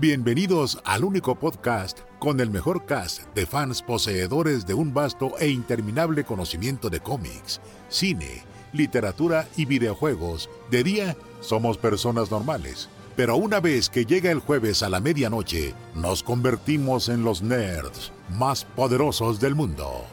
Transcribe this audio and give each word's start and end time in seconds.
Bienvenidos 0.00 0.80
al 0.84 1.02
único 1.02 1.34
podcast 1.34 1.98
con 2.20 2.38
el 2.38 2.50
mejor 2.50 2.86
cast 2.86 3.24
de 3.34 3.46
fans 3.46 3.82
poseedores 3.82 4.64
de 4.64 4.72
un 4.72 4.94
vasto 4.94 5.36
e 5.40 5.48
interminable 5.48 6.22
conocimiento 6.22 6.88
de 6.88 7.00
cómics, 7.00 7.60
cine, 7.88 8.44
literatura 8.72 9.48
y 9.56 9.64
videojuegos. 9.64 10.48
De 10.70 10.84
día 10.84 11.16
somos 11.40 11.78
personas 11.78 12.30
normales, 12.30 12.88
pero 13.16 13.34
una 13.34 13.58
vez 13.58 13.90
que 13.90 14.04
llega 14.04 14.30
el 14.30 14.38
jueves 14.38 14.84
a 14.84 14.88
la 14.88 15.00
medianoche, 15.00 15.74
nos 15.96 16.22
convertimos 16.22 17.08
en 17.08 17.24
los 17.24 17.42
nerds 17.42 18.12
más 18.38 18.64
poderosos 18.64 19.40
del 19.40 19.56
mundo. 19.56 20.04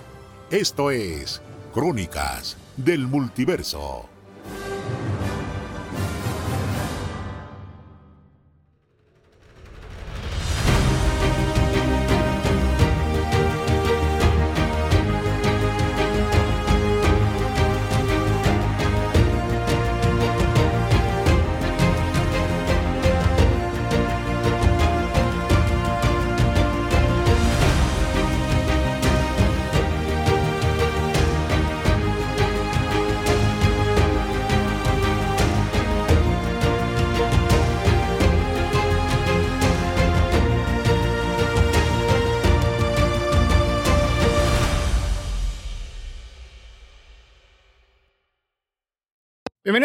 Esto 0.50 0.90
es 0.90 1.44
Crónicas 1.76 2.58
del 2.76 3.06
Multiverso. 3.06 4.10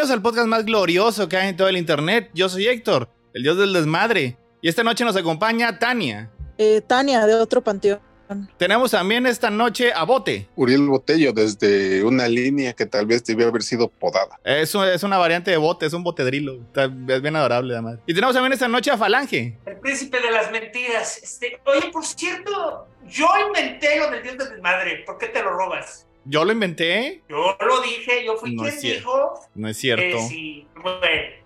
Bienvenidos 0.01 0.17
al 0.17 0.23
podcast 0.23 0.47
más 0.49 0.65
glorioso 0.65 1.29
que 1.29 1.37
hay 1.37 1.49
en 1.51 1.59
todo 1.59 1.69
el 1.69 1.77
internet. 1.77 2.31
Yo 2.33 2.49
soy 2.49 2.67
Héctor, 2.67 3.11
el 3.35 3.43
dios 3.43 3.59
del 3.59 3.75
desmadre. 3.75 4.39
Y 4.63 4.71
esta 4.71 4.83
noche 4.83 5.05
nos 5.05 5.15
acompaña 5.15 5.79
Tania. 5.79 6.31
Eh, 6.57 6.81
Tania, 6.81 7.27
de 7.27 7.35
otro 7.35 7.61
panteón. 7.63 8.01
Tenemos 8.57 8.93
también 8.93 9.27
esta 9.27 9.51
noche 9.51 9.93
a 9.93 10.05
Bote. 10.05 10.49
Uriel 10.57 10.87
Botello, 10.87 11.35
desde 11.35 12.03
una 12.03 12.29
línea 12.29 12.73
que 12.73 12.87
tal 12.87 13.05
vez 13.05 13.23
debió 13.27 13.49
haber 13.49 13.63
sido 13.63 13.89
podada. 13.91 14.41
Es, 14.43 14.75
un- 14.75 14.87
es 14.87 15.03
una 15.03 15.19
variante 15.19 15.51
de 15.51 15.59
Bote, 15.59 15.85
es 15.85 15.93
un 15.93 16.03
botedrilo. 16.03 16.55
Está- 16.55 16.85
es 16.85 17.21
bien 17.21 17.37
adorable, 17.37 17.75
además. 17.75 17.99
Y 18.07 18.15
tenemos 18.15 18.33
también 18.33 18.55
esta 18.55 18.69
noche 18.69 18.91
a 18.91 18.97
Falange. 18.97 19.59
El 19.67 19.81
príncipe 19.81 20.19
de 20.19 20.31
las 20.31 20.51
mentiras. 20.51 21.19
Este, 21.23 21.61
oye, 21.67 21.91
por 21.93 22.07
cierto, 22.07 22.87
yo 23.07 23.27
inventé 23.49 23.99
lo 23.99 24.11
del 24.11 24.23
dios 24.23 24.39
de 24.39 24.49
desmadre. 24.49 25.03
¿Por 25.05 25.19
qué 25.19 25.27
te 25.27 25.43
lo 25.43 25.51
robas? 25.51 26.07
Yo 26.25 26.45
lo 26.45 26.53
inventé. 26.53 27.23
Yo 27.29 27.57
lo 27.67 27.81
dije, 27.83 28.25
yo 28.25 28.37
fui 28.37 28.55
No 28.55 28.63
quien 28.65 28.79
dijo. 28.81 29.41
No 29.55 29.69
es 29.69 29.77
cierto. 29.79 30.03
Eh, 30.19 30.27
sí, 30.29 30.67
bueno, 30.83 31.01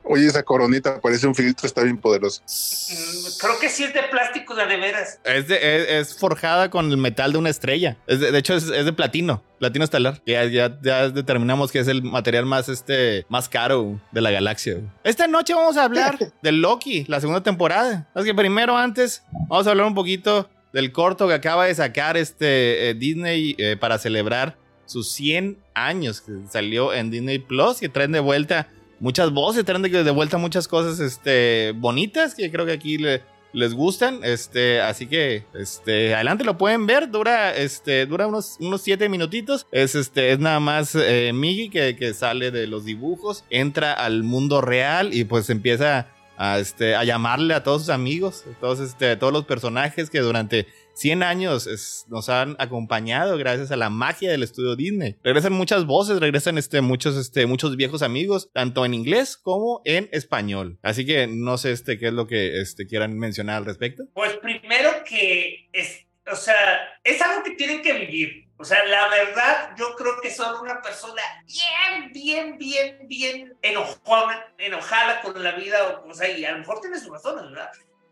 Oye, 0.07 0.27
esa 0.27 0.43
coronita 0.43 1.01
parece 1.01 1.27
un 1.27 1.35
filtro, 1.35 1.67
está 1.67 1.83
bien 1.83 1.97
poderoso. 1.97 2.43
mm, 2.43 3.39
creo 3.41 3.59
que 3.59 3.69
sí 3.71 3.85
es 3.85 3.95
de 3.95 4.03
plástico 4.05 4.55
de, 4.55 4.67
de 4.67 4.77
veras. 4.77 5.19
Es, 5.25 5.49
de- 5.49 5.77
es- 5.77 5.89
es 6.11 6.19
forjada 6.19 6.69
con 6.71 6.91
el 6.91 6.97
metal 6.99 7.33
de 7.33 7.39
una 7.39 7.49
estrella. 7.51 7.97
Es 8.07 8.21
de, 8.21 8.31
de 8.31 8.39
hecho, 8.39 8.55
es, 8.55 8.65
es 8.65 8.85
de 8.85 8.93
platino. 8.93 9.43
Platino 9.59 9.85
estelar. 9.85 10.21
Ya, 10.27 10.45
ya, 10.45 10.79
ya 10.83 11.09
determinamos 11.09 11.73
que 11.73 11.79
es 11.79 11.89
el 11.89 12.03
material 12.03 12.45
más, 12.45 12.69
este, 12.69 13.25
más 13.31 13.49
caro 13.49 13.99
de 14.13 14.21
la 14.21 14.31
galaxia. 14.31 14.77
Esta 15.05 15.27
noche 15.27 15.55
vamos 15.55 15.77
a 15.79 15.85
hablar 15.85 16.19
de 16.43 16.53
Loki, 16.53 17.05
la 17.09 17.21
segunda 17.21 17.43
temporada. 17.43 18.09
Así 18.15 18.27
que 18.27 18.35
primero, 18.35 18.77
antes, 18.77 19.23
vamos 19.49 19.67
a 19.67 19.71
hablar 19.71 19.87
un 19.87 19.95
poquito 19.95 20.51
del 20.75 20.93
corto 20.93 21.29
que 21.29 21.35
acaba 21.35 21.65
de 21.67 21.75
sacar 21.75 22.17
este 22.19 22.91
eh, 22.91 22.95
Disney 22.95 23.55
eh, 23.59 23.77
para 23.79 23.97
celebrar 23.99 24.59
sus 24.87 25.11
100 25.13 25.59
años 25.75 26.21
que 26.21 26.33
salió 26.51 26.93
en 26.93 27.11
Disney 27.11 27.39
Plus 27.39 27.79
que 27.81 27.89
traen 27.89 28.13
de 28.13 28.21
vuelta 28.21 28.69
muchas 29.01 29.31
voces, 29.33 29.65
traen 29.65 29.83
de, 29.83 30.11
vuelta 30.11 30.39
muchas 30.39 30.69
cosas 30.69 31.01
este, 31.01 31.73
bonitas 31.77 32.35
que 32.35 32.51
creo 32.51 32.65
que 32.67 32.73
aquí 32.73 32.99
le- 32.99 33.23
les 33.53 33.73
gustan. 33.73 34.21
Este, 34.25 34.81
así 34.81 35.07
que 35.07 35.45
este, 35.55 36.15
adelante 36.15 36.45
lo 36.45 36.59
pueden 36.59 36.87
ver. 36.87 37.11
Dura, 37.11 37.55
este, 37.55 38.05
dura 38.07 38.27
unos, 38.27 38.57
unos 38.61 38.83
siete 38.83 39.09
minutitos. 39.09 39.67
Es, 39.71 39.95
este, 39.95 40.33
es 40.33 40.39
nada 40.41 40.59
más 40.61 40.95
eh, 40.97 41.33
que, 41.73 41.97
que 41.97 42.15
sale 42.15 42.51
de 42.51 42.67
los 42.67 42.85
dibujos, 42.85 43.45
entra 43.51 43.93
al 43.93 44.23
mundo 44.25 44.61
real 44.61 45.15
y 45.15 45.25
pues 45.25 45.51
empieza 45.51 46.09
a, 46.37 46.59
este, 46.59 46.97
a 46.97 47.05
llamarle 47.05 47.55
a 47.55 47.63
todos 47.63 47.83
sus 47.83 47.91
amigos, 47.91 48.45
todos, 48.61 48.81
este, 48.81 49.17
todos 49.17 49.33
los 49.33 49.45
personajes 49.45 50.11
que 50.11 50.19
durante 50.21 50.67
100 50.95 51.23
años 51.23 51.67
es- 51.67 52.05
nos 52.09 52.29
han 52.29 52.57
acompañado 52.59 53.37
gracias 53.37 53.71
a 53.71 53.77
la 53.77 53.91
magia 53.91 54.31
del 54.31 54.43
estudio 54.43 54.77
Disney. 54.77 55.17
Regresan 55.23 55.53
muchas 55.53 55.87
voces, 55.87 56.21
regresan 56.21 56.57
este, 56.59 56.81
muchos, 56.81 57.17
este, 57.17 57.47
muchos 57.47 57.77
viejos 57.77 58.03
amigos, 58.03 58.51
tanto 58.53 58.85
en 58.85 58.95
inglés 58.95 59.37
como 59.37 59.83
en 59.85 60.09
español. 60.13 60.79
Así 60.83 61.05
que 61.05 61.27
no 61.27 61.59
sé 61.59 61.73
este, 61.73 61.99
qué 61.99 62.09
es 62.09 62.13
lo 62.13 62.27
que 62.27 62.61
este, 62.61 62.87
quieran 62.87 63.19
mencionar 63.19 63.57
al 63.57 63.65
respecto. 63.67 64.05
Pues 64.15 64.33
primero 64.39 64.91
que 65.09 65.69
es, 65.73 66.07
o 66.31 66.37
sea, 66.37 66.55
es 67.03 67.21
algo 67.21 67.43
que 67.43 67.53
tienen 67.53 67.83
que 67.83 67.93
vivir. 67.93 68.45
O 68.57 68.65
sea, 68.65 68.85
la 68.85 69.09
verdad, 69.09 69.71
yo 69.77 69.97
creo 69.97 70.21
que 70.23 70.31
son 70.31 70.61
una 70.63 70.81
persona 70.81 71.21
bien, 71.45 72.13
bien, 72.13 72.57
bien, 72.57 72.99
bien 73.09 73.53
enojona, 73.63 74.45
enojada 74.59 75.21
con 75.23 75.43
la 75.43 75.53
vida, 75.57 75.77
o, 76.05 76.09
o 76.09 76.15
sea, 76.15 76.31
y 76.31 76.45
a 76.45 76.53
lo 76.53 76.59
mejor 76.59 76.81
tiene 76.81 76.99
sus 77.01 77.11
razones, 77.11 77.51
¿verdad? 77.51 77.69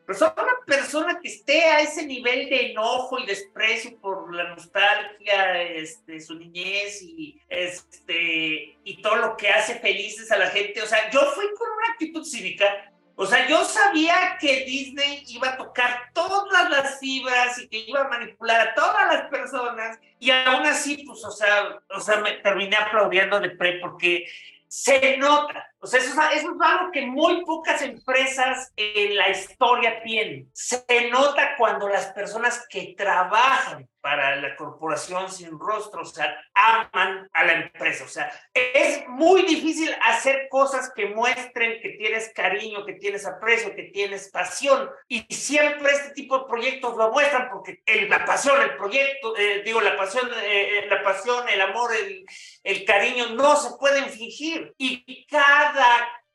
Pero 0.06 0.18
son 0.18 0.32
una 0.36 0.54
persona 0.66 1.20
que 1.20 1.28
esté 1.28 1.64
a 1.64 1.80
ese 1.80 2.06
nivel 2.06 2.48
de 2.50 2.72
enojo 2.72 3.18
y 3.18 3.26
desprecio 3.26 3.98
por 4.00 4.34
la 4.34 4.44
nostalgia, 4.54 5.62
este, 5.62 6.20
su 6.20 6.34
niñez 6.34 7.02
y, 7.02 7.40
este, 7.48 8.78
y 8.84 9.02
todo 9.02 9.16
lo 9.16 9.36
que 9.36 9.48
hace 9.48 9.78
felices 9.78 10.30
a 10.32 10.38
la 10.38 10.50
gente. 10.50 10.82
O 10.82 10.86
sea, 10.86 11.10
yo 11.10 11.20
fui 11.32 11.46
con 11.56 11.70
una 11.70 11.92
actitud 11.92 12.24
cívica 12.24 12.92
o 13.14 13.26
sea, 13.26 13.46
yo 13.46 13.64
sabía 13.64 14.36
que 14.40 14.64
Disney 14.64 15.22
iba 15.28 15.50
a 15.50 15.56
tocar 15.56 16.10
todas 16.14 16.70
las 16.70 16.98
fibras 16.98 17.58
y 17.58 17.68
que 17.68 17.78
iba 17.78 18.00
a 18.00 18.08
manipular 18.08 18.68
a 18.68 18.74
todas 18.74 19.14
las 19.14 19.28
personas 19.28 19.98
y 20.18 20.30
aún 20.30 20.66
así, 20.66 21.04
pues, 21.06 21.22
o 21.24 21.30
sea, 21.30 21.80
o 21.90 22.00
sea, 22.00 22.16
me 22.18 22.32
terminé 22.38 22.76
aplaudiendo 22.76 23.38
de 23.38 23.50
pre 23.50 23.78
porque 23.80 24.26
se 24.66 25.18
nota. 25.18 25.71
O 25.82 25.86
sea, 25.88 25.98
eso 25.98 26.10
es, 26.10 26.36
eso 26.38 26.52
es 26.54 26.60
algo 26.60 26.92
que 26.92 27.06
muy 27.06 27.44
pocas 27.44 27.82
empresas 27.82 28.72
en 28.76 29.16
la 29.16 29.30
historia 29.30 30.00
tienen. 30.04 30.48
Se 30.52 30.84
nota 31.10 31.56
cuando 31.58 31.88
las 31.88 32.06
personas 32.12 32.64
que 32.68 32.94
trabajan 32.96 33.88
para 34.00 34.34
la 34.36 34.56
corporación 34.56 35.30
sin 35.30 35.56
rostro, 35.58 36.02
o 36.02 36.04
sea, 36.04 36.36
aman 36.54 37.28
a 37.32 37.44
la 37.44 37.52
empresa. 37.52 38.04
O 38.04 38.08
sea, 38.08 38.32
es 38.52 39.06
muy 39.08 39.42
difícil 39.42 39.94
hacer 40.02 40.48
cosas 40.50 40.90
que 40.94 41.06
muestren 41.06 41.80
que 41.80 41.90
tienes 41.90 42.32
cariño, 42.34 42.84
que 42.84 42.94
tienes 42.94 43.24
aprecio, 43.26 43.74
que 43.76 43.84
tienes 43.84 44.28
pasión. 44.30 44.90
Y 45.06 45.22
siempre 45.32 45.92
este 45.92 46.10
tipo 46.14 46.36
de 46.38 46.44
proyectos 46.48 46.96
lo 46.96 47.12
muestran 47.12 47.48
porque 47.52 47.80
el- 47.86 48.08
la 48.10 48.24
pasión, 48.24 48.60
el 48.60 48.76
proyecto, 48.76 49.36
eh, 49.36 49.62
digo, 49.64 49.80
la 49.80 49.96
pasión, 49.96 50.28
eh, 50.42 50.80
eh, 50.80 50.86
la 50.88 51.00
pasión, 51.04 51.48
el 51.48 51.60
amor, 51.60 51.92
el, 51.94 52.24
el 52.64 52.84
cariño 52.84 53.30
no 53.36 53.54
se 53.56 53.76
pueden 53.78 54.06
fingir. 54.06 54.74
Y 54.78 55.24
cada 55.26 55.71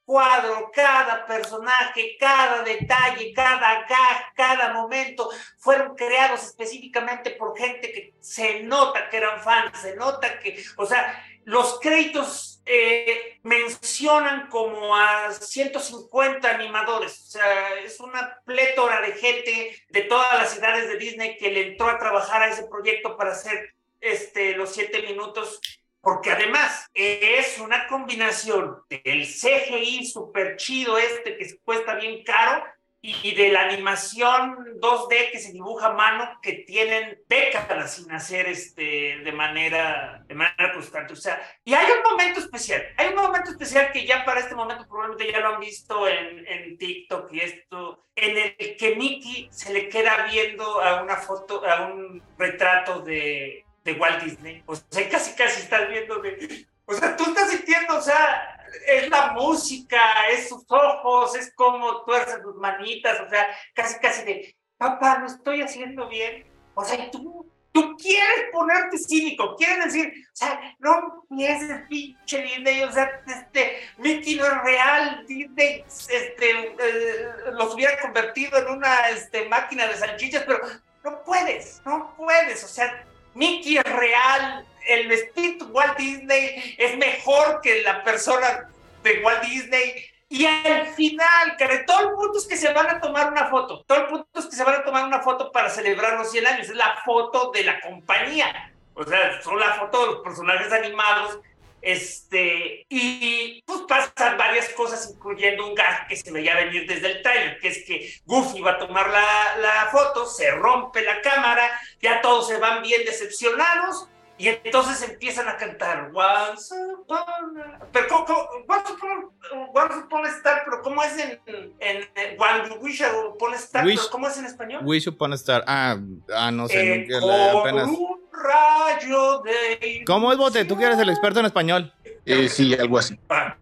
cuadro, 0.08 0.72
cada 0.74 1.26
personaje, 1.26 2.16
cada 2.18 2.64
detalle, 2.64 3.34
cada 3.34 3.86
gag, 3.86 4.34
cada 4.36 4.72
momento 4.72 5.30
fueron 5.58 5.96
creados 5.96 6.44
específicamente 6.44 7.32
por 7.32 7.58
gente 7.58 7.92
que 7.92 8.14
se 8.22 8.64
nota 8.64 9.10
que 9.10 9.18
eran 9.18 9.42
fans, 9.42 9.78
se 9.78 9.98
nota 9.98 10.40
que, 10.40 10.64
o 10.78 10.86
sea, 10.86 11.22
los 11.44 11.82
créditos 11.82 12.62
eh, 12.66 13.40
mencionan 13.44 14.48
como 14.48 14.96
a 14.96 15.34
150 15.34 16.50
animadores, 16.50 17.20
o 17.20 17.32
sea, 17.32 17.80
es 17.80 18.00
una 18.00 18.40
plétora 18.46 19.02
de 19.02 19.12
gente 19.12 19.84
de 19.90 20.02
todas 20.04 20.40
las 20.40 20.52
ciudades 20.52 20.88
de 20.88 20.98
Disney 20.98 21.38
que 21.38 21.52
le 21.52 21.68
entró 21.72 21.90
a 21.90 22.00
trabajar 22.00 22.44
a 22.44 22.48
ese 22.48 22.66
proyecto 22.68 23.18
para 23.18 23.32
hacer 23.32 23.74
este, 24.00 24.56
los 24.56 24.74
siete 24.74 25.02
minutos 25.02 25.60
porque 26.08 26.32
además 26.32 26.90
es 26.94 27.60
una 27.60 27.86
combinación 27.86 28.78
del 28.90 29.26
CGI 29.26 30.06
súper 30.06 30.56
chido 30.56 30.98
este 30.98 31.36
que 31.36 31.60
cuesta 31.66 31.96
bien 31.96 32.24
caro 32.24 32.64
y 33.02 33.36
de 33.36 33.50
la 33.50 33.64
animación 33.64 34.56
2D 34.80 35.32
que 35.34 35.40
se 35.40 35.52
dibuja 35.52 35.88
a 35.88 35.94
mano 35.94 36.40
que 36.42 36.64
tienen 36.66 37.20
décadas 37.28 37.96
sin 37.96 38.10
hacer 38.14 38.48
este 38.48 39.18
de 39.18 39.32
manera 39.34 40.24
de 40.26 40.34
manera 40.34 40.72
constante. 40.72 41.12
O 41.12 41.18
sea, 41.18 41.42
y 41.66 41.74
hay 41.74 41.92
un 41.92 42.10
momento 42.10 42.40
especial, 42.40 42.84
hay 42.96 43.10
un 43.10 43.16
momento 43.16 43.52
especial 43.52 43.92
que 43.92 44.06
ya 44.06 44.24
para 44.24 44.40
este 44.40 44.56
momento 44.56 44.88
probablemente 44.88 45.30
ya 45.30 45.42
lo 45.42 45.56
han 45.56 45.60
visto 45.60 46.08
en, 46.08 46.48
en 46.48 46.78
TikTok 46.78 47.34
y 47.34 47.42
esto, 47.42 48.06
en 48.16 48.56
el 48.58 48.78
que 48.78 48.96
Mickey 48.96 49.50
se 49.52 49.74
le 49.74 49.90
queda 49.90 50.26
viendo 50.32 50.82
a 50.82 51.04
una 51.04 51.18
foto, 51.18 51.68
a 51.68 51.88
un 51.88 52.24
retrato 52.38 53.02
de, 53.02 53.67
de 53.88 53.94
Walt 53.94 54.22
Disney. 54.22 54.64
O 54.66 54.76
sea, 54.76 55.10
casi 55.10 55.34
casi 55.34 55.62
estás 55.62 55.90
viendo 55.90 56.20
de... 56.20 56.68
O 56.86 56.94
sea, 56.94 57.16
tú 57.16 57.24
estás 57.26 57.50
sintiendo, 57.50 57.98
o 57.98 58.02
sea, 58.02 58.60
es 58.86 59.10
la 59.10 59.32
música, 59.32 60.00
es 60.30 60.50
sus 60.50 60.66
ojos, 60.70 61.36
es 61.36 61.54
como 61.56 62.04
tuerce 62.04 62.42
sus 62.42 62.56
manitas, 62.56 63.20
o 63.22 63.30
sea, 63.30 63.48
casi, 63.74 64.00
casi 64.00 64.24
de, 64.24 64.56
papá, 64.78 65.20
lo 65.20 65.28
estoy 65.28 65.62
haciendo 65.62 66.08
bien. 66.08 66.46
O 66.76 66.84
sea, 66.84 67.10
tú, 67.12 67.50
tú 67.72 67.96
quieres 67.98 68.52
ponerte 68.54 68.98
cínico, 68.98 69.56
quieres 69.56 69.86
decir, 69.86 70.14
o 70.34 70.36
sea, 70.36 70.76
no 70.80 71.26
empieces, 71.30 71.82
pinche 71.90 72.42
Disney, 72.42 72.84
o 72.84 72.92
sea, 72.92 73.22
este, 73.26 73.82
Mickey 73.98 74.36
no 74.36 74.46
es 74.46 74.64
real, 74.64 75.26
Disney, 75.28 75.84
este, 75.88 76.50
eh, 76.50 77.30
los 77.52 77.74
hubiera 77.74 78.00
convertido 78.00 78.60
en 78.60 78.68
una 78.68 79.10
este, 79.10 79.48
máquina 79.50 79.88
de 79.88 79.96
salchichas, 79.96 80.44
pero 80.46 80.60
no 81.04 81.24
puedes, 81.24 81.82
no 81.86 82.14
puedes, 82.16 82.64
o 82.64 82.68
sea, 82.68 83.06
Mickey 83.38 83.78
es 83.78 83.84
real, 83.84 84.66
el 84.88 85.12
espíritu 85.12 85.66
Walt 85.68 85.96
Disney 85.98 86.76
es 86.78 86.98
mejor 86.98 87.62
que 87.62 87.84
la 87.84 88.04
persona 88.04 88.68
de 89.04 89.22
Walt 89.24 89.44
Disney. 89.44 90.06
Y 90.30 90.46
al 90.46 90.88
final, 90.88 91.56
que 91.56 91.68
todo 91.86 92.10
el 92.10 92.16
punto 92.16 92.40
es 92.40 92.48
que 92.48 92.58
se 92.58 92.74
van 92.74 92.90
a 92.90 93.00
tomar 93.00 93.32
una 93.32 93.46
foto. 93.46 93.84
Todo 93.86 94.00
el 94.00 94.08
punto 94.08 94.40
es 94.40 94.48
que 94.48 94.56
se 94.56 94.64
van 94.64 94.76
a 94.76 94.84
tomar 94.84 95.06
una 95.06 95.20
foto 95.20 95.52
para 95.52 95.70
celebrar 95.70 96.18
los 96.18 96.32
100 96.32 96.48
años. 96.48 96.68
Es 96.68 96.76
la 96.76 96.98
foto 97.06 97.52
de 97.52 97.64
la 97.64 97.80
compañía. 97.80 98.74
O 98.96 99.04
sea, 99.04 99.40
son 99.42 99.60
la 99.60 99.74
foto 99.76 100.02
de 100.02 100.06
los 100.14 100.22
personajes 100.22 100.74
animados. 100.74 101.40
Este, 101.82 102.86
y 102.90 103.62
pues 103.66 103.82
pasan 103.88 104.38
varias 104.38 104.70
cosas, 104.70 105.10
incluyendo 105.14 105.68
un 105.68 105.76
gag 105.76 106.08
que 106.08 106.16
se 106.16 106.32
veía 106.32 106.56
venir 106.56 106.88
desde 106.88 107.12
el 107.12 107.22
trailer, 107.22 107.60
que 107.60 107.68
es 107.70 107.86
que 107.86 108.14
Goofy 108.26 108.62
va 108.62 108.72
a 108.72 108.78
tomar 108.80 109.10
la, 109.10 109.58
la 109.62 109.90
foto, 109.92 110.26
se 110.26 110.52
rompe 110.52 111.02
la 111.02 111.22
cámara, 111.22 111.80
ya 112.02 112.22
todos 112.22 112.48
se 112.48 112.58
van 112.58 112.82
bien 112.82 113.06
decepcionados 113.06 114.10
y 114.38 114.50
entonces 114.50 115.10
empiezan 115.10 115.48
a 115.48 115.58
cantar 115.58 116.12
Once 116.14 116.76
Upon 116.94 117.60
a... 117.60 117.80
Pero 117.92 118.08
¿cómo, 118.08 118.48
once, 118.68 118.94
upon, 118.94 119.32
once 119.74 119.98
upon 119.98 120.26
a 120.26 120.30
Star, 120.30 120.62
pero 120.64 120.82
¿cómo 120.84 121.04
es 121.04 121.18
en, 121.18 121.42
en, 121.80 122.10
en 122.16 122.40
One 122.40 122.78
Wish 122.80 123.02
Upon 123.04 123.54
a 123.54 123.56
Star? 123.56 123.86
Wish, 123.86 123.98
pero 123.98 124.10
¿Cómo 124.12 124.28
es 124.28 124.38
en 124.38 124.46
español? 124.46 124.82
Wish 124.84 125.08
Upon 125.08 125.32
a 125.32 125.36
Star. 125.36 125.64
Ah, 125.66 125.98
ah 126.36 126.52
no 126.52 126.68
sé. 126.68 126.94
Eh, 126.94 127.08
nunca 127.10 127.20
con 127.52 127.60
apenas. 127.62 127.88
un 127.88 128.30
rayo 128.32 129.40
de... 129.40 130.04
¿Cómo 130.06 130.32
es, 130.32 130.38
Bote? 130.38 130.66
Tú 130.66 130.78
que 130.78 130.86
eres 130.86 131.00
el 131.00 131.10
experto 131.10 131.40
en 131.40 131.48
español. 131.48 131.94
Eh, 132.26 132.48
sí, 132.48 132.76
algo 132.76 133.00
así. 133.00 133.18
Ah, 133.30 133.56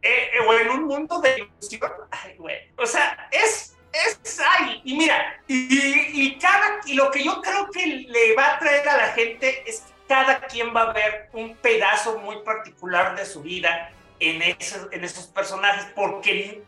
eh, 0.00 0.08
eh, 0.08 0.46
o 0.46 0.54
en 0.54 0.70
un 0.70 0.84
mundo 0.84 1.20
de 1.20 1.36
ilusión. 1.38 1.90
Ay, 2.10 2.36
güey. 2.38 2.56
O 2.78 2.86
sea, 2.86 3.28
es, 3.30 3.76
es, 3.92 4.40
ay, 4.58 4.80
y 4.84 4.96
mira, 4.96 5.42
y, 5.48 6.22
y 6.22 6.38
cada, 6.38 6.80
y 6.86 6.94
lo 6.94 7.10
que 7.10 7.24
yo 7.24 7.40
creo 7.42 7.70
que 7.70 7.86
le 7.86 8.34
va 8.36 8.54
a 8.54 8.58
traer 8.58 8.88
a 8.88 8.96
la 8.96 9.06
gente 9.08 9.62
es 9.66 9.80
que 9.80 9.93
cada 10.08 10.40
quien 10.42 10.74
va 10.74 10.82
a 10.82 10.92
ver 10.92 11.28
un 11.32 11.56
pedazo 11.56 12.18
muy 12.18 12.36
particular 12.42 13.16
de 13.16 13.24
su 13.24 13.42
vida 13.42 13.92
en 14.20 14.42
esos, 14.42 14.88
en 14.92 15.04
esos 15.04 15.26
personajes, 15.26 15.86
porque 15.94 16.62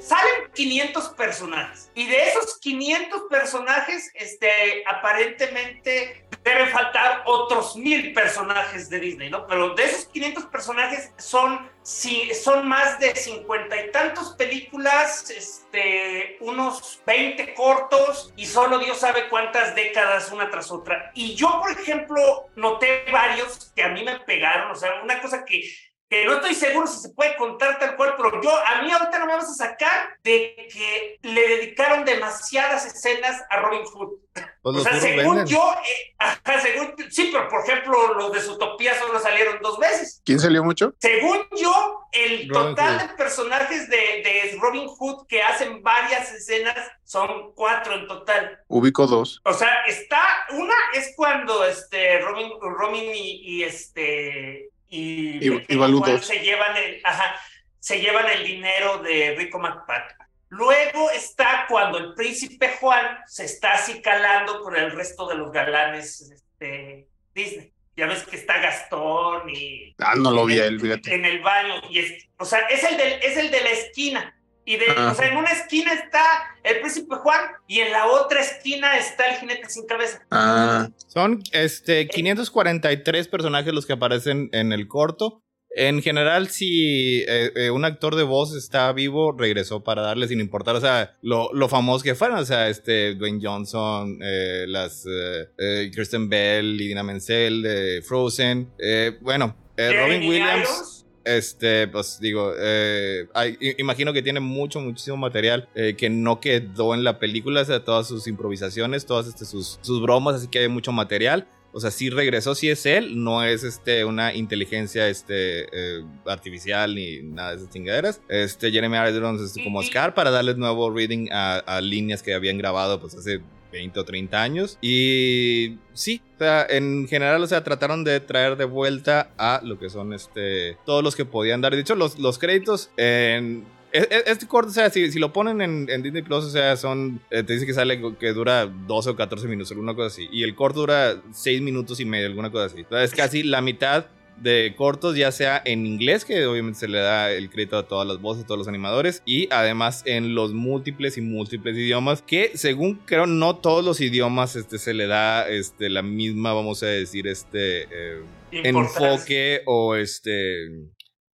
salen 0.00 0.50
500 0.54 1.10
personajes 1.10 1.90
y 1.94 2.06
de 2.06 2.28
esos 2.28 2.58
500 2.58 3.22
personajes, 3.30 4.10
este, 4.14 4.82
aparentemente 4.86 6.26
deben 6.42 6.68
faltar 6.68 7.22
otros 7.26 7.76
mil 7.76 8.12
personajes 8.12 8.88
de 8.88 8.98
Disney, 8.98 9.30
¿no? 9.30 9.46
Pero 9.46 9.74
de 9.74 9.84
esos 9.84 10.06
500 10.06 10.46
personajes 10.46 11.12
son, 11.18 11.69
si, 11.90 12.32
son 12.34 12.68
más 12.68 13.00
de 13.00 13.16
cincuenta 13.16 13.76
y 13.84 13.90
tantos 13.90 14.36
películas, 14.36 15.28
este, 15.28 16.36
unos 16.40 17.02
20 17.04 17.52
cortos 17.54 18.32
y 18.36 18.46
solo 18.46 18.78
Dios 18.78 18.98
sabe 18.98 19.28
cuántas 19.28 19.74
décadas 19.74 20.30
una 20.30 20.48
tras 20.50 20.70
otra. 20.70 21.10
Y 21.14 21.34
yo, 21.34 21.60
por 21.60 21.72
ejemplo, 21.72 22.48
noté 22.54 23.06
varios 23.10 23.72
que 23.74 23.82
a 23.82 23.88
mí 23.88 24.04
me 24.04 24.20
pegaron, 24.20 24.70
o 24.70 24.76
sea, 24.76 25.02
una 25.02 25.20
cosa 25.20 25.44
que 25.44 25.68
que 26.10 26.24
no 26.24 26.34
estoy 26.34 26.54
seguro 26.56 26.88
si 26.88 26.98
se 26.98 27.10
puede 27.10 27.36
contar 27.36 27.78
tal 27.78 27.94
cual, 27.94 28.14
pero 28.16 28.42
yo, 28.42 28.50
a 28.50 28.82
mí 28.82 28.90
ahorita 28.90 29.16
no 29.20 29.26
me 29.26 29.34
vas 29.34 29.48
a 29.48 29.54
sacar 29.54 30.18
de 30.24 30.68
que 30.72 31.18
le 31.22 31.48
dedicaron 31.48 32.04
demasiadas 32.04 32.84
escenas 32.84 33.40
a 33.48 33.60
Robin 33.60 33.84
Hood. 33.84 34.18
Pues 34.60 34.76
o 34.76 34.80
sea, 34.80 34.98
según 35.00 35.36
venden. 35.36 35.46
yo, 35.46 35.72
eh, 35.72 36.14
ajá, 36.18 36.60
según, 36.60 36.94
sí, 37.10 37.30
pero 37.32 37.48
por 37.48 37.60
ejemplo, 37.64 38.14
los 38.14 38.32
de 38.32 38.40
Zootopia 38.40 38.98
solo 38.98 39.20
salieron 39.20 39.60
dos 39.62 39.78
veces. 39.78 40.20
¿Quién 40.24 40.40
salió 40.40 40.64
mucho? 40.64 40.94
Según 40.98 41.46
yo, 41.56 42.00
el 42.10 42.48
Robin 42.48 42.74
total 42.74 42.98
Hood. 42.98 43.08
de 43.08 43.14
personajes 43.14 43.88
de, 43.88 43.96
de 43.96 44.58
Robin 44.60 44.88
Hood 44.88 45.28
que 45.28 45.42
hacen 45.42 45.80
varias 45.80 46.32
escenas 46.32 46.76
son 47.04 47.52
cuatro 47.54 47.94
en 47.94 48.08
total. 48.08 48.58
Ubico 48.66 49.06
dos. 49.06 49.40
O 49.44 49.54
sea, 49.54 49.84
está, 49.86 50.20
una 50.50 50.74
es 50.92 51.12
cuando 51.16 51.64
este 51.64 52.18
Robin, 52.18 52.50
Robin 52.60 53.12
y, 53.14 53.58
y 53.58 53.62
este 53.62 54.70
y, 54.90 55.48
Y- 55.48 55.64
y 55.68 56.18
se 56.20 56.40
llevan 56.40 56.76
el, 56.76 57.00
ajá, 57.04 57.34
se 57.78 58.00
llevan 58.00 58.28
el 58.28 58.44
dinero 58.44 58.98
de 58.98 59.34
Rico 59.38 59.58
McPatrick. 59.58 60.18
Luego 60.48 61.10
está 61.12 61.64
cuando 61.68 61.96
el 61.98 62.14
príncipe 62.14 62.76
Juan 62.80 63.18
se 63.26 63.44
está 63.44 63.72
acicalando 63.74 64.60
con 64.60 64.76
el 64.76 64.90
resto 64.90 65.28
de 65.28 65.36
los 65.36 65.52
galanes 65.52 66.20
este, 66.32 67.06
Disney. 67.34 67.72
Ya 67.96 68.06
ves 68.06 68.24
que 68.24 68.36
está 68.36 68.58
Gastón 68.58 69.48
y 69.50 69.94
Ah, 69.98 70.14
no 70.16 70.30
lo 70.32 70.46
vi 70.46 70.58
él, 70.58 70.80
fíjate. 70.80 71.14
en 71.14 71.24
el 71.24 71.40
baño. 71.40 71.74
Y 71.88 72.00
es, 72.00 72.26
o 72.38 72.44
sea, 72.44 72.60
es 72.70 72.82
el, 72.84 72.96
del, 72.96 73.12
es 73.22 73.36
el 73.36 73.50
de 73.50 73.60
la 73.60 73.70
esquina. 73.70 74.36
Y 74.64 74.76
de, 74.76 74.86
Ajá. 74.90 75.12
o 75.12 75.14
sea, 75.14 75.28
en 75.28 75.36
una 75.36 75.50
esquina 75.50 75.92
está 75.92 76.22
el 76.62 76.80
príncipe 76.80 77.16
Juan 77.16 77.40
y 77.66 77.80
en 77.80 77.92
la 77.92 78.06
otra 78.06 78.40
esquina 78.40 78.96
está 78.98 79.26
el 79.28 79.36
jinete 79.40 79.68
sin 79.68 79.86
cabeza. 79.86 80.22
Ah, 80.30 80.88
Son 81.08 81.42
este 81.52 82.06
543 82.06 83.28
personajes 83.28 83.72
los 83.72 83.86
que 83.86 83.94
aparecen 83.94 84.48
en 84.52 84.72
el 84.72 84.86
corto. 84.88 85.42
En 85.76 86.02
general, 86.02 86.48
si 86.48 87.20
eh, 87.28 87.52
eh, 87.54 87.70
un 87.70 87.84
actor 87.84 88.16
de 88.16 88.24
voz 88.24 88.56
está 88.56 88.92
vivo, 88.92 89.32
regresó 89.38 89.84
para 89.84 90.02
darle 90.02 90.26
sin 90.26 90.40
importar, 90.40 90.74
o 90.74 90.80
sea, 90.80 91.16
lo, 91.22 91.48
lo 91.52 91.68
famoso 91.68 92.02
que 92.02 92.16
fueron, 92.16 92.38
o 92.40 92.44
sea, 92.44 92.68
este 92.68 93.14
Dwayne 93.14 93.38
Johnson, 93.40 94.18
eh, 94.20 94.64
las 94.66 95.06
eh, 95.06 95.48
eh, 95.58 95.90
Kristen 95.94 96.28
Bell, 96.28 96.80
Idina 96.80 97.04
Menzel, 97.04 97.62
de 97.62 98.02
Frozen, 98.02 98.68
eh, 98.80 99.16
bueno, 99.20 99.56
eh, 99.76 99.92
Robin 99.92 100.28
Williams. 100.28 100.60
Irons, 100.68 100.99
Este, 101.36 101.86
pues 101.88 102.18
digo, 102.20 102.52
eh, 102.58 103.26
hay- 103.34 103.56
imagino 103.78 104.12
que 104.12 104.22
tiene 104.22 104.40
mucho, 104.40 104.80
muchísimo 104.80 105.16
material 105.16 105.68
eh, 105.74 105.94
que 105.96 106.10
no 106.10 106.40
quedó 106.40 106.94
en 106.94 107.04
la 107.04 107.18
película, 107.18 107.60
o 107.62 107.64
sea, 107.64 107.84
todas 107.84 108.08
sus 108.08 108.26
improvisaciones, 108.26 109.06
todas 109.06 109.26
este, 109.28 109.44
sus, 109.44 109.78
sus 109.82 110.00
bromas, 110.02 110.34
así 110.36 110.48
que 110.48 110.60
hay 110.60 110.68
mucho 110.68 110.92
material. 110.92 111.46
O 111.72 111.78
sea, 111.78 111.92
sí 111.92 112.10
regresó, 112.10 112.56
sí 112.56 112.68
es 112.68 112.84
él, 112.84 113.22
no 113.22 113.44
es 113.44 113.62
este, 113.62 114.04
una 114.04 114.34
inteligencia 114.34 115.08
este, 115.08 115.60
eh, 115.72 116.04
artificial 116.26 116.96
ni 116.96 117.20
nada 117.22 117.50
de 117.52 117.56
esas 117.58 117.70
chingaderas. 117.70 118.20
Este, 118.28 118.72
Jeremy 118.72 118.96
Irons 119.08 119.54
como 119.62 119.80
Scar 119.84 120.12
para 120.14 120.32
darles 120.32 120.56
nuevo 120.56 120.90
reading 120.90 121.28
a, 121.30 121.58
a 121.58 121.80
líneas 121.80 122.24
que 122.24 122.34
habían 122.34 122.58
grabado 122.58 123.00
pues 123.00 123.14
hace 123.14 123.40
20 123.72 124.00
o 124.00 124.04
30 124.04 124.42
años. 124.42 124.78
Y 124.80 125.78
sí, 125.92 126.20
o 126.36 126.38
sea, 126.38 126.66
en 126.68 127.06
general, 127.08 127.42
o 127.42 127.46
sea, 127.46 127.62
trataron 127.64 128.04
de 128.04 128.20
traer 128.20 128.56
de 128.56 128.64
vuelta 128.64 129.30
a 129.38 129.60
lo 129.64 129.78
que 129.78 129.90
son 129.90 130.12
este 130.12 130.76
todos 130.86 131.02
los 131.04 131.16
que 131.16 131.24
podían 131.24 131.60
dar. 131.60 131.74
De 131.74 131.80
hecho, 131.80 131.94
los, 131.94 132.18
los 132.18 132.38
créditos 132.38 132.90
en. 132.96 133.64
e- 133.92 133.98
e- 134.10 134.22
Este 134.26 134.46
corto, 134.46 134.70
o 134.70 134.74
sea, 134.74 134.90
si, 134.90 135.10
si 135.12 135.18
lo 135.18 135.32
ponen 135.32 135.60
en, 135.60 135.86
en 135.90 136.02
Disney 136.02 136.22
Plus, 136.22 136.44
o 136.44 136.50
sea, 136.50 136.76
son. 136.76 137.20
eh, 137.30 137.42
te 137.42 137.52
dice 137.54 137.66
que 137.66 137.74
sale 137.74 138.00
que 138.18 138.32
dura 138.32 138.66
12 138.66 139.10
o 139.10 139.16
14 139.16 139.46
minutos, 139.48 139.70
alguna 139.72 139.94
cosa 139.94 140.08
así. 140.08 140.28
Y 140.32 140.42
el 140.42 140.54
corto 140.54 140.80
dura 140.80 141.20
6 141.32 141.60
minutos 141.62 142.00
y 142.00 142.04
medio, 142.04 142.26
alguna 142.26 142.50
cosa 142.50 142.66
así. 142.66 142.78
Entonces, 142.80 143.14
casi 143.14 143.42
la 143.42 143.60
mitad 143.60 144.06
de 144.40 144.74
cortos, 144.76 145.16
ya 145.16 145.30
sea 145.32 145.62
en 145.64 145.86
inglés, 145.86 146.24
que 146.24 146.46
obviamente 146.46 146.80
se 146.80 146.88
le 146.88 146.98
da 146.98 147.30
el 147.30 147.50
crédito 147.50 147.76
a 147.78 147.86
todas 147.86 148.08
las 148.08 148.20
voces, 148.20 148.44
a 148.44 148.46
todos 148.46 148.58
los 148.58 148.68
animadores, 148.68 149.22
y 149.24 149.48
además 149.52 150.02
en 150.06 150.34
los 150.34 150.52
múltiples 150.52 151.16
y 151.18 151.20
múltiples 151.20 151.76
idiomas, 151.76 152.22
que 152.22 152.52
según 152.54 152.96
creo 153.04 153.26
no 153.26 153.56
todos 153.56 153.84
los 153.84 154.00
idiomas 154.00 154.56
este, 154.56 154.78
se 154.78 154.94
le 154.94 155.06
da 155.06 155.48
este, 155.48 155.88
la 155.90 156.02
misma, 156.02 156.52
vamos 156.52 156.82
a 156.82 156.86
decir, 156.86 157.26
este... 157.26 157.82
eh, 157.82 158.22
enfoque 158.52 159.62
o 159.66 159.94
este... 159.94 160.68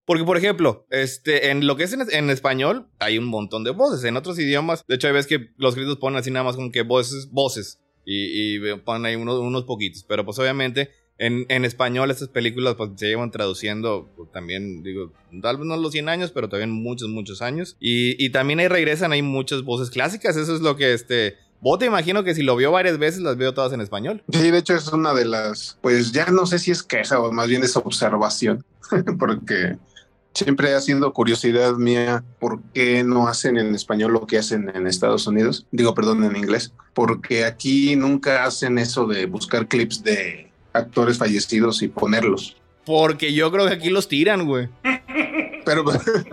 Porque, 0.05 0.23
por 0.23 0.37
ejemplo, 0.37 0.87
este, 0.91 1.51
en 1.51 1.67
lo 1.67 1.77
que 1.77 1.83
es 1.85 1.93
en, 1.93 2.03
en 2.13 2.31
español, 2.31 2.89
hay 3.01 3.19
un 3.19 3.25
montón 3.25 3.65
de 3.65 3.73
voces. 3.73 4.05
En 4.05 4.17
otros 4.17 4.39
idiomas, 4.39 4.85
de 4.87 4.95
hecho, 4.95 5.09
hay 5.09 5.13
veces 5.13 5.27
que 5.27 5.49
los 5.57 5.75
créditos 5.75 5.97
ponen 5.99 6.19
así 6.19 6.31
nada 6.31 6.45
más 6.45 6.55
como 6.55 6.71
que 6.71 6.83
voces, 6.83 7.29
voces. 7.33 7.81
Y, 8.05 8.57
y 8.57 8.75
ponen 8.85 9.05
ahí 9.07 9.17
unos, 9.17 9.41
unos 9.41 9.65
poquitos. 9.65 10.05
Pero 10.07 10.25
pues 10.25 10.39
obviamente, 10.39 10.91
en, 11.19 11.65
español 11.65 12.11
estas 12.11 12.29
películas 12.29 12.75
pues 12.75 12.91
se 12.97 13.07
llevan 13.07 13.31
traduciendo 13.31 14.09
pues, 14.17 14.31
también, 14.33 14.83
digo, 14.83 15.13
tal 15.41 15.57
vez 15.57 15.67
no 15.67 15.77
los 15.77 15.93
100 15.93 16.09
años, 16.09 16.31
pero 16.31 16.49
también 16.49 16.71
muchos, 16.71 17.09
muchos 17.09 17.43
años. 17.43 17.77
Y, 17.81 18.23
y 18.23 18.31
también 18.31 18.61
ahí 18.61 18.69
regresan, 18.69 19.13
hay 19.13 19.23
muchas 19.23 19.63
voces 19.63 19.91
clásicas. 19.91 20.37
Eso 20.37 20.55
es 20.55 20.61
lo 20.61 20.77
que 20.77 20.93
este... 20.93 21.37
Vos 21.63 21.79
te 21.79 21.87
imagino 21.87 22.23
que 22.23 22.35
si 22.35 22.43
lo 22.43 22.55
vio 22.55 22.71
varias 22.71 22.99
veces, 22.99 23.23
las 23.23 23.39
veo 23.39 23.55
todas 23.55 23.73
en 23.73 23.81
español. 23.81 24.23
sí, 24.31 24.51
de 24.51 24.59
hecho 24.59 24.75
es 24.75 24.89
una 24.89 25.15
de 25.15 25.25
las, 25.25 25.79
pues 25.81 26.13
ya 26.13 26.27
no 26.27 26.45
sé 26.45 26.59
si 26.59 26.71
es 26.71 26.83
queja 26.83 27.19
o 27.19 27.33
más 27.33 27.49
bien 27.49 27.65
es 27.65 27.77
observación, 27.77 28.63
porque 29.19 29.79
siempre 30.35 30.75
ha 30.75 30.81
sido 30.83 31.13
curiosidad 31.15 31.75
mía 31.77 32.23
por 32.39 32.61
qué 32.75 33.03
no 33.03 33.27
hacen 33.27 33.57
en 33.57 33.75
español 33.75 34.13
lo 34.13 34.27
que 34.27 34.37
hacen 34.37 34.71
en 34.75 34.87
Estados 34.87 35.27
Unidos, 35.27 35.67
digo, 35.71 35.95
perdón, 35.95 36.25
en 36.25 36.37
inglés, 36.37 36.73
porque 36.93 37.47
aquí 37.47 37.97
nunca 37.97 38.45
hacen 38.45 38.77
eso 38.79 39.07
de 39.07 39.25
buscar 39.25 39.67
clips 39.67 40.05
de 40.05 40.46
actores 40.77 41.19
fallecidos 41.19 41.83
y 41.83 41.89
ponerlos. 41.89 42.57
Porque 42.85 43.33
yo 43.33 43.51
creo 43.51 43.67
que 43.67 43.75
aquí 43.75 43.91
los 43.91 44.09
tiran, 44.09 44.47
güey. 44.47 44.69
Pero 45.65 45.85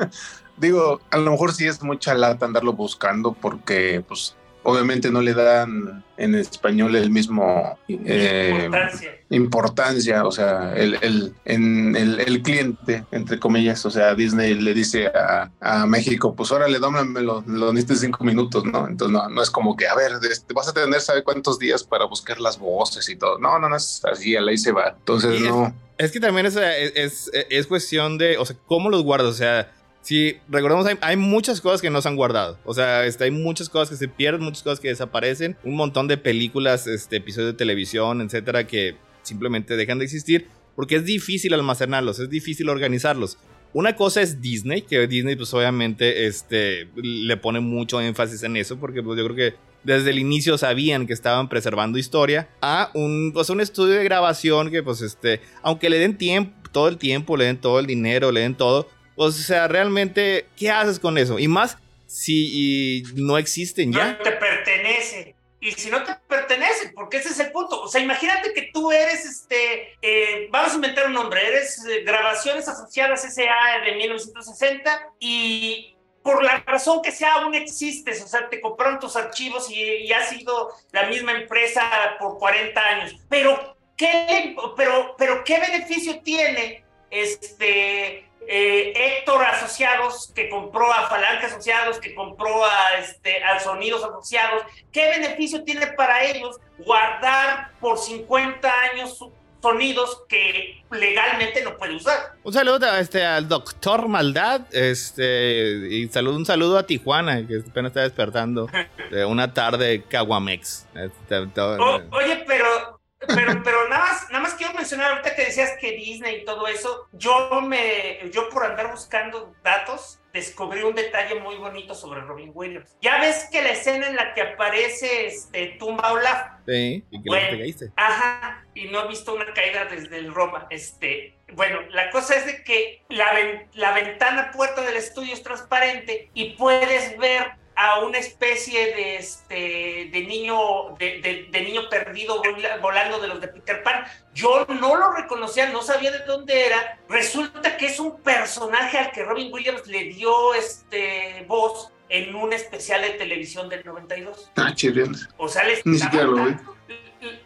digo, 0.57 1.01
a 1.09 1.17
lo 1.17 1.31
mejor 1.31 1.53
sí 1.53 1.65
es 1.65 1.81
mucha 1.81 2.13
lata 2.13 2.45
andarlo 2.45 2.73
buscando 2.73 3.33
porque 3.33 4.03
pues 4.07 4.35
obviamente 4.63 5.12
no 5.12 5.22
le 5.22 5.34
dan 5.34 6.03
en 6.17 6.36
español 6.36 6.96
el 6.96 7.10
mismo 7.10 7.77
eh, 7.88 8.62
Importancia. 8.65 9.12
importancia, 9.29 10.25
o 10.25 10.32
sea, 10.32 10.74
el, 10.75 10.98
el, 11.01 11.34
en 11.46 11.96
el, 11.96 12.20
el 12.20 12.41
cliente, 12.41 13.03
entre 13.12 13.39
comillas, 13.39 13.86
o 13.86 13.91
sea, 13.91 14.13
Disney 14.15 14.53
le 14.55 14.74
dice 14.74 15.08
a, 15.08 15.50
a 15.60 15.86
México, 15.86 16.34
pues 16.36 16.51
órale, 16.51 16.79
dómamelo, 16.79 17.43
lo 17.48 17.74
necesitas 17.74 18.01
cinco 18.01 18.24
minutos, 18.24 18.63
¿no? 18.65 18.88
Entonces 18.88 19.12
no, 19.13 19.27
no 19.29 19.41
es 19.41 19.50
como 19.50 19.75
que, 19.75 19.88
a 19.88 19.96
ver, 19.96 20.12
este, 20.32 20.53
vas 20.53 20.67
a 20.67 20.74
tener, 20.74 21.01
¿sabe 21.01 21.24
cuántos 21.24 21.58
días 21.60 21.84
para 21.84 22.05
buscar 22.05 22.39
las 22.39 22.58
voces 22.60 23.10
y 23.10 23.15
todo? 23.15 23.38
No, 23.39 23.58
no, 23.60 23.70
no 23.70 23.75
es 23.75 24.01
así, 24.05 24.36
a 24.36 24.41
la 24.41 24.51
ahí 24.51 24.58
se 24.58 24.72
va. 24.72 24.96
Entonces 24.98 25.39
Y 25.41 25.43
es- 25.46 25.50
no. 25.50 25.74
Es 25.98 26.12
que 26.12 26.20
también 26.20 26.46
es, 26.48 26.55
es, 26.55 26.91
es- 26.96 27.32
es 27.50 27.67
cuestión 27.67 28.17
de, 28.17 28.38
o 28.38 28.46
sea, 28.46 28.55
cómo 28.65 28.89
los 28.89 29.03
guardas. 29.03 29.29
O 29.29 29.34
sea, 29.38 29.72
si 30.03 30.38
recordemos, 30.48 30.86
hay, 31.01 31.17
muchas 31.17 31.60
cosas 31.60 31.81
que 31.81 31.89
no 31.89 32.00
se 32.01 32.10
han 32.10 32.15
guardado. 32.15 32.60
O 32.63 32.75
sea, 32.75 33.05
este, 33.05 33.24
hay 33.24 33.31
muchas 33.31 33.69
cosas 33.69 33.89
que 33.89 33.95
se 33.95 34.07
pierden, 34.07 34.43
muchas 34.43 34.62
cosas 34.62 34.79
que 34.79 34.89
desaparecen. 34.89 35.57
Un 35.63 35.75
montón 35.75 36.07
de 36.07 36.17
películas, 36.17 36.86
este, 36.86 37.15
episodios 37.15 37.53
de 37.53 37.57
televisión, 37.57 38.22
etcétera, 38.22 38.67
que 38.67 38.98
simplemente 39.24 39.75
dejan 39.75 39.98
de 39.98 40.05
existir 40.05 40.48
porque 40.75 40.95
es 40.95 41.05
difícil 41.05 41.53
almacenarlos, 41.53 42.19
es 42.19 42.29
difícil 42.29 42.69
organizarlos. 42.69 43.38
Una 43.74 43.95
cosa 43.95 44.22
es 44.22 44.39
Disney, 44.41 44.83
que 44.83 45.07
Disney, 45.07 45.36
pues 45.36 45.53
obviamente, 45.53 46.27
este, 46.27 46.89
le 46.95 47.38
pone 47.38 47.60
mucho 47.60 48.00
énfasis 48.01 48.43
en 48.43 48.55
eso, 48.57 48.77
porque 48.77 49.01
pues, 49.01 49.17
yo 49.17 49.25
creo 49.25 49.36
que 49.36 49.55
desde 49.83 50.12
el 50.12 50.19
inicio 50.19 50.57
sabían 50.57 51.07
que 51.07 51.13
estaban 51.13 51.50
preservando 51.50 51.98
historia, 51.98 52.50
a 52.62 52.91
un, 52.93 53.31
pues, 53.33 53.50
un 53.50 53.62
estudio 53.62 53.95
de 53.95 54.03
grabación 54.03 54.69
que, 54.69 54.83
pues, 54.83 55.01
este, 55.01 55.41
aunque 55.63 55.89
le 55.89 55.98
den 55.98 56.17
tiempo, 56.17 56.53
todo 56.72 56.88
el 56.88 56.98
tiempo, 56.98 57.36
le 57.36 57.45
den 57.45 57.57
todo 57.57 57.79
el 57.79 57.88
dinero, 57.88 58.31
le 58.31 58.41
den 58.41 58.55
todo, 58.55 58.88
o 59.15 59.32
sea, 59.32 59.67
realmente, 59.67 60.48
¿qué 60.58 60.70
haces 60.70 61.00
con 61.00 61.17
eso? 61.17 61.39
Y 61.39 61.48
más 61.48 61.77
si 62.08 63.03
no 63.15 63.38
existen 63.38 63.91
ya. 63.91 64.13
No 64.13 64.17
te 64.17 64.32
pertenece. 64.34 65.36
Y 65.60 65.72
si 65.72 65.89
no 65.89 66.03
te 66.03 66.13
pertenece, 66.27 66.91
porque 66.93 67.17
ese 67.17 67.29
es 67.29 67.39
el 67.39 67.51
punto. 67.53 67.84
O 67.84 67.88
sea, 67.88 68.01
imagínate 68.01 68.53
que 68.53 68.70
tú 68.74 68.91
eres, 68.91 69.25
este, 69.25 69.96
eh, 70.01 70.48
vamos 70.51 70.74
a 70.74 70.75
inventar 70.75 71.08
un 71.08 71.13
nombre, 71.13 71.39
eres 71.48 71.84
eh, 71.86 72.03
Grabaciones 72.03 72.67
Asociadas 72.67 73.24
S.A. 73.24 73.82
de 73.86 73.96
1960 73.96 75.13
y 75.20 75.96
por 76.22 76.43
la 76.43 76.62
razón 76.65 77.01
que 77.01 77.12
sea 77.13 77.36
aún 77.36 77.55
existes, 77.55 78.22
o 78.22 78.27
sea, 78.27 78.50
te 78.50 78.60
compraron 78.60 79.00
tus 79.00 79.15
archivos 79.15 79.70
y, 79.72 79.82
y 79.82 80.12
has 80.12 80.29
sido 80.29 80.70
la 80.91 81.08
misma 81.08 81.32
empresa 81.32 81.89
por 82.20 82.38
40 82.39 82.82
años. 82.82 83.15
Pero, 83.29 83.77
¿qué, 83.96 84.55
pero, 84.75 85.15
pero 85.17 85.43
¿qué 85.46 85.60
beneficio 85.60 86.20
tiene 86.22 86.84
este 87.10 88.29
eh, 88.47 88.93
Héctor 88.95 89.43
Asociados, 89.45 90.31
que 90.35 90.50
compró 90.50 90.91
a 90.91 91.07
Falange 91.09 91.45
Asociados, 91.47 92.00
que 92.00 92.13
compró 92.15 92.63
a, 92.65 92.97
este, 93.00 93.43
a 93.43 93.59
Sonidos 93.59 94.03
Asociados, 94.03 94.63
¿qué 94.91 95.09
beneficio 95.09 95.63
tiene 95.63 95.88
para 95.88 96.23
ellos 96.23 96.57
guardar 96.79 97.71
por 97.79 97.97
50 97.97 98.71
años 98.91 99.17
su- 99.17 99.31
sonidos 99.62 100.23
que 100.27 100.83
legalmente 100.91 101.63
no 101.63 101.77
puede 101.77 101.95
usar? 101.95 102.33
Un 102.43 102.51
saludo 102.53 102.85
a, 102.85 103.00
este, 103.00 103.25
al 103.25 103.47
doctor 103.47 104.07
Maldad, 104.09 104.62
este, 104.71 105.88
y 105.89 106.07
saludo, 106.09 106.35
un 106.35 106.45
saludo 106.45 106.77
a 106.77 106.85
Tijuana, 106.85 107.47
que 107.47 107.63
apenas 107.67 107.91
está 107.91 108.01
despertando 108.01 108.67
de 109.09 109.23
una 109.25 109.53
tarde 109.53 110.03
Caguamex. 110.09 110.85
Este, 110.95 111.47
todo- 111.47 111.77
O- 111.81 112.17
oye, 112.17 112.43
pero, 112.45 112.92
pero, 113.27 113.62
pero 113.63 113.88
nada 113.89 114.06
más, 114.06 114.30
nada 114.30 114.44
más 114.44 114.53
quiero 114.56 114.74
mencionar 114.74 115.12
ahorita 115.12 115.36
que 115.36 115.46
decías 115.46 115.72
que 115.80 115.92
Disney 115.92 116.38
y 116.42 116.46
todo 116.46 116.68
eso, 116.68 117.08
yo 117.12 117.62
me, 117.62 118.20
yo 118.32 118.50
por 118.50 118.63
andar 118.65 118.92
buscando 118.92 119.53
datos, 119.63 120.20
descubrí 120.34 120.82
un 120.82 120.96
detalle 120.96 121.36
muy 121.36 121.56
bonito 121.58 121.94
sobre 121.94 122.22
Robin 122.22 122.51
Williams. 122.53 122.96
Ya 123.01 123.20
ves 123.20 123.48
que 123.51 123.62
la 123.62 123.70
escena 123.72 124.08
en 124.08 124.15
la 124.15 124.34
que 124.34 124.42
aparece 124.42 125.27
este 125.27 125.75
Tumba 125.80 126.12
Olaf, 126.12 126.48
Sí, 126.65 127.03
y 127.12 127.22
que 127.22 127.30
Bueno. 127.30 127.58
pegaste. 127.58 127.92
Ajá, 127.96 128.65
y 128.74 128.86
no 128.86 129.03
he 129.03 129.08
visto 129.10 129.34
una 129.36 129.53
caída 129.53 129.86
desde 129.86 130.18
el 130.18 130.34
Roma. 130.34 130.65
Este, 130.70 131.38
bueno, 131.53 131.82
la 131.89 132.10
cosa 132.10 132.36
es 132.36 132.46
de 132.48 132.63
que 132.63 133.03
la, 133.10 133.32
la 133.74 133.92
ventana 133.94 134.50
puerta 134.51 134.82
del 134.82 134.96
estudio 134.96 135.34
es 135.34 135.44
transparente 135.44 136.30
y 136.34 136.51
puedes 136.56 137.18
ver 137.20 137.51
a 137.75 138.00
una 138.01 138.18
especie 138.20 138.94
de 138.96 139.15
este 139.18 140.10
de 140.12 140.25
niño 140.27 140.96
de, 141.00 141.20
de- 141.22 141.48
de 141.50 141.62
niño 141.62 141.89
perdido 141.89 142.42
vola- 142.42 142.77
volando 142.77 143.20
de 143.20 143.27
los 143.27 143.42
de 143.42 143.48
Peter 143.48 143.82
Pan. 143.84 144.06
Yo 144.34 144.65
no 144.68 144.96
lo 144.96 145.12
reconocía, 145.12 145.70
no 145.70 145.82
sabía 145.82 146.12
de 146.12 146.20
dónde 146.25 146.65
era. 146.68 147.00
Resulta 147.10 147.75
que 147.77 147.88
es 147.88 148.00
un 148.00 148.22
personaje 148.22 148.98
al 148.98 149.12
que 149.12 149.24
Robin 149.24 149.51
Williams 149.51 149.88
le 149.88 150.03
dio 150.06 150.53
este 150.53 151.46
voz 151.48 151.92
en 152.10 152.36
un 152.36 152.53
especial 152.53 153.01
de 153.01 153.12
televisión 153.12 153.70
del 153.70 153.84
92. 153.84 154.51
Ah, 154.56 154.72
chirrión. 154.75 155.15
O 155.38 155.48
sea, 155.48 155.63
les 155.63 155.84
Ni 155.86 155.98
siquiera 155.98 156.25
lo 156.25 156.46
vi. 156.46 156.51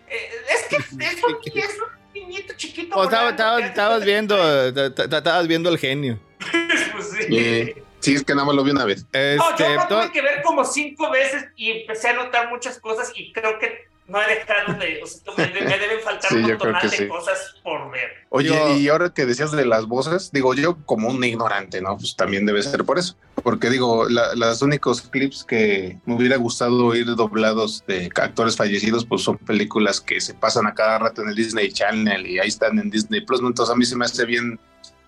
Eh, 0.09 0.29
Es 0.49 0.63
que 0.69 0.75
es 0.77 0.91
un, 0.91 1.01
es 1.55 1.77
un 1.79 2.13
niñito 2.13 2.53
chiquito. 2.57 2.95
O 2.97 3.03
estabas, 3.05 3.33
volando, 3.37 3.65
estabas- 3.67 4.03
viendo, 4.03 4.67
estabas 4.67 5.47
viendo 5.47 5.69
el 5.69 5.77
genio. 5.77 6.19
Pues 6.91 7.11
sí. 7.11 7.25
Eh, 7.37 7.83
sí, 8.11 8.15
es 8.15 8.23
que 8.23 8.33
nada 8.33 8.45
más 8.45 8.55
lo 8.55 8.63
vi 8.63 8.71
una 8.71 8.85
vez. 8.85 9.03
No, 9.13 9.19
Este, 9.19 9.63
yo 9.63 9.73
lo 9.75 9.87
to- 9.87 9.95
tuve 10.01 10.11
que 10.11 10.21
ver 10.21 10.41
como 10.43 10.65
cinco 10.65 11.09
veces 11.11 11.45
y 11.55 11.71
empecé 11.71 12.09
a 12.09 12.13
notar 12.13 12.49
muchas 12.49 12.79
cosas 12.79 13.11
y 13.15 13.31
creo 13.33 13.59
que 13.59 13.87
no 14.07 14.21
he 14.21 14.27
dejado 14.35 14.73
de. 14.75 15.01
O 15.03 15.05
sea, 15.05 15.33
me, 15.35 15.47
me 15.61 15.77
deben 15.77 15.99
faltar 16.01 16.29
Sí, 16.31 16.35
un 16.37 16.41
yo 16.47 16.57
montón 16.57 16.89
de 16.89 16.89
sí. 16.89 17.07
cosas 17.09 17.55
por 17.61 17.91
ver. 17.91 18.09
Oye, 18.29 18.49
Digo- 18.51 18.77
y 18.77 18.87
ahora 18.87 19.09
que 19.13 19.25
decías 19.25 19.51
de 19.51 19.65
las 19.65 19.85
voces, 19.85 20.31
digo 20.31 20.53
yo 20.53 20.77
como 20.85 21.09
un 21.09 21.21
ignorante, 21.23 21.81
¿no? 21.81 21.97
Pues 21.97 22.15
también 22.15 22.45
debe 22.45 22.63
ser 22.63 22.85
por 22.85 22.97
eso. 22.97 23.17
Porque 23.43 23.69
digo, 23.69 24.07
la- 24.09 24.33
los 24.35 24.61
únicos 24.61 25.01
clips 25.01 25.43
que 25.43 25.97
me 26.05 26.15
hubiera 26.15 26.37
gustado 26.37 26.85
oír 26.85 27.05
doblados 27.15 27.83
de 27.85 28.09
actores 28.15 28.55
fallecidos, 28.55 29.05
pues 29.05 29.23
son 29.23 29.37
películas 29.37 29.99
que 29.99 30.21
se 30.21 30.33
pasan 30.33 30.67
a 30.67 30.73
cada 30.73 30.99
rato 30.99 31.21
en 31.21 31.29
el 31.29 31.35
Disney 31.35 31.69
Channel 31.71 32.25
y 32.25 32.39
ahí 32.39 32.47
están 32.47 32.79
en 32.79 32.89
Disney 32.89 33.21
Plus, 33.21 33.41
¿no? 33.41 33.47
Entonces 33.49 33.73
a 33.73 33.77
mí 33.77 33.83
se 33.85 33.95
me 33.97 34.05
hace 34.05 34.23
bien 34.25 34.57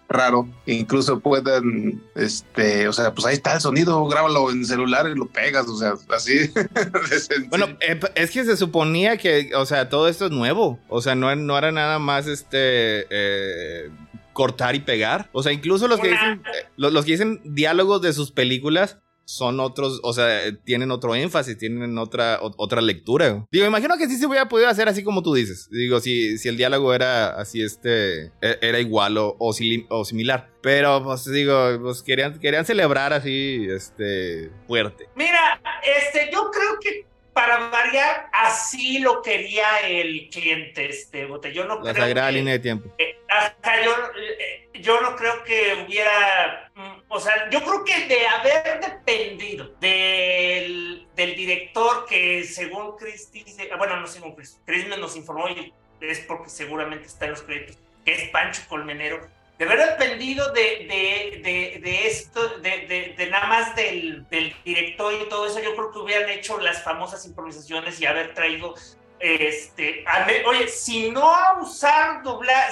raro 0.09 0.49
incluso 0.65 1.19
puedan, 1.19 2.01
este, 2.15 2.87
o 2.87 2.93
sea, 2.93 3.13
pues 3.13 3.25
ahí 3.27 3.35
está 3.35 3.53
el 3.53 3.61
sonido, 3.61 4.05
grábalo 4.07 4.51
en 4.51 4.65
celular 4.65 5.07
y 5.07 5.15
lo 5.15 5.27
pegas, 5.27 5.67
o 5.67 5.77
sea, 5.77 5.93
así. 6.13 6.51
Bueno, 7.49 7.67
eh, 7.79 7.99
es 8.15 8.31
que 8.31 8.43
se 8.43 8.57
suponía 8.57 9.17
que, 9.17 9.51
o 9.55 9.65
sea, 9.65 9.89
todo 9.89 10.07
esto 10.07 10.25
es 10.25 10.31
nuevo. 10.31 10.79
O 10.89 11.01
sea, 11.01 11.15
no, 11.15 11.33
no 11.35 11.57
era 11.57 11.71
nada 11.71 11.99
más 11.99 12.27
este 12.27 13.05
eh, 13.09 13.89
cortar 14.33 14.75
y 14.75 14.79
pegar. 14.79 15.29
O 15.31 15.43
sea, 15.43 15.51
incluso 15.51 15.87
los 15.87 15.99
que 15.99 16.09
dicen, 16.09 16.41
eh, 16.45 16.67
los, 16.77 16.91
los 16.91 17.05
que 17.05 17.11
dicen 17.11 17.41
diálogos 17.43 18.01
de 18.01 18.13
sus 18.13 18.31
películas 18.31 18.97
son 19.29 19.59
otros, 19.59 19.99
o 20.01 20.11
sea, 20.11 20.47
eh, 20.47 20.53
tienen 20.53 20.89
otro 20.89 21.13
énfasis, 21.13 21.55
tienen 21.55 21.99
otra, 21.99 22.39
otra 22.41 22.81
lectura. 22.81 23.45
Digo, 23.51 23.67
imagino 23.67 23.95
que 23.95 24.07
sí 24.07 24.17
se 24.17 24.25
hubiera 24.25 24.49
podido 24.49 24.69
hacer 24.69 24.89
así 24.89 25.03
como 25.03 25.21
tú 25.21 25.35
dices. 25.35 25.69
Digo, 25.69 25.99
si, 25.99 26.39
si 26.39 26.49
el 26.49 26.57
diálogo 26.57 26.95
era 26.95 27.39
así, 27.39 27.61
este, 27.61 28.25
e- 28.41 28.57
era 28.61 28.79
igual 28.79 29.19
o, 29.19 29.35
o 29.37 29.53
similar. 30.03 30.49
Pero, 30.63 31.03
pues 31.03 31.25
digo, 31.31 31.53
pues 31.79 32.01
querían, 32.01 32.39
querían 32.39 32.65
celebrar 32.65 33.13
así, 33.13 33.67
este, 33.69 34.49
fuerte. 34.65 35.07
Mira, 35.15 35.61
este, 35.83 36.31
yo 36.33 36.49
creo 36.51 36.79
que 36.81 37.05
para 37.33 37.69
variar, 37.69 38.29
así 38.33 38.99
lo 38.99 39.21
quería 39.21 39.79
el 39.81 40.29
cliente, 40.29 40.89
este 40.89 41.25
botellón. 41.25 41.67
No 41.67 41.75
La 41.81 41.93
creo 41.93 42.05
sagrada 42.05 42.27
que- 42.29 42.33
línea 42.33 42.53
de 42.53 42.59
tiempo. 42.59 42.93
Eh, 42.97 43.17
ajá, 43.29 43.81
yo, 43.83 43.91
eh, 44.19 44.69
yo 44.81 45.01
no 45.01 45.15
creo 45.15 45.43
que 45.43 45.85
hubiera, 45.85 46.71
mm, 46.75 47.01
o 47.07 47.19
sea, 47.19 47.49
yo 47.49 47.61
creo 47.61 47.83
que 47.83 48.07
de 48.07 48.27
haber 48.27 48.79
dependido 48.79 49.69
del, 49.79 51.07
del 51.15 51.35
director 51.35 52.05
que 52.07 52.43
según 52.43 52.95
Chris 52.97 53.31
dice, 53.31 53.69
ah, 53.71 53.77
bueno, 53.77 53.97
no 53.97 54.07
según 54.07 54.35
Chris, 54.35 54.59
Chris 54.65 54.87
nos 54.87 55.15
informó 55.15 55.47
y 55.49 55.73
es 56.01 56.19
porque 56.21 56.49
seguramente 56.49 57.07
está 57.07 57.25
en 57.25 57.31
los 57.31 57.41
créditos, 57.43 57.77
que 58.05 58.13
es 58.13 58.29
Pancho 58.29 58.61
Colmenero, 58.69 59.27
de 59.59 59.65
haber 59.65 59.89
dependido 59.89 60.53
de, 60.53 61.41
de, 61.43 61.79
de, 61.81 62.07
esto, 62.07 62.59
de, 62.59 63.27
nada 63.29 63.47
más 63.47 63.75
del, 63.75 64.25
del 64.29 64.55
director 64.63 65.13
y 65.13 65.27
todo 65.27 65.47
eso, 65.47 65.59
yo 65.59 65.75
creo 65.75 65.91
que 65.91 65.99
hubieran 65.99 66.29
hecho 66.29 66.57
las 66.59 66.81
famosas 66.81 67.25
improvisaciones 67.25 67.99
y 67.99 68.05
haber 68.05 68.33
traído 68.33 68.73
este, 69.19 70.05
oye, 70.45 70.69
si 70.69 71.11
no 71.11 71.29
usar 71.61 72.23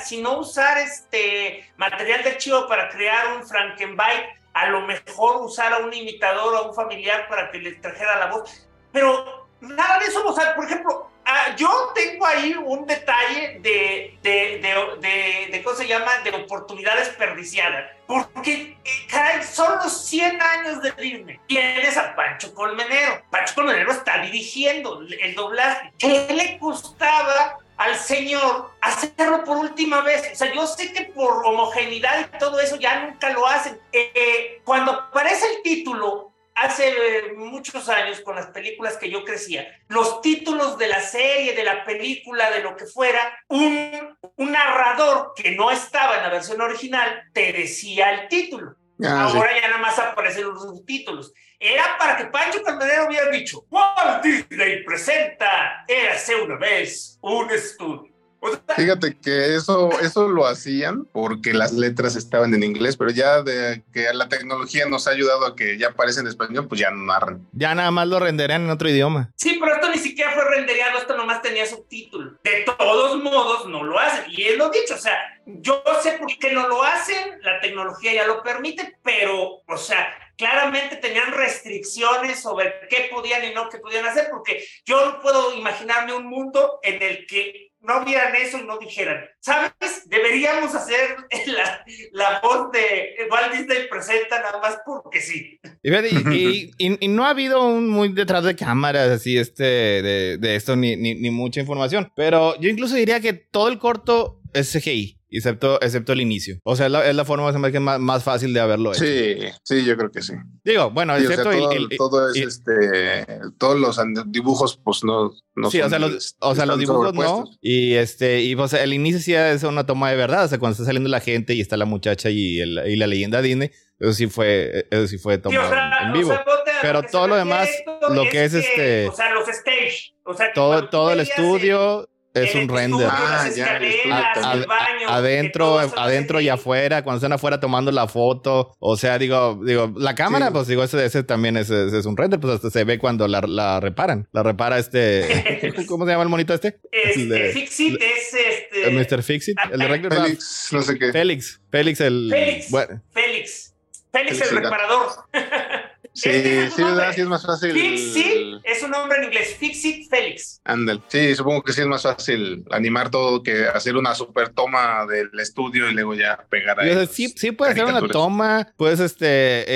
si 0.06 0.22
no 0.22 0.40
usar 0.40 0.78
este 0.78 1.70
material 1.76 2.24
de 2.24 2.30
archivo 2.30 2.70
para 2.70 2.88
crear 2.88 3.36
un 3.36 3.46
Frankenbite, 3.46 4.40
a 4.54 4.68
lo 4.68 4.80
mejor 4.88 5.42
usar 5.42 5.74
a 5.74 5.80
un 5.80 5.94
imitador 5.94 6.54
o 6.54 6.58
a 6.58 6.70
un 6.70 6.74
familiar 6.74 7.28
para 7.28 7.52
que 7.52 7.58
le 7.58 7.74
trajera 7.74 8.18
la 8.18 8.28
voz, 8.28 8.66
pero 8.94 9.50
nada 9.60 10.00
de 10.00 10.06
eso, 10.06 10.26
o 10.26 10.56
por 10.56 10.66
ejemplo, 10.66 11.12
ah, 11.28 11.56
yo 11.56 11.92
tengo 11.94 12.26
ahí 12.26 12.56
un 12.56 12.88
detalle 12.88 13.60
de, 13.60 14.18
de, 14.24 14.60
de, 14.60 15.48
de, 15.52 15.64
¿cómo 15.64 15.76
se 15.76 15.88
llama? 15.88 16.12
De 16.24 16.32
oportunidad 16.32 16.98
desperdiciada, 16.98 17.96
porque, 18.08 18.78
eh, 18.84 19.08
caray, 19.10 19.44
son 19.44 19.78
los 19.78 20.06
100 20.08 20.42
años 20.42 20.82
de 20.82 20.92
Disney. 20.94 21.40
Tienes 21.48 21.98
a 21.98 22.16
Pancho 22.16 22.54
Colmenero. 22.54 23.22
Pancho 23.30 23.54
Colmenero 23.54 23.92
está 23.92 24.20
dirigiendo 24.22 25.02
el 25.02 25.36
doblaje. 25.36 25.92
¿Qué 26.00 26.28
le 26.34 26.58
costaba 26.58 27.60
al 27.78 27.96
señor 27.96 28.72
hacerlo 28.82 29.44
por 29.44 29.58
última 29.58 30.02
vez. 30.02 30.32
O 30.34 30.36
sea, 30.36 30.54
yo 30.54 30.66
sé 30.68 30.92
que 30.92 31.06
por 31.06 31.46
homogeneidad 31.46 32.22
y 32.22 32.38
todo 32.40 32.60
eso 32.60 32.76
ya 32.76 33.06
nunca 33.06 33.30
lo 33.30 33.48
hacen. 33.48 33.80
Eh, 33.92 34.62
cuando 34.66 34.92
aparece 34.92 35.46
el 35.56 35.62
título, 35.62 36.34
hace 36.58 36.90
eh, 36.90 37.34
muchos 37.36 37.88
años 37.88 38.22
con 38.22 38.36
las 38.36 38.48
películas 38.48 38.98
que 38.98 39.10
yo 39.10 39.24
crecía, 39.24 39.68
los 39.88 40.22
títulos 40.22 40.78
de 40.78 40.88
la 40.88 41.02
serie, 41.02 41.54
de 41.54 41.64
la 41.64 41.86
película, 41.86 42.52
de 42.52 42.62
lo 42.62 42.76
que 42.76 42.86
fuera, 42.86 43.20
un, 43.48 44.18
un 44.36 44.52
narrador 44.52 45.34
que 45.36 45.52
no 45.52 45.72
estaba 45.72 46.18
en 46.18 46.24
la 46.24 46.30
versión 46.30 46.60
original 46.62 47.24
te 47.34 47.54
decía 47.54 48.12
el 48.12 48.28
título. 48.28 48.76
Ah, 49.04 49.30
sí. 49.32 49.38
Ahora 49.38 49.52
ya 49.62 49.68
nada 49.68 49.80
más 49.80 50.00
aparecen 50.00 50.46
los 50.46 50.62
subtítulos. 50.62 51.32
Era 51.60 51.98
para 52.00 52.18
que 52.18 52.26
Pancho 52.26 52.64
Calderero 52.64 53.08
hubiera 53.08 53.30
dicho, 53.30 53.66
Walt 53.70 54.24
Disney 54.24 54.84
presenta 54.84 55.86
Érase 55.88 56.36
una 56.36 56.56
vez 56.56 57.20
un 57.22 57.50
estudio. 57.52 58.17
O 58.40 58.50
sea, 58.50 58.76
Fíjate 58.76 59.18
que 59.18 59.56
eso, 59.56 59.90
eso 60.02 60.28
lo 60.28 60.46
hacían 60.46 61.06
porque 61.06 61.54
las 61.54 61.74
letras 61.74 62.16
estaban 62.16 62.54
en 62.54 62.64
inglés, 62.64 62.96
pero 62.98 63.10
ya 63.12 63.42
de 63.42 63.84
que 63.92 64.14
la 64.14 64.30
tecnología 64.30 64.86
nos 64.88 65.08
ha 65.08 65.12
ayudado 65.12 65.46
a 65.46 65.56
que 65.56 65.78
ya 65.78 65.90
aparece 65.90 66.20
en 66.20 66.28
español, 66.28 66.68
pues 66.68 66.82
ya 66.82 66.92
no 66.92 67.06
narran. 67.06 67.48
Ya 67.54 67.74
nada 67.74 67.92
más 67.92 68.08
lo 68.08 68.20
renderían 68.20 68.64
en 68.64 68.70
otro 68.70 68.90
idioma. 68.90 69.32
Sí, 69.36 69.58
pero 69.60 69.76
esto 69.76 69.90
ni 69.90 69.98
siquiera 69.98 70.32
fue 70.34 70.46
rendereado, 70.46 71.00
esto 71.00 71.18
nomás 71.18 71.42
tenía 71.42 71.66
subtítulo. 71.66 72.38
De 72.44 72.66
todos 72.78 73.22
modos, 73.24 73.68
no 73.68 73.84
lo 73.84 73.98
hacen. 74.00 74.26
Y 74.30 74.44
él 74.44 74.58
lo 74.58 74.66
ha 74.66 74.70
dicho, 74.70 74.96
o 74.96 75.00
sea, 75.00 75.18
yo 75.46 75.82
sé 76.04 76.14
por 76.14 76.28
qué 76.38 76.52
no 76.52 76.68
lo 76.68 76.84
hacen, 76.84 77.40
la 77.42 77.60
tecnología 77.60 78.14
ya 78.14 78.28
lo 78.28 78.44
permite, 78.44 78.98
pero, 79.04 79.62
o 79.66 79.78
sea, 79.78 80.14
claramente 80.38 80.98
tenían 80.98 81.32
restricciones 81.32 82.42
sobre 82.42 82.88
qué 82.90 83.10
podían 83.12 83.44
y 83.44 83.54
no 83.54 83.70
qué 83.70 83.80
podían 83.80 84.06
hacer, 84.06 84.28
porque 84.30 84.64
yo 84.86 85.04
no 85.06 85.22
puedo 85.22 85.54
imaginarme 85.56 86.14
un 86.14 86.28
mundo 86.28 86.80
en 86.84 87.02
el 87.02 87.26
que 87.26 87.67
no 87.82 88.04
vieran 88.06 88.36
eso 88.36 88.58
y 88.60 88.64
no 88.66 88.78
dijeran, 88.80 89.18
¿sabes? 89.40 90.04
Deberíamos 90.08 90.74
hacer 90.76 91.16
la, 91.48 91.84
la 92.12 92.40
voz 92.42 92.72
de 92.72 93.16
Walt 93.30 93.54
Disney 93.54 93.88
presenta 93.90 94.42
nada 94.42 94.60
más 94.60 94.78
porque 94.86 95.22
sí. 95.22 95.60
Y, 95.84 96.36
y- 96.36 96.72
y- 96.78 97.06
y 97.06 97.08
no 97.08 97.26
ha 97.26 97.30
habido 97.30 97.66
un 97.68 97.88
muy 97.90 98.10
detrás 98.10 98.44
de 98.44 98.56
cámaras 98.56 99.10
así 99.10 99.38
este 99.38 99.64
de, 99.64 100.38
de 100.38 100.56
esto, 100.56 100.76
ni, 100.76 100.96
ni, 100.96 101.16
ni 101.16 101.30
mucha 101.30 101.60
información. 101.60 102.12
Pero 102.16 102.60
yo 102.60 102.70
incluso 102.70 102.96
diría 102.96 103.20
que 103.20 103.34
todo 103.34 103.70
el 103.70 103.80
corto 103.80 104.42
es 104.54 104.72
CGI. 104.72 105.17
Excepto, 105.38 105.82
excepto 105.82 106.14
el 106.14 106.22
inicio. 106.22 106.58
O 106.64 106.76
sea, 106.76 106.88
es 106.88 106.92
la, 106.92 107.08
es 107.08 107.16
la 107.16 107.26
forma 107.26 107.72
que 107.72 107.80
más, 107.80 108.00
más 108.00 108.24
fácil 108.24 108.54
de 108.54 108.60
haberlo 108.60 108.92
hecho. 108.94 109.04
Sí, 109.06 109.36
sí, 109.64 109.86
yo 109.86 109.96
creo 109.98 110.12
que 110.12 110.22
sí. 110.22 110.34
Digo, 110.64 110.90
bueno, 110.92 111.18
Sí, 111.18 111.26
o 111.26 111.28
sea, 111.28 111.36
excepto 111.36 111.52
el- 111.52 111.60
todo, 111.60 111.72
el, 111.72 111.88
el- 111.92 111.98
todo 111.98 112.30
es 112.30 112.36
y- 112.38 112.44
este, 112.44 113.40
todos 113.58 113.80
los 113.80 114.00
dibujos, 114.32 114.80
pues 114.84 115.04
no, 115.04 115.32
no 115.56 115.72
sí, 115.72 115.80
o 115.80 115.84
son, 115.84 115.90
sea, 115.90 116.00
los, 116.00 116.36
o 116.40 116.56
sea, 116.56 116.66
los 116.66 116.80
dibujos 116.80 117.14
no. 117.14 117.46
Y 117.62 117.94
este, 117.94 118.42
y 118.42 118.56
pues 118.56 118.74
el 118.74 118.94
inicio 118.94 119.20
sí 119.20 119.34
es 119.34 119.64
una 119.64 119.86
toma 119.86 120.10
de 120.10 120.18
verdad. 120.18 120.46
O 120.46 120.48
sea, 120.48 120.58
cuando 120.60 120.74
está 120.74 120.86
saliendo 120.86 121.10
la 121.10 121.20
gente 121.20 121.54
y 121.54 121.62
está 121.62 121.78
la 121.78 121.86
muchacha 121.86 122.30
y, 122.30 122.60
el- 122.60 122.82
y 122.88 122.96
la 122.96 123.08
leyenda 123.08 123.42
Disney, 123.42 123.72
eso 124.00 124.14
sí 124.14 124.28
fue, 124.28 124.88
eso 124.92 125.08
sí 125.08 125.18
fue 125.18 125.36
Sí, 125.36 125.42
tomado 125.42 125.68
o 125.68 125.70
sea, 125.70 125.90
en 126.04 126.10
o 126.10 126.14
vivo. 126.14 126.30
sea, 126.30 126.46
ponte 126.46 126.72
a 126.72 126.82
Pero 126.82 127.02
que 127.02 127.08
todo 127.10 127.28
lo 127.28 127.36
demás, 127.36 127.68
lo 128.12 128.24
que 128.30 128.44
es 128.46 128.54
este- 128.54 129.08
O 129.08 129.16
sea, 129.16 129.34
los 129.34 129.48
stage. 129.48 130.14
O 130.24 130.34
sea, 130.34 130.48
que 130.48 130.54
todo, 130.54 130.90
todo 130.90 131.12
el 131.12 131.22
estudio 131.22 132.08
es 132.44 132.56
el 132.56 132.62
un 132.64 132.70
render. 132.76 133.08
Ah, 133.12 133.44
las 133.46 133.58
escaleras, 133.58 134.56
el 134.56 134.66
baño, 134.66 135.08
adentro, 135.10 135.80
adentro 135.80 136.42
y 136.42 136.48
es 136.48 136.54
afuera, 136.54 137.04
cuando 137.04 137.18
están 137.18 137.34
afuera 137.34 137.60
tomando 137.60 137.92
la 137.92 138.08
foto, 138.08 138.76
o 138.80 138.98
sea, 138.98 139.18
digo, 139.18 139.60
digo, 139.66 139.94
la 139.98 140.16
cámara, 140.16 140.48
Sí. 140.48 140.54
pues 140.54 140.68
digo, 140.68 140.84
ese, 140.84 141.04
ese 141.06 141.24
también 141.24 141.58
es, 141.58 141.70
es, 141.70 141.94
es 141.94 142.06
un 142.06 142.18
render, 142.18 142.40
pues 142.40 142.56
hasta 142.56 142.70
se 142.70 142.84
ve 142.84 143.00
cuando 143.00 143.28
la, 143.28 143.42
la 143.42 143.80
reparan, 143.80 144.28
la 144.32 144.44
repara 144.44 144.78
este, 144.80 145.74
¿cómo 145.88 146.06
se 146.06 146.12
llama 146.12 146.24
el 146.24 146.30
monito 146.30 146.54
este? 146.54 146.80
Este, 146.92 147.22
El 147.22 147.30
de- 147.30 147.50
Fixit 147.50 148.02
es 148.02 148.34
este. 148.34 148.88
El 148.88 148.96
Mr. 148.96 149.24
Fixit, 149.24 149.58
el 149.72 149.80
de 149.80 149.88
Rector 149.88 150.14
Félix, 150.24 150.70
no 150.72 150.82
sé 150.82 150.98
qué. 151.00 151.12
Félix, 151.12 151.62
Félix 151.72 152.02
el, 152.02 152.28
Félix. 152.32 152.70
bueno, 152.72 153.02
Félix. 153.12 153.74
Félix 154.12 154.38
Félix 154.40 154.52
el 154.52 154.58
reparador. 154.58 155.08
Sí, 156.18 156.30
es 156.30 156.74
sí. 156.74 156.84
¿verdad? 156.84 157.14
Sí 157.14 157.22
es 157.22 157.28
más 157.28 157.46
fácil. 157.46 157.74
Fixit 157.74 158.60
es 158.64 158.84
un 158.84 158.90
nombre 158.90 159.20
en 159.20 159.26
inglés. 159.26 159.56
Fixit 159.60 160.10
Félix. 160.10 160.60
Ándale. 160.64 161.02
Sí, 161.08 161.36
supongo 161.36 161.62
que 161.62 161.74
sí 161.74 161.82
es 161.82 161.88
más 161.88 162.02
fácil 162.02 162.66
animar 162.72 163.12
todo 163.12 163.44
que 163.44 163.66
hacer 163.66 163.96
una 163.96 164.16
super 164.16 164.50
toma 164.50 165.06
del 165.06 165.30
estudio 165.40 165.90
y 165.90 165.94
luego 165.94 166.16
ya 166.16 166.44
pegar 166.50 166.78
las 166.84 167.12
sí, 167.12 167.28
sí 167.36 167.52
puedes 167.52 167.76
hacer 167.76 167.86
una 167.86 168.08
toma, 168.08 168.68
puedes 168.78 169.00
este, 169.00 169.28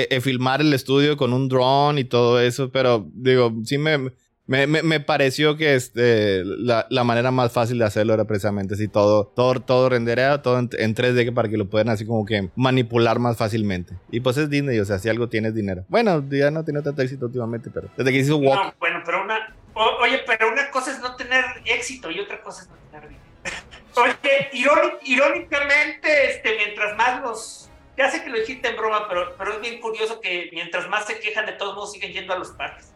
eh, 0.02 0.08
eh, 0.10 0.20
filmar 0.20 0.60
el 0.60 0.74
estudio 0.74 1.16
con 1.16 1.32
un 1.32 1.48
drone 1.48 2.00
y 2.00 2.04
todo 2.04 2.40
eso, 2.40 2.72
pero 2.72 3.08
digo, 3.14 3.54
sí 3.64 3.78
me, 3.78 4.10
me, 4.46 4.66
me, 4.66 5.00
pareció 5.00 5.56
que 5.56 5.74
este, 5.74 6.42
la, 6.44 6.86
la 6.90 7.04
manera 7.04 7.30
más 7.30 7.52
fácil 7.52 7.78
de 7.78 7.84
hacerlo 7.84 8.12
era 8.14 8.24
precisamente 8.24 8.74
así, 8.74 8.88
todo, 8.88 9.26
todo, 9.34 9.60
todo 9.60 9.88
rendereado, 9.88 10.40
todo 10.42 10.58
en, 10.58 10.68
en 10.78 10.94
3D 10.94 11.24
que 11.24 11.32
para 11.32 11.48
que 11.48 11.56
lo 11.56 11.70
puedan 11.70 11.88
así 11.88 12.04
como 12.04 12.24
que 12.26 12.50
manipular 12.56 13.18
más 13.18 13.36
fácilmente. 13.36 13.94
Y 14.10 14.20
pues 14.20 14.36
es 14.36 14.50
Disney, 14.50 14.78
o 14.80 14.84
sea, 14.84 14.98
si 14.98 15.08
algo 15.08 15.28
tienes 15.28 15.54
dinero. 15.54 15.84
Bueno, 15.88 16.24
ya 16.30 16.50
no 16.50 16.64
tiene 16.64 16.82
tanto 16.82 17.02
éxito 17.02 17.26
últimamente, 17.26 17.70
pero 17.72 17.88
desde 17.96 18.10
que 18.10 18.18
hizo 18.18 18.36
Walk. 18.36 18.64
No, 18.64 18.74
bueno, 18.80 19.02
pero 19.06 19.22
una. 19.22 19.54
oye, 20.02 20.20
pero 20.26 20.50
una 20.52 20.70
cosa 20.70 20.90
es 20.90 21.00
no 21.00 21.14
tener 21.16 21.44
éxito 21.64 22.10
y 22.10 22.18
otra 22.20 22.40
cosa 22.42 22.62
es 22.62 22.68
no 22.68 22.76
tener 22.90 23.08
dinero. 23.08 23.24
Oye, 23.96 24.48
iróni- 24.54 24.98
irónicamente, 25.04 26.30
este, 26.30 26.56
mientras 26.56 26.96
más 26.96 27.22
los. 27.22 27.70
Ya 27.96 28.10
sé 28.10 28.24
que 28.24 28.30
lo 28.30 28.38
dijiste 28.38 28.68
en 28.68 28.76
broma, 28.76 29.06
pero, 29.08 29.34
pero 29.36 29.54
es 29.54 29.60
bien 29.60 29.80
curioso 29.80 30.20
que 30.20 30.48
mientras 30.52 30.88
más 30.88 31.06
se 31.06 31.20
quejan, 31.20 31.46
de 31.46 31.52
todos 31.52 31.74
modos 31.74 31.92
siguen 31.92 32.12
yendo 32.12 32.32
a 32.32 32.38
los 32.38 32.50
parques. 32.52 32.92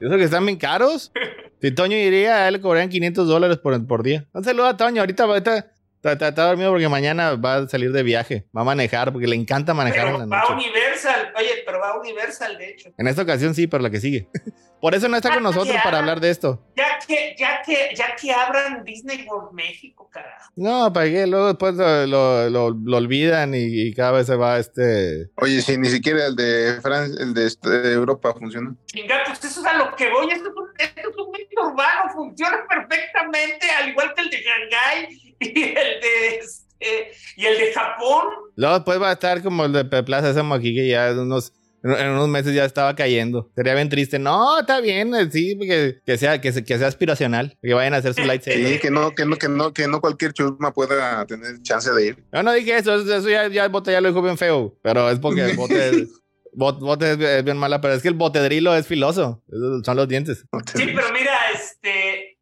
¿Y 0.00 0.06
Eso 0.06 0.16
que 0.16 0.24
están 0.24 0.44
bien 0.46 0.58
caros. 0.58 1.12
Si 1.60 1.70
Toño 1.72 1.94
iría, 1.94 2.36
a 2.36 2.48
él 2.48 2.54
le 2.54 2.60
cobrarían 2.62 2.88
500 2.88 3.28
dólares 3.28 3.58
por, 3.58 3.86
por 3.86 4.02
día. 4.02 4.26
Un 4.32 4.42
saludo 4.42 4.64
a 4.64 4.78
Toño. 4.78 5.02
Ahorita, 5.02 5.24
ahorita 5.24 5.72
está, 6.02 6.30
dormido 6.30 6.70
porque 6.70 6.88
mañana 6.88 7.34
va 7.34 7.56
a 7.56 7.68
salir 7.68 7.92
de 7.92 8.02
viaje. 8.02 8.46
Va 8.56 8.62
a 8.62 8.64
manejar 8.64 9.12
porque 9.12 9.26
le 9.26 9.36
encanta 9.36 9.74
manejar 9.74 10.06
Pero 10.06 10.22
en 10.22 10.30
la 10.30 10.36
va 10.36 10.42
a. 10.42 10.54
Universal, 10.54 11.32
oye, 11.36 11.62
pero 11.66 11.80
va 11.80 11.90
a 11.90 11.98
Universal, 11.98 12.56
de 12.56 12.70
hecho. 12.70 12.90
En 12.96 13.08
esta 13.08 13.20
ocasión 13.20 13.54
sí, 13.54 13.66
pero 13.66 13.82
la 13.82 13.90
que 13.90 14.00
sigue. 14.00 14.28
Por 14.80 14.94
eso 14.94 15.08
no 15.08 15.16
está 15.16 15.28
con 15.28 15.38
Ah, 15.38 15.50
nosotros 15.50 15.76
para 15.84 15.98
hablar 15.98 16.20
de 16.20 16.30
esto. 16.30 16.64
Ya 16.76 16.98
que, 17.06 17.34
ya 17.38 17.60
que, 17.62 17.90
ya 17.94 18.16
que 18.16 18.32
abran 18.32 18.82
Disney 18.84 19.26
World 19.28 19.52
México, 19.52 20.08
carajo. 20.10 20.50
No, 20.56 20.92
para 20.92 21.06
que 21.06 21.26
luego 21.26 21.48
después 21.48 21.74
lo, 21.74 22.06
lo- 22.06 22.48
lo- 22.50 22.70
lo 22.70 22.96
olvidan 22.96 23.54
y, 23.54 23.58
y 23.58 23.94
cada 23.94 24.12
vez 24.12 24.26
se 24.26 24.36
va 24.36 24.58
este. 24.58 25.30
Oye, 25.36 25.60
sí, 25.62 25.76
ni 25.76 25.88
siquiera 25.88 26.26
el 26.26 26.36
de 26.36 26.78
Francia, 26.82 27.22
el 27.22 27.34
de, 27.34 27.46
este- 27.46 27.68
de 27.68 27.92
Europa 27.92 28.34
funciona. 28.38 28.74
Chinga, 28.86 29.22
pues 29.26 29.44
eso 29.44 29.60
es 29.60 29.66
a 29.66 29.74
lo 29.74 29.94
que 29.96 30.08
voy. 30.10 30.28
Esto 30.30 30.48
es 30.48 30.54
un, 30.56 30.68
esto 30.78 31.00
es 31.10 31.16
un 31.16 31.30
mito 31.32 31.62
urbano, 31.68 32.10
funciona 32.14 32.58
perfectamente, 32.68 33.70
al 33.70 33.88
igual 33.90 34.12
que 34.14 34.22
el 34.22 34.30
de 34.30 34.38
Shanghái 34.38 35.34
y 35.40 35.62
el 35.62 35.74
de, 36.00 36.36
este, 36.38 37.12
y 37.36 37.46
el 37.46 37.58
de 37.58 37.72
Japón. 37.72 38.26
Luego 38.56 38.74
después 38.76 39.00
va 39.00 39.10
a 39.10 39.12
estar 39.12 39.42
como 39.42 39.64
el 39.64 39.72
de 39.72 39.84
Plaza 40.02 40.28
Sésamo 40.28 40.54
aquí 40.54 40.74
que 40.74 40.88
ya 40.88 41.10
unos, 41.12 41.52
en 41.82 42.08
unos 42.10 42.28
meses 42.28 42.54
ya 42.54 42.64
estaba 42.64 42.94
cayendo. 42.94 43.50
Sería 43.56 43.74
bien 43.74 43.88
triste. 43.88 44.18
No, 44.18 44.60
está 44.60 44.80
bien, 44.80 45.14
eh, 45.14 45.28
sí, 45.30 45.58
que, 45.58 46.00
que 46.04 46.18
sea, 46.18 46.40
que, 46.40 46.52
se- 46.52 46.64
que 46.64 46.78
sea 46.78 46.88
aspiracional. 46.88 47.58
Que 47.62 47.74
vayan 47.74 47.94
a 47.94 47.98
hacer 47.98 48.14
su 48.14 48.22
lightsaber. 48.24 48.66
Sí, 48.66 48.78
que 48.78 48.90
no, 48.90 49.14
que 49.14 49.24
no, 49.24 49.36
que 49.36 49.48
no, 49.48 49.72
que 49.72 49.88
no 49.88 50.00
cualquier 50.00 50.32
chusma 50.32 50.72
pueda 50.72 51.24
tener 51.26 51.60
chance 51.62 51.90
de 51.92 52.06
ir. 52.06 52.24
Yo 52.32 52.42
no 52.42 52.52
dije 52.52 52.76
eso, 52.76 52.94
eso, 52.94 53.16
eso 53.16 53.28
ya, 53.28 53.48
ya 53.48 53.64
el 53.64 53.70
bote 53.70 53.92
ya 53.92 54.00
lo 54.00 54.08
dijo 54.08 54.22
bien 54.22 54.36
feo. 54.38 54.76
Pero 54.82 55.08
es 55.10 55.18
porque 55.18 55.44
el 55.50 55.56
bote, 55.56 56.06
bot- 56.54 56.80
bote 56.80 57.12
es, 57.12 57.18
es 57.20 57.44
bien 57.44 57.56
mala, 57.56 57.80
pero 57.80 57.94
es 57.94 58.02
que 58.02 58.08
el 58.08 58.14
botedrilo 58.14 58.74
es 58.74 58.86
filoso. 58.86 59.42
Esos 59.48 59.82
son 59.84 59.96
los 59.96 60.08
dientes. 60.08 60.44
No 60.52 60.60
te 60.62 60.78
Sí, 60.78 60.86
pero 60.94 61.12
mira, 61.12 61.32
este, 61.54 62.30
eh, 62.32 62.36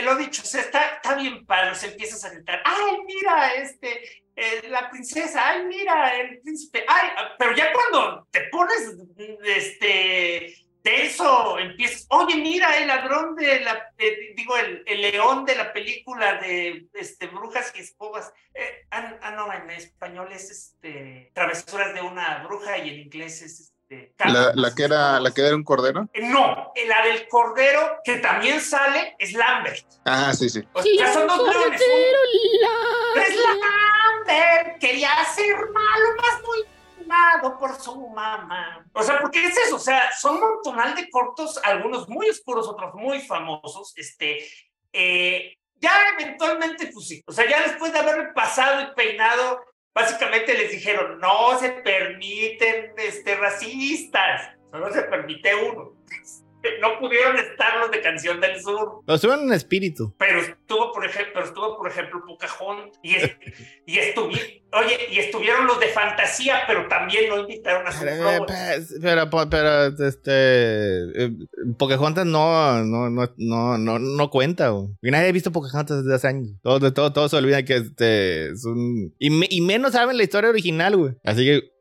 eh, 0.00 0.02
lo 0.04 0.16
dicho, 0.16 0.42
o 0.42 0.46
sea, 0.46 0.60
está, 0.60 0.96
está 0.96 1.14
bien 1.14 1.46
padre, 1.46 1.74
se 1.76 1.86
empiezas 1.88 2.24
a 2.24 2.30
gritar, 2.30 2.60
ay, 2.64 2.92
mira, 3.06 3.54
este, 3.62 3.88
eh, 4.36 4.68
la 4.68 4.90
princesa, 4.90 5.48
ay, 5.48 5.64
mira, 5.66 6.18
el 6.20 6.40
príncipe, 6.40 6.84
ay, 6.88 7.08
ah, 7.16 7.34
pero 7.38 7.54
ya 7.54 7.72
cuando 7.72 8.26
te 8.30 8.42
pones, 8.50 8.94
este, 9.44 10.54
tenso, 10.82 11.58
empiezas, 11.58 12.06
oye, 12.10 12.36
mira, 12.36 12.76
el 12.78 12.88
ladrón 12.88 13.34
de 13.36 13.60
la, 13.60 13.90
eh, 13.98 14.34
digo, 14.36 14.56
el, 14.56 14.82
el 14.86 15.00
león 15.00 15.44
de 15.44 15.54
la 15.56 15.72
película 15.72 16.34
de, 16.40 16.86
este, 16.94 17.26
Brujas 17.28 17.72
y 17.74 17.80
Escobas, 17.80 18.32
eh, 18.54 18.86
ah, 18.90 19.14
ah, 19.22 19.30
no, 19.32 19.50
en 19.52 19.70
español 19.70 20.28
es, 20.32 20.50
este, 20.50 21.30
Travesuras 21.34 21.94
de 21.94 22.02
una 22.02 22.42
bruja 22.44 22.76
y 22.78 22.90
en 22.90 23.00
inglés 23.00 23.40
es, 23.42 23.60
este, 23.60 24.12
La, 24.18 24.52
la 24.54 24.74
que 24.74 24.84
era, 24.84 25.20
la 25.20 25.30
que 25.30 25.40
era 25.46 25.54
un 25.56 25.64
cordero. 25.64 26.06
eh, 26.12 26.20
No, 26.22 26.72
la 26.86 27.06
del 27.06 27.28
cordero 27.28 27.98
que 28.04 28.16
también 28.18 28.60
sale 28.60 29.14
es 29.18 29.32
Lambert. 29.32 29.86
Ah, 30.04 30.32
sí, 30.34 30.48
sí. 30.50 30.62
O 30.74 30.82
sea, 30.82 31.12
son 31.14 31.26
dos 31.28 31.48
leones. 31.48 31.80
un- 31.80 33.20
Es 33.22 33.36
Lambert. 33.36 33.83
Quería 34.80 35.10
ser 35.24 35.56
malo, 35.70 36.06
más 36.16 36.42
muy 36.42 36.58
amado 37.04 37.58
por 37.58 37.74
su 37.80 38.08
mamá. 38.08 38.84
O 38.92 39.02
sea, 39.02 39.20
porque 39.20 39.44
es 39.46 39.56
eso. 39.56 39.76
O 39.76 39.80
sea, 39.80 40.12
son 40.12 40.36
un 40.36 40.40
montonal 40.40 40.94
de 40.94 41.08
cortos, 41.10 41.60
algunos 41.62 42.08
muy 42.08 42.28
oscuros, 42.28 42.68
otros 42.68 42.94
muy 42.94 43.20
famosos. 43.20 43.92
Este, 43.96 44.46
eh, 44.92 45.56
ya 45.76 45.92
eventualmente, 46.18 46.90
pues 46.92 47.08
sí. 47.08 47.22
O 47.26 47.32
sea, 47.32 47.48
ya 47.48 47.62
después 47.62 47.92
de 47.92 47.98
haberme 47.98 48.32
pasado 48.32 48.82
y 48.82 48.94
peinado, 48.94 49.64
básicamente 49.92 50.54
les 50.54 50.70
dijeron, 50.70 51.18
no 51.18 51.58
se 51.58 51.70
permiten 51.70 52.92
este, 52.96 53.36
racistas. 53.36 54.50
Solo 54.70 54.92
se 54.92 55.02
permite 55.02 55.54
uno. 55.54 55.92
No 56.80 56.98
pudieron 56.98 57.36
estar 57.36 57.78
los 57.80 57.90
de 57.90 58.00
Canción 58.00 58.40
del 58.40 58.60
Sur. 58.60 59.02
Lo 59.06 59.18
suben 59.18 59.40
en 59.40 59.52
espíritu. 59.52 60.14
Pero 60.18 60.40
estuvo, 60.40 60.92
por 60.92 61.04
ejemplo, 61.04 61.32
pero 61.34 61.46
estuvo, 61.46 61.76
por 61.76 61.88
ejemplo, 61.90 62.22
Pocahontas. 62.26 62.98
Y, 63.02 63.14
es- 63.16 63.36
y 63.86 63.98
oye, 63.98 64.98
y 65.10 65.18
estuvieron 65.18 65.66
los 65.66 65.78
de 65.80 65.86
Fantasía, 65.88 66.62
pero 66.66 66.88
también 66.88 67.28
no 67.28 67.38
invitaron 67.40 67.86
a 67.86 67.92
sus 67.92 68.02
Pero, 68.02 68.16
globos. 68.16 68.52
pero, 69.00 69.30
pero, 69.30 69.50
pero, 69.50 70.08
este. 70.08 70.30
eh, 71.24 71.30
Pocahontas 71.78 72.26
no, 72.26 72.82
no, 72.84 73.08
no, 73.10 73.28
no, 73.36 73.78
no, 73.78 73.98
no 73.98 74.30
cuenta, 74.30 74.70
güey. 74.70 74.88
Y 75.02 75.10
nadie 75.10 75.28
ha 75.28 75.32
visto 75.32 75.52
Pocahontas 75.52 76.02
desde 76.02 76.14
hace 76.16 76.28
años. 76.28 76.50
Todo, 76.62 76.92
todo, 76.92 77.12
todo 77.12 77.28
se 77.28 77.36
olvida 77.36 77.64
que 77.64 77.76
este 77.76 78.50
es 78.50 78.64
un. 78.64 79.14
Y, 79.18 79.30
me- 79.30 79.46
y 79.48 79.60
menos 79.60 79.92
saben 79.92 80.16
la 80.16 80.22
historia 80.24 80.50
original, 80.50 80.96
güey. 80.96 81.12
Así 81.24 81.44
que. 81.44 81.73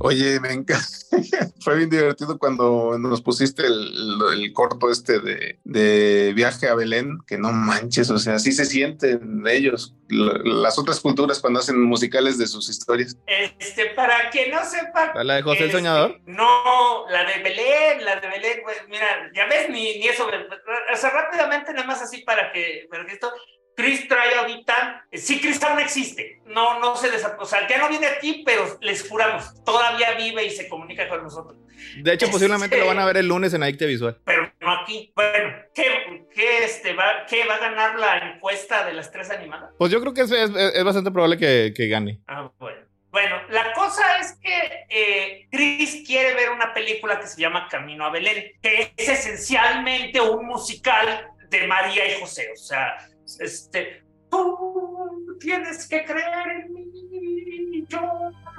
Oye, 0.00 0.40
me 0.40 0.52
encanta. 0.52 0.84
Fue 1.60 1.76
bien 1.76 1.88
divertido 1.90 2.38
cuando 2.38 2.98
nos 2.98 3.22
pusiste 3.22 3.64
el, 3.66 4.18
el 4.34 4.52
corto 4.52 4.90
este 4.90 5.20
de, 5.20 5.58
de 5.64 6.32
viaje 6.34 6.68
a 6.68 6.74
Belén, 6.74 7.18
que 7.26 7.38
no 7.38 7.52
manches, 7.52 8.10
o 8.10 8.18
sea, 8.18 8.38
sí 8.38 8.52
se 8.52 8.66
sienten 8.66 9.44
ellos, 9.46 9.94
la- 10.08 10.40
las 10.44 10.78
otras 10.78 11.00
culturas 11.00 11.38
cuando 11.40 11.60
hacen 11.60 11.80
musicales 11.80 12.36
de 12.38 12.46
sus 12.46 12.68
historias. 12.68 13.16
Este, 13.26 13.86
para 13.94 14.28
quien 14.30 14.50
no 14.50 14.62
sepa. 14.64 15.12
¿La 15.22 15.36
de 15.36 15.42
José 15.42 15.60
el 15.60 15.64
este, 15.66 15.78
Soñador? 15.78 16.20
No, 16.26 17.06
la 17.08 17.24
de 17.24 17.42
Belén, 17.42 18.04
la 18.04 18.20
de 18.20 18.28
Belén, 18.28 18.58
pues 18.62 18.76
mira, 18.88 19.30
ya 19.34 19.46
ves, 19.46 19.70
ni, 19.70 19.98
ni 19.98 20.08
eso. 20.08 20.26
O 20.26 20.96
sea, 20.96 21.10
rápidamente, 21.10 21.72
nada 21.72 21.86
más 21.86 22.02
así 22.02 22.22
para 22.22 22.52
que, 22.52 22.86
para 22.90 23.06
que 23.06 23.12
esto. 23.12 23.32
Chris 23.76 24.06
trae 24.08 24.34
ahorita, 24.36 25.06
sí, 25.12 25.40
Chris 25.40 25.62
aún 25.62 25.80
existe, 25.80 26.40
no, 26.46 26.78
no 26.80 26.96
se 26.96 27.10
desa- 27.10 27.36
o 27.38 27.44
sea, 27.44 27.66
ya 27.68 27.78
no 27.78 27.88
viene 27.88 28.06
aquí, 28.06 28.42
pero 28.46 28.78
les 28.80 29.08
juramos, 29.08 29.62
todavía 29.64 30.12
vive 30.12 30.44
y 30.44 30.50
se 30.50 30.68
comunica 30.68 31.08
con 31.08 31.22
nosotros, 31.24 31.56
De 32.02 32.12
hecho, 32.12 32.30
posiblemente 32.30 32.76
lo 32.78 32.86
van 32.86 32.98
a 33.00 33.04
ver 33.04 33.16
el 33.16 33.26
lunes 33.28 33.52
en 33.54 33.62
Adicte 33.62 33.86
Visual. 33.86 34.18
pero 34.24 34.50
no 34.60 34.72
aquí. 34.72 35.12
Bueno, 35.16 35.54
¿qué, 35.74 36.24
qué, 36.34 36.64
este, 36.64 36.94
va, 36.94 37.26
¿qué 37.28 37.44
va 37.46 37.56
a 37.56 37.58
ganar 37.58 37.98
la 37.98 38.18
encuesta 38.34 38.84
de 38.86 38.92
las 38.94 39.10
tres 39.10 39.30
animadas? 39.30 39.70
Pues 39.78 39.90
yo 39.90 40.00
creo 40.00 40.14
que 40.14 40.22
es, 40.22 40.30
es- 40.30 40.50
es 40.74 40.84
bastante 40.84 41.10
probable 41.10 41.36
que, 41.36 41.72
que 41.76 41.88
gane. 41.88 42.20
Ah, 42.28 42.50
bueno. 42.58 42.78
Bueno, 43.10 43.36
la 43.50 43.72
cosa 43.74 44.18
es 44.18 44.36
que 44.42 44.86
eh, 44.88 45.46
Chris 45.50 46.02
quiere 46.04 46.34
ver 46.34 46.50
una 46.50 46.74
película 46.74 47.20
que 47.20 47.28
se 47.28 47.40
llama 47.40 47.68
Camino 47.70 48.04
a 48.04 48.10
Belén, 48.10 48.52
que 48.60 48.92
es 48.96 49.08
esencialmente 49.08 50.20
un 50.20 50.44
musical 50.46 51.28
de 51.48 51.66
María 51.68 52.06
y 52.08 52.20
José. 52.20 52.48
O 52.52 52.56
sea, 52.56 52.96
este, 53.40 54.02
tú 54.30 55.36
tienes 55.40 55.88
que 55.88 56.04
creer 56.04 56.48
en 56.48 56.72
mí, 56.72 57.84
yo 57.88 58.00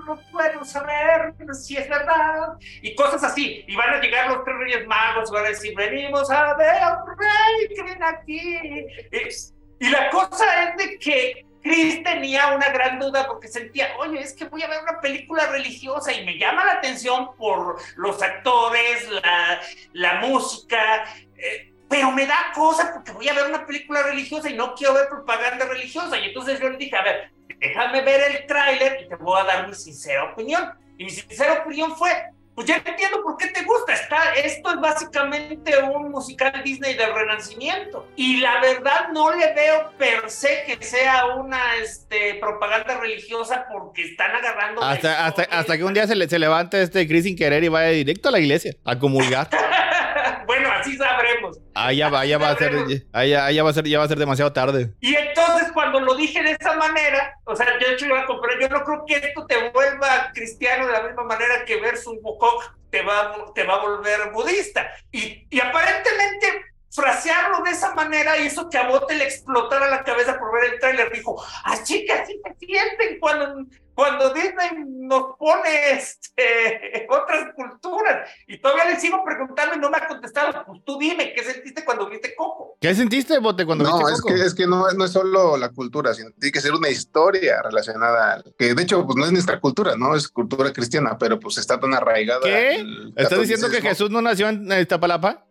no 0.05 0.19
puedo 0.31 0.63
saber 0.63 1.33
si 1.53 1.77
es 1.77 1.89
verdad, 1.89 2.53
y 2.81 2.95
cosas 2.95 3.23
así. 3.23 3.63
Y 3.67 3.75
van 3.75 3.95
a 3.95 3.99
llegar 3.99 4.29
los 4.29 4.43
tres 4.43 4.57
reyes 4.57 4.87
magos 4.87 5.31
van 5.31 5.45
a 5.45 5.49
decir, 5.49 5.75
venimos 5.75 6.29
a 6.29 6.55
ver 6.55 6.81
a 6.81 7.03
un 7.03 7.17
rey 7.17 7.75
que 7.75 7.83
viene 7.83 8.05
aquí. 8.05 8.59
Y 9.79 9.89
la 9.89 10.09
cosa 10.09 10.69
es 10.69 10.77
de 10.77 10.97
que 10.99 11.45
Chris 11.65 12.03
tenía 12.03 12.55
una 12.55 12.69
gran 12.69 12.99
duda 12.99 13.25
porque 13.27 13.47
sentía, 13.47 13.89
oye, 13.97 14.21
es 14.21 14.33
que 14.33 14.45
voy 14.45 14.61
a 14.61 14.67
ver 14.67 14.83
una 14.83 15.01
película 15.01 15.47
religiosa 15.47 16.13
y 16.13 16.23
me 16.23 16.37
llama 16.37 16.63
la 16.63 16.73
atención 16.73 17.35
por 17.35 17.77
los 17.95 18.21
actores, 18.21 19.09
la, 19.09 19.59
la 19.93 20.21
música, 20.21 21.05
eh, 21.35 21.73
pero 21.89 22.11
me 22.11 22.25
da 22.25 22.51
cosa 22.53 22.91
porque 22.93 23.11
voy 23.11 23.29
a 23.29 23.33
ver 23.33 23.47
una 23.47 23.65
película 23.65 24.03
religiosa 24.03 24.49
y 24.49 24.55
no 24.55 24.73
quiero 24.73 24.93
ver 24.93 25.07
propaganda 25.07 25.65
religiosa. 25.65 26.17
Y 26.17 26.25
entonces 26.25 26.59
yo 26.59 26.69
le 26.69 26.77
dije, 26.77 26.95
a 26.95 27.03
ver, 27.03 27.31
déjame 27.59 28.01
ver 28.01 28.31
el 28.31 28.47
tráiler 28.47 29.01
y 29.03 29.09
te 29.09 29.15
voy 29.15 29.39
a 29.39 29.43
dar 29.43 29.67
mi 29.67 29.75
sincera 29.75 30.31
opinión. 30.31 30.73
Y 30.97 31.05
mi 31.05 31.11
sincera 31.11 31.61
opinión 31.61 31.95
fue, 31.95 32.09
pues 32.55 32.67
ya 32.67 32.81
entiendo 32.83 33.21
por 33.21 33.37
qué 33.37 33.47
te 33.47 33.63
gusta. 33.63 33.93
Está, 33.93 34.33
esto 34.33 34.71
es 34.71 34.79
básicamente 34.79 35.77
un 35.83 36.09
musical 36.09 36.63
Disney 36.63 36.95
del 36.95 37.13
Renacimiento. 37.13 38.07
Y 38.15 38.37
la 38.37 38.59
verdad 38.61 39.09
no 39.13 39.35
le 39.35 39.53
veo 39.53 39.91
per 39.97 40.29
se 40.29 40.63
que 40.65 40.83
sea 40.83 41.27
una 41.35 41.75
este, 41.83 42.35
propaganda 42.35 42.97
religiosa 42.99 43.67
porque 43.71 44.05
están 44.05 44.31
agarrando... 44.35 44.81
Hasta, 44.81 45.25
hasta, 45.25 45.43
hasta 45.43 45.77
que 45.77 45.83
un 45.83 45.93
día 45.93 46.07
se, 46.07 46.15
le, 46.15 46.27
se 46.27 46.39
levante 46.39 46.81
este 46.81 47.07
Chris 47.07 47.25
sin 47.25 47.35
querer 47.35 47.63
y 47.63 47.67
vaya 47.67 47.89
directo 47.89 48.29
a 48.29 48.31
la 48.31 48.39
iglesia 48.39 48.73
a 48.83 48.97
comulgar. 48.97 49.49
así 50.85 50.97
sabremos. 50.97 51.57
Ahí 51.73 51.97
ya 51.97 52.09
va, 52.09 52.25
ya 52.25 52.37
va 52.37 52.49
a 52.51 52.57
ser, 52.57 52.73
ya, 53.13 53.51
ya 53.51 53.63
va 53.63 53.69
a 53.69 53.73
ser, 53.73 53.85
ya 53.85 53.99
va 53.99 54.05
a 54.05 54.07
ser 54.07 54.17
demasiado 54.19 54.53
tarde. 54.53 54.93
Y 55.01 55.15
entonces 55.15 55.71
cuando 55.73 55.99
lo 55.99 56.15
dije 56.15 56.41
de 56.41 56.51
esa 56.51 56.73
manera, 56.75 57.33
o 57.45 57.55
sea, 57.55 57.67
yo 57.79 57.87
de 57.87 57.93
hecho 57.93 58.05
iba 58.05 58.21
a 58.21 58.25
comprar, 58.25 58.59
yo 58.59 58.69
no 58.69 58.83
creo 58.83 59.03
que 59.05 59.15
esto 59.15 59.45
te 59.45 59.69
vuelva 59.71 60.31
cristiano 60.33 60.87
de 60.87 60.93
la 60.93 61.03
misma 61.03 61.23
manera 61.23 61.65
que 61.65 61.79
ver 61.81 61.97
Sun 61.97 62.17
Wukong 62.21 62.61
te 62.89 63.01
va, 63.01 63.19
a- 63.21 63.53
te 63.53 63.63
va 63.63 63.75
a 63.75 63.81
volver 63.81 64.31
budista. 64.31 64.89
Y, 65.11 65.47
y 65.49 65.59
aparentemente 65.59 66.65
frasearlo 66.91 67.61
de 67.63 67.71
esa 67.71 67.93
manera 67.93 68.37
hizo 68.37 68.69
que 68.69 68.77
a 68.77 68.87
Bote 68.87 69.15
le 69.15 69.25
explotara 69.25 69.89
la 69.89 70.03
cabeza 70.03 70.39
por 70.39 70.53
ver 70.53 70.73
el 70.73 70.79
tráiler. 70.79 71.11
Dijo, 71.11 71.43
así 71.65 72.05
que 72.05 72.13
así 72.13 72.39
se 72.41 72.65
sienten 72.65 73.19
cuando, 73.19 73.65
cuando 73.95 74.33
Disney 74.33 74.71
nos 74.87 75.35
pone 75.37 75.91
este, 75.91 77.07
otras 77.09 77.53
culturas. 77.55 78.29
Y 78.47 78.57
todavía 78.59 78.85
le 78.85 78.99
sigo 78.99 79.23
preguntando 79.25 79.75
y 79.75 79.79
no 79.79 79.89
me 79.89 79.97
ha 79.97 80.07
contestado. 80.07 80.63
Pues 80.65 80.81
tú 80.85 80.97
dime, 80.99 81.33
¿qué 81.33 81.43
sentiste 81.43 81.83
cuando 81.85 82.09
viste 82.09 82.35
Coco? 82.35 82.77
¿Qué 82.81 82.93
sentiste, 82.93 83.39
Bote, 83.39 83.65
cuando 83.65 83.83
No, 83.85 83.97
viste 83.97 84.13
es 84.13 84.21
Coco? 84.21 84.33
que, 84.35 84.41
es 84.41 84.53
que 84.53 84.67
no, 84.67 84.91
no 84.91 85.05
es 85.05 85.11
solo 85.11 85.57
la 85.57 85.69
cultura, 85.69 86.13
sino 86.13 86.29
tiene 86.39 86.51
que 86.51 86.61
ser 86.61 86.73
una 86.73 86.89
historia 86.89 87.61
relacionada, 87.63 88.33
al- 88.33 88.53
que 88.57 88.73
de 88.73 88.83
hecho 88.83 89.05
pues 89.05 89.15
no 89.15 89.25
es 89.25 89.31
nuestra 89.31 89.59
cultura, 89.59 89.95
¿no? 89.97 90.15
Es 90.15 90.27
cultura 90.27 90.71
cristiana, 90.73 91.17
pero 91.17 91.39
pues 91.39 91.57
está 91.57 91.79
tan 91.79 91.93
arraigada. 91.93 92.41
¿Qué? 92.43 92.83
¿Estás 93.15 93.39
diciendo 93.39 93.69
que 93.69 93.81
Jesús 93.81 94.09
no 94.09 94.21
nació 94.21 94.49
en 94.49 94.71
Iztapalapa? 94.71 95.45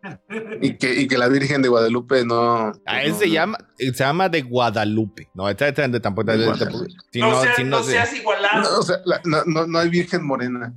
Y 0.61 0.77
que, 0.77 0.93
y 0.93 1.07
que 1.07 1.17
la 1.17 1.27
Virgen 1.27 1.61
de 1.61 1.69
Guadalupe 1.69 2.23
no... 2.25 2.71
A 2.85 3.01
él 3.03 3.11
no- 3.11 3.17
se 3.19 3.27
no- 3.27 3.33
llama, 3.33 3.57
se 3.77 3.91
llama 3.91 4.29
de 4.29 4.41
Guadalupe. 4.41 5.29
No, 5.33 5.49
esta, 5.49 5.67
esta, 5.67 5.85
esta- 5.85 5.99
tampoco. 5.99 6.31
Esta- 6.31 6.69
si 7.11 7.19
no, 7.19 7.41
si 7.55 7.63
no 7.63 7.77
no 7.79 7.83
seas 7.83 8.13
igualado. 8.13 8.61
No, 8.71 8.79
o 8.79 8.83
sea, 8.83 8.97
la- 9.05 9.21
no, 9.25 9.43
no, 9.45 9.67
no 9.67 9.79
hay 9.79 9.89
Virgen 9.89 10.25
morena. 10.25 10.73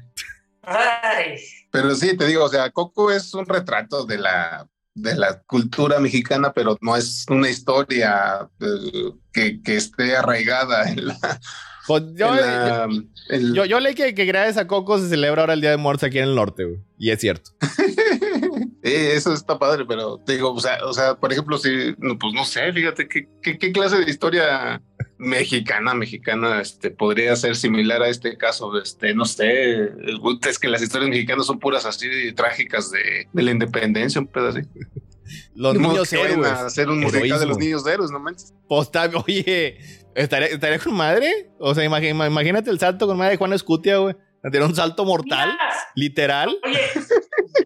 Ay, 0.63 1.37
Pero 1.71 1.95
sí, 1.95 2.17
te 2.17 2.27
digo, 2.27 2.45
o 2.45 2.49
sea, 2.49 2.71
Coco 2.71 3.11
es 3.11 3.33
un 3.35 3.47
retrato 3.47 4.05
de 4.05 4.19
la, 4.19 4.67
de 4.95 5.15
la 5.17 5.41
cultura 5.43 5.99
mexicana, 6.01 6.53
pero 6.53 6.77
no 6.81 6.97
es 6.97 7.25
una 7.31 7.49
historia 7.49 8.49
eh, 8.61 9.13
que, 9.33 9.63
que 9.63 9.77
esté 9.77 10.17
arraigada 10.17 10.91
en 10.91 11.07
la... 11.09 11.17
Pues 11.87 12.03
la- 12.19 12.87
yo, 13.55 13.65
yo 13.65 13.81
leí 13.81 13.95
que, 13.95 14.15
que 14.15 14.27
gracias 14.27 14.59
a 14.59 14.67
Coco 14.67 14.99
se 14.99 15.09
celebra 15.09 15.43
ahora 15.43 15.55
el 15.55 15.63
Día 15.63 15.71
de 15.71 15.79
Muertos 15.79 16.07
aquí 16.07 16.19
en 16.19 16.25
el 16.25 16.35
norte, 16.35 16.65
güey. 16.65 16.81
Y 16.99 17.11
es 17.11 17.21
cierto. 17.21 17.51
Eh, 18.83 19.13
eso 19.15 19.33
está 19.33 19.59
padre, 19.59 19.85
pero 19.87 20.19
te 20.19 20.35
digo, 20.35 20.53
o 20.53 20.61
sea, 20.61 20.79
o 20.85 20.93
sea, 20.93 21.17
por 21.17 21.33
ejemplo, 21.33 21.59
si, 21.59 21.95
no, 21.99 22.17
pues 22.17 22.33
no 22.33 22.45
sé, 22.45 22.73
fíjate, 22.73 23.09
¿qué, 23.09 23.29
qué, 23.43 23.59
qué 23.59 23.73
clase 23.73 23.99
de 23.99 24.11
historia 24.11 24.81
mexicana, 25.19 25.95
mexicana, 25.95 26.61
este, 26.61 26.91
podría 26.91 27.35
ser 27.35 27.57
similar 27.57 28.03
a 28.03 28.09
este 28.09 28.37
caso? 28.37 28.79
Este, 28.81 29.15
no 29.15 29.25
sé, 29.25 29.91
es 30.49 30.59
que 30.61 30.69
las 30.69 30.81
historias 30.83 31.11
mexicanas 31.11 31.47
son 31.47 31.59
puras 31.59 31.87
así 31.87 32.33
trágicas 32.35 32.91
de, 32.93 33.27
de 33.33 33.43
la 33.43 33.51
independencia, 33.51 34.21
un 34.21 34.29
pedo 34.29 34.49
así. 34.49 34.61
Los 35.55 35.75
niños 35.75 36.13
héroes. 36.13 36.47
a 36.47 36.67
hacer 36.67 36.89
un 36.89 37.01
musical 37.01 37.41
de 37.41 37.47
los 37.47 37.59
niños 37.59 37.87
héroes, 37.87 38.11
no 38.11 38.21
manches. 38.21 38.55
Pues, 38.69 38.87
está- 38.87 39.11
oye, 39.27 39.79
¿estaría, 40.15 40.49
estaría 40.49 40.79
con 40.79 40.95
madre? 40.95 41.51
O 41.59 41.75
sea, 41.75 41.85
imagínate 41.85 42.71
el 42.71 42.79
salto 42.79 43.07
con 43.07 43.19
madre 43.19 43.33
de 43.33 43.39
Juan 43.39 43.53
Escutia, 43.53 43.99
güey. 43.99 44.15
Tiene 44.53 44.67
un 44.67 44.75
salto 44.75 45.05
mortal, 45.05 45.59
literal. 45.97 46.57
Oye, 46.65 46.79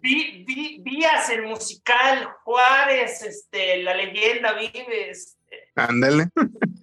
Dí- 0.03 0.43
Dí- 0.45 0.81
Díaz, 0.83 1.29
el 1.29 1.43
musical, 1.43 2.27
Juárez, 2.43 3.21
este, 3.23 3.81
la 3.83 3.95
leyenda 3.95 4.53
vive. 4.53 5.09
este, 5.09 5.37
Ándale. 5.75 6.27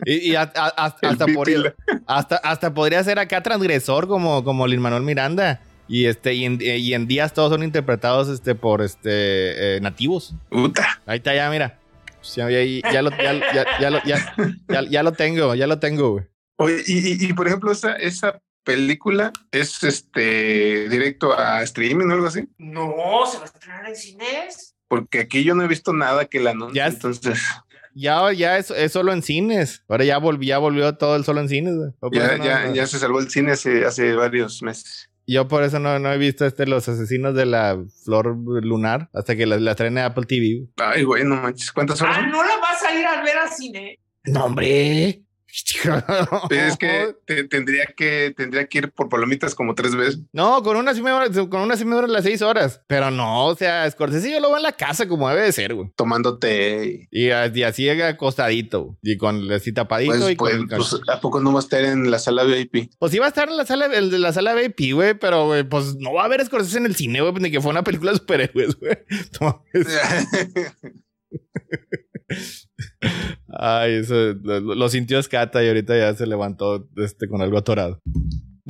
Y, 0.06 0.30
y 0.32 0.34
a- 0.36 0.50
a- 0.54 0.68
hasta, 1.02 1.26
podría, 1.26 1.74
hasta, 2.06 2.36
hasta 2.36 2.72
podría 2.74 3.04
ser 3.04 3.18
acá 3.18 3.42
transgresor 3.42 4.08
como, 4.08 4.42
como 4.42 4.66
Lin 4.66 4.80
Manuel 4.80 5.02
Miranda. 5.02 5.60
Y 5.86 6.06
este, 6.06 6.34
y 6.34 6.44
en, 6.44 6.58
y 6.62 6.94
en 6.94 7.06
días 7.08 7.34
todos 7.34 7.50
son 7.50 7.62
interpretados 7.64 8.28
este, 8.28 8.54
por 8.54 8.80
este 8.80 9.76
eh, 9.76 9.80
nativos. 9.80 10.34
Puta. 10.48 11.00
Ahí 11.04 11.18
está, 11.18 11.34
ya, 11.34 11.50
mira. 11.50 11.78
Ya, 12.36 13.02
lo, 13.02 13.10
ya, 13.10 13.32
ya, 13.52 13.64
ya 13.80 13.90
lo, 13.90 14.02
ya, 14.04 14.34
ya- 14.68 14.82
ya 14.88 15.02
lo 15.02 15.12
tengo, 15.12 15.54
ya 15.54 15.66
lo 15.66 15.78
tengo, 15.78 16.10
güey. 16.12 16.24
Oye, 16.56 16.82
y, 16.86 16.98
y- 17.24 17.28
y, 17.30 17.32
por 17.32 17.46
ejemplo, 17.48 17.72
esa, 17.72 17.96
esa 17.96 18.40
película 18.64 19.32
es 19.52 19.82
este 19.84 20.88
directo 20.88 21.38
a 21.38 21.62
streaming 21.62 22.06
o 22.08 22.12
algo 22.12 22.26
así. 22.26 22.48
No, 22.58 22.92
se 23.30 23.38
va 23.38 23.44
a 23.44 23.46
estrenar 23.46 23.86
en 23.88 23.96
cines. 23.96 24.74
Porque 24.88 25.20
aquí 25.20 25.44
yo 25.44 25.54
no 25.54 25.62
he 25.64 25.68
visto 25.68 25.92
nada 25.92 26.24
que 26.26 26.40
la 26.40 26.50
anuncie, 26.50 26.76
Ya 26.76 26.86
es- 26.88 26.94
entonces 26.94 27.38
Ya, 27.94 28.32
ya 28.32 28.56
es, 28.58 28.70
es 28.70 28.92
solo 28.92 29.12
en 29.12 29.22
cines. 29.22 29.82
Ahora 29.88 30.04
ya, 30.04 30.18
volví, 30.18 30.46
ya 30.46 30.58
volvió 30.58 30.96
todo 30.96 31.16
el 31.16 31.24
solo 31.24 31.40
en 31.40 31.48
cines, 31.48 31.74
ya, 32.12 32.36
ya, 32.38 32.66
no- 32.66 32.74
ya 32.74 32.86
se 32.86 32.98
salvó 32.98 33.18
el 33.20 33.30
cine 33.30 33.52
hace, 33.52 33.84
hace 33.84 34.14
varios 34.14 34.62
meses. 34.62 35.08
Yo 35.26 35.46
por 35.46 35.62
eso 35.62 35.78
no, 35.78 35.98
no 36.00 36.12
he 36.12 36.18
visto 36.18 36.44
este 36.44 36.66
Los 36.66 36.88
Asesinos 36.88 37.34
de 37.36 37.46
la 37.46 37.78
Flor 38.04 38.36
Lunar 38.64 39.08
hasta 39.12 39.36
que 39.36 39.46
la, 39.46 39.58
la 39.58 39.72
estrene 39.72 40.00
Apple 40.02 40.24
TV. 40.26 40.66
Ay, 40.76 41.04
güey, 41.04 41.22
no 41.24 41.36
manches. 41.36 41.70
¿Cuántas 41.70 42.00
horas 42.02 42.16
Ah, 42.18 42.20
son? 42.22 42.30
¿no 42.30 42.42
la 42.42 42.56
vas 42.58 42.82
a 42.82 42.98
ir 42.98 43.06
a 43.06 43.22
ver 43.22 43.38
al 43.38 43.48
cine? 43.50 44.00
No, 44.24 44.46
hombre. 44.46 45.22
Es 46.50 46.76
que 46.76 47.14
te- 47.26 47.44
tendría 47.44 47.86
que 47.96 48.32
tendría 48.36 48.66
que 48.66 48.78
ir 48.78 48.92
por 48.92 49.08
palomitas 49.08 49.54
como 49.54 49.74
tres 49.74 49.94
veces. 49.94 50.20
No, 50.32 50.62
con 50.62 50.76
una 50.76 50.94
sí 50.94 51.02
me 51.02 51.10
dura- 51.10 51.30
con 51.48 51.60
una 51.62 51.76
sí 51.76 51.84
me 51.84 51.94
duran 51.94 52.12
las 52.12 52.24
seis 52.24 52.42
horas. 52.42 52.82
Pero 52.86 53.10
no, 53.10 53.46
o 53.46 53.56
sea, 53.56 53.90
Scorsese 53.90 54.30
yo 54.30 54.40
lo 54.40 54.48
veo 54.48 54.56
en 54.58 54.62
la 54.62 54.72
casa 54.72 55.08
como 55.08 55.28
debe 55.28 55.42
de 55.42 55.52
ser, 55.52 55.74
güey. 55.74 55.90
tomándote. 55.96 57.08
Y, 57.10 57.26
y 57.28 57.62
así 57.62 57.88
acostadito. 57.88 58.98
Y 59.02 59.16
con 59.16 59.50
así 59.52 59.72
tapadito 59.72 60.12
Pues, 60.12 60.30
y 60.30 60.36
con... 60.36 60.48
pues, 60.48 60.58
con- 60.90 61.00
pues, 61.00 61.08
¿a 61.08 61.20
poco 61.20 61.40
no 61.40 61.52
va 61.52 61.60
a 61.60 61.62
estar 61.62 61.84
en 61.84 62.10
la 62.10 62.18
sala 62.18 62.44
VIP? 62.44 62.90
Pues 62.98 63.14
iba 63.14 63.26
a 63.26 63.28
estar 63.28 63.48
en 63.48 63.56
la 63.56 63.66
sala, 63.66 63.86
el 63.86 64.10
de 64.10 64.18
la 64.18 64.32
sala 64.32 64.54
VIP, 64.54 64.92
güey, 64.94 65.14
pero 65.14 65.46
güey, 65.46 65.64
pues 65.64 65.96
no 65.96 66.12
va 66.14 66.22
a 66.22 66.24
haber 66.26 66.44
Scorsese 66.44 66.78
en 66.78 66.86
el 66.86 66.96
cine, 66.96 67.20
güey, 67.20 67.32
pues, 67.32 67.42
ni 67.42 67.50
que 67.50 67.60
fue 67.60 67.70
una 67.70 67.84
película 67.84 68.12
de 68.12 68.18
superhéroes, 68.18 68.76
güey. 68.76 68.98
No, 69.40 69.64
Ay, 73.52 73.94
eso 73.94 74.34
lo, 74.42 74.88
sintió 74.88 75.22
Scata 75.22 75.62
y 75.62 75.68
ahorita 75.68 75.96
ya 75.96 76.14
se 76.14 76.26
levantó 76.26 76.88
este, 76.96 77.28
con 77.28 77.42
algo 77.42 77.58
atorado. 77.58 78.00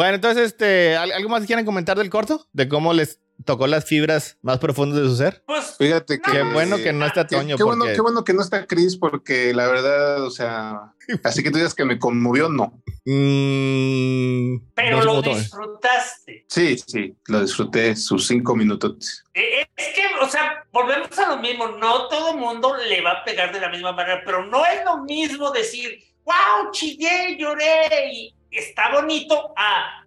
Bueno, 0.01 0.15
entonces, 0.15 0.47
este, 0.47 0.97
¿al- 0.97 1.13
¿algo 1.13 1.29
más 1.29 1.45
quieren 1.45 1.67
comentar 1.67 1.99
del 1.99 2.09
corto? 2.09 2.47
De 2.55 2.71
cómo 2.71 2.95
les 2.95 3.21
tocó 3.45 3.67
las 3.67 3.85
fibras 3.85 4.39
más 4.41 4.57
profundas 4.59 4.99
de 4.99 5.07
su 5.07 5.15
ser. 5.15 5.43
Pues 5.47 5.77
Fíjate 5.77 6.23
que. 6.23 6.33
Qué 6.33 6.43
bueno 6.43 6.79
que 6.79 6.95
no 6.95 7.05
está 7.05 7.27
Toño, 7.27 7.59
qué 7.59 7.63
bueno, 7.65 7.81
porque- 7.81 7.95
qué 7.97 8.01
bueno 8.01 8.25
que 8.25 8.33
no 8.33 8.41
está 8.41 8.67
Chris, 8.67 8.97
porque 8.97 9.53
la 9.53 9.67
verdad, 9.67 10.25
o 10.25 10.31
sea, 10.31 10.95
así 11.23 11.43
que 11.43 11.51
tú 11.51 11.59
digas 11.59 11.75
que 11.75 11.85
me 11.85 11.99
conmovió, 11.99 12.49
no. 12.49 12.81
Mm, 13.05 14.71
pero 14.75 15.05
no 15.05 15.05
lo 15.05 15.21
disfrutaste. 15.23 16.47
Sí, 16.49 16.79
sí, 16.87 17.15
lo 17.27 17.43
disfruté 17.43 17.95
sus 17.95 18.27
cinco 18.27 18.57
minutos. 18.57 19.23
Eh, 19.35 19.67
Es 19.77 19.89
que, 19.95 20.03
o 20.23 20.29
sea, 20.31 20.65
volvemos 20.73 21.19
a 21.19 21.29
lo 21.29 21.37
mismo. 21.43 21.69
No 21.69 22.09
todo 22.09 22.35
mundo 22.39 22.75
le 22.89 23.03
va 23.03 23.13
a 23.13 23.25
pegar 23.25 23.53
de 23.53 23.61
la 23.61 23.69
misma 23.69 23.93
manera, 23.93 24.23
pero 24.25 24.47
no 24.47 24.65
es 24.65 24.83
lo 24.83 25.05
mismo 25.05 25.51
decir, 25.51 25.99
wow, 26.25 26.71
chillé, 26.73 27.37
lloré 27.39 28.13
y 28.15 28.35
está 28.59 28.93
bonito. 28.93 29.53
Ah, 29.57 30.05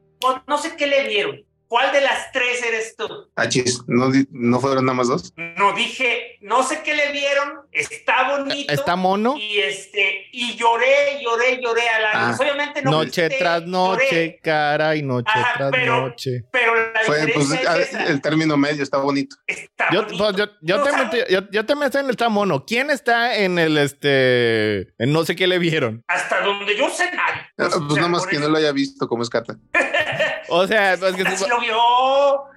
no 0.48 0.58
sé 0.58 0.76
qué 0.76 0.88
le 0.88 1.08
vieron. 1.08 1.46
¿Cuál 1.74 1.92
de 1.92 2.02
las 2.02 2.32
tres 2.32 2.62
eres 2.64 2.96
tú? 2.96 3.08
Achis, 3.36 3.82
¿no, 3.88 4.12
di- 4.12 4.28
¿no 4.30 4.60
fueron 4.60 4.86
nada 4.86 4.96
más 4.96 5.08
dos? 5.08 5.34
No 5.58 5.74
dije, 5.74 6.38
no 6.42 6.62
sé 6.62 6.84
qué 6.84 6.94
le 6.94 7.12
vieron, 7.12 7.62
está 7.72 8.30
bonito. 8.30 8.72
¿Está 8.72 8.96
mono? 8.96 9.36
Y 9.40 9.58
este, 9.58 10.28
y 10.32 10.54
lloré, 10.56 11.20
lloré, 11.24 11.60
lloré 11.64 11.90
a 11.90 12.00
lágrimas. 12.00 12.40
Ah, 12.40 12.44
Obviamente 12.44 12.82
no 12.84 12.92
noche 12.92 13.28
tras 13.40 13.64
noche, 13.66 14.06
lloré, 14.06 14.40
cara 14.44 14.96
y 14.96 15.02
noche 15.02 15.32
Ajá, 15.34 15.54
tras 15.58 15.72
pero- 15.72 16.02
noche. 16.02 16.44
pero 16.52 16.76
la 16.76 17.00
Fue, 17.08 17.28
pues, 17.34 17.50
es 17.52 17.94
el 18.08 18.22
término 18.22 18.56
medio 18.56 18.84
está 18.84 18.98
bonito. 19.00 19.36
Está 19.48 19.90
Yo, 19.92 20.04
bonito. 20.04 20.24
pues, 20.26 20.36
yo, 20.38 20.46
yo, 20.62 21.66
también 21.66 21.88
estoy 21.88 22.02
en 22.02 22.06
el 22.06 22.12
está 22.12 22.30
mono. 22.30 22.66
¿Quién 22.68 22.92
está 22.92 23.36
en 23.40 23.58
el 23.58 23.80
este 23.80 24.94
en 25.04 25.12
no 25.12 25.26
sé 25.26 25.36
qué 25.36 25.48
le 25.48 25.58
vieron? 25.58 26.04
Hasta 26.08 26.42
donde 26.42 26.78
yo 26.78 26.88
sé 26.92 27.06
nadie. 27.06 27.42
Ah, 27.58 27.66
O 27.66 27.70
sea, 27.72 27.80
pues 27.88 27.96
nada 27.96 28.10
más 28.10 28.28
que 28.28 28.36
eso- 28.36 28.46
no 28.46 28.52
lo 28.52 28.58
haya 28.60 28.72
visto 28.72 29.08
como 29.08 29.24
es 29.24 29.30
Cata. 29.32 29.58
O 30.50 30.68
sea, 30.68 30.96
pues, 31.00 31.16
que- 31.16 31.24
lo 31.48 31.60
vio. 31.60 31.78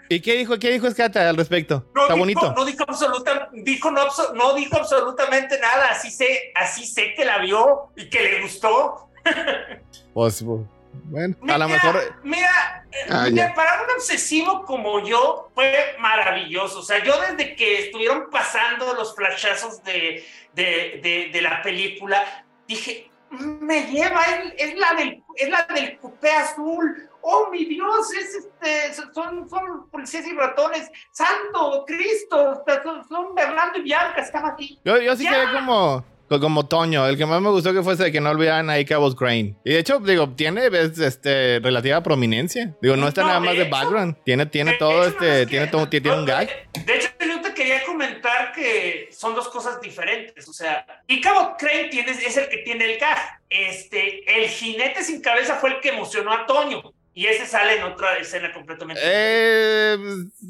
¿y 0.09 0.21
qué 0.21 0.35
dijo? 0.37 0.59
¿Qué 0.59 0.71
dijo 0.71 0.87
Escata 0.87 1.29
al 1.29 1.37
respecto? 1.37 1.85
No 1.95 2.03
está 2.03 2.15
dijo, 2.15 2.19
bonito. 2.19 2.53
No 2.57 2.65
dijo, 2.65 2.85
absoluta, 2.87 3.49
dijo, 3.53 3.91
no, 3.91 4.07
no 4.35 4.55
dijo 4.55 4.77
absolutamente 4.77 5.59
nada. 5.61 5.91
Así 5.91 6.11
sé, 6.11 6.53
así 6.55 6.87
sé 6.87 7.15
que 7.15 7.25
la 7.25 7.39
vio 7.39 7.91
y 7.97 8.09
que 8.09 8.23
le 8.23 8.43
gustó. 8.43 9.11
Pues 10.15 10.43
bueno, 10.43 11.37
a 11.47 11.59
lo 11.59 11.69
mejor 11.69 12.17
Mira, 12.23 12.85
eh, 12.91 13.07
Ah, 13.11 13.27
mira, 13.31 13.53
para 13.55 13.83
un 13.83 13.91
obsesivo 13.97 14.65
como 14.65 15.05
yo 15.05 15.51
fue 15.55 15.95
maravilloso. 15.99 16.79
O 16.79 16.83
sea, 16.83 17.03
yo 17.05 17.13
desde 17.21 17.55
que 17.55 17.81
estuvieron 17.85 18.31
pasando 18.31 18.95
los 18.95 19.15
flashazos 19.15 19.83
de, 19.85 20.25
de, 20.55 21.01
de, 21.03 21.31
de 21.33 21.43
la 21.43 21.61
película, 21.63 22.25
dije, 22.67 23.11
me 23.31 23.91
lleva, 23.91 24.23
es, 24.23 24.55
es 24.71 24.79
la 24.79 24.95
del, 24.95 25.23
es 25.35 25.49
la 25.51 25.67
del 25.75 25.99
cupé 25.99 26.31
azul. 26.31 27.11
Oh, 27.29 27.49
mi 27.51 27.65
Dios, 27.65 28.13
es 28.13 28.35
este, 28.37 28.95
son, 29.13 29.49
son 29.49 29.91
policías 29.91 30.27
y 30.29 30.33
ratones. 30.33 30.89
Santo 31.11 31.85
Cristo, 31.87 32.63
son, 32.85 33.09
son 33.09 33.35
Bernardo 33.35 33.79
y 33.79 33.83
Bianca, 33.83 34.21
están 34.23 34.47
aquí. 34.47 34.79
yo, 34.85 35.01
yo 35.01 35.17
sí 35.17 35.25
Ya. 35.25 35.33
quedé 35.33 35.53
como 35.55 36.05
co- 36.29 36.39
como 36.41 36.67
Toño, 36.67 37.05
el 37.07 37.17
que 37.17 37.27
más 37.27 37.41
me 37.41 37.51
gustó 37.51 37.73
que 37.73 37.83
fuese 37.83 38.13
que 38.13 38.21
no 38.21 38.31
olvidaran 38.31 38.71
a 38.71 38.85
Cabos 38.85 39.17
Crane. 39.17 39.57
Y 39.65 39.73
de 39.73 39.79
hecho, 39.81 39.99
digo, 39.99 40.29
tiene 40.37 40.67
es, 40.67 40.99
este, 41.01 41.59
relativa 41.61 42.01
prominencia. 42.03 42.77
Digo, 42.81 42.97
no 42.97 43.09
está 43.09 43.23
No, 43.23 43.29
nada 43.29 43.41
más 43.41 43.57
de 43.57 43.63
eso- 43.63 43.71
background. 43.71 44.17
Tiene, 44.25 44.47
tiene 44.47 44.73
De- 44.73 44.79
todo 44.79 44.93
hecho, 45.07 45.09
este, 45.25 45.47
tiene 45.47 45.67
todo, 45.67 45.89
tiene 45.89 46.13
un 46.13 46.25
gag. 46.27 46.49
De, 46.85 46.97
hecho, 46.97 47.09
yo 47.27 47.41
te 47.41 47.55
quería 47.55 47.85
comentar 47.85 48.53
que 48.53 49.09
son 49.11 49.35
dos 49.35 49.49
cosas 49.49 49.81
diferentes. 49.81 50.49
O 50.49 50.53
sea, 50.53 50.87
y 51.09 51.21
Cabo 51.21 51.57
Crane 51.59 51.89
tiene, 51.89 52.13
es 52.13 52.37
el 52.37 52.49
que 52.49 52.59
tiene 52.59 52.85
el 52.93 52.99
gag. 53.01 53.19
Este, 53.51 54.43
el 54.43 54.49
jinete 54.49 55.03
sin 55.03 55.21
cabeza 55.21 55.57
fue 55.57 55.71
el 55.71 55.81
que 55.81 55.89
emocionó 55.91 56.33
a 56.33 56.47
Toño. 56.47 56.83
Y 57.17 57.27
ese 57.29 57.47
sale 57.47 57.79
en 57.79 57.83
otra 57.83 58.19
escena 58.19 58.53
completamente. 58.53 59.01
Eh, 59.03 59.97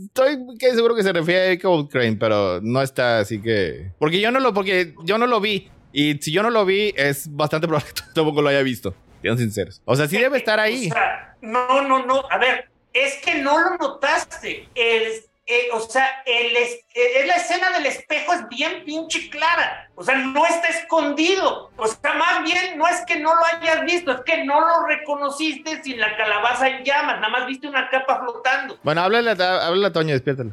estoy 0.07 0.37
que 0.59 0.74
seguro 0.74 0.96
que 0.96 1.05
se 1.05 1.12
refiere 1.12 1.52
a 1.52 1.59
Cabos 1.61 1.88
Crane, 1.88 2.16
pero 2.16 2.61
no 2.61 2.83
está 2.83 3.20
así 3.20 3.40
que. 3.40 3.92
Porque 4.00 4.20
yo 4.20 4.33
no 4.33 4.40
lo, 4.40 4.52
porque 4.52 4.92
yo 5.05 5.16
no 5.16 5.29
lo 5.29 5.40
vi. 5.40 5.70
Y 5.92 6.14
si 6.18 6.33
yo 6.33 6.42
no 6.42 6.50
lo 6.50 6.64
vi, 6.64 6.92
es 6.96 7.33
bastante 7.33 7.68
probable 7.68 7.87
que 7.94 8.02
tú 8.02 8.02
tampoco 8.12 8.42
lo 8.42 8.48
haya 8.48 8.62
visto. 8.62 8.96
Sean 9.22 9.38
sinceros. 9.38 9.81
O 9.85 9.94
sea, 9.94 10.09
sí 10.09 10.18
debe 10.18 10.38
estar 10.38 10.59
ahí. 10.59 10.88
O 10.88 10.92
sea, 10.92 11.37
no, 11.40 11.83
no, 11.83 12.05
no. 12.05 12.24
A 12.29 12.38
ver, 12.38 12.68
es 12.92 13.14
que 13.24 13.37
no 13.37 13.61
lo 13.61 13.76
notaste. 13.76 14.68
El, 14.74 15.22
eh, 15.46 15.68
o 15.72 15.80
sea, 15.80 16.22
el 16.26 16.56
es, 16.56 16.72
eh, 16.94 17.20
es 17.20 17.26
la 17.26 17.35
escena 17.35 17.70
del 17.70 17.87
espejo 17.87 18.32
es 18.32 18.48
bien 18.48 18.82
pinche 18.85 19.30
clara. 19.30 19.88
O 19.94 20.02
sea, 20.02 20.16
no 20.16 20.44
está 20.44 20.68
escondido. 20.68 21.70
O 21.76 21.87
sea, 21.87 22.14
más 22.14 22.42
bien 22.42 22.76
no 22.76 22.87
es 22.88 23.00
que 23.06 23.16
no 23.20 23.35
lo 23.35 23.40
hayas 23.44 23.82
visto, 23.85 24.11
es 24.12 24.20
que 24.22 24.44
no 24.44 24.61
lo 24.61 24.87
reconociste 24.87 25.82
sin 25.82 26.00
la 26.00 26.16
calabaza 26.16 26.68
en 26.68 26.85
llamas. 26.85 27.16
Nada 27.20 27.28
más 27.28 27.46
viste 27.46 27.68
una 27.68 27.88
capa 27.88 28.18
flotando. 28.20 28.78
Bueno, 28.82 29.00
háblale, 29.02 29.30
a- 29.30 29.66
háblale 29.66 29.87
a 29.87 29.92
Toño, 29.92 30.12
despiértalo. 30.14 30.52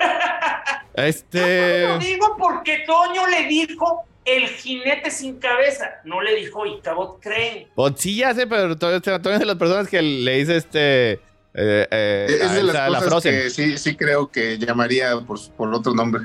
Este. 0.94 1.88
Lo 1.88 1.98
digo 1.98 2.36
porque 2.38 2.84
Toño 2.86 3.26
le 3.26 3.44
dijo 3.44 4.04
el 4.24 4.46
jinete 4.48 5.10
sin 5.10 5.38
cabeza. 5.40 5.90
No 6.04 6.20
le 6.20 6.36
dijo 6.36 6.64
Icabot 6.66 7.20
Crane. 7.20 7.66
Pues 7.74 7.94
sí, 7.98 8.16
ya 8.16 8.32
sé, 8.32 8.46
pero 8.46 8.76
Toño 8.78 9.00
Toño 9.00 9.34
es 9.34 9.40
de 9.40 9.46
las 9.46 9.56
personas 9.56 9.88
que 9.88 10.00
le 10.02 10.36
dice 10.38 10.56
este. 10.56 11.20
Eh, 11.54 11.86
eh, 11.90 12.26
Es 12.42 12.52
de 12.52 12.62
las 12.64 12.74
la 12.74 12.86
cosas 12.88 13.04
Frozen. 13.04 13.32
que 13.34 13.50
sí, 13.50 13.78
sí 13.78 13.96
creo 13.96 14.28
que 14.30 14.58
llamaría 14.58 15.16
por, 15.20 15.38
por 15.56 15.72
otro 15.74 15.94
nombre. 15.94 16.24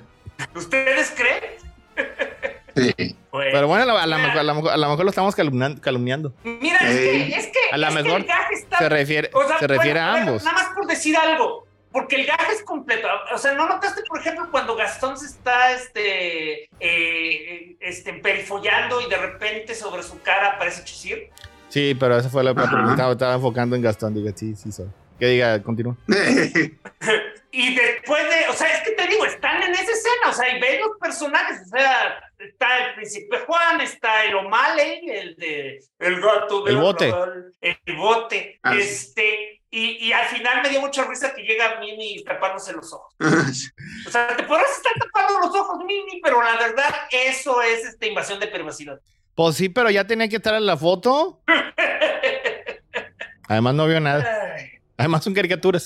¿Ustedes 0.55 1.13
creen? 1.15 1.59
Sí. 2.75 3.15
Pues, 3.29 3.49
Pero 3.51 3.67
bueno, 3.67 3.95
a 3.97 4.07
lo 4.07 4.17
mejor, 4.17 4.39
a 4.69 4.77
lo 4.77 4.89
mejor, 4.89 5.07
estamos 5.07 5.35
calumniando. 5.35 5.81
calumniando. 5.81 6.33
Mira, 6.43 6.79
es 6.89 6.95
que, 6.97 7.27
es 7.27 7.47
que, 7.47 7.59
A 7.71 7.77
lo 7.77 7.87
que 7.89 7.93
mejor 8.03 8.25
está 8.53 8.77
Se 8.79 8.89
refiere, 8.89 9.29
O 9.33 9.45
sea, 9.47 9.59
se 9.59 9.67
refiere 9.67 9.99
bueno, 9.99 10.15
a 10.17 10.21
ambos. 10.21 10.43
Nada 10.43 10.55
más 10.55 10.73
por 10.73 10.87
decir 10.87 11.15
algo, 11.17 11.67
porque 11.91 12.15
el 12.15 12.25
gag 12.25 12.39
es 12.53 12.63
completo. 12.63 13.07
O 13.33 13.37
sea, 13.37 13.53
¿no 13.53 13.67
notaste, 13.67 14.01
por 14.07 14.19
ejemplo, 14.19 14.47
cuando 14.49 14.75
Gastón 14.75 15.17
se 15.17 15.25
está 15.25 15.73
este, 15.73 16.69
eh, 16.79 17.75
este, 17.81 18.13
perifollando 18.13 19.01
y 19.01 19.09
de 19.09 19.17
repente 19.17 19.75
sobre 19.75 20.01
su 20.03 20.19
cara 20.21 20.53
aparece 20.53 20.83
Chisir? 20.85 21.29
Sí, 21.67 21.95
pero 21.99 22.17
esa 22.17 22.29
fue 22.29 22.43
la 22.43 22.51
Ajá. 22.51 22.63
pregunta. 22.63 22.91
Estaba, 22.91 23.11
estaba 23.11 23.33
enfocando 23.35 23.75
en 23.75 23.81
Gastón. 23.81 24.13
Diga, 24.15 24.31
sí, 24.35 24.55
sí, 24.55 24.71
soy. 24.71 24.87
Que 25.19 25.25
diga, 25.27 25.61
continúa. 25.63 25.95
Y 27.51 27.73
después 27.75 28.23
de, 28.29 28.47
o 28.49 28.53
sea, 28.53 28.67
es 28.77 28.83
que 28.83 28.91
te 28.91 29.07
digo, 29.07 29.25
están 29.25 29.63
en 29.63 29.71
esa 29.71 29.91
escena, 29.91 30.29
o 30.29 30.33
sea, 30.33 30.55
y 30.55 30.61
ves 30.61 30.79
los 30.81 30.99
personajes, 31.01 31.61
o 31.65 31.69
sea, 31.75 32.21
está 32.37 32.77
el 32.89 32.93
príncipe 32.93 33.39
Juan, 33.39 33.81
está 33.81 34.23
el 34.25 34.35
O'Malley, 34.35 35.09
el 35.09 35.35
de 35.35 35.83
el 35.97 36.21
gato 36.21 36.63
de 36.63 36.71
El 36.71 36.77
bote. 36.77 37.11
El 37.59 37.95
bote, 37.97 38.59
Ah, 38.61 38.73
sí. 38.75 38.81
este, 38.81 39.61
y, 39.71 40.07
y 40.07 40.13
al 40.13 40.27
final 40.27 40.61
me 40.61 40.69
dio 40.69 40.79
mucha 40.79 41.05
risa 41.05 41.33
que 41.33 41.41
llega 41.41 41.79
Mimi 41.79 42.23
tapándose 42.23 42.71
los 42.71 42.93
ojos. 42.93 43.15
O 43.19 44.09
sea, 44.11 44.37
te 44.37 44.43
podrás 44.43 44.69
estar 44.77 44.93
tapando 44.99 45.39
los 45.39 45.55
ojos, 45.55 45.83
Mimi, 45.85 46.21
pero 46.21 46.43
la 46.43 46.55
verdad, 46.55 46.93
eso 47.11 47.63
es 47.63 47.83
esta 47.83 48.05
invasión 48.05 48.39
de 48.39 48.45
privacidad. 48.45 48.99
Pues 49.33 49.55
sí, 49.55 49.69
pero 49.69 49.89
ya 49.89 50.05
tenía 50.05 50.29
que 50.29 50.35
estar 50.35 50.53
en 50.53 50.67
la 50.67 50.77
foto. 50.77 51.41
Además, 53.47 53.73
no 53.73 53.87
vio 53.87 53.99
nada. 53.99 54.38
Además, 54.99 55.23
son 55.23 55.33
caricaturas. 55.33 55.85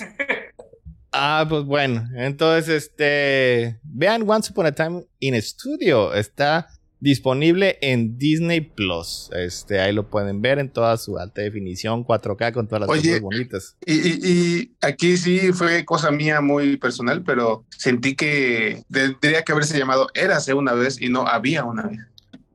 Ah, 1.12 1.46
pues 1.48 1.64
bueno. 1.66 2.08
Entonces, 2.16 2.68
este. 2.70 3.80
Vean 3.84 4.28
Once 4.30 4.52
Upon 4.52 4.66
a 4.66 4.72
Time 4.72 5.04
in 5.20 5.40
Studio. 5.42 6.14
Está 6.14 6.68
disponible 7.00 7.78
en 7.82 8.18
Disney 8.18 8.62
Plus. 8.62 9.30
Este, 9.36 9.80
ahí 9.82 9.94
lo 9.94 10.10
pueden 10.10 10.42
ver 10.42 10.58
en 10.58 10.70
toda 10.70 10.96
su 10.98 11.18
alta 11.20 11.42
definición, 11.42 12.06
4K 12.06 12.54
con 12.54 12.68
todas 12.68 12.82
las 12.82 12.90
Oye. 12.90 13.10
cosas 13.10 13.22
bonitas. 13.22 13.76
Y, 13.86 13.94
y- 13.94 14.20
y 14.24 14.72
aquí 14.82 15.18
sí 15.18 15.52
fue 15.52 15.84
cosa 15.86 16.12
mía 16.12 16.40
muy 16.42 16.78
personal, 16.78 17.22
pero 17.24 17.66
sentí 17.78 18.16
que 18.16 18.84
tendría 18.92 19.44
que 19.44 19.52
haberse 19.52 19.78
llamado 19.78 20.08
Érase 20.16 20.54
una 20.54 20.72
vez 20.74 21.00
y 21.02 21.10
no 21.10 21.28
había 21.28 21.66
una 21.66 21.84
vez. 21.88 22.00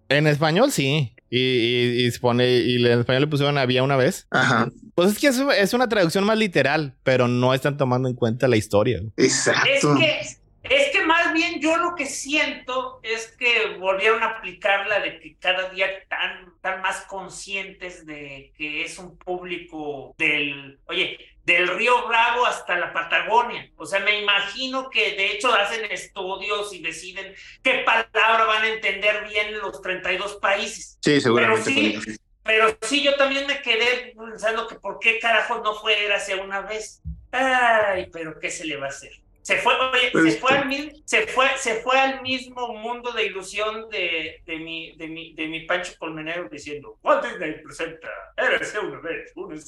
En 0.08 0.26
español, 0.26 0.72
sí. 0.72 1.12
Y, 1.30 1.38
y, 1.38 2.06
y 2.06 2.10
se 2.10 2.18
pone, 2.18 2.48
y 2.50 2.76
en 2.86 3.00
español 3.00 3.20
le 3.20 3.28
pusieron 3.28 3.58
había 3.58 3.82
una 3.82 3.96
vez. 3.96 4.26
Ajá, 4.30 4.70
Pues 4.98 5.12
es 5.12 5.18
que 5.20 5.28
es, 5.28 5.38
es 5.38 5.74
una 5.74 5.88
traducción 5.88 6.24
más 6.24 6.36
literal, 6.36 6.92
pero 7.04 7.28
no 7.28 7.54
están 7.54 7.76
tomando 7.76 8.08
en 8.08 8.16
cuenta 8.16 8.48
la 8.48 8.56
historia. 8.56 9.00
Es 9.16 9.46
exacto. 9.46 9.94
que, 9.96 10.18
es 10.64 10.90
que 10.92 11.06
más 11.06 11.18
también 11.28 11.60
yo 11.60 11.76
lo 11.76 11.94
que 11.94 12.06
siento 12.06 12.98
es 13.04 13.28
que 13.38 13.76
volvieron 13.78 14.22
a 14.24 14.38
aplicar 14.38 14.88
la 14.88 14.98
de 14.98 15.20
que 15.20 15.36
cada 15.36 15.68
día 15.68 15.86
están, 15.86 16.48
están 16.56 16.82
más 16.82 17.02
conscientes 17.02 18.06
de 18.06 18.52
que 18.56 18.82
es 18.82 18.98
un 18.98 19.16
público 19.18 20.16
del, 20.18 20.80
oye, 20.86 21.16
del 21.44 21.68
río 21.68 22.08
Bravo 22.08 22.44
hasta 22.44 22.76
la 22.76 22.92
Patagonia. 22.92 23.70
O 23.76 23.86
sea, 23.86 24.00
me 24.00 24.20
imagino 24.20 24.90
que 24.90 25.12
de 25.12 25.32
hecho 25.32 25.52
hacen 25.54 25.84
estudios 25.92 26.72
y 26.72 26.80
deciden 26.80 27.34
qué 27.62 27.84
palabra 27.84 28.44
van 28.44 28.64
a 28.64 28.68
entender 28.68 29.28
bien 29.28 29.58
los 29.58 29.80
32 29.80 30.36
países. 30.36 30.98
Sí, 31.02 31.20
seguramente. 31.20 31.70
Pero 31.72 32.02
sí, 32.02 32.16
pero 32.48 32.76
sí, 32.80 33.02
yo 33.04 33.14
también 33.16 33.46
me 33.46 33.60
quedé 33.60 34.14
pensando 34.16 34.66
que 34.66 34.76
por 34.76 34.98
qué 34.98 35.18
carajos 35.18 35.60
no 35.62 35.74
fue 35.74 36.10
hace 36.12 36.34
una 36.34 36.62
vez. 36.62 37.02
Ay, 37.30 38.08
pero 38.10 38.40
¿qué 38.40 38.50
se 38.50 38.64
le 38.64 38.76
va 38.76 38.86
a 38.86 38.88
hacer? 38.88 39.12
Se 39.42 39.56
fue, 39.58 39.74
oye, 39.74 40.08
Pues, 40.12 40.32
se, 40.34 40.40
fue 40.40 40.52
al, 40.52 40.66
mi- 40.66 41.02
se, 41.04 41.26
fue, 41.26 41.46
se 41.58 41.74
fue 41.82 41.98
al 41.98 42.22
mismo 42.22 42.72
mundo 42.74 43.12
de 43.12 43.26
ilusión 43.26 43.88
de, 43.90 44.40
de, 44.46 44.56
mi, 44.58 44.96
de, 44.96 45.08
mi, 45.08 45.34
de 45.34 45.46
mi 45.46 45.60
Pancho 45.66 45.92
Colmenero 45.98 46.48
diciendo, 46.50 46.98
Walt 47.02 47.24
Disney 47.26 47.62
presenta, 47.62 48.08
érase 48.36 48.78
una 48.78 48.98
vez, 49.00 49.30
un. 49.36 49.60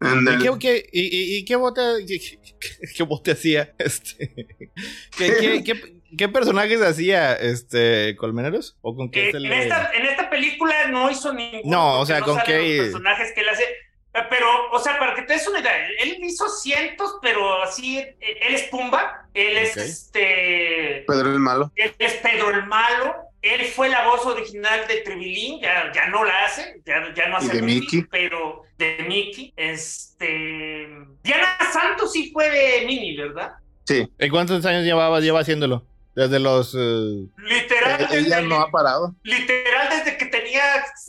Ándale. 0.00 0.38
¿Y 0.38 0.58
qué, 0.58 0.58
qué- 0.58 0.88
y, 0.92 1.02
y- 1.02 1.36
y 1.38 1.44
qué 1.44 1.56
bote, 1.56 1.80
qué, 2.06 2.18
qué- 2.40 2.88
qué 2.96 3.02
bote 3.02 3.32
hacía? 3.32 3.74
Este, 3.78 4.34
¿qué, 5.18 5.36
qué, 5.40 5.62
qué- 5.64 5.97
qué 6.16 6.28
personajes 6.28 6.80
hacía 6.82 7.34
este 7.34 8.16
Colmeneros? 8.16 8.76
¿O 8.80 8.94
con 8.96 9.10
qué 9.10 9.28
Eh, 9.28 9.30
se 9.32 9.36
en, 9.38 9.42
le.? 9.44 9.62
esta, 9.62 9.90
en 9.94 10.06
esta 10.06 10.30
película 10.30 10.88
no 10.88 11.10
hizo 11.10 11.32
ninguno. 11.32 11.62
No, 11.64 12.00
o 12.00 12.06
sea, 12.06 12.20
¿con 12.20 12.38
qué? 12.46 12.76
Los 12.76 12.86
personajes 12.86 13.32
que 13.34 13.40
él 13.42 13.48
hace. 13.48 13.64
Eh, 13.64 14.20
Pero, 14.30 14.46
o 14.72 14.78
sea, 14.78 14.98
para 14.98 15.14
que 15.14 15.22
te 15.22 15.34
des 15.34 15.46
una 15.48 15.60
idea, 15.60 15.86
él 16.00 16.16
hizo 16.22 16.48
cientos, 16.48 17.16
pero 17.20 17.62
así, 17.62 17.98
eh, 17.98 18.16
él 18.20 18.54
es 18.54 18.62
Pumba, 18.64 19.28
él 19.34 19.58
es 19.58 19.76
este. 19.76 21.04
Pedro 21.06 21.30
el 21.32 21.38
malo. 21.40 21.70
Él 21.76 21.92
es 21.98 22.14
Pedro 22.14 22.50
el 22.50 22.64
Malo. 22.66 23.14
Él 23.40 23.64
fue 23.66 23.88
la 23.88 24.04
voz 24.08 24.26
original 24.26 24.80
de 24.88 24.96
Tribilín, 25.02 25.60
ya, 25.60 25.92
ya 25.94 26.08
no 26.08 26.24
la 26.24 26.44
hace, 26.44 26.80
ya, 26.84 27.14
ya 27.14 27.28
no 27.28 27.36
hace 27.36 27.46
Y 27.46 27.56
de 27.58 27.62
Mickey, 27.62 27.98
Mickey. 27.98 28.02
pero 28.10 28.62
de 28.78 29.04
Mickey. 29.06 29.52
Este. 29.56 30.88
Diana 31.22 31.56
Santos 31.72 32.12
sí 32.12 32.30
fue 32.32 32.50
de 32.50 32.84
Mini, 32.86 33.16
¿verdad? 33.16 33.52
Sí. 33.84 34.08
¿Y 34.18 34.28
cuántos 34.28 34.64
años 34.66 34.84
llevaba, 34.84 35.20
lleva 35.20 35.40
haciéndolo? 35.40 35.86
Desde 36.18 36.40
los. 36.40 36.74
eh, 36.74 37.28
Literal, 37.38 38.00
Eh, 38.00 38.06
Ella 38.10 38.36
desde, 38.36 38.42
no 38.48 38.56
ha 38.60 38.70
parado. 38.72 39.14
literal 39.22 39.88
desde 39.90 40.16
que 40.16 40.26
tenía 40.26 40.62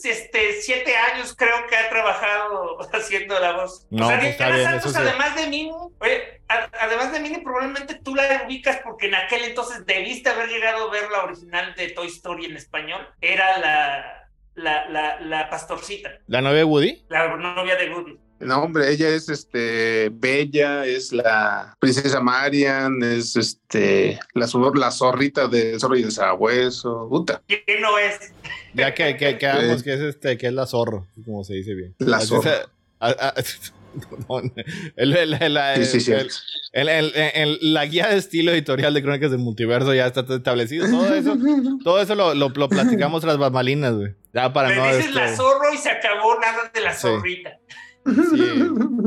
este, 0.04 0.52
siete 0.62 0.94
años 0.96 1.34
creo 1.36 1.66
que 1.68 1.76
ha 1.76 1.90
trabajado 1.90 2.78
haciendo 2.92 3.38
la 3.40 3.52
voz. 3.52 3.86
No, 3.90 4.06
o 4.06 4.08
sea, 4.08 4.18
pues 4.20 4.30
está 4.30 4.44
Diana 4.46 4.56
bien, 4.58 4.70
Santos, 4.70 4.92
sí. 4.92 4.98
además 5.00 5.34
de 5.34 5.46
Mini, 5.48 5.72
oye, 5.98 6.42
a- 6.48 6.70
además 6.80 7.12
de 7.12 7.20
Mini, 7.20 7.38
probablemente 7.38 7.96
tú 7.96 8.14
la 8.14 8.42
ubicas 8.46 8.78
porque 8.84 9.06
en 9.06 9.16
aquel 9.16 9.44
entonces 9.44 9.84
debiste 9.84 10.30
haber 10.30 10.48
llegado 10.48 10.88
a 10.88 10.92
ver 10.92 11.10
la 11.10 11.24
original 11.24 11.74
de 11.74 11.88
Toy 11.88 12.06
Story 12.06 12.44
en 12.46 12.56
español. 12.56 13.06
Era 13.20 13.58
la, 13.58 14.28
la, 14.54 14.88
la, 14.90 15.20
la 15.20 15.50
pastorcita, 15.50 16.10
¿La 16.28 16.40
novia 16.40 16.58
de 16.58 16.64
Woody? 16.64 17.04
la 17.08 17.36
novia 17.36 17.74
de 17.76 17.90
Woody. 17.90 18.18
No, 18.40 18.62
hombre, 18.62 18.90
ella 18.90 19.08
es 19.10 19.28
este 19.28 20.08
Bella, 20.12 20.86
es 20.86 21.12
la 21.12 21.76
princesa 21.78 22.20
Marian, 22.20 23.02
es 23.02 23.36
este 23.36 24.18
la, 24.34 24.48
la 24.74 24.90
zorrita 24.90 25.46
de 25.46 25.78
zorro 25.78 25.96
y 25.96 26.02
de 26.04 26.10
sabueso. 26.10 27.06
Puta, 27.10 27.42
¿Quién 27.46 27.62
no 27.80 27.98
es? 27.98 28.32
Ya 28.74 28.94
que, 28.94 29.16
que, 29.16 29.36
que 29.36 29.46
hagamos 29.46 29.82
que 29.82 29.92
es 29.94 30.00
este, 30.00 30.38
que 30.38 30.46
es 30.46 30.52
la 30.54 30.66
zorro, 30.66 31.06
como 31.24 31.44
se 31.44 31.54
dice 31.54 31.74
bien. 31.74 31.94
La 31.98 32.20
zorro. 32.20 32.50
el- 34.96 35.16
el- 35.16 35.34
el- 35.34 35.54
la- 35.54 35.76
Sí, 35.76 35.84
sí, 35.84 36.00
sí. 36.00 36.12
el- 36.12 36.28
el- 36.72 36.88
el- 36.88 37.12
el- 37.34 37.58
la 37.74 37.86
guía 37.86 38.08
de 38.08 38.18
estilo 38.18 38.52
editorial 38.52 38.94
de 38.94 39.02
Crónicas 39.02 39.30
del 39.30 39.40
Multiverso 39.40 39.92
ya 39.94 40.06
está 40.06 40.24
establecido. 40.28 40.86
Todo 40.88 41.14
eso, 41.14 41.36
todo 41.84 42.00
eso 42.00 42.14
lo, 42.14 42.34
lo, 42.34 42.48
lo 42.50 42.68
platicamos 42.68 43.20
tras 43.22 43.36
bambalinas, 43.38 43.94
güey. 43.94 44.14
Ya 44.32 44.52
para 44.52 44.68
Le 44.68 44.76
no. 44.76 44.84
dices 44.86 45.00
este, 45.06 45.14
la 45.14 45.36
zorro 45.36 45.74
y 45.74 45.76
se 45.78 45.90
acabó 45.90 46.38
nada 46.38 46.70
de 46.72 46.80
la 46.80 46.92
Sí. 46.94 47.00
zorrita. 47.02 47.58
Sí, 48.06 48.62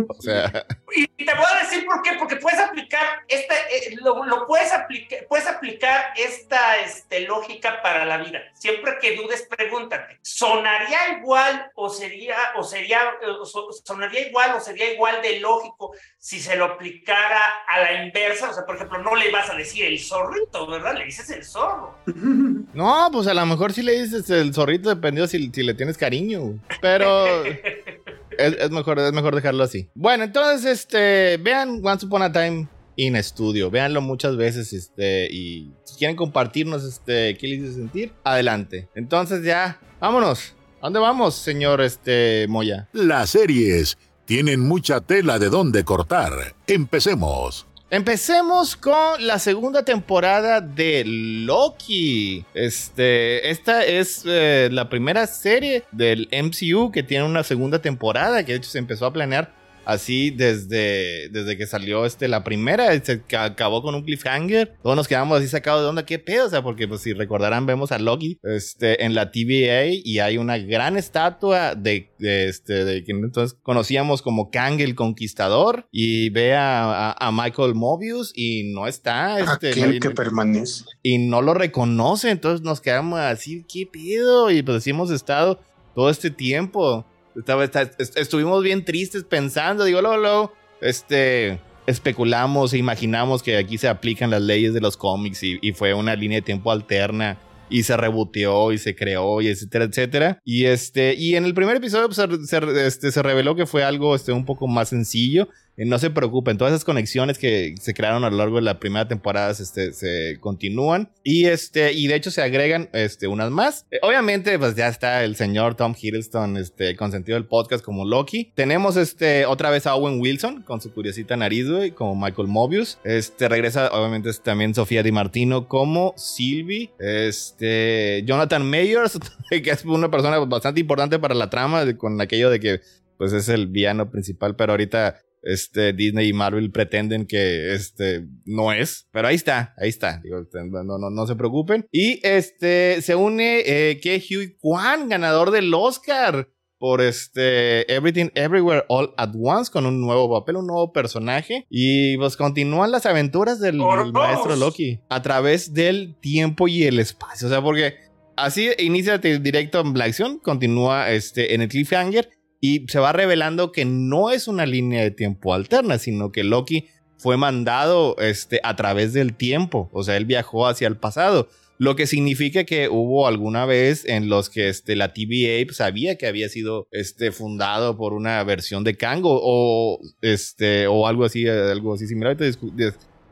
o 0.07 0.21
sea, 0.21 0.65
Y 0.95 1.25
te 1.25 1.33
voy 1.33 1.45
a 1.55 1.63
decir 1.63 1.85
por 1.85 2.01
qué, 2.01 2.11
porque 2.19 2.35
puedes 2.35 2.59
aplicar 2.59 3.23
esta, 3.27 3.55
eh, 3.55 3.95
lo, 4.01 4.23
lo 4.25 4.45
puedes 4.45 4.71
aplicar, 4.71 5.25
puedes 5.27 5.47
aplicar 5.47 6.13
esta 6.15 6.77
este, 6.77 7.21
lógica 7.21 7.81
para 7.81 8.05
la 8.05 8.17
vida. 8.17 8.41
Siempre 8.53 8.97
que 9.01 9.15
dudes, 9.15 9.47
pregúntate, 9.49 10.19
¿sonaría 10.21 11.17
igual 11.19 11.71
o 11.75 11.89
sería, 11.89 12.35
o 12.57 12.63
sería, 12.63 12.99
eh, 13.21 13.27
o 13.27 13.45
sonaría 13.45 14.27
igual 14.27 14.55
o 14.55 14.59
sería 14.59 14.93
igual 14.93 15.21
de 15.21 15.39
lógico 15.39 15.93
si 16.17 16.39
se 16.39 16.55
lo 16.55 16.65
aplicara 16.65 17.41
a 17.67 17.81
la 17.81 18.03
inversa? 18.05 18.49
O 18.49 18.53
sea, 18.53 18.65
por 18.65 18.75
ejemplo, 18.75 18.99
no 18.99 19.15
le 19.15 19.31
vas 19.31 19.49
a 19.49 19.55
decir 19.55 19.85
el 19.85 19.99
zorrito, 19.99 20.67
¿verdad? 20.67 20.95
Le 20.95 21.05
dices 21.05 21.29
el 21.31 21.43
zorro. 21.43 21.97
no, 22.05 23.09
pues 23.11 23.27
a 23.27 23.33
lo 23.33 23.45
mejor 23.45 23.73
si 23.73 23.81
le 23.81 24.03
dices 24.03 24.29
el 24.29 24.53
zorrito, 24.53 24.89
dependiendo 24.89 25.27
si, 25.27 25.49
si 25.51 25.63
le 25.63 25.73
tienes 25.73 25.97
cariño. 25.97 26.59
Pero. 26.81 27.43
Es, 28.37 28.55
es 28.57 28.71
mejor, 28.71 28.99
es 28.99 29.13
mejor 29.13 29.35
dejarlo 29.35 29.63
así. 29.63 29.89
Bueno, 29.95 30.23
entonces, 30.23 30.65
este, 30.65 31.37
vean 31.37 31.81
Once 31.83 32.05
Upon 32.05 32.21
a 32.23 32.31
Time 32.31 32.67
in 32.95 33.21
Studio. 33.23 33.69
Véanlo 33.69 34.01
muchas 34.01 34.37
veces, 34.37 34.73
este, 34.73 35.27
y 35.31 35.71
si 35.83 35.97
quieren 35.97 36.15
compartirnos, 36.15 36.83
este, 36.83 37.37
qué 37.37 37.47
les 37.47 37.59
hizo 37.59 37.73
sentir, 37.73 38.13
adelante. 38.23 38.89
Entonces 38.95 39.43
ya, 39.43 39.79
vámonos. 39.99 40.55
¿A 40.81 40.87
dónde 40.87 40.99
vamos, 40.99 41.35
señor, 41.35 41.81
este, 41.81 42.45
Moya? 42.49 42.89
Las 42.91 43.31
series 43.31 43.97
tienen 44.25 44.59
mucha 44.59 45.01
tela 45.01 45.39
de 45.39 45.49
dónde 45.49 45.83
cortar. 45.83 46.55
Empecemos. 46.67 47.67
Empecemos 47.93 48.75
con 48.75 49.27
la 49.27 49.37
segunda 49.37 49.85
temporada 49.85 50.61
de 50.61 51.03
Loki. 51.05 52.43
Este, 52.55 53.51
esta 53.51 53.85
es 53.85 54.23
eh, 54.25 54.69
la 54.71 54.89
primera 54.89 55.27
serie 55.27 55.83
del 55.91 56.27
MCU 56.31 56.91
que 56.91 57.03
tiene 57.03 57.23
una 57.23 57.43
segunda 57.43 57.83
temporada, 57.83 58.43
que 58.43 58.53
de 58.53 58.57
hecho 58.57 58.71
se 58.71 58.79
empezó 58.79 59.05
a 59.05 59.13
planear 59.13 59.53
así 59.85 60.29
desde, 60.29 61.29
desde 61.29 61.57
que 61.57 61.65
salió 61.67 62.05
este, 62.05 62.27
la 62.27 62.43
primera, 62.43 62.97
se 63.03 63.21
ca- 63.21 63.43
acabó 63.45 63.81
con 63.81 63.95
un 63.95 64.03
cliffhanger. 64.03 64.75
Todos 64.83 64.95
nos 64.95 65.07
quedamos 65.07 65.37
así 65.39 65.47
sacados 65.47 65.81
de 65.83 65.87
onda, 65.89 66.05
qué 66.05 66.19
pedo, 66.19 66.47
o 66.47 66.49
sea, 66.49 66.61
porque 66.63 66.87
pues 66.87 67.01
si 67.01 67.13
recordarán, 67.13 67.65
vemos 67.65 67.91
a 67.91 67.99
Loki 67.99 68.39
este, 68.43 69.03
en 69.03 69.13
la 69.15 69.31
TVA 69.31 69.85
y 70.03 70.19
hay 70.19 70.37
una 70.37 70.57
gran 70.57 70.97
estatua 70.97 71.75
de, 71.75 72.09
de, 72.19 72.47
este, 72.47 72.85
de 72.85 73.03
quien 73.03 73.17
entonces 73.23 73.57
conocíamos 73.63 74.21
como 74.21 74.49
Kang 74.51 74.79
el 74.81 74.95
Conquistador 74.95 75.87
y 75.91 76.29
ve 76.29 76.53
a, 76.55 77.09
a- 77.11 77.27
a 77.27 77.31
Michael 77.31 77.75
Mobius 77.75 78.31
y 78.35 78.71
no 78.73 78.87
está, 78.87 79.39
este, 79.39 79.71
Aquel 79.71 79.95
no- 79.95 79.99
que 79.99 80.09
permanece. 80.11 80.85
y 81.01 81.17
no 81.17 81.41
lo 81.41 81.53
reconoce, 81.53 82.29
entonces 82.29 82.61
nos 82.61 82.81
quedamos 82.81 83.19
así, 83.19 83.65
¿qué 83.71 83.85
pedo? 83.91 84.51
Y 84.51 84.61
pues 84.63 84.85
hemos 84.87 85.11
estado 85.11 85.59
todo 85.95 86.09
este 86.09 86.29
tiempo, 86.31 87.05
estaba, 87.35 87.63
estuvimos 87.65 88.63
bien 88.63 88.85
tristes 88.85 89.23
pensando, 89.23 89.83
digo, 89.85 90.01
luego, 90.01 90.53
este, 90.81 91.59
especulamos 91.87 92.73
e 92.73 92.77
imaginamos 92.77 93.43
que 93.43 93.57
aquí 93.57 93.77
se 93.77 93.87
aplican 93.87 94.29
las 94.29 94.41
leyes 94.41 94.73
de 94.73 94.81
los 94.81 94.97
cómics 94.97 95.41
y, 95.43 95.59
fue 95.73 95.93
una 95.93 96.15
línea 96.15 96.37
de 96.39 96.41
tiempo 96.43 96.71
alterna 96.71 97.37
y 97.69 97.83
se 97.83 97.97
reboteó 97.97 98.71
y 98.71 98.77
se 98.77 98.95
creó 98.95 99.41
y 99.41 99.47
etcétera, 99.47 99.85
etcétera. 99.85 100.39
Y 100.43 100.65
este, 100.65 101.15
y 101.15 101.35
en 101.35 101.45
el 101.45 101.53
primer 101.53 101.77
episodio 101.77 102.07
pues, 102.07 102.17
se, 102.17 102.45
se- 102.45 102.87
este, 102.87 103.11
se 103.11 103.23
reveló 103.23 103.55
que 103.55 103.65
fue 103.65 103.83
algo 103.83 104.15
este, 104.15 104.31
un 104.31 104.45
poco 104.45 104.67
más 104.67 104.89
sencillo. 104.89 105.47
Eh, 105.77 105.85
No 105.85 105.97
se 105.99 106.09
preocupen, 106.09 106.57
todas 106.57 106.73
esas 106.73 106.85
conexiones 106.85 107.37
que 107.37 107.75
se 107.79 107.93
crearon 107.93 108.23
a 108.23 108.29
lo 108.29 108.37
largo 108.37 108.57
de 108.57 108.61
la 108.61 108.79
primera 108.79 109.07
temporada 109.07 109.51
este, 109.51 109.93
se 109.93 110.37
continúan 110.39 111.09
y 111.23 111.45
este 111.45 111.93
y 111.93 112.07
de 112.07 112.15
hecho 112.15 112.31
se 112.31 112.41
agregan 112.41 112.89
este, 112.93 113.27
unas 113.27 113.51
más. 113.51 113.85
Eh, 113.91 113.99
obviamente, 114.01 114.57
pues 114.59 114.75
ya 114.75 114.87
está 114.87 115.23
el 115.23 115.35
señor 115.35 115.75
Tom 115.75 115.95
Hiddleston, 115.99 116.57
este 116.57 116.95
consentido 116.95 117.35
del 117.35 117.47
podcast 117.47 117.83
como 117.83 118.05
Loki. 118.05 118.51
Tenemos 118.55 118.97
este 118.97 119.45
otra 119.45 119.69
vez 119.69 119.87
a 119.87 119.95
Owen 119.95 120.19
Wilson 120.19 120.61
con 120.63 120.81
su 120.81 120.93
curiosita 120.93 121.37
nariz, 121.37 121.69
güey, 121.69 121.91
como 121.91 122.15
Michael 122.15 122.47
Mobius. 122.47 122.99
Este 123.03 123.49
regresa, 123.49 123.89
obviamente, 123.91 124.31
también 124.43 124.75
Sofía 124.75 125.03
Di 125.03 125.11
Martino 125.11 125.67
como 125.67 126.13
Sylvie. 126.17 126.91
Este 126.99 128.23
Jonathan 128.25 128.69
Mayers, 128.69 129.19
que 129.49 129.69
es 129.69 129.85
una 129.85 130.11
persona 130.11 130.37
bastante 130.39 130.81
importante 130.81 131.19
para 131.19 131.35
la 131.35 131.49
trama, 131.49 131.91
con 131.97 132.19
aquello 132.21 132.49
de 132.49 132.59
que 132.59 132.81
pues 133.17 133.33
es 133.33 133.47
el 133.49 133.67
villano 133.67 134.09
principal, 134.09 134.55
pero 134.55 134.73
ahorita 134.73 135.19
este, 135.43 135.93
Disney 135.93 136.29
y 136.29 136.33
Marvel 136.33 136.71
pretenden 136.71 137.25
que 137.25 137.73
este 137.73 138.25
no 138.45 138.71
es, 138.71 139.07
pero 139.11 139.27
ahí 139.27 139.35
está, 139.35 139.73
ahí 139.77 139.89
está, 139.89 140.19
digo, 140.23 140.39
este, 140.39 140.59
no, 140.63 140.83
no, 140.83 141.09
no 141.09 141.27
se 141.27 141.35
preocupen. 141.35 141.85
Y 141.91 142.19
este 142.25 143.01
se 143.01 143.15
une 143.15 143.59
eh, 143.65 143.99
que 144.01 144.17
Hugh 144.17 144.57
Kwan, 144.59 145.09
ganador 145.09 145.51
del 145.51 145.73
Oscar 145.73 146.49
por 146.83 146.99
este 146.99 147.89
Everything 147.93 148.29
Everywhere 148.35 148.83
All 148.89 149.13
at 149.15 149.31
Once 149.41 149.71
con 149.71 149.85
un 149.85 150.01
nuevo 150.01 150.29
papel, 150.29 150.57
un 150.57 150.67
nuevo 150.67 150.91
personaje 150.91 151.65
y 151.69 152.17
pues 152.17 152.35
continúan 152.35 152.91
las 152.91 153.05
aventuras 153.05 153.61
del, 153.61 153.77
maestro. 153.77 154.57
Loki 154.57 154.99
a 155.07 155.21
través 155.21 155.73
del 155.73 156.17
tiempo 156.19 156.67
y 156.67 156.83
el 156.83 156.99
espacio, 156.99 157.47
o 157.47 157.49
sea, 157.49 157.61
porque 157.61 157.95
así 158.35 158.69
inicia 158.79 159.17
directo 159.17 159.79
en 159.79 159.97
la 159.97 160.03
acción, 160.03 160.39
continúa 160.39 161.11
este 161.11 161.53
en 161.55 161.61
el 161.61 161.69
cliffhanger 161.69 162.29
y 162.63 162.85
se 162.87 162.97
va 162.97 163.11
revelando 163.11 163.73
que 163.73 163.83
no 163.83 164.31
es 164.31 164.47
una 164.47 164.65
línea 164.65 165.03
de 165.03 165.11
tiempo 165.11 165.53
alterna, 165.53 165.97
sino 165.97 166.31
que 166.31 166.45
Loki 166.45 166.85
fue 167.17 167.35
mandado 167.35 168.15
este, 168.19 168.61
a 168.63 168.77
través 168.77 169.11
del 169.11 169.35
tiempo. 169.35 169.89
O 169.91 170.01
sea, 170.01 170.15
él 170.15 170.23
viajó 170.23 170.65
hacia 170.65 170.87
el 170.87 170.95
pasado. 170.95 171.49
Lo 171.77 171.97
que 171.97 172.07
significa 172.07 172.63
que 172.63 172.87
hubo 172.87 173.27
alguna 173.27 173.65
vez 173.65 174.05
en 174.05 174.29
los 174.29 174.49
que 174.49 174.69
este, 174.69 174.95
la 174.95 175.13
TVA 175.13 175.73
sabía 175.73 176.17
que 176.17 176.25
había 176.25 176.47
sido 176.47 176.87
este, 176.91 177.33
fundado 177.33 177.97
por 177.97 178.13
una 178.13 178.41
versión 178.45 178.85
de 178.85 178.95
Kango 178.95 179.41
o, 179.43 179.99
este, 180.21 180.87
o 180.87 181.05
algo 181.05 181.25
así, 181.25 181.45
algo 181.45 181.95
así 181.95 182.07
similar. 182.07 182.37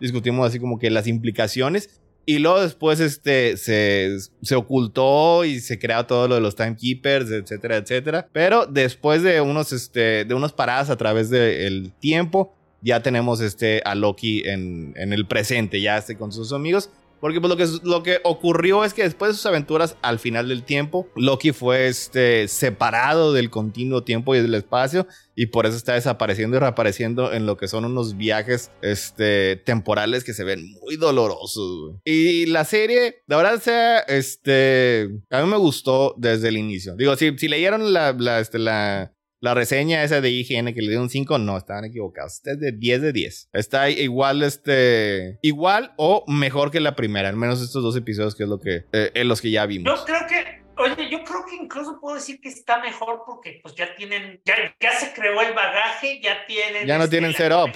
discutimos 0.02 0.46
así 0.46 0.60
como 0.60 0.78
que 0.78 0.90
las 0.90 1.08
implicaciones. 1.08 2.01
Y 2.26 2.40
luego 2.40 2.62
después 2.62 3.00
este, 3.00 3.58
se, 3.58 4.18
se 4.42 4.56
ocultó 4.56 5.44
y 5.44 5.60
se 5.60 5.80
creó 5.80 6.06
todo 6.06 6.28
lo 6.28 6.36
de 6.36 6.42
los 6.42 6.56
timekeepers, 6.56 7.32
etcétera, 7.32 7.78
etcétera. 7.78 8.28
Pero 8.32 8.66
después 8.66 9.24
de 9.24 9.42
unos, 9.42 9.72
este, 9.74 10.26
de 10.26 10.34
unos 10.34 10.54
paradas 10.54 10.90
a 10.90 10.98
través 10.98 11.30
del 11.30 11.92
tiempo, 12.00 12.54
ya 12.82 13.02
tenemos 13.02 13.42
este, 13.42 13.82
a 13.86 13.96
Loki 13.96 14.44
en, 14.46 14.94
en 14.96 15.14
el 15.14 15.26
presente, 15.26 15.82
ya 15.82 15.98
este, 15.98 16.16
con 16.16 16.32
sus 16.32 16.54
amigos. 16.54 16.90
Porque 17.22 17.40
pues, 17.40 17.50
lo, 17.50 17.56
que, 17.56 17.68
lo 17.84 18.04
que 18.04 18.20
ocurrió 18.24 18.84
es 18.84 18.94
que 18.94 19.04
después 19.04 19.32
de 19.32 19.36
sus 19.36 19.46
aventuras 19.46 19.96
al 20.02 20.20
final 20.20 20.50
del 20.50 20.64
tiempo, 20.64 21.08
Loki 21.16 21.52
fue 21.52 21.88
este, 21.88 22.48
separado 22.48 23.32
del 23.32 23.50
continuo 23.50 24.04
tiempo 24.04 24.36
y 24.36 24.42
del 24.42 24.56
espacio 24.56 25.08
y 25.36 25.46
por 25.46 25.66
eso 25.66 25.78
está 25.78 25.94
desapareciendo 25.94 26.58
y 26.58 26.60
reapareciendo 26.60 27.32
en 27.32 27.46
lo 27.46 27.58
que 27.58 27.68
son 27.68 27.86
unos 27.86 28.18
viajes 28.18 28.72
este, 28.82 29.56
temporales 29.56 30.24
que 30.24 30.34
se 30.34 30.44
ven 30.44 30.66
muy 30.82 30.98
dolorosos. 30.98 31.96
Y 32.04 32.48
la 32.48 32.66
serie, 32.66 33.24
la 33.28 33.38
verdad 33.38 33.62
sea, 33.62 34.00
este, 34.00 35.10
a 35.30 35.42
mí 35.42 35.50
me 35.50 35.58
gustó 35.58 36.16
desde 36.18 36.50
el 36.50 36.58
inicio. 36.58 36.96
Digo, 36.96 37.16
si, 37.16 37.38
si 37.38 37.48
leyeron 37.48 37.94
la, 37.94 38.14
la, 38.14 38.40
este, 38.40 38.60
la, 38.60 39.14
la 39.42 39.56
reseña 39.56 40.04
esa 40.04 40.22
de 40.22 40.30
IGN 40.30 40.74
que 40.74 40.82
le 40.82 40.92
dio 40.92 41.02
un 41.02 41.10
5, 41.10 41.40
no, 41.40 41.58
estaban 41.58 41.84
equivocados. 41.86 42.36
Este 42.36 42.52
es 42.52 42.60
de 42.60 42.72
10 42.72 43.02
de 43.02 43.12
10. 43.12 43.50
Está 43.54 43.90
igual, 43.90 44.44
este, 44.44 45.40
igual 45.42 45.94
o 45.98 46.24
mejor 46.28 46.70
que 46.70 46.80
la 46.80 46.96
primera, 46.96 47.28
al 47.28 47.36
menos 47.36 47.62
estos 47.62 47.82
dos 47.82 47.98
episodios 47.98 48.36
que 48.36 48.44
es 48.44 48.50
lo 48.50 48.60
que, 48.60 48.86
eh, 48.94 49.12
en 49.16 49.28
los 49.28 49.42
que 49.42 49.50
ya 49.50 49.66
vimos. 49.66 50.00
Yo 50.00 50.06
creo 50.06 50.28
que, 50.28 50.64
oye, 50.78 51.10
yo 51.10 51.24
creo 51.24 51.44
que 51.50 51.56
incluso 51.56 52.00
puedo 52.00 52.16
decir 52.16 52.40
que 52.40 52.50
está 52.50 52.80
mejor 52.82 53.24
porque 53.26 53.60
pues 53.64 53.74
ya 53.74 53.96
tienen, 53.96 54.40
ya, 54.46 54.56
ya 54.80 54.92
se 54.92 55.12
creó 55.12 55.42
el 55.42 55.54
bagaje, 55.54 56.22
ya 56.22 56.46
tienen. 56.46 56.86
Ya 56.86 57.00
no 57.00 57.06
este, 57.06 57.18
tienen 57.18 57.34
setup. 57.34 57.72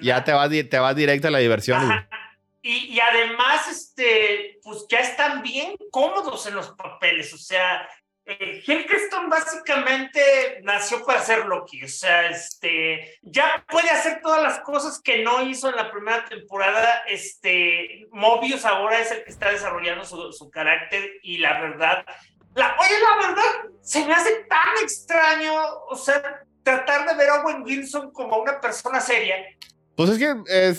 Ya 0.00 0.24
te 0.24 0.32
vas, 0.32 0.48
te 0.48 0.78
vas 0.78 0.96
directo 0.96 1.28
a 1.28 1.30
la 1.30 1.38
diversión. 1.38 1.78
Ajá. 1.78 2.08
Y, 2.62 2.94
y 2.94 3.00
además, 3.00 3.68
este, 3.70 4.58
pues 4.64 4.86
ya 4.88 4.98
están 4.98 5.42
bien 5.42 5.76
cómodos 5.92 6.46
en 6.46 6.54
los 6.54 6.70
papeles. 6.70 7.32
O 7.32 7.38
sea, 7.38 7.86
eh, 8.26 8.60
Hiddleston 8.66 9.30
básicamente 9.30 10.60
nació 10.62 11.04
para 11.06 11.22
ser 11.22 11.46
Loki. 11.46 11.84
O 11.84 11.88
sea, 11.88 12.28
este, 12.28 13.18
ya 13.22 13.64
puede 13.68 13.88
hacer 13.88 14.20
todas 14.20 14.42
las 14.42 14.58
cosas 14.60 15.00
que 15.00 15.22
no 15.22 15.42
hizo 15.42 15.68
en 15.68 15.76
la 15.76 15.92
primera 15.92 16.24
temporada. 16.24 17.04
Este, 17.06 18.06
Mobius 18.10 18.64
ahora 18.64 18.98
es 18.98 19.12
el 19.12 19.22
que 19.22 19.30
está 19.30 19.50
desarrollando 19.52 20.04
su, 20.04 20.32
su 20.32 20.50
carácter 20.50 21.08
y 21.22 21.38
la 21.38 21.60
verdad, 21.60 22.04
la, 22.56 22.76
oye, 22.80 22.98
la 22.98 23.28
verdad, 23.28 23.70
se 23.80 24.04
me 24.04 24.12
hace 24.12 24.44
tan 24.48 24.76
extraño, 24.82 25.52
o 25.88 25.94
sea, 25.94 26.42
tratar 26.64 27.06
de 27.06 27.14
ver 27.14 27.30
a 27.30 27.42
Owen 27.42 27.62
Wilson 27.62 28.10
como 28.10 28.38
una 28.38 28.60
persona 28.60 29.00
seria. 29.00 29.36
Pues 29.96 30.10
es 30.10 30.18
que, 30.18 30.34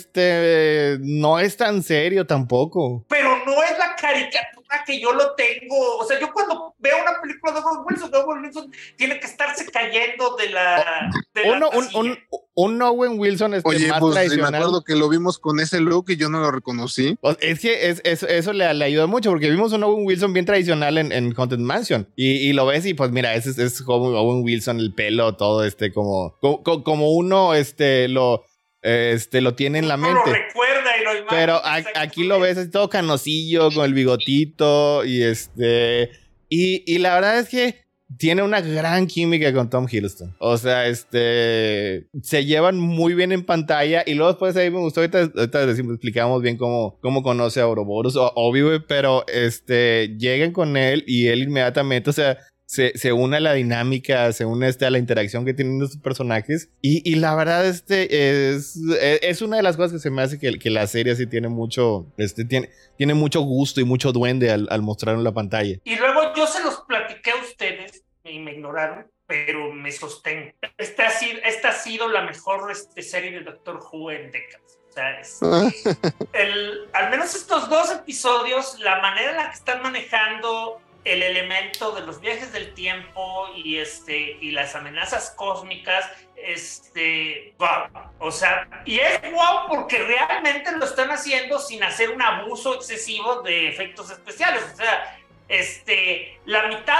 este, 0.08 0.98
no 1.00 1.38
es 1.38 1.56
tan 1.56 1.82
serio 1.82 2.26
tampoco. 2.26 3.04
pero 3.08 3.30
no 3.44 3.62
es 3.64 3.78
la 3.78 3.94
caricatura 4.00 4.84
que 4.86 5.00
yo 5.00 5.12
lo 5.12 5.34
tengo. 5.34 5.96
O 5.98 6.04
sea, 6.06 6.20
yo 6.20 6.32
cuando 6.32 6.74
veo 6.78 6.96
una 7.02 7.20
película 7.20 7.52
de 7.52 7.58
Owen 7.60 7.84
Wilson, 7.88 8.10
Owen 8.14 8.42
Wilson 8.44 8.70
tiene 8.96 9.18
que 9.18 9.26
estarse 9.26 9.66
cayendo 9.70 10.36
de 10.36 10.50
la. 10.50 11.10
de 11.34 11.42
la 11.50 11.56
Uno, 11.56 11.70
un, 11.70 11.88
un, 11.94 12.18
un 12.54 12.82
Owen 12.82 13.18
Wilson 13.18 13.54
este, 13.54 13.68
Oye, 13.68 13.88
más 13.88 14.00
pues 14.00 14.14
sí, 14.14 14.20
me 14.20 14.26
tradicional. 14.26 14.54
acuerdo 14.62 14.84
que 14.84 14.94
lo 14.94 15.08
vimos 15.08 15.38
con 15.38 15.58
ese 15.60 15.80
look 15.80 16.06
y 16.10 16.16
yo 16.16 16.28
no 16.28 16.40
lo 16.40 16.50
reconocí. 16.50 17.16
O- 17.22 17.34
Es 17.40 17.60
que 17.60 17.88
es, 17.88 18.00
es- 18.04 18.22
eso 18.22 18.52
le, 18.52 18.72
le 18.74 18.84
ayuda 18.84 19.06
mucho 19.06 19.30
porque 19.30 19.50
vimos 19.50 19.72
un 19.72 19.82
Owen 19.84 20.06
Wilson 20.06 20.32
bien 20.32 20.44
tradicional 20.46 20.98
en, 20.98 21.12
en 21.12 21.34
Haunted 21.36 21.58
Mansion 21.58 22.08
y, 22.14 22.32
y 22.48 22.52
lo 22.52 22.66
ves 22.66 22.84
y 22.86 22.94
pues 22.94 23.10
mira, 23.10 23.34
ese 23.34 23.50
es, 23.50 23.58
es 23.58 23.82
como 23.82 24.08
Owen 24.10 24.42
Wilson, 24.44 24.78
el 24.80 24.94
pelo, 24.94 25.34
todo 25.36 25.64
este 25.64 25.92
como, 25.92 26.36
co- 26.40 26.62
co- 26.62 26.84
como, 26.84 27.10
uno 27.12 27.54
este 27.54 28.06
lo, 28.08 28.44
este, 28.82 29.40
lo 29.40 29.54
tiene 29.54 29.78
en 29.78 29.88
la 29.88 29.96
mente. 29.96 30.20
Lo 30.26 30.32
recuerda 30.32 30.96
y 31.00 31.04
lo 31.04 31.10
imagina. 31.12 31.26
Pero 31.30 31.54
a- 31.64 31.82
aquí 31.96 32.24
lo 32.24 32.38
ves 32.40 32.58
así 32.58 32.70
todo 32.70 32.88
canosillo 32.88 33.70
con 33.72 33.84
el 33.84 33.94
bigotito 33.94 35.04
y 35.04 35.22
este 35.22 36.10
y, 36.48 36.82
y 36.92 36.98
la 36.98 37.14
verdad 37.14 37.38
es 37.40 37.48
que 37.48 37.86
tiene 38.16 38.42
una 38.42 38.62
gran 38.62 39.06
química 39.06 39.52
con 39.52 39.68
Tom 39.68 39.86
Hiddleston. 39.90 40.34
O 40.38 40.56
sea, 40.56 40.86
este 40.86 42.06
se 42.22 42.44
llevan 42.46 42.78
muy 42.80 43.12
bien 43.14 43.32
en 43.32 43.44
pantalla 43.44 44.02
y 44.06 44.14
luego 44.14 44.32
después 44.32 44.56
ahí 44.56 44.70
me 44.70 44.78
gustó 44.78 45.00
ahorita, 45.00 45.30
ahorita 45.36 45.66
decimos, 45.66 45.92
explicamos 45.94 46.40
bien 46.40 46.56
cómo, 46.56 46.98
cómo 47.02 47.22
conoce 47.22 47.60
a 47.60 47.66
Ouroboros, 47.66 48.16
o- 48.16 48.32
obvio, 48.34 48.86
pero 48.86 49.26
este 49.28 50.16
llegan 50.18 50.52
con 50.52 50.76
él 50.78 51.04
y 51.06 51.26
él 51.26 51.42
inmediatamente, 51.42 52.08
o 52.08 52.12
sea, 52.14 52.38
se, 52.70 52.92
se 52.98 53.14
une 53.14 53.38
a 53.38 53.40
la 53.40 53.54
dinámica, 53.54 54.30
se 54.34 54.44
une 54.44 54.68
este, 54.68 54.84
a 54.84 54.90
la 54.90 54.98
interacción 54.98 55.46
que 55.46 55.54
tienen 55.54 55.80
estos 55.82 55.96
personajes. 56.02 56.68
Y, 56.82 57.00
y 57.10 57.14
la 57.14 57.34
verdad, 57.34 57.66
este 57.66 58.50
es, 58.50 58.76
es 59.00 59.20
es 59.22 59.42
una 59.42 59.56
de 59.56 59.62
las 59.62 59.76
cosas 59.78 59.92
que 59.94 59.98
se 60.00 60.10
me 60.10 60.20
hace 60.20 60.38
que, 60.38 60.58
que 60.58 60.68
la 60.68 60.86
serie 60.86 61.16
sí 61.16 61.26
tiene 61.26 61.48
mucho, 61.48 62.12
este, 62.18 62.44
tiene, 62.44 62.68
tiene 62.98 63.14
mucho 63.14 63.40
gusto 63.40 63.80
y 63.80 63.84
mucho 63.84 64.12
duende 64.12 64.50
al, 64.50 64.68
al 64.70 64.82
mostrarlo 64.82 65.20
en 65.20 65.24
la 65.24 65.32
pantalla. 65.32 65.78
Y 65.82 65.96
luego 65.96 66.34
yo 66.36 66.46
se 66.46 66.62
los 66.62 66.82
platiqué 66.86 67.30
a 67.30 67.36
ustedes 67.36 68.04
y 68.22 68.38
me 68.38 68.52
ignoraron, 68.52 69.06
pero 69.26 69.72
me 69.72 69.90
sostengo. 69.90 70.50
Esta 70.76 71.06
ha 71.06 71.10
sido, 71.10 71.38
esta 71.46 71.70
ha 71.70 71.72
sido 71.72 72.08
la 72.10 72.20
mejor 72.22 72.70
este, 72.70 73.02
serie 73.02 73.30
de 73.30 73.40
Doctor 73.44 73.80
Who 73.90 74.10
en 74.10 74.30
décadas. 74.30 74.78
O 74.90 74.92
sea, 74.92 75.20
es- 75.20 75.40
el, 76.34 76.80
al 76.92 77.10
menos 77.10 77.34
estos 77.34 77.70
dos 77.70 77.90
episodios, 77.92 78.78
la 78.80 79.00
manera 79.00 79.30
en 79.30 79.36
la 79.38 79.48
que 79.50 79.54
están 79.56 79.80
manejando 79.82 80.82
el 81.04 81.22
elemento 81.22 81.92
de 81.92 82.02
los 82.02 82.20
viajes 82.20 82.52
del 82.52 82.74
tiempo 82.74 83.48
y 83.56 83.78
este 83.78 84.38
y 84.40 84.50
las 84.50 84.74
amenazas 84.74 85.32
cósmicas 85.36 86.10
este 86.36 87.54
wow 87.58 87.88
o 88.18 88.30
sea 88.30 88.68
y 88.84 88.98
es 88.98 89.20
wow 89.32 89.66
porque 89.68 89.98
realmente 89.98 90.72
lo 90.72 90.84
están 90.84 91.10
haciendo 91.10 91.58
sin 91.58 91.82
hacer 91.82 92.10
un 92.10 92.22
abuso 92.22 92.74
excesivo 92.74 93.42
de 93.42 93.68
efectos 93.68 94.10
especiales 94.10 94.64
o 94.72 94.76
sea 94.76 95.17
este 95.48 96.38
la 96.46 96.68
mitad 96.68 96.96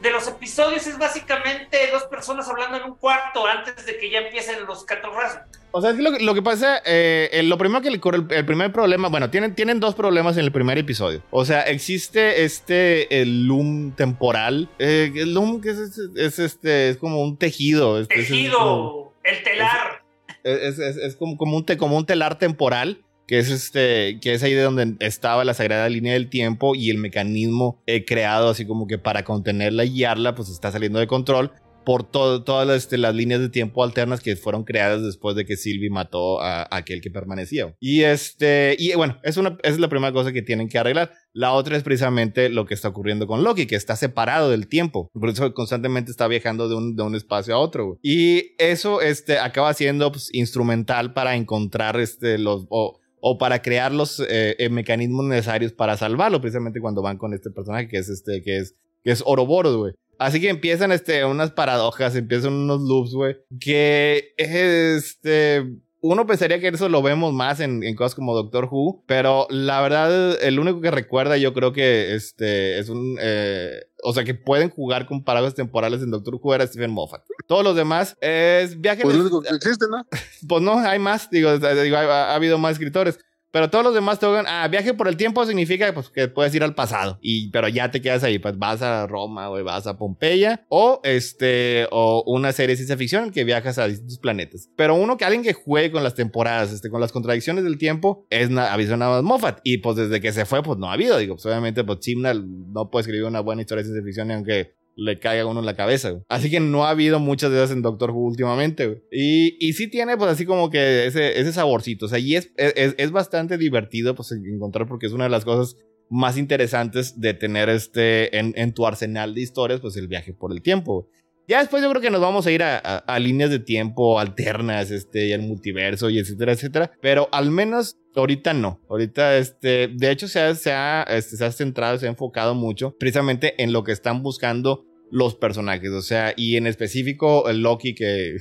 de 0.00 0.10
los 0.10 0.28
episodios 0.28 0.86
es 0.86 0.98
básicamente 0.98 1.78
dos 1.92 2.04
personas 2.04 2.48
hablando 2.48 2.76
en 2.76 2.84
un 2.84 2.96
cuarto 2.96 3.46
antes 3.46 3.84
de 3.86 3.98
que 3.98 4.10
ya 4.10 4.18
empiecen 4.18 4.64
los 4.66 4.84
catorrazos 4.84 5.40
O 5.72 5.80
sea, 5.80 5.90
es 5.90 5.96
que 5.96 6.02
lo, 6.02 6.10
lo 6.10 6.34
que 6.34 6.42
pasa, 6.42 6.78
eh, 6.86 7.28
eh, 7.32 7.42
lo 7.42 7.58
primero 7.58 7.82
que 7.82 7.90
le 7.90 7.96
el, 8.02 8.26
el 8.30 8.46
primer 8.46 8.72
problema, 8.72 9.08
bueno, 9.08 9.28
tienen, 9.30 9.54
tienen 9.54 9.78
dos 9.80 9.94
problemas 9.94 10.36
en 10.38 10.44
el 10.44 10.52
primer 10.52 10.78
episodio. 10.78 11.22
O 11.30 11.44
sea, 11.44 11.62
existe 11.62 12.44
este, 12.44 13.20
el 13.20 13.46
loom 13.46 13.92
temporal. 13.94 14.68
Eh, 14.78 15.12
el 15.14 15.34
loom 15.34 15.60
que 15.60 15.70
es, 15.70 15.78
es, 15.78 15.98
es 16.16 16.38
este, 16.38 16.88
es 16.90 16.96
como 16.96 17.20
un 17.22 17.36
tejido. 17.36 18.00
este, 18.00 18.14
es- 18.14 18.20
es 18.20 18.26
como- 18.28 19.12
tejido 19.12 19.12
el 19.24 19.42
telar 19.42 20.02
es, 20.44 20.78
es- 20.78 20.96
es 20.96 21.16
como, 21.16 21.36
como, 21.36 21.56
un 21.56 21.66
te- 21.66 21.76
como 21.76 21.96
un 21.96 22.06
telar 22.06 22.38
temporal. 22.38 23.02
Que 23.26 23.38
es 23.38 23.50
este, 23.50 24.18
que 24.20 24.34
es 24.34 24.42
ahí 24.42 24.52
de 24.54 24.62
donde 24.62 24.94
estaba 25.00 25.44
la 25.44 25.54
sagrada 25.54 25.88
línea 25.88 26.12
del 26.12 26.28
tiempo 26.30 26.74
y 26.74 26.90
el 26.90 26.98
mecanismo 26.98 27.82
eh, 27.86 28.04
creado 28.04 28.48
así 28.50 28.66
como 28.66 28.86
que 28.86 28.98
para 28.98 29.24
contenerla 29.24 29.84
y 29.84 29.90
guiarla, 29.94 30.34
pues 30.34 30.48
está 30.48 30.70
saliendo 30.70 30.98
de 31.00 31.06
control 31.08 31.50
por 31.84 32.02
todo- 32.02 32.42
todas 32.42 32.66
las, 32.66 32.78
este, 32.78 32.98
las 32.98 33.14
líneas 33.14 33.40
de 33.40 33.48
tiempo 33.48 33.84
alternas 33.84 34.20
que 34.20 34.34
fueron 34.34 34.64
creadas 34.64 35.04
después 35.04 35.36
de 35.36 35.44
que 35.44 35.56
Sylvie 35.56 35.88
mató 35.88 36.40
a, 36.40 36.62
a 36.62 36.76
aquel 36.78 37.00
que 37.00 37.12
permanecía. 37.12 37.76
Y 37.78 38.02
este, 38.02 38.74
y 38.76 38.92
bueno, 38.94 39.18
es 39.22 39.36
una, 39.36 39.56
esa 39.62 39.74
es 39.74 39.78
la 39.78 39.88
primera 39.88 40.12
cosa 40.12 40.32
que 40.32 40.42
tienen 40.42 40.68
que 40.68 40.78
arreglar. 40.78 41.12
La 41.32 41.52
otra 41.52 41.76
es 41.76 41.84
precisamente 41.84 42.48
lo 42.48 42.66
que 42.66 42.74
está 42.74 42.88
ocurriendo 42.88 43.28
con 43.28 43.44
Loki, 43.44 43.66
que 43.66 43.76
está 43.76 43.94
separado 43.94 44.50
del 44.50 44.66
tiempo. 44.66 45.10
Por 45.12 45.28
eso 45.28 45.54
constantemente 45.54 46.10
está 46.10 46.26
viajando 46.26 46.68
de 46.68 46.74
un, 46.74 46.96
de 46.96 47.04
un 47.04 47.14
espacio 47.14 47.54
a 47.54 47.58
otro. 47.58 47.98
Y 48.02 48.56
eso 48.58 49.00
este, 49.00 49.38
acaba 49.38 49.72
siendo 49.72 50.10
pues, 50.10 50.28
instrumental 50.34 51.12
para 51.12 51.36
encontrar 51.36 52.00
este, 52.00 52.38
los... 52.38 52.66
o- 52.68 52.98
o 53.28 53.38
para 53.38 53.60
crear 53.60 53.90
los 53.90 54.20
eh, 54.20 54.54
eh, 54.56 54.68
mecanismos 54.68 55.24
necesarios 55.24 55.72
para 55.72 55.96
salvarlo, 55.96 56.40
precisamente 56.40 56.80
cuando 56.80 57.02
van 57.02 57.18
con 57.18 57.34
este 57.34 57.50
personaje 57.50 57.88
que 57.88 57.98
es 57.98 58.08
este, 58.08 58.40
que 58.40 58.58
es, 58.58 58.76
que 59.02 59.10
es 59.10 59.20
Ouroboros, 59.26 59.76
güey. 59.76 59.94
Así 60.16 60.40
que 60.40 60.48
empiezan 60.48 60.92
este, 60.92 61.24
unas 61.24 61.50
paradojas, 61.50 62.14
empiezan 62.14 62.52
unos 62.52 62.82
loops, 62.82 63.14
güey, 63.14 63.36
que 63.58 64.32
este, 64.36 65.64
uno 66.06 66.26
pensaría 66.26 66.60
que 66.60 66.68
eso 66.68 66.88
lo 66.88 67.02
vemos 67.02 67.32
más 67.32 67.60
en, 67.60 67.82
en 67.82 67.94
cosas 67.94 68.14
como 68.14 68.34
Doctor 68.34 68.68
Who, 68.70 69.02
pero 69.06 69.46
la 69.50 69.80
verdad, 69.80 70.42
el 70.42 70.58
único 70.58 70.80
que 70.80 70.90
recuerda 70.90 71.36
yo 71.36 71.52
creo 71.54 71.72
que 71.72 72.14
este, 72.14 72.78
es 72.78 72.88
un, 72.88 73.16
eh, 73.20 73.80
o 74.02 74.12
sea, 74.12 74.24
que 74.24 74.34
pueden 74.34 74.70
jugar 74.70 75.06
con 75.06 75.24
paradojas 75.24 75.54
temporales 75.54 76.02
en 76.02 76.10
Doctor 76.10 76.38
Who 76.40 76.54
era 76.54 76.66
Stephen 76.66 76.90
Moffat. 76.90 77.22
Todos 77.46 77.64
los 77.64 77.76
demás 77.76 78.16
es 78.20 78.80
viaje 78.80 79.02
Pues 79.02 79.14
lo 79.16 79.20
el- 79.22 79.26
único 79.26 79.42
que 79.42 79.54
existe, 79.54 79.86
¿no? 79.90 80.06
pues 80.48 80.62
no, 80.62 80.78
hay 80.78 80.98
más, 80.98 81.28
digo, 81.30 81.56
digo, 81.58 81.96
ha, 81.96 82.30
ha 82.32 82.34
habido 82.34 82.58
más 82.58 82.72
escritores. 82.72 83.18
Pero 83.56 83.70
todos 83.70 83.86
los 83.86 83.94
demás 83.94 84.18
te 84.18 84.26
digan, 84.26 84.44
ah, 84.46 84.68
viaje 84.68 84.92
por 84.92 85.08
el 85.08 85.16
tiempo 85.16 85.46
significa 85.46 85.90
pues, 85.94 86.10
que 86.10 86.28
puedes 86.28 86.54
ir 86.54 86.62
al 86.62 86.74
pasado. 86.74 87.18
Y, 87.22 87.50
pero 87.52 87.68
ya 87.68 87.90
te 87.90 88.02
quedas 88.02 88.22
ahí, 88.22 88.38
pues 88.38 88.58
vas 88.58 88.82
a 88.82 89.06
Roma, 89.06 89.48
o 89.48 89.64
vas 89.64 89.86
a 89.86 89.96
Pompeya. 89.96 90.66
O 90.68 91.00
este, 91.04 91.88
o 91.90 92.22
una 92.26 92.52
serie 92.52 92.74
de 92.74 92.76
ciencia 92.76 92.98
ficción 92.98 93.30
que 93.30 93.44
viajas 93.44 93.78
a 93.78 93.88
distintos 93.88 94.18
planetas. 94.18 94.68
Pero 94.76 94.94
uno 94.94 95.16
que 95.16 95.24
alguien 95.24 95.42
que 95.42 95.54
juegue 95.54 95.90
con 95.90 96.04
las 96.04 96.14
temporadas, 96.14 96.70
este, 96.70 96.90
con 96.90 97.00
las 97.00 97.12
contradicciones 97.12 97.64
del 97.64 97.78
tiempo, 97.78 98.26
es 98.28 98.50
nada 98.50 98.76
más 98.76 99.22
Moffat. 99.22 99.60
Y 99.64 99.78
pues 99.78 99.96
desde 99.96 100.20
que 100.20 100.32
se 100.32 100.44
fue, 100.44 100.62
pues 100.62 100.78
no 100.78 100.90
ha 100.90 100.92
habido. 100.92 101.16
Digo, 101.16 101.36
pues 101.36 101.46
obviamente, 101.46 101.82
pues 101.82 102.00
Chimnal 102.00 102.44
no 102.74 102.90
puede 102.90 103.04
escribir 103.04 103.24
una 103.24 103.40
buena 103.40 103.62
historia 103.62 103.84
de 103.84 103.88
ciencia 103.88 104.04
ficción, 104.04 104.30
aunque 104.32 104.75
le 104.96 105.18
caiga 105.18 105.46
uno 105.46 105.60
en 105.60 105.66
la 105.66 105.76
cabeza. 105.76 106.22
Así 106.28 106.50
que 106.50 106.58
no 106.58 106.84
ha 106.84 106.90
habido 106.90 107.20
muchas 107.20 107.50
de 107.50 107.58
esas 107.58 107.70
en 107.70 107.82
Doctor 107.82 108.10
Who 108.10 108.26
últimamente. 108.26 109.04
Y, 109.12 109.56
y 109.60 109.74
sí 109.74 109.88
tiene 109.88 110.16
pues 110.16 110.30
así 110.30 110.46
como 110.46 110.70
que 110.70 111.06
ese, 111.06 111.38
ese 111.38 111.52
saborcito. 111.52 112.06
O 112.06 112.08
sea, 112.08 112.18
y 112.18 112.34
es, 112.34 112.50
es, 112.56 112.94
es, 112.96 113.10
bastante 113.10 113.58
divertido 113.58 114.14
pues 114.14 114.32
encontrar 114.32 114.88
porque 114.88 115.06
es 115.06 115.12
una 115.12 115.24
de 115.24 115.30
las 115.30 115.44
cosas 115.44 115.76
más 116.08 116.38
interesantes 116.38 117.20
de 117.20 117.34
tener 117.34 117.68
este 117.68 118.38
en, 118.38 118.54
en, 118.56 118.72
tu 118.72 118.86
arsenal 118.86 119.34
de 119.34 119.42
historias 119.42 119.80
pues 119.80 119.96
el 119.96 120.08
viaje 120.08 120.32
por 120.32 120.50
el 120.50 120.62
tiempo. 120.62 121.08
Ya 121.48 121.60
después 121.60 121.82
yo 121.82 121.90
creo 121.90 122.02
que 122.02 122.10
nos 122.10 122.20
vamos 122.20 122.46
a 122.46 122.50
ir 122.50 122.62
a, 122.62 122.78
a, 122.78 123.18
líneas 123.18 123.50
de 123.50 123.60
tiempo 123.60 124.18
alternas, 124.18 124.90
este, 124.90 125.26
y 125.26 125.32
el 125.32 125.42
multiverso 125.42 126.10
y 126.10 126.18
etcétera, 126.18 126.52
etcétera. 126.52 126.92
Pero 127.00 127.28
al 127.32 127.50
menos 127.50 127.96
ahorita 128.14 128.52
no. 128.52 128.80
Ahorita, 128.88 129.36
este, 129.38 129.88
de 129.88 130.10
hecho 130.10 130.28
se 130.28 130.40
ha, 130.40 130.54
se 130.54 130.72
ha, 130.72 131.02
este, 131.04 131.36
se 131.36 131.44
ha 131.44 131.52
centrado, 131.52 131.98
se 131.98 132.06
ha 132.06 132.10
enfocado 132.10 132.54
mucho 132.54 132.96
precisamente 132.98 133.62
en 133.62 133.72
lo 133.72 133.84
que 133.84 133.92
están 133.92 134.22
buscando 134.22 134.84
los 135.10 135.36
personajes. 135.36 135.90
O 135.90 136.02
sea, 136.02 136.34
y 136.36 136.56
en 136.56 136.66
específico 136.66 137.48
el 137.48 137.62
Loki 137.62 137.94
que 137.94 138.36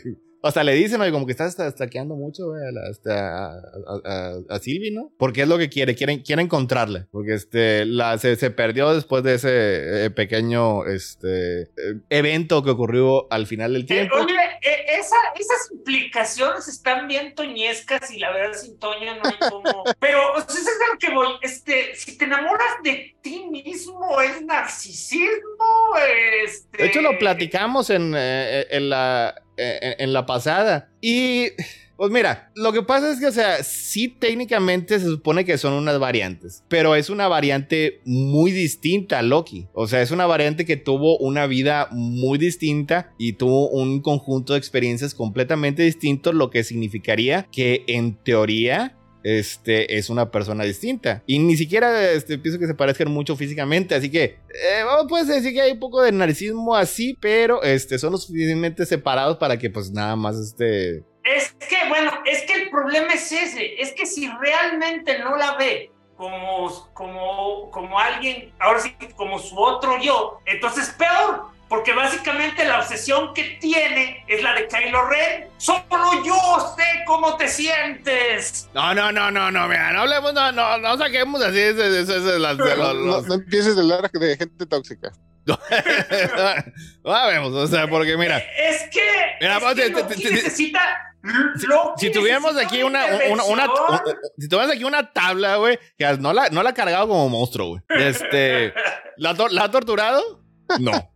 hasta 0.45 0.63
le 0.63 0.73
dicen, 0.73 1.01
oye, 1.01 1.11
como 1.11 1.25
que 1.25 1.31
estás 1.31 1.57
estaqueando 1.57 2.15
mucho, 2.15 2.45
güey, 2.45 2.61
a, 3.09 3.51
a, 4.05 4.33
a, 4.47 4.59
Sylvie, 4.59 4.91
¿no? 4.91 5.11
Porque 5.17 5.41
es 5.41 5.47
lo 5.47 5.57
que 5.57 5.69
quiere, 5.69 5.95
quiere, 5.95 6.21
quiere 6.21 6.43
encontrarla. 6.43 7.07
Porque 7.11 7.33
este, 7.33 7.85
la, 7.85 8.17
se, 8.19 8.35
se 8.35 8.51
perdió 8.51 8.93
después 8.93 9.23
de 9.23 9.33
ese 9.33 10.05
eh, 10.05 10.09
pequeño 10.11 10.85
este, 10.85 11.63
eh, 11.63 11.67
evento 12.11 12.63
que 12.63 12.69
ocurrió 12.69 13.31
al 13.31 13.47
final 13.47 13.73
del 13.73 13.87
tiempo. 13.87 14.15
Eh, 14.17 14.21
oye, 14.21 14.35
esa, 14.99 15.15
esas 15.35 15.71
implicaciones 15.71 16.67
están 16.67 17.07
bien 17.07 17.33
toñescas 17.33 18.11
y 18.11 18.19
la 18.19 18.31
verdad 18.31 18.53
sin 18.53 18.77
Toña 18.77 19.15
no 19.15 19.21
hay 19.25 19.49
como... 19.49 19.83
Pero, 19.99 20.31
o 20.33 20.41
sea, 20.41 20.61
es 20.61 20.79
lo 20.91 20.99
que 20.99 21.09
voy, 21.11 21.27
este, 21.41 21.95
si 21.95 22.19
te 22.19 22.25
enamoras 22.25 22.83
de 22.83 23.15
ti 23.21 23.47
mismo, 23.49 24.21
es 24.21 24.43
narcisismo, 24.43 25.95
este... 26.43 26.83
De 26.83 26.85
hecho, 26.85 27.01
lo 27.01 27.17
platicamos 27.17 27.89
en, 27.89 28.13
en 28.15 28.89
la 28.89 29.41
eh, 29.57 29.95
en, 29.99 30.13
la 30.13 30.25
pasada. 30.25 30.89
Y 31.01 31.47
pues 31.97 32.11
mira, 32.11 32.51
lo 32.55 32.73
que 32.73 32.81
pasa 32.81 33.11
es 33.11 33.19
que, 33.19 33.27
o 33.27 33.31
sea, 33.31 33.63
sí 33.63 34.09
técnicamente 34.09 34.99
se 34.99 35.05
supone 35.05 35.45
que 35.45 35.57
son 35.57 35.73
unas 35.73 35.97
variantes, 35.97 36.63
pero 36.67 36.95
es 36.95 37.09
una 37.09 37.27
variante 37.27 38.01
muy 38.03 38.51
distinta 38.51 39.19
a 39.19 39.21
Loki. 39.21 39.67
O 39.73 39.87
sea, 39.87 40.01
es 40.01 40.11
una 40.11 40.25
variante 40.25 40.65
que 40.65 40.75
tuvo 40.75 41.17
una 41.17 41.47
vida 41.47 41.87
muy 41.91 42.37
distinta 42.37 43.13
y 43.17 43.33
tuvo 43.33 43.69
un 43.69 44.01
conjunto 44.01 44.53
de 44.53 44.59
experiencias 44.59 45.15
completamente 45.15 45.83
distintos, 45.83 46.33
lo 46.33 46.49
que 46.49 46.63
significaría 46.63 47.47
que 47.51 47.83
en 47.87 48.15
teoría 48.15 48.97
este, 49.25 49.97
es 49.97 50.11
una 50.11 50.29
persona 50.29 50.63
distinta. 50.63 51.23
Y 51.25 51.39
ni 51.39 51.57
siquiera 51.57 52.11
este, 52.11 52.37
pienso 52.37 52.59
que 52.59 52.67
se 52.67 52.75
parezcan 52.75 53.11
mucho 53.11 53.35
físicamente. 53.35 53.95
Así 53.95 54.11
que, 54.11 54.23
eh, 54.23 54.83
puedes 55.09 55.27
decir 55.27 55.51
que 55.51 55.61
hay 55.61 55.71
un 55.71 55.79
poco 55.79 56.03
de 56.03 56.11
narcisismo 56.11 56.75
así, 56.75 57.17
pero 57.19 57.63
este, 57.63 57.97
son 57.97 58.11
lo 58.11 58.19
suficientemente 58.19 58.85
separados 58.85 59.37
para 59.37 59.57
que, 59.57 59.71
pues, 59.71 59.91
nada 59.91 60.15
más 60.15 60.37
este. 60.37 61.03
Es 61.23 61.55
que, 61.67 61.89
bueno, 61.89 62.11
es 62.25 62.43
que 62.43 62.53
el 62.53 62.69
problema 62.69 63.13
es 63.13 63.31
ese. 63.31 63.81
Es 63.81 63.93
que 63.93 64.05
si 64.05 64.29
realmente 64.29 65.17
no 65.17 65.35
la 65.35 65.57
ve 65.57 65.91
como, 66.15 66.91
como, 66.93 67.71
como 67.71 67.99
alguien, 67.99 68.53
ahora 68.59 68.79
sí, 68.79 68.95
como 69.15 69.39
su 69.39 69.57
otro 69.57 69.99
yo, 69.99 70.39
entonces 70.45 70.95
peor 70.99 71.54
porque 71.67 71.93
básicamente 71.93 72.63
la 72.65 72.79
obsesión 72.79 73.33
que 73.33 73.57
tiene 73.59 74.23
es 74.27 74.43
la 74.43 74.53
de 74.53 74.67
Kylo 74.67 75.07
Ren. 75.07 75.49
Solo 75.57 76.23
yo 76.23 76.75
sé 76.77 76.83
cómo 77.05 77.35
te 77.37 77.47
sientes. 77.47 78.69
No, 78.73 78.93
no, 78.93 79.11
no, 79.11 79.31
no, 79.31 79.51
no, 79.51 79.67
mira, 79.67 79.91
no 79.93 80.01
hablemos, 80.01 80.33
no, 80.33 80.51
no, 80.51 80.77
no 80.77 80.97
saquemos 80.97 81.41
así 81.41 81.57
de, 81.57 82.05
no, 82.95 83.33
empieces 83.33 83.77
a 83.77 83.81
hablar 83.81 84.11
de 84.11 84.37
gente 84.37 84.65
tóxica. 84.65 85.11
no 85.45 87.27
vemos, 87.27 87.53
o 87.53 87.67
sea, 87.67 87.87
porque 87.87 88.17
mira. 88.17 88.37
Es 88.37 88.89
que. 88.91 89.01
Mira, 89.41 89.57
es 89.57 90.21
que 90.21 90.31
necesita. 90.31 90.79
Si, 91.97 92.11
tuviéramos 92.11 92.55
aquí 92.57 92.83
una, 92.83 93.03
una, 93.31 93.43
una, 93.45 93.67
si 94.37 94.47
tuviéramos 94.47 94.75
aquí 94.75 94.83
una 94.83 95.11
tabla, 95.11 95.55
güey, 95.55 95.79
que 95.97 96.17
no 96.19 96.33
la, 96.33 96.49
no 96.49 96.61
la 96.61 96.69
ha 96.69 96.73
cargado 96.73 97.07
como 97.07 97.29
monstruo, 97.29 97.69
güey. 97.69 97.81
Este, 97.89 98.73
¿la, 99.17 99.33
¿La 99.49 99.63
ha 99.63 99.71
torturado? 99.71 100.43
No. 100.79 101.14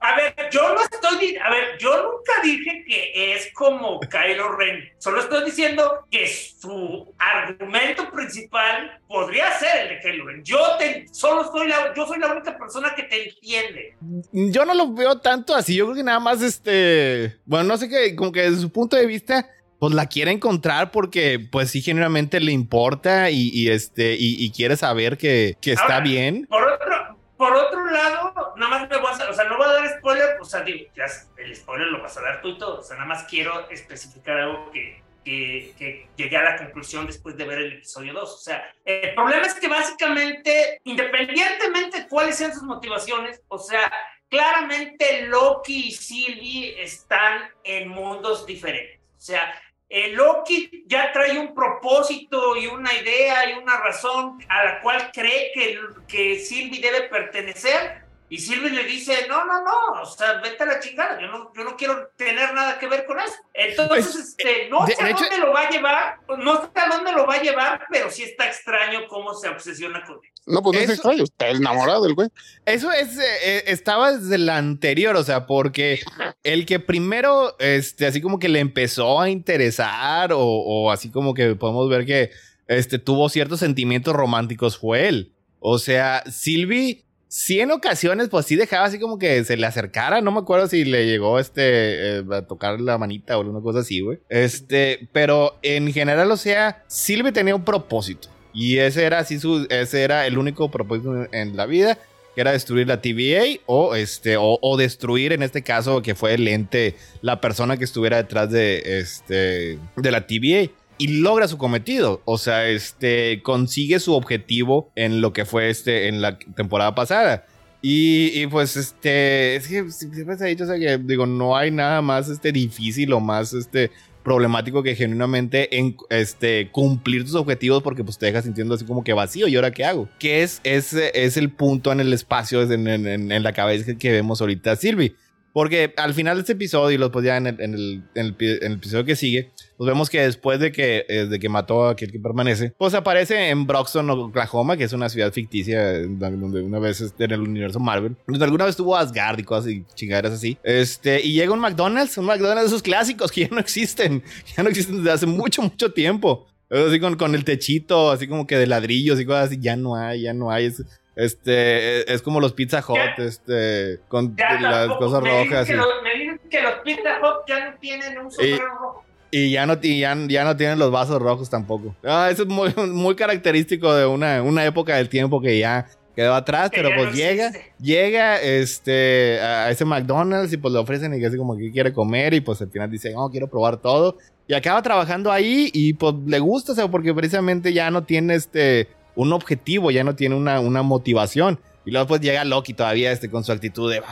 A 0.00 0.16
ver, 0.16 0.34
yo 0.50 0.74
no 0.74 0.80
estoy, 0.80 1.36
a 1.36 1.50
ver, 1.50 1.78
yo 1.78 1.90
nunca 1.96 2.32
dije 2.42 2.84
que 2.86 3.34
es 3.34 3.52
como 3.54 4.00
Kylo 4.00 4.56
Ren. 4.56 4.84
Solo 4.98 5.20
estoy 5.20 5.44
diciendo 5.44 6.04
que 6.10 6.28
su 6.28 7.12
argumento 7.18 8.10
principal 8.10 9.00
podría 9.08 9.50
ser 9.58 9.82
el 9.82 9.88
de 9.88 10.00
Kylo 10.00 10.26
Ren. 10.26 10.44
Yo 10.44 10.58
te, 10.78 11.06
solo 11.12 11.50
soy 11.50 11.68
la, 11.68 11.92
yo 11.94 12.06
soy 12.06 12.18
la 12.18 12.32
única 12.32 12.56
persona 12.56 12.94
que 12.94 13.04
te 13.04 13.28
entiende. 13.28 13.96
Yo 14.32 14.64
no 14.64 14.74
lo 14.74 14.92
veo 14.92 15.18
tanto 15.18 15.54
así. 15.54 15.74
Yo 15.74 15.86
creo 15.86 15.96
que 15.96 16.04
nada 16.04 16.20
más, 16.20 16.42
este, 16.42 17.38
bueno, 17.44 17.64
no 17.64 17.76
sé 17.76 17.88
qué, 17.88 18.14
como 18.14 18.32
que 18.32 18.42
desde 18.42 18.60
su 18.60 18.70
punto 18.70 18.96
de 18.96 19.06
vista 19.06 19.50
pues 19.78 19.92
la 19.94 20.06
quiere 20.06 20.30
encontrar 20.30 20.90
porque 20.90 21.38
pues 21.38 21.70
sí 21.70 21.82
generalmente 21.82 22.40
le 22.40 22.52
importa 22.52 23.30
y, 23.30 23.68
este 23.68 24.16
y, 24.18 24.50
quiere 24.50 24.76
saber 24.76 25.18
que, 25.18 25.56
que 25.60 25.72
está 25.72 26.00
bien. 26.00 26.46
Por 26.48 26.62
otro, 26.62 27.18
por 27.36 27.54
otro 27.54 27.84
lado, 27.90 28.32
nada 28.56 28.70
más 28.70 28.88
me 28.88 28.96
voy 28.96 29.06
a, 29.06 29.30
o 29.30 29.32
sea, 29.32 29.44
no 29.44 29.56
voy 29.56 29.66
a 29.66 29.72
dar 29.72 29.98
spoiler, 29.98 30.40
o 30.40 30.44
sea, 30.44 30.60
digo, 30.62 30.90
ya 30.94 31.04
el 31.36 31.56
spoiler 31.56 31.88
lo 31.88 32.02
vas 32.02 32.16
a 32.16 32.22
dar 32.22 32.40
tú 32.42 32.48
y 32.48 32.58
todo, 32.58 32.80
o 32.80 32.82
sea, 32.82 32.96
nada 32.96 33.08
más 33.08 33.24
quiero 33.24 33.68
especificar 33.70 34.38
algo 34.38 34.70
que, 34.70 35.02
que, 35.24 35.74
que 35.78 36.08
llegué 36.16 36.36
a 36.36 36.42
la 36.42 36.56
conclusión 36.56 37.06
después 37.06 37.36
de 37.36 37.44
ver 37.44 37.58
el 37.58 37.72
episodio 37.74 38.12
2, 38.12 38.34
o 38.34 38.36
sea, 38.38 38.74
el 38.84 39.14
problema 39.14 39.46
es 39.46 39.54
que 39.54 39.68
básicamente, 39.68 40.80
independientemente 40.84 42.02
de 42.02 42.08
cuáles 42.08 42.36
sean 42.36 42.52
sus 42.52 42.62
motivaciones, 42.62 43.40
o 43.48 43.58
sea, 43.58 43.92
claramente 44.28 45.26
Loki 45.26 45.88
y 45.88 45.92
Sylvie 45.92 46.82
están 46.82 47.50
en 47.64 47.88
mundos 47.88 48.46
diferentes, 48.46 49.00
o 49.16 49.20
sea, 49.20 49.52
el 49.88 50.14
Loki 50.14 50.84
ya 50.86 51.12
trae 51.12 51.38
un 51.38 51.54
propósito 51.54 52.56
y 52.56 52.66
una 52.66 52.92
idea 52.92 53.50
y 53.50 53.54
una 53.54 53.78
razón 53.78 54.38
a 54.48 54.64
la 54.64 54.80
cual 54.80 55.10
cree 55.12 55.52
que, 55.54 55.78
que 56.08 56.38
Sylvie 56.40 56.80
debe 56.80 57.02
pertenecer. 57.02 58.05
Y 58.28 58.38
Sylvie 58.38 58.70
le 58.70 58.84
dice, 58.84 59.26
no, 59.28 59.44
no, 59.44 59.62
no, 59.62 60.02
o 60.02 60.06
sea, 60.06 60.40
vete 60.40 60.62
a 60.64 60.66
la 60.66 60.80
chingada, 60.80 61.20
yo 61.20 61.28
no, 61.28 61.52
yo 61.54 61.62
no 61.62 61.76
quiero 61.76 62.08
tener 62.16 62.52
nada 62.54 62.78
que 62.78 62.88
ver 62.88 63.06
con 63.06 63.20
eso. 63.20 63.34
Entonces, 63.54 64.12
pues, 64.12 64.16
este, 64.16 64.68
no 64.68 64.84
sé 64.86 64.94
a 65.00 65.10
dónde 65.10 65.38
lo 65.38 65.52
va 65.52 65.60
a 65.60 65.70
llevar, 65.70 66.18
no 66.38 66.62
sé 66.62 66.68
a 66.74 66.96
dónde 66.96 67.12
lo 67.12 67.26
va 67.26 67.34
a 67.34 67.42
llevar, 67.42 67.86
pero 67.90 68.10
sí 68.10 68.24
está 68.24 68.46
extraño 68.46 69.06
cómo 69.08 69.32
se 69.34 69.48
obsesiona 69.48 70.04
con 70.04 70.16
él. 70.16 70.30
No, 70.46 70.62
pues 70.62 70.76
no 70.76 70.84
es 70.84 70.90
extraño, 70.90 71.24
está 71.24 71.48
enamorado 71.48 72.06
el 72.06 72.14
güey. 72.14 72.28
Eso 72.64 72.90
es, 72.92 73.16
eh, 73.18 73.22
eh, 73.44 73.64
estaba 73.66 74.12
desde 74.12 74.38
la 74.38 74.56
anterior, 74.56 75.14
o 75.16 75.22
sea, 75.22 75.46
porque 75.46 76.00
el 76.42 76.66
que 76.66 76.80
primero, 76.80 77.56
este, 77.58 78.06
así 78.06 78.20
como 78.20 78.38
que 78.38 78.48
le 78.48 78.60
empezó 78.60 79.20
a 79.20 79.30
interesar, 79.30 80.32
o, 80.32 80.40
o 80.40 80.90
así 80.90 81.10
como 81.10 81.34
que 81.34 81.54
podemos 81.54 81.88
ver 81.88 82.06
que, 82.06 82.30
este, 82.68 82.98
tuvo 82.98 83.28
ciertos 83.28 83.60
sentimientos 83.60 84.14
románticos 84.14 84.78
fue 84.78 85.08
él. 85.08 85.32
O 85.60 85.78
sea, 85.78 86.22
Sylvie, 86.30 87.05
sí 87.36 87.60
en 87.60 87.70
ocasiones, 87.70 88.30
pues 88.30 88.46
sí 88.46 88.56
dejaba 88.56 88.86
así 88.86 88.98
como 88.98 89.18
que 89.18 89.44
se 89.44 89.58
le 89.58 89.66
acercara, 89.66 90.22
no 90.22 90.32
me 90.32 90.38
acuerdo 90.38 90.68
si 90.68 90.86
le 90.86 91.04
llegó, 91.04 91.38
este, 91.38 92.18
eh, 92.18 92.24
a 92.32 92.42
tocar 92.42 92.80
la 92.80 92.96
manita 92.96 93.36
o 93.36 93.42
alguna 93.42 93.60
cosa 93.60 93.80
así, 93.80 94.00
güey. 94.00 94.18
Este, 94.30 95.06
pero 95.12 95.58
en 95.60 95.92
general, 95.92 96.30
o 96.30 96.38
sea, 96.38 96.82
Sylvie 96.86 97.32
tenía 97.32 97.54
un 97.54 97.64
propósito. 97.64 98.28
Y 98.54 98.78
ese 98.78 99.04
era 99.04 99.18
así 99.18 99.38
su, 99.38 99.66
ese 99.68 100.02
era 100.02 100.26
el 100.26 100.38
único 100.38 100.70
propósito 100.70 101.26
en 101.30 101.56
la 101.58 101.66
vida, 101.66 101.98
que 102.34 102.40
era 102.40 102.52
destruir 102.52 102.88
la 102.88 103.02
TVA 103.02 103.60
o 103.66 103.94
este 103.94 104.36
o, 104.38 104.76
destruir 104.78 105.32
en 105.32 105.42
este 105.42 105.62
caso 105.62 106.00
que 106.00 106.14
fue 106.14 106.32
el 106.32 106.48
ente, 106.48 106.96
la 107.20 107.42
persona 107.42 107.76
que 107.76 107.84
estuviera 107.84 108.16
detrás 108.16 108.50
de 108.50 109.00
este 109.00 109.78
de 109.96 110.10
la 110.10 110.26
TVA 110.26 110.70
y 110.98 111.08
logra 111.20 111.48
su 111.48 111.58
cometido. 111.58 112.22
O 112.24 112.38
sea, 112.38 112.68
este 112.68 113.42
consigue 113.42 114.00
su 114.00 114.14
objetivo 114.14 114.90
en 114.94 115.20
lo 115.20 115.32
que 115.32 115.44
fue 115.44 115.70
este 115.70 116.08
en 116.08 116.22
la 116.22 116.38
temporada 116.38 116.94
pasada. 116.94 117.46
Y, 117.82 118.46
pues 118.48 118.76
este 118.76 119.54
es 119.56 119.68
que 119.68 119.90
siempre 119.92 120.36
se 120.36 120.44
ha 120.44 120.46
dicho 120.48 120.64
o 120.64 120.66
sea, 120.66 120.78
que 120.78 120.98
digo 120.98 121.24
no 121.24 121.56
hay 121.56 121.70
nada 121.70 122.02
más 122.02 122.28
este 122.28 122.50
difícil 122.50 123.12
o 123.12 123.20
más 123.20 123.52
este 123.52 123.92
problemático 124.24 124.82
que 124.82 124.96
genuinamente 124.96 125.78
en, 125.78 125.96
este, 126.10 126.68
cumplir 126.72 127.22
tus 127.22 127.36
objetivos 127.36 127.84
porque 127.84 128.02
pues 128.02 128.18
te 128.18 128.26
dejas 128.26 128.42
sintiendo 128.42 128.74
así 128.74 128.84
como 128.84 129.04
que 129.04 129.12
vacío 129.12 129.46
y 129.46 129.54
ahora 129.54 129.70
qué 129.70 129.84
hago. 129.84 130.08
Que 130.18 130.42
es, 130.42 130.60
es, 130.64 130.94
es 130.94 131.36
el 131.36 131.50
punto 131.50 131.92
en 131.92 132.00
el 132.00 132.12
espacio, 132.12 132.60
en, 132.62 132.88
en, 132.88 133.30
en 133.30 133.42
la 133.44 133.52
cabeza 133.52 133.94
que 133.94 134.10
vemos 134.10 134.40
ahorita 134.40 134.74
Silvi. 134.74 135.14
Porque 135.56 135.94
al 135.96 136.12
final 136.12 136.36
de 136.36 136.40
este 136.42 136.52
episodio, 136.52 137.06
y 137.06 137.08
pues 137.08 137.24
ya 137.24 137.38
en 137.38 137.46
el, 137.46 137.58
en 137.62 137.72
el, 137.72 138.02
en 138.14 138.26
el, 138.26 138.36
en 138.38 138.72
el 138.72 138.72
episodio 138.74 139.06
que 139.06 139.16
sigue, 139.16 139.52
pues 139.78 139.88
vemos 139.88 140.10
que 140.10 140.20
después 140.20 140.60
de 140.60 140.70
que, 140.70 141.06
eh, 141.08 141.24
de 141.24 141.38
que 141.38 141.48
mató 141.48 141.86
a 141.86 141.92
aquel 141.92 142.12
que 142.12 142.20
permanece, 142.20 142.74
pues 142.76 142.92
aparece 142.92 143.48
en 143.48 143.66
Broxton, 143.66 144.10
Oklahoma, 144.10 144.76
que 144.76 144.84
es 144.84 144.92
una 144.92 145.08
ciudad 145.08 145.32
ficticia 145.32 146.02
donde 146.06 146.60
una 146.60 146.78
vez 146.78 147.00
este, 147.00 147.24
en 147.24 147.30
el 147.30 147.40
universo 147.40 147.80
Marvel, 147.80 148.18
donde 148.26 148.44
alguna 148.44 148.66
vez 148.66 148.76
tuvo 148.76 148.98
Asgard 148.98 149.38
y 149.38 149.44
cosas 149.44 149.72
y 149.72 149.82
chingaderas 149.94 150.34
así. 150.34 150.58
Este, 150.62 151.24
y 151.24 151.32
llega 151.32 151.54
un 151.54 151.60
McDonald's, 151.60 152.18
un 152.18 152.26
McDonald's 152.26 152.64
de 152.64 152.66
esos 152.66 152.82
clásicos 152.82 153.32
que 153.32 153.46
ya 153.46 153.48
no 153.50 153.58
existen, 153.58 154.22
ya 154.58 154.62
no 154.62 154.68
existen 154.68 154.98
desde 154.98 155.12
hace 155.12 155.26
mucho, 155.26 155.62
mucho 155.62 155.90
tiempo. 155.90 156.46
Así 156.68 157.00
con, 157.00 157.16
con 157.16 157.34
el 157.34 157.44
techito, 157.44 158.10
así 158.10 158.28
como 158.28 158.46
que 158.46 158.58
de 158.58 158.66
ladrillos 158.66 159.18
y 159.18 159.24
cosas 159.24 159.46
así, 159.46 159.58
ya 159.58 159.74
no 159.74 159.96
hay, 159.96 160.20
ya 160.20 160.34
no 160.34 160.50
hay. 160.50 160.66
Es, 160.66 160.84
este, 161.16 162.12
es 162.12 162.20
como 162.20 162.40
los 162.40 162.52
Pizza 162.52 162.84
Hut, 162.86 163.18
este, 163.18 164.00
con 164.06 164.36
las 164.36 164.88
cosas 164.98 165.22
rojas. 165.22 165.66
Que 165.66 165.74
me 165.74 166.14
dicen 166.18 166.40
que 166.50 166.62
los 166.62 166.74
Pizza 166.84 167.18
Hut 167.20 167.48
ya 167.48 167.70
no 167.70 167.78
tienen 167.78 168.18
un 168.18 168.30
sombrero 168.30 168.68
rojo. 168.68 169.02
Y 169.30 169.50
ya 169.50 169.66
no, 169.66 169.80
ya, 169.80 170.14
no 170.14 170.56
tienen 170.56 170.78
los 170.78 170.90
vasos 170.90 171.20
rojos 171.20 171.50
tampoco. 171.50 171.96
Ah, 172.04 172.28
eso 172.30 172.42
es 172.42 172.48
muy, 172.48 172.72
muy 172.88 173.16
característico 173.16 173.94
de 173.94 174.06
una, 174.06 174.42
una 174.42 174.64
época 174.64 174.96
del 174.96 175.08
tiempo 175.08 175.40
que 175.40 175.58
ya 175.58 175.86
quedó 176.14 176.34
atrás, 176.34 176.70
pero 176.74 176.88
pues 176.96 177.14
llega, 177.14 177.52
llega 177.78 178.40
este, 178.40 179.38
a 179.40 179.70
ese 179.70 179.84
McDonald's 179.84 180.52
y 180.52 180.56
pues 180.56 180.72
le 180.72 180.80
ofrecen 180.80 181.14
y 181.14 181.20
que 181.20 181.26
así 181.26 181.36
como 181.36 181.56
que 181.56 181.70
quiere 181.70 181.92
comer 181.92 182.32
y 182.32 182.40
pues 182.40 182.62
al 182.62 182.70
final 182.70 182.90
dice, 182.90 183.12
no, 183.12 183.28
quiero 183.30 183.48
probar 183.48 183.76
todo. 183.76 184.16
Y 184.48 184.54
acaba 184.54 184.80
trabajando 184.80 185.30
ahí 185.30 185.70
y 185.74 185.92
pues 185.94 186.14
le 186.26 186.38
gusta, 186.38 186.72
o 186.72 186.74
sea, 186.74 186.88
porque 186.88 187.12
precisamente 187.12 187.72
ya 187.72 187.90
no 187.90 188.04
tiene 188.04 188.34
este, 188.34 188.88
un 189.16 189.32
objetivo, 189.32 189.90
ya 189.90 190.04
no 190.04 190.14
tiene 190.14 190.36
una, 190.36 190.60
una 190.60 190.82
motivación. 190.82 191.58
Y 191.84 191.90
luego 191.90 192.06
pues 192.06 192.20
llega 192.20 192.44
Loki 192.44 192.74
todavía 192.74 193.10
este, 193.12 193.30
con 193.30 193.44
su 193.44 193.52
actitud 193.52 193.90
de, 193.90 194.02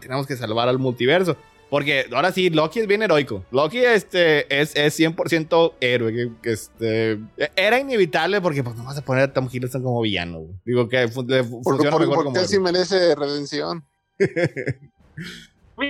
tenemos 0.00 0.26
que 0.26 0.36
salvar 0.36 0.68
al 0.68 0.78
multiverso. 0.78 1.36
Porque 1.68 2.06
ahora 2.12 2.32
sí, 2.32 2.50
Loki 2.50 2.80
es 2.80 2.88
bien 2.88 3.02
heroico. 3.02 3.44
Loki 3.52 3.78
este, 3.78 4.60
es, 4.60 4.74
es 4.74 4.98
100% 4.98 5.74
héroe. 5.80 6.32
Este, 6.42 7.20
era 7.54 7.78
inevitable 7.78 8.40
porque 8.40 8.64
pues, 8.64 8.74
no 8.74 8.84
vas 8.84 8.98
a 8.98 9.02
poner 9.02 9.24
a 9.24 9.32
Tom 9.32 9.48
Hiddleston 9.50 9.82
como 9.82 10.00
villano. 10.00 10.46
Digo 10.64 10.88
que 10.88 11.06
funciona 11.06 11.44
mejor 11.44 12.06
porque 12.06 12.24
como 12.24 12.36
sí 12.40 12.58
merece 12.58 13.14
redención. 13.14 13.86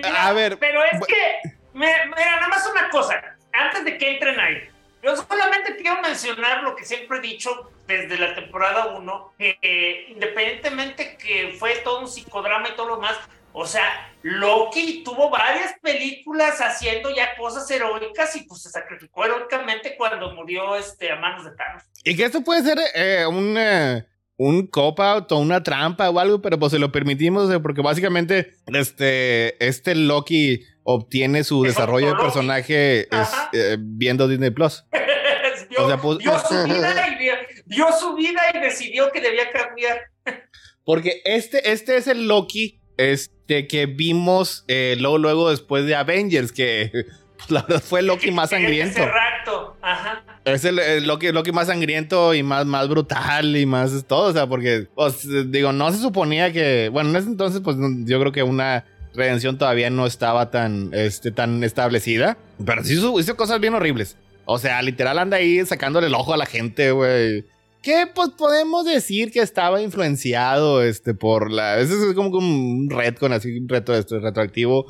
a 0.05 0.33
ver. 0.35 0.59
Pero 0.59 0.81
es 0.85 1.01
que, 1.07 1.51
mira, 1.73 2.07
nada 2.07 2.49
más 2.49 2.69
una 2.71 2.91
cosa. 2.91 3.15
Antes 3.53 3.85
de 3.87 3.97
que 3.97 4.13
entren 4.13 4.39
ahí. 4.39 4.57
Yo 5.03 5.17
solamente 5.17 5.77
quiero 5.77 6.01
mencionar 6.03 6.63
lo 6.63 6.77
que 6.77 6.85
siempre 6.85 7.19
he 7.19 7.21
dicho 7.23 7.71
desde 7.87 8.19
la 8.19 8.35
temporada 8.35 8.89
1, 8.89 9.35
que 9.39 10.07
independientemente 10.09 11.17
que 11.17 11.57
fue 11.59 11.77
todo 11.77 12.01
un 12.01 12.09
psicodrama 12.09 12.69
y 12.69 12.77
todo 12.77 12.89
lo 12.89 13.01
más, 13.01 13.17
o 13.53 13.67
sea, 13.67 14.13
Loki 14.23 15.03
tuvo 15.03 15.31
varias 15.31 15.79
películas 15.81 16.61
haciendo 16.61 17.15
ya 17.15 17.37
cosas 17.37 17.69
heroicas 17.71 18.37
y 18.37 18.43
pues 18.43 18.63
se 18.63 18.71
sacrificó 18.71 19.25
heroicamente 19.25 19.97
cuando 19.97 20.35
murió 20.35 20.77
este, 20.77 21.11
a 21.11 21.17
manos 21.17 21.45
de 21.45 21.53
Thanos. 21.53 21.83
Y 22.05 22.17
que 22.17 22.25
esto 22.25 22.43
puede 22.43 22.63
ser 22.63 22.79
eh, 22.95 23.27
un, 23.27 23.57
eh, 23.59 24.07
un 24.43 24.67
cop-out 24.69 25.31
o 25.33 25.39
una 25.39 25.63
trampa 25.63 26.09
o 26.09 26.19
algo, 26.19 26.41
pero 26.41 26.59
pues 26.59 26.73
se 26.73 26.79
lo 26.79 26.91
permitimos 26.91 27.55
porque 27.63 27.83
básicamente 27.83 28.55
este, 28.69 29.63
este 29.63 29.95
Loki 29.95 30.63
obtiene 30.83 31.45
su 31.45 31.63
desarrollo 31.63 32.07
de 32.07 32.15
personaje 32.15 33.01
eh, 33.53 33.77
viendo 33.79 34.27
Disney 34.29 34.51
Plus. 34.51 34.85
Pues, 36.03 36.19
dio, 36.19 36.39
su 36.39 36.65
vida 36.65 37.09
y, 37.09 37.75
dio 37.75 37.87
su 37.93 38.15
vida 38.15 38.41
y 38.53 38.59
decidió 38.59 39.11
que 39.13 39.21
debía 39.21 39.51
cambiar. 39.51 39.99
Porque 40.85 41.23
este, 41.25 41.71
este 41.71 41.97
es 41.97 42.07
el 42.07 42.27
Loki 42.27 42.81
este, 42.97 43.67
que 43.67 43.87
vimos 43.87 44.65
eh, 44.69 44.97
luego, 44.99 45.19
luego 45.19 45.51
después 45.51 45.87
de 45.87 45.95
Avengers, 45.95 46.53
que 46.53 46.91
pues, 47.39 47.51
la 47.51 47.63
verdad 47.63 47.83
fue 47.83 48.01
el 48.01 48.07
Loki 48.07 48.31
más 48.31 48.51
sangriento. 48.51 49.01
Es 50.45 50.65
el, 50.65 51.07
Loki, 51.07 51.33
Loki, 51.33 51.53
más 51.53 51.67
sangriento 51.67 52.35
y 52.35 52.43
más, 52.43 52.65
más 52.65 52.89
brutal 52.89 53.57
y 53.57 53.67
más 53.67 54.05
todo, 54.07 54.31
o 54.31 54.33
sea, 54.33 54.47
porque, 54.47 54.87
pues, 54.95 55.29
digo, 55.51 55.73
no 55.73 55.93
se 55.93 55.99
suponía 55.99 56.53
que, 56.53 56.89
bueno, 56.91 57.11
en 57.11 57.17
ese 57.17 57.29
entonces, 57.29 57.61
pues 57.63 57.77
yo 57.79 58.19
creo 58.21 58.33
que 58.33 58.43
una 58.43 58.85
redención 59.15 59.59
todavía 59.59 59.91
no 59.91 60.07
estaba 60.07 60.51
tan, 60.51 60.95
este, 60.95 61.31
tan 61.31 61.63
establecida, 61.63 62.39
pero 62.65 62.83
sí 62.85 62.95
hizo, 62.95 63.37
cosas 63.37 63.61
bien 63.61 63.75
horribles. 63.75 64.17
O 64.47 64.59
sea, 64.59 64.81
literal 64.83 65.19
anda 65.19 65.37
ahí 65.37 65.65
sacándole 65.67 66.07
el 66.07 66.15
ojo 66.15 66.33
a 66.33 66.37
la 66.37 66.47
gente, 66.47 66.91
güey 66.91 67.45
que 67.83 68.07
pues 68.15 68.29
podemos 68.37 68.85
decir 68.85 69.33
que 69.33 69.41
estaba 69.41 69.81
influenciado 69.81 70.83
este 70.83 71.15
por 71.15 71.51
la 71.51 71.79
eso 71.81 71.95
es 72.11 72.15
como 72.15 72.37
un 72.37 72.89
retcon 72.91 73.33
así 73.33 73.57
un 73.57 73.69
reto 73.69 73.95
esto 73.95 74.21
retroactivo 74.21 74.85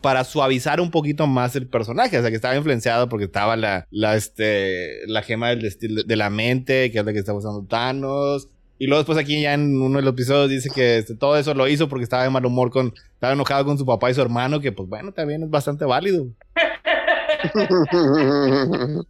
para 0.00 0.24
suavizar 0.24 0.80
un 0.80 0.90
poquito 0.90 1.26
más 1.26 1.54
el 1.56 1.66
personaje, 1.66 2.18
o 2.18 2.20
sea 2.20 2.30
que 2.30 2.36
estaba 2.36 2.56
influenciado 2.56 3.08
porque 3.08 3.26
estaba 3.26 3.56
la 3.56 3.86
la 3.90 4.16
este 4.16 5.06
la 5.06 5.22
gema 5.22 5.50
del 5.50 5.76
de 6.06 6.16
la 6.16 6.30
mente, 6.30 6.90
que 6.90 6.98
es 6.98 7.04
la 7.04 7.12
que 7.12 7.18
está 7.18 7.34
usando 7.34 7.64
Thanos. 7.64 8.48
Y 8.78 8.86
luego 8.86 9.00
después 9.00 9.18
aquí 9.18 9.42
ya 9.42 9.52
en 9.52 9.82
uno 9.82 9.98
de 9.98 10.04
los 10.04 10.14
episodios 10.14 10.48
dice 10.48 10.70
que 10.74 10.96
este, 10.96 11.14
todo 11.14 11.36
eso 11.36 11.52
lo 11.52 11.68
hizo 11.68 11.86
porque 11.88 12.04
estaba 12.04 12.22
de 12.22 12.30
mal 12.30 12.46
humor 12.46 12.70
con 12.70 12.94
estaba 13.12 13.34
enojado 13.34 13.66
con 13.66 13.76
su 13.76 13.84
papá 13.84 14.10
y 14.10 14.14
su 14.14 14.22
hermano, 14.22 14.58
que 14.58 14.72
pues 14.72 14.88
bueno, 14.88 15.12
también 15.12 15.42
es 15.42 15.50
bastante 15.50 15.84
válido. 15.84 16.28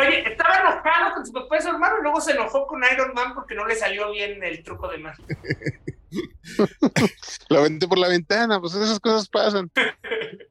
Oye, 0.00 0.28
estaba 0.28 0.56
enojado 0.56 1.14
con 1.14 1.26
su 1.26 1.32
papá 1.32 1.58
y 1.58 1.62
su 1.62 1.68
hermano 1.68 1.96
y 2.00 2.02
luego 2.02 2.20
se 2.20 2.32
enojó 2.32 2.66
con 2.66 2.80
Iron 2.92 3.14
Man 3.14 3.34
porque 3.34 3.54
no 3.54 3.64
le 3.66 3.76
salió 3.76 4.10
bien 4.10 4.42
el 4.42 4.64
truco 4.64 4.88
de 4.88 4.98
magia. 4.98 5.24
Lo 7.48 7.58
aventé 7.58 7.86
por 7.86 7.98
la 7.98 8.08
ventana, 8.08 8.60
pues 8.60 8.74
esas 8.74 9.00
cosas 9.00 9.28
pasan. 9.28 9.70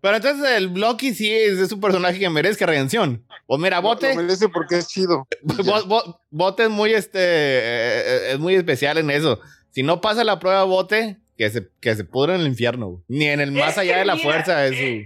Pero 0.01 0.15
entonces 0.15 0.49
el 0.51 0.73
Loki 0.73 1.13
sí 1.13 1.31
es, 1.31 1.71
un 1.71 1.81
personaje 1.81 2.19
que 2.19 2.29
merezca 2.29 2.65
redención. 2.65 3.25
O 3.47 3.57
mira, 3.57 3.79
Bote. 3.79 4.13
Lo 4.15 4.21
merece 4.21 4.49
porque 4.49 4.77
es 4.77 4.87
chido. 4.87 5.27
Bote 6.29 6.63
es 6.63 6.69
muy 6.69 6.93
este 6.93 7.19
eh, 7.19 8.01
eh, 8.05 8.31
es 8.33 8.39
muy 8.39 8.55
especial 8.55 8.97
en 8.97 9.09
eso. 9.09 9.39
Si 9.71 9.83
no 9.83 10.01
pasa 10.01 10.23
la 10.23 10.39
prueba 10.39 10.63
Bote, 10.63 11.17
que 11.37 11.49
se, 11.49 11.69
que 11.79 11.95
se 11.95 12.03
pudre 12.03 12.35
en 12.35 12.41
el 12.41 12.47
infierno. 12.47 13.03
Ni 13.07 13.27
en 13.27 13.39
el 13.39 13.51
más 13.51 13.77
allá 13.77 13.99
de 13.99 14.05
la 14.05 14.17
fuerza 14.17 14.67
su. 14.69 14.73
Eh, 14.73 15.05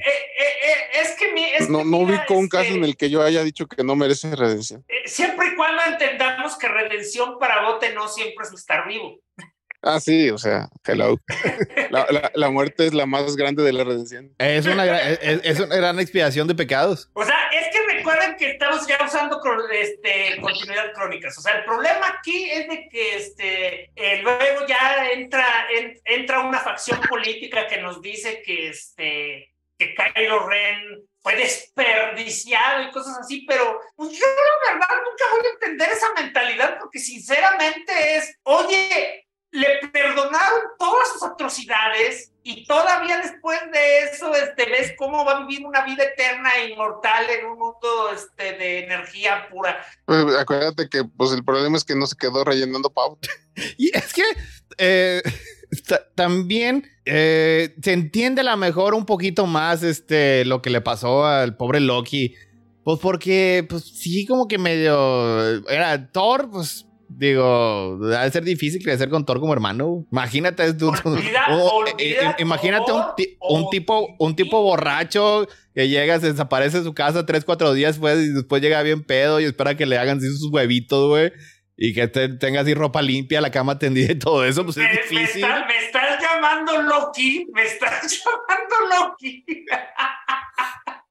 es 0.93 1.15
que, 1.17 1.33
mi, 1.33 1.43
es 1.43 1.69
no, 1.69 1.83
no 1.83 1.97
ubico 1.97 2.33
un 2.33 2.47
caso 2.47 2.73
en 2.73 2.83
el 2.83 2.95
que 2.95 3.09
yo 3.09 3.21
haya 3.21 3.43
dicho 3.43 3.67
que 3.67 3.83
no 3.83 3.95
merece 3.95 4.35
redención. 4.35 4.85
siempre 5.05 5.47
y 5.51 5.55
cuando 5.55 5.81
entendamos 5.87 6.57
que 6.57 6.67
redención 6.67 7.37
para 7.39 7.67
Bote 7.67 7.93
no 7.93 8.07
siempre 8.07 8.45
es 8.45 8.53
estar 8.53 8.87
vivo. 8.87 9.19
Ah, 9.83 9.99
sí, 9.99 10.29
o 10.29 10.37
sea, 10.37 10.69
hello. 10.85 11.17
La, 12.35 12.49
muerte 12.49 12.85
es 12.85 12.93
la 12.93 13.05
más 13.05 13.35
grande 13.35 13.63
de 13.63 13.73
la 13.73 13.83
redención. 13.83 14.33
Es 14.37 14.65
una, 14.65 14.85
es, 15.11 15.59
una 15.59 15.75
gran 15.75 15.99
expiación 15.99 16.47
de 16.47 16.55
pecados. 16.55 17.09
O 17.13 17.25
sea, 17.25 17.49
es 17.51 17.67
que 17.69 17.95
recuerden 17.95 18.35
que 18.37 18.51
estamos 18.51 18.87
ya 18.87 18.97
usando 19.03 19.41
este, 19.71 20.39
continuidad 20.39 20.93
crónicas. 20.93 21.37
O 21.37 21.41
sea, 21.41 21.57
el 21.57 21.65
problema 21.65 22.15
aquí 22.19 22.49
es 22.49 22.69
de 22.69 22.87
que 22.89 23.15
este, 23.15 23.91
eh, 23.95 24.21
luego 24.21 24.65
ya 24.67 25.11
entra, 25.11 25.45
entra 26.05 26.41
una 26.41 26.59
facción 26.59 26.99
política 27.09 27.67
que 27.67 27.81
nos 27.81 28.01
dice 28.01 28.41
que, 28.45 28.69
este, 28.69 29.53
que 29.77 29.95
Kylo 29.95 30.47
Ren 30.47 31.03
fue 31.21 31.35
desperdiciado 31.35 32.83
y 32.83 32.91
cosas 32.91 33.17
así, 33.19 33.45
pero 33.47 33.79
pues 33.95 34.11
yo 34.11 34.25
la 34.25 34.73
verdad 34.73 34.95
nunca 35.03 35.25
voy 35.31 35.45
a 35.45 35.53
entender 35.53 35.89
esa 35.89 36.13
mentalidad 36.13 36.79
porque 36.79 36.99
sinceramente 36.99 38.15
es, 38.15 38.39
oye, 38.43 39.27
le 39.51 39.67
perdonaron 39.91 40.61
todas 40.79 41.11
sus 41.11 41.23
atrocidades 41.23 42.31
y 42.43 42.65
todavía 42.65 43.17
después 43.17 43.59
de 43.71 43.99
eso 44.05 44.33
este, 44.33 44.65
ves 44.65 44.93
cómo 44.97 45.25
va 45.25 45.37
a 45.37 45.45
vivir 45.45 45.65
una 45.65 45.85
vida 45.85 46.05
eterna 46.05 46.49
e 46.57 46.69
inmortal 46.69 47.29
en 47.29 47.45
un 47.45 47.59
mundo 47.59 48.11
este, 48.13 48.57
de 48.57 48.85
energía 48.85 49.49
pura. 49.49 49.85
Pues, 50.05 50.35
acuérdate 50.35 50.87
que 50.89 51.03
pues 51.03 51.33
el 51.33 51.43
problema 51.43 51.77
es 51.77 51.83
que 51.83 51.95
no 51.95 52.07
se 52.07 52.15
quedó 52.15 52.43
rellenando 52.43 52.91
pauta. 52.91 53.27
y 53.77 53.95
es 53.95 54.13
que 54.13 54.23
eh, 54.77 55.21
también 56.15 56.89
eh, 57.05 57.75
se 57.83 57.91
entiende 57.91 58.41
a 58.41 58.45
lo 58.45 58.57
mejor 58.57 58.93
un 58.93 59.05
poquito 59.05 59.45
más 59.45 59.83
este, 59.83 60.45
lo 60.45 60.61
que 60.61 60.69
le 60.69 60.81
pasó 60.81 61.25
al 61.25 61.57
pobre 61.57 61.81
Loki. 61.81 62.35
Pues 62.83 62.99
porque, 62.99 63.65
pues 63.69 63.83
sí, 63.83 64.25
como 64.25 64.47
que 64.47 64.57
medio 64.57 65.67
era 65.69 66.11
Thor, 66.11 66.49
pues 66.49 66.87
Digo, 67.17 67.97
debe 68.01 68.31
ser 68.31 68.43
difícil 68.43 68.81
crecer 68.81 69.09
con 69.09 69.25
Thor 69.25 69.39
como 69.39 69.53
hermano. 69.53 70.05
Imagínate, 70.11 70.63
imagínate 72.39 72.91
un, 72.91 73.69
tipo, 73.69 74.15
un 74.17 74.35
tipo 74.35 74.61
borracho 74.61 75.47
que 75.75 75.89
llega, 75.89 76.19
se 76.19 76.31
desaparece 76.31 76.79
de 76.79 76.83
su 76.83 76.93
casa 76.93 77.25
tres, 77.25 77.43
cuatro 77.43 77.73
días 77.73 77.95
después 77.95 78.17
y 78.19 78.29
después 78.29 78.61
llega 78.61 78.81
bien 78.81 79.03
pedo 79.03 79.39
y 79.39 79.43
espera 79.43 79.75
que 79.75 79.85
le 79.85 79.97
hagan 79.97 80.21
sus 80.21 80.49
huevitos, 80.51 81.09
güey. 81.09 81.33
Y 81.75 81.93
que 81.93 82.07
tenga 82.07 82.61
así 82.61 82.73
ropa 82.73 83.01
limpia, 83.01 83.41
la 83.41 83.51
cama 83.51 83.77
tendida 83.79 84.11
y 84.11 84.19
todo 84.19 84.45
eso, 84.45 84.63
pues 84.63 84.77
es 84.77 85.09
difícil. 85.09 85.45
Me, 85.67 85.85
estás 85.85 86.21
llamando 86.21 86.81
Loki, 86.83 87.47
me 87.53 87.63
estás 87.63 88.23
llamando 88.23 88.95
Loki. 88.95 89.43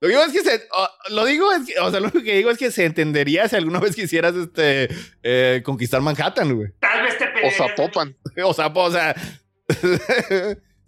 Lo 0.01 0.09
digo 0.09 0.23
es 0.23 0.33
que 0.33 0.41
se, 0.43 0.67
lo 1.11 1.25
digo 1.27 1.53
es 1.53 1.67
que, 1.67 1.79
o 1.79 1.91
sea, 1.91 2.01
lo 2.01 2.11
que 2.11 2.37
digo 2.37 2.51
es 2.51 2.57
que 2.59 2.71
se 2.71 2.87
entendería 2.87 3.49
si 3.49 3.57
alguna 3.57 3.81
vez 3.81 3.95
quisieras 3.95 4.35
este 4.35 4.89
eh, 5.23 5.61
conquistar 5.65 6.01
Manhattan, 6.01 6.55
güey. 6.57 6.71
Tal 6.81 7.03
vez 7.03 7.19
te 7.19 7.27
O 7.47 7.51
Zapopan. 7.51 8.17
O 8.45 8.55
sea, 8.55 8.67
o 8.75 8.91
sea. 8.93 9.15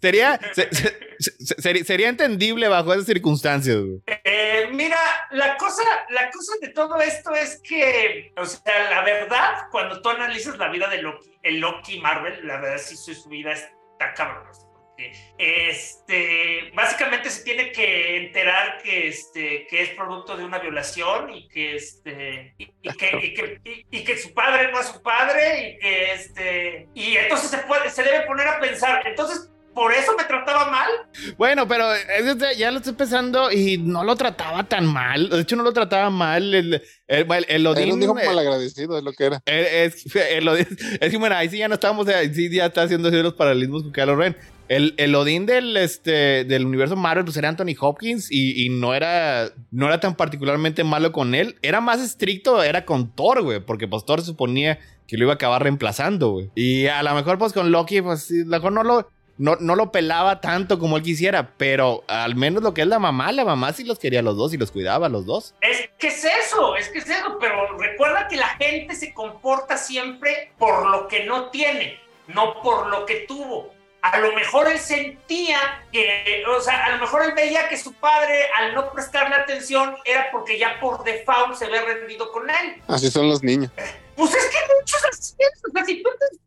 sería, 0.01 0.39
se- 0.53 0.69
se- 0.73 0.97
se- 1.19 1.61
sería, 1.61 1.83
sería 1.85 2.09
entendible 2.09 2.67
bajo 2.67 2.93
esas 2.93 3.05
circunstancias, 3.05 3.77
güey. 3.77 4.01
Eh, 4.23 4.69
mira, 4.71 4.97
la 5.31 5.57
cosa, 5.57 5.83
la 6.09 6.29
cosa 6.31 6.53
de 6.61 6.69
todo 6.69 6.99
esto 6.99 7.33
es 7.35 7.61
que, 7.63 8.33
o 8.37 8.45
sea, 8.45 8.89
la 8.89 9.03
verdad, 9.03 9.67
cuando 9.71 10.01
tú 10.01 10.09
analizas 10.09 10.57
la 10.57 10.69
vida 10.69 10.89
de 10.89 11.01
Loki, 11.01 11.31
el 11.43 11.59
Loki 11.59 11.99
Marvel, 11.99 12.45
la 12.47 12.59
verdad 12.59 12.81
sí 12.83 12.95
su, 12.97 13.13
su 13.13 13.29
vida 13.29 13.51
está 13.53 14.13
cabronosa. 14.15 14.67
Este, 15.37 16.71
básicamente 16.75 17.29
se 17.29 17.43
tiene 17.43 17.71
que 17.71 18.17
enterar 18.17 18.81
que, 18.83 19.07
este, 19.07 19.67
que 19.69 19.81
es 19.83 19.89
producto 19.89 20.37
de 20.37 20.43
una 20.45 20.59
violación 20.59 21.33
y 21.33 21.47
que, 21.47 21.75
este, 21.75 22.53
y, 22.57 22.63
y 22.81 22.89
que, 22.97 23.19
y, 23.23 23.33
que, 23.33 23.59
y- 23.65 23.97
y 23.99 24.03
que 24.03 24.17
su 24.17 24.33
padre 24.33 24.71
no 24.71 24.79
es 24.79 24.87
su 24.87 25.01
padre 25.01 25.69
y 25.69 25.79
que, 25.79 26.13
este, 26.13 26.87
y 26.93 27.17
entonces 27.17 27.49
se 27.49 27.57
puede, 27.59 27.89
se 27.89 28.03
debe 28.03 28.21
poner 28.25 28.47
a 28.47 28.59
pensar, 28.59 29.05
entonces, 29.07 29.49
¿por 29.73 29.91
eso 29.91 30.15
me 30.15 30.23
trataba 30.25 30.69
mal? 30.69 30.89
Bueno, 31.37 31.67
pero 31.67 31.85
ya 32.57 32.69
lo 32.71 32.77
estoy 32.77 32.93
pensando 32.93 33.51
y 33.51 33.77
no 33.79 34.03
lo 34.03 34.15
trataba 34.15 34.63
tan 34.63 34.85
mal. 34.85 35.29
De 35.29 35.41
hecho, 35.41 35.55
no 35.55 35.63
lo 35.63 35.73
trataba 35.73 36.09
mal. 36.11 36.53
El, 36.53 36.81
el, 37.07 37.45
el, 37.47 37.67
Odín, 37.67 38.01
hijo 38.03 38.17
eh, 38.19 38.25
malagradecido, 38.27 38.97
es 38.99 39.03
lo 39.03 39.13
que 39.13 39.25
era. 39.25 39.41
Es, 39.47 40.05
el 40.15 40.47
Odín- 40.47 40.77
es 41.01 41.09
que 41.11 41.17
bueno, 41.17 41.35
ahí 41.35 41.49
sí 41.49 41.57
ya 41.57 41.67
no 41.67 41.73
estamos, 41.73 42.07
ahí 42.07 42.31
sí 42.33 42.49
ya 42.55 42.67
está 42.67 42.83
haciendo 42.83 43.09
así 43.09 43.17
los 43.21 43.33
paralelismos 43.33 43.81
con 43.83 43.91
Kylo 43.91 44.15
Ren. 44.15 44.37
El, 44.67 44.93
el 44.97 45.13
Odín 45.15 45.45
del, 45.45 45.75
este, 45.77 46.45
del 46.45 46.65
universo 46.65 46.95
Marvel 46.95 47.25
pues 47.25 47.37
era 47.37 47.49
Anthony 47.49 47.75
Hopkins 47.79 48.31
y, 48.31 48.65
y 48.65 48.69
no, 48.69 48.93
era, 48.93 49.51
no 49.71 49.87
era 49.87 49.99
tan 49.99 50.15
particularmente 50.15 50.83
malo 50.83 51.11
con 51.11 51.35
él. 51.35 51.57
Era 51.61 51.81
más 51.81 52.01
estricto, 52.01 52.63
era 52.63 52.85
con 52.85 53.11
Thor, 53.11 53.41
güey, 53.41 53.59
porque 53.59 53.87
pues 53.87 54.05
Thor 54.05 54.21
suponía 54.21 54.79
que 55.07 55.17
lo 55.17 55.25
iba 55.25 55.33
a 55.33 55.35
acabar 55.35 55.63
reemplazando. 55.63 56.49
Y 56.55 56.87
a 56.87 57.03
lo 57.03 57.13
mejor 57.13 57.37
pues 57.37 57.53
con 57.53 57.71
Loki, 57.71 58.01
pues 58.01 58.31
a 58.31 58.35
lo 58.35 58.45
mejor 58.45 58.71
no 58.71 58.83
lo, 58.83 59.09
no, 59.37 59.57
no 59.59 59.75
lo 59.75 59.91
pelaba 59.91 60.41
tanto 60.41 60.79
como 60.79 60.97
él 60.97 61.03
quisiera, 61.03 61.53
pero 61.57 62.03
al 62.07 62.35
menos 62.35 62.63
lo 62.63 62.73
que 62.73 62.81
es 62.81 62.87
la 62.87 62.99
mamá, 62.99 63.31
la 63.31 63.45
mamá 63.45 63.73
sí 63.73 63.83
los 63.83 63.99
quería 63.99 64.21
los 64.21 64.37
dos 64.37 64.53
y 64.53 64.57
los 64.57 64.71
cuidaba 64.71 65.09
los 65.09 65.25
dos. 65.25 65.55
Es 65.61 65.89
que 65.97 66.07
es 66.07 66.23
eso, 66.23 66.75
es 66.75 66.89
que 66.89 66.99
es 66.99 67.09
eso, 67.09 67.37
pero 67.39 67.77
recuerda 67.77 68.27
que 68.27 68.37
la 68.37 68.49
gente 68.49 68.95
se 68.95 69.13
comporta 69.13 69.77
siempre 69.77 70.51
por 70.57 70.89
lo 70.89 71.07
que 71.07 71.25
no 71.25 71.49
tiene, 71.49 71.97
no 72.27 72.61
por 72.61 72.87
lo 72.87 73.05
que 73.05 73.25
tuvo. 73.27 73.73
A 74.03 74.19
lo 74.19 74.33
mejor 74.33 74.67
él 74.69 74.79
sentía 74.79 75.81
que, 75.91 76.43
o 76.45 76.59
sea, 76.59 76.85
a 76.85 76.89
lo 76.91 76.97
mejor 76.97 77.23
él 77.23 77.31
veía 77.33 77.69
que 77.69 77.77
su 77.77 77.93
padre, 77.93 78.49
al 78.53 78.73
no 78.75 78.91
prestarle 78.91 79.33
atención, 79.35 79.95
era 80.03 80.29
porque 80.29 80.57
ya 80.59 80.77
por 80.81 81.03
default 81.05 81.55
se 81.55 81.65
había 81.65 81.83
rendido 81.83 82.29
con 82.33 82.49
él. 82.49 82.81
Así 82.89 83.09
son 83.09 83.29
los 83.29 83.41
niños. 83.41 83.71
Pues 84.15 84.33
es 84.35 84.45
que 84.49 84.57
muchos 84.77 85.05
así 85.05 85.35
es, 85.39 85.61
o 85.67 85.71
sea, 85.71 85.85
si 85.85 86.03
tú 86.03 86.09
te- 86.19 86.37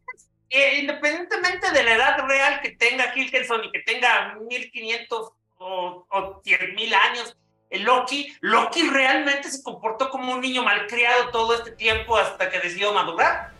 eh, 0.50 0.78
independientemente 0.80 1.70
de 1.72 1.82
la 1.82 1.94
edad 1.94 2.18
real 2.28 2.61
que 2.61 2.70
tenga 2.72 3.12
Hilkenson 3.16 3.64
y 3.64 3.72
que 3.72 3.80
tenga 3.80 4.34
1500 4.34 5.32
o, 5.59 6.07
o 6.11 6.40
10000 6.44 6.94
años, 6.94 7.36
Loki, 7.70 8.32
Loki 8.40 8.88
realmente 8.88 9.50
se 9.50 9.62
comportó 9.62 10.08
como 10.10 10.32
un 10.32 10.40
niño 10.40 10.62
malcriado 10.62 11.28
todo 11.30 11.54
este 11.54 11.72
tiempo 11.72 12.16
hasta 12.16 12.48
que 12.48 12.60
decidió 12.60 12.92
madurar. 12.92 13.50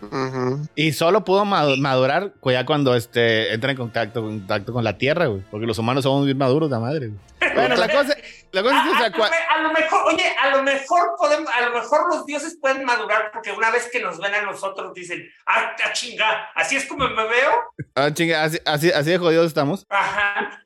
Y 0.75 0.93
solo 0.93 1.25
pudo 1.25 1.45
ma- 1.45 1.77
madurar 1.77 2.33
cu- 2.41 2.53
ya 2.53 2.65
cuando 2.65 2.95
este, 2.95 3.53
entra 3.53 3.73
en 3.73 3.77
contacto, 3.77 4.23
contacto 4.23 4.73
con 4.73 4.85
la 4.85 4.97
Tierra, 4.97 5.27
güey. 5.27 5.43
Porque 5.51 5.67
los 5.67 5.79
humanos 5.79 6.05
somos 6.05 6.25
bien 6.25 6.39
maduros, 6.39 6.71
la 6.71 6.79
madre, 6.81 7.09
güey. 7.09 7.21
Bueno, 7.57 7.75
la 7.77 7.89
cosa, 7.89 8.15
la 8.53 8.63
cosa 8.63 8.77
es 8.79 8.83
que, 8.85 8.91
o 8.91 8.95
A, 8.95 8.99
sea, 8.99 9.07
a- 9.07 9.13
cua- 9.13 9.31
a 9.57 9.63
lo 9.63 9.73
mejor, 9.73 10.01
oye, 10.13 10.25
a 10.41 10.57
lo 10.57 10.63
mejor 10.63 11.15
podemos, 11.19 11.51
a 11.51 11.61
lo 11.63 11.75
mejor 11.75 12.01
los 12.15 12.27
dioses 12.27 12.59
pueden 12.61 12.85
madurar 12.85 13.31
porque 13.33 13.51
una 13.53 13.71
vez 13.71 13.89
que 13.91 14.01
nos 14.01 14.19
ven 14.19 14.35
a 14.35 14.43
nosotros 14.43 14.93
dicen, 14.95 15.27
ah, 15.47 15.75
ah, 15.85 15.93
chinga, 15.93 16.51
así 16.55 16.77
es 16.77 16.85
como 16.87 17.09
me 17.09 17.25
veo. 17.29 17.51
ah, 17.95 18.11
chinga, 18.13 18.45
así, 18.45 18.59
así, 18.67 18.91
así 18.93 19.11
de 19.11 19.19
jodidos 19.19 19.47
estamos. 19.47 19.87
Ajá. 19.89 20.63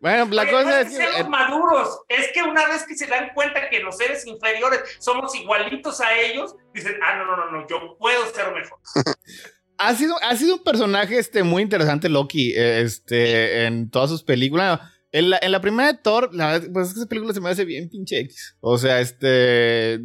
Bueno, 0.00 0.28
la 0.30 0.42
Oye, 0.42 0.50
cosa 0.50 0.64
no 0.64 0.76
es 0.76 0.88
que 0.88 0.96
seamos 0.96 1.28
maduros, 1.28 2.00
es 2.08 2.28
que 2.32 2.42
una 2.42 2.66
vez 2.66 2.84
que 2.86 2.96
se 2.96 3.06
dan 3.06 3.30
cuenta 3.34 3.68
que 3.68 3.80
los 3.80 3.96
seres 3.96 4.26
inferiores 4.26 4.80
somos 4.98 5.34
igualitos 5.34 6.00
a 6.00 6.16
ellos, 6.16 6.56
dicen, 6.72 6.96
ah, 7.02 7.16
no, 7.16 7.24
no, 7.24 7.36
no, 7.36 7.50
no, 7.50 7.66
yo 7.68 7.96
puedo 7.98 8.24
ser 8.32 8.52
mejor. 8.52 8.78
ha 9.78 9.94
sido, 9.94 10.16
ha 10.22 10.36
sido 10.36 10.56
un 10.56 10.62
personaje 10.64 11.18
este, 11.18 11.42
muy 11.42 11.62
interesante, 11.62 12.08
Loki, 12.08 12.52
este, 12.54 13.64
en 13.64 13.90
todas 13.90 14.10
sus 14.10 14.22
películas. 14.22 14.80
En 15.12 15.30
la, 15.30 15.38
en 15.42 15.50
la 15.50 15.60
primera 15.60 15.92
de 15.92 15.98
Thor, 15.98 16.32
la 16.32 16.52
verdad, 16.52 16.68
pues 16.72 16.88
es 16.88 16.94
que 16.94 17.00
esa 17.00 17.08
película 17.08 17.34
se 17.34 17.40
me 17.40 17.50
hace 17.50 17.64
bien 17.64 17.88
pinche 17.88 18.20
X. 18.20 18.56
O 18.60 18.78
sea, 18.78 19.00
este, 19.00 19.98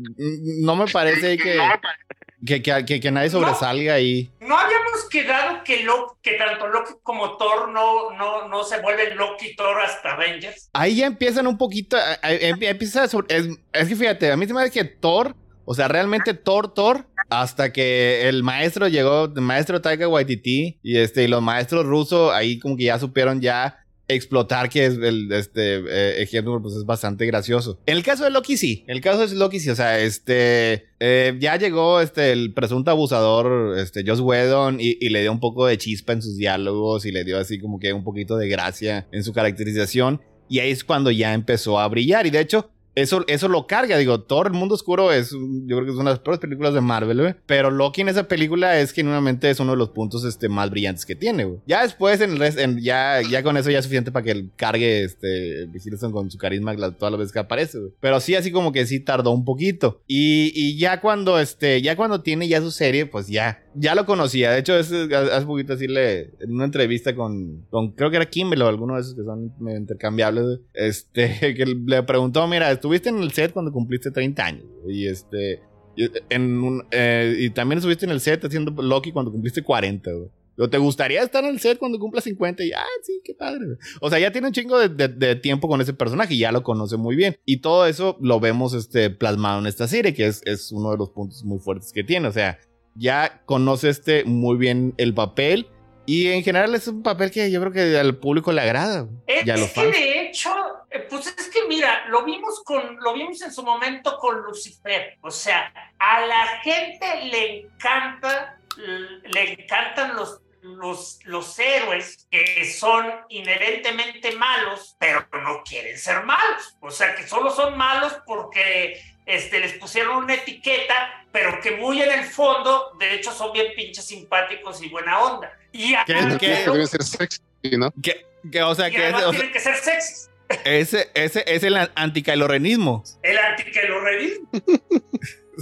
no 0.61 0.75
me 0.75 0.88
parece 0.88 1.38
que, 1.38 1.59
que, 2.45 2.61
que, 2.61 2.85
que- 2.85 2.99
que 2.99 3.11
nadie 3.11 3.29
sobresalga 3.29 3.93
ahí. 3.95 4.31
No 4.39 4.57
habíamos 4.57 5.09
quedado 5.09 5.63
que, 5.63 5.83
Lo- 5.83 6.17
que 6.21 6.33
tanto 6.33 6.67
Loki 6.67 6.93
como 7.03 7.37
Thor 7.37 7.69
no, 7.69 8.11
no, 8.11 8.47
no 8.47 8.63
se 8.63 8.79
vuelven 8.81 9.17
Loki 9.17 9.47
y 9.47 9.55
Thor 9.55 9.81
hasta 9.81 10.13
Avengers. 10.13 10.69
Ahí 10.73 10.97
ya 10.97 11.07
empiezan 11.07 11.47
un 11.47 11.57
poquito, 11.57 11.97
a- 11.97 12.19
a- 12.21 12.33
em- 12.33 12.61
empieza 12.61 13.07
sobre- 13.07 13.35
es, 13.35 13.47
es 13.73 13.87
que 13.89 13.95
fíjate, 13.95 14.31
a 14.31 14.37
mí 14.37 14.45
se 14.45 14.53
me 14.53 14.61
hace 14.61 14.71
que 14.71 14.83
Thor, 14.85 15.35
o 15.65 15.73
sea, 15.73 15.87
realmente 15.87 16.33
Thor, 16.33 16.73
Thor, 16.73 17.05
hasta 17.29 17.73
que 17.73 18.27
el 18.29 18.43
maestro 18.43 18.87
llegó, 18.87 19.25
el 19.25 19.41
maestro 19.41 19.81
Taika 19.81 20.07
Waititi 20.07 20.79
y 20.83 20.97
este, 20.99 21.23
y 21.23 21.27
los 21.27 21.41
maestros 21.41 21.85
rusos 21.85 22.31
ahí 22.33 22.59
como 22.59 22.77
que 22.77 22.83
ya 22.83 22.99
supieron 22.99 23.41
ya 23.41 23.79
explotar 24.07 24.69
que 24.69 24.85
es 24.85 24.97
el 24.97 25.31
este 25.31 25.77
eh, 25.77 26.21
ejemplo 26.21 26.61
pues 26.61 26.75
es 26.75 26.85
bastante 26.85 27.25
gracioso. 27.25 27.79
En 27.85 27.97
el 27.97 28.03
caso 28.03 28.23
de 28.23 28.29
Loki 28.29 28.57
sí, 28.57 28.83
el 28.87 29.01
caso 29.01 29.27
de 29.27 29.35
Loki 29.35 29.59
sí, 29.59 29.69
o 29.69 29.75
sea, 29.75 29.99
este 29.99 30.87
eh, 30.99 31.35
ya 31.39 31.57
llegó 31.57 32.01
este 32.01 32.31
el 32.31 32.53
presunto 32.53 32.91
abusador 32.91 33.77
este 33.77 34.03
Joss 34.05 34.19
Whedon 34.19 34.79
y, 34.79 34.97
y 34.99 35.09
le 35.09 35.21
dio 35.21 35.31
un 35.31 35.39
poco 35.39 35.65
de 35.65 35.77
chispa 35.77 36.13
en 36.13 36.21
sus 36.21 36.37
diálogos 36.37 37.05
y 37.05 37.11
le 37.11 37.23
dio 37.23 37.37
así 37.39 37.59
como 37.59 37.79
que 37.79 37.93
un 37.93 38.03
poquito 38.03 38.37
de 38.37 38.47
gracia 38.47 39.07
en 39.11 39.23
su 39.23 39.33
caracterización. 39.33 40.21
Y 40.47 40.59
ahí 40.59 40.69
es 40.69 40.83
cuando 40.83 41.09
ya 41.09 41.33
empezó 41.33 41.79
a 41.79 41.87
brillar. 41.87 42.27
Y 42.27 42.29
de 42.29 42.39
hecho 42.39 42.69
eso, 42.95 43.23
eso 43.27 43.47
lo 43.49 43.67
carga, 43.67 43.97
digo, 43.97 44.21
Thor, 44.21 44.47
el 44.47 44.53
mundo 44.53 44.75
oscuro 44.75 45.11
es, 45.11 45.31
yo 45.31 45.75
creo 45.75 45.83
que 45.85 45.91
es 45.91 45.95
una 45.97 46.11
de 46.11 46.15
las 46.15 46.19
peores 46.19 46.39
películas 46.39 46.73
de 46.73 46.81
Marvel, 46.81 47.19
güey. 47.21 47.35
Pero 47.45 47.69
Loki 47.69 48.01
en 48.01 48.09
esa 48.09 48.27
película 48.27 48.79
es 48.79 48.91
genuinamente 48.93 49.49
es 49.49 49.59
uno 49.59 49.71
de 49.73 49.77
los 49.77 49.89
puntos 49.89 50.23
este, 50.23 50.47
más 50.49 50.69
brillantes 50.69 51.05
que 51.05 51.15
tiene, 51.15 51.43
güey. 51.45 51.59
Ya 51.67 51.81
después, 51.83 52.21
en 52.21 52.31
el 52.31 52.39
rest- 52.39 52.59
en- 52.59 52.79
ya, 52.81 53.21
ya 53.21 53.43
con 53.43 53.57
eso 53.57 53.69
ya 53.69 53.79
es 53.79 53.85
suficiente 53.85 54.11
para 54.11 54.23
que 54.23 54.45
cargue 54.55 55.03
este, 55.03 55.63
Hiddleston 55.73 56.11
con 56.11 56.31
su 56.31 56.37
carisma 56.37 56.73
la- 56.73 56.91
todas 56.91 57.11
las 57.11 57.19
veces 57.19 57.33
que 57.33 57.39
aparece, 57.39 57.77
güey. 57.79 57.91
Pero 57.99 58.19
sí, 58.19 58.35
así 58.35 58.51
como 58.51 58.71
que 58.71 58.85
sí 58.85 58.99
tardó 58.99 59.31
un 59.31 59.43
poquito. 59.45 60.01
Y, 60.07 60.51
y 60.55 60.77
ya 60.77 61.01
cuando, 61.01 61.39
este, 61.39 61.81
ya 61.81 61.95
cuando 61.97 62.21
tiene 62.21 62.47
ya 62.47 62.61
su 62.61 62.71
serie, 62.71 63.05
pues 63.05 63.27
ya, 63.27 63.61
ya 63.76 63.93
lo 63.95 64.05
conocía. 64.05 64.51
De 64.51 64.59
hecho, 64.59 64.78
es, 64.78 64.91
hace 64.91 65.45
poquito 65.45 65.73
así 65.73 65.88
le, 65.88 66.32
en 66.39 66.51
una 66.53 66.65
entrevista 66.65 67.15
con, 67.15 67.65
con 67.69 67.91
creo 67.91 68.09
que 68.09 68.15
era 68.17 68.26
Kimmel 68.30 68.61
o 68.61 68.67
alguno 68.67 68.95
de 68.95 69.01
esos 69.01 69.15
que 69.15 69.23
son 69.23 69.53
medio 69.59 69.78
intercambiables, 69.78 70.59
este, 70.73 71.38
que 71.55 71.65
le 71.65 72.03
preguntó, 72.03 72.47
mira, 72.47 72.71
estuviste 72.71 73.09
en 73.09 73.19
el 73.19 73.32
set 73.32 73.51
cuando 73.53 73.71
cumpliste 73.71 74.11
30 74.11 74.45
años, 74.45 74.65
y 74.88 75.07
este, 75.07 75.61
y, 75.95 76.09
en 76.30 76.63
un, 76.63 76.84
eh, 76.91 77.36
y 77.39 77.49
también 77.51 77.78
estuviste 77.78 78.05
en 78.05 78.11
el 78.11 78.19
set 78.21 78.43
haciendo 78.45 78.71
Loki 78.82 79.11
cuando 79.11 79.32
cumpliste 79.32 79.61
40, 79.61 80.11
güey. 80.11 80.30
¿Te 80.71 80.78
gustaría 80.78 81.21
estar 81.21 81.43
en 81.43 81.49
el 81.49 81.59
set 81.59 81.78
cuando 81.78 81.99
cumpla 81.99 82.21
50? 82.21 82.63
Y, 82.63 82.71
ah, 82.71 82.82
sí, 83.03 83.19
qué 83.26 83.34
padre. 83.34 83.59
O 83.99 84.09
sea, 84.09 84.19
ya 84.19 84.32
tiene 84.32 84.47
un 84.47 84.53
chingo 84.53 84.80
de, 84.80 84.88
de- 84.88 85.09
de 85.09 85.36
tiempo 85.36 85.67
con 85.67 85.82
ese 85.82 85.93
personaje 85.93 86.34
y 86.34 86.38
ya 86.38 86.53
lo 86.53 86.63
conoce 86.63 86.95
muy 86.95 87.17
bien. 87.17 87.36
Y 87.43 87.57
todo 87.57 87.86
eso 87.86 88.17
lo 88.21 88.39
vemos 88.39 88.73
este, 88.73 89.09
plasmado 89.09 89.59
en 89.59 89.65
esta 89.67 89.86
serie, 89.89 90.13
que 90.13 90.28
es, 90.28 90.41
es 90.45 90.71
uno 90.71 90.91
de 90.91 90.97
los 90.97 91.09
puntos 91.09 91.43
muy 91.43 91.59
fuertes 91.59 91.91
que 91.91 92.05
tiene. 92.05 92.30
O 92.30 92.32
sea, 92.32 92.57
ya 92.95 93.41
conoce 93.45 93.89
este 93.89 94.23
muy 94.25 94.57
bien 94.57 94.93
el 94.97 95.13
papel. 95.13 95.69
Y 96.07 96.31
en 96.31 96.43
general 96.43 96.75
es 96.75 96.87
un 96.87 97.01
papel 97.01 97.31
que 97.31 97.49
yo 97.49 97.59
creo 97.61 97.71
que 97.71 97.97
al 97.97 98.17
público 98.17 98.51
le 98.51 98.61
agrada. 98.61 99.07
Es, 99.25 99.45
los 99.47 99.59
es 99.59 99.73
que 99.73 99.87
de 99.87 100.21
hecho, 100.21 100.51
eh, 100.91 100.99
pues 101.09 101.27
es 101.27 101.49
que 101.49 101.67
mira, 101.67 102.05
lo 102.09 102.23
vimos 102.23 102.63
con, 102.63 102.97
lo 103.01 103.13
vimos 103.13 103.41
en 103.41 103.51
su 103.51 103.63
momento 103.63 104.17
con 104.17 104.43
Lucifer. 104.43 105.17
O 105.21 105.31
sea, 105.31 105.73
a 105.97 106.25
la 106.25 106.45
gente 106.61 107.25
le 107.25 107.61
encanta, 107.61 108.59
le 108.77 109.53
encantan 109.53 110.15
los, 110.15 110.41
los, 110.61 111.19
los 111.23 111.57
héroes 111.57 112.27
que 112.29 112.65
son 112.65 113.07
inherentemente 113.29 114.35
malos, 114.35 114.95
pero 114.99 115.25
no 115.43 115.63
quieren 115.63 115.97
ser 115.97 116.23
malos. 116.23 116.77
O 116.81 116.91
sea, 116.91 117.15
que 117.15 117.27
solo 117.27 117.49
son 117.49 117.75
malos 117.77 118.15
porque 118.27 119.01
este, 119.25 119.59
les 119.59 119.73
pusieron 119.73 120.17
una 120.17 120.35
etiqueta, 120.35 121.24
pero 121.36 121.59
que 121.61 121.71
muy 121.71 122.01
en 122.01 122.09
el 122.11 122.23
fondo, 122.23 122.91
de 122.97 123.15
hecho, 123.15 123.31
son 123.33 123.51
bien 123.51 123.67
pinches 123.75 124.05
simpáticos 124.05 124.81
y 124.81 124.88
buena 124.88 125.19
onda. 125.19 125.51
Y, 125.73 125.93
a- 125.93 126.05
¿Qué- 126.05 126.38
Que 126.39 126.47
deben 126.71 126.88
ser 126.88 127.03
sexy, 127.03 127.41
¿no? 127.77 127.93
Que, 128.01 128.25
que, 128.49 128.63
o 128.63 128.73
sea, 128.73 128.88
y 128.88 128.91
que 128.91 128.97
ese, 128.97 129.03
además 129.07 129.23
o 129.25 129.31
sea, 129.31 129.39
tienen 129.39 129.51
que 129.53 129.59
ser 129.59 129.75
sexys. 129.75 130.29
ese, 130.63 131.09
ese 131.13 131.43
es 131.45 131.63
el 131.63 131.75
anticailorenismo. 131.95 133.03
El 133.21 133.38
antiquelorenismo. 133.38 134.49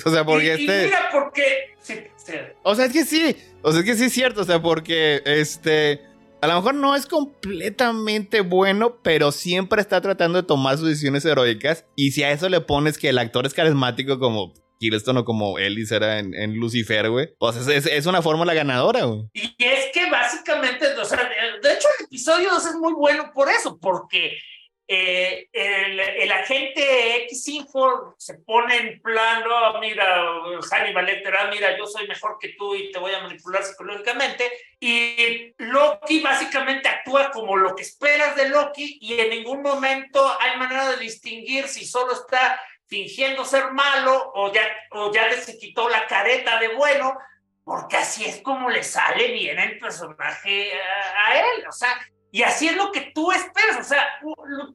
O 0.05 0.09
sea, 0.09 0.26
porque 0.26 0.45
y, 0.45 0.47
y 0.47 0.51
este. 0.63 0.86
mira, 0.86 1.09
porque. 1.11 1.76
Sí, 1.80 1.93
sí. 2.17 2.34
O 2.63 2.74
sea, 2.74 2.86
es 2.86 2.93
que 2.93 3.05
sí. 3.05 3.38
O 3.61 3.71
sea, 3.71 3.82
es 3.82 3.86
que 3.86 3.93
sí 3.95 4.05
es 4.05 4.13
cierto. 4.13 4.41
O 4.41 4.43
sea, 4.43 4.59
porque 4.59 5.21
este. 5.24 6.01
A 6.41 6.47
lo 6.47 6.55
mejor 6.55 6.74
no 6.74 6.95
es 6.95 7.05
completamente 7.05 8.41
bueno, 8.41 8.97
pero 9.03 9.32
siempre 9.32 9.80
está 9.82 10.01
tratando 10.01 10.41
de 10.41 10.47
tomar 10.47 10.78
sus 10.80 10.88
decisiones 10.89 11.24
heroicas. 11.26 11.86
Y 11.95 12.11
si 12.11 12.24
a 12.24 12.32
eso 12.32 12.49
le 12.49 12.59
pones 12.59 12.97
que 12.97 13.09
el 13.09 13.19
actor 13.19 13.45
es 13.45 13.53
carismático 13.53 14.17
como 14.17 14.53
O 14.91 15.25
como 15.25 15.59
Ellis 15.59 15.91
era 15.91 16.19
en, 16.19 16.55
Lucifer, 16.55 17.09
güey. 17.09 17.29
Pues 17.38 17.55
es, 17.55 17.67
es, 17.67 17.86
es 17.86 18.05
una 18.05 18.21
fórmula 18.21 18.53
ganadora, 18.53 19.05
güey. 19.05 19.23
Y 19.34 19.55
es 19.59 19.91
que 19.93 20.09
básicamente, 20.09 20.88
o 20.88 21.05
sea, 21.05 21.17
de 21.61 21.73
de 21.73 21.73
hecho, 21.73 21.88
el 21.99 22.05
episodio 22.05 22.49
2 22.51 22.65
es 22.65 22.75
muy 22.75 22.93
bueno 22.93 23.31
por 23.34 23.49
eso, 23.49 23.79
porque 23.79 24.38
eh, 24.86 25.47
el, 25.53 25.99
el, 25.99 26.31
agente 26.31 27.23
X-Info 27.23 28.15
se 28.17 28.36
pone 28.39 28.75
en 28.75 29.01
plan, 29.01 29.41
oh, 29.49 29.79
mira, 29.79 30.23
Hannibal 30.69 31.05
Lecter, 31.05 31.34
ah, 31.36 31.49
mira, 31.49 31.77
yo 31.77 31.88
soy 31.88 32.05
mejor 32.07 32.38
que 32.39 32.49
tú 32.57 32.75
y 32.75 32.91
te 32.91 32.99
voy 32.99 33.13
a 33.13 33.21
manipular 33.21 33.63
psicológicamente. 33.63 34.51
Y 34.79 35.53
Loki 35.57 36.19
básicamente 36.19 36.89
actúa 36.89 37.31
como 37.31 37.55
lo 37.55 37.75
que 37.75 37.84
esperas 37.84 38.36
de 38.36 38.49
Loki 38.49 38.97
y 38.99 39.13
en 39.13 39.29
ningún 39.29 39.61
momento 39.61 40.29
hay 40.39 40.59
manera 40.59 40.89
de 40.89 40.97
distinguir 40.97 41.69
si 41.69 41.86
solo 41.86 42.11
está 42.13 42.59
fingiendo 42.93 43.43
ser 43.43 43.71
malo 43.71 44.31
o 44.35 44.53
ya, 44.53 44.61
o 44.91 45.11
ya 45.11 45.31
se 45.41 45.57
quitó 45.57 45.89
la 45.89 46.05
careta 46.05 46.59
de 46.59 46.75
bueno, 46.75 47.17
porque 47.63 47.97
así 47.97 48.23
es 48.23 48.39
como 48.41 48.69
le 48.69 48.83
sale 48.83 49.31
bien 49.31 49.57
el 49.57 49.79
personaje 49.79 50.71
a, 50.79 51.25
a 51.25 51.39
él. 51.39 51.67
O 51.67 51.71
sea, 51.71 51.89
y 52.29 52.41
así 52.41 52.67
es 52.67 52.75
lo 52.75 52.91
que 52.91 53.11
tú 53.13 53.31
esperas, 53.31 53.79
o 53.79 53.83
sea, 53.83 54.07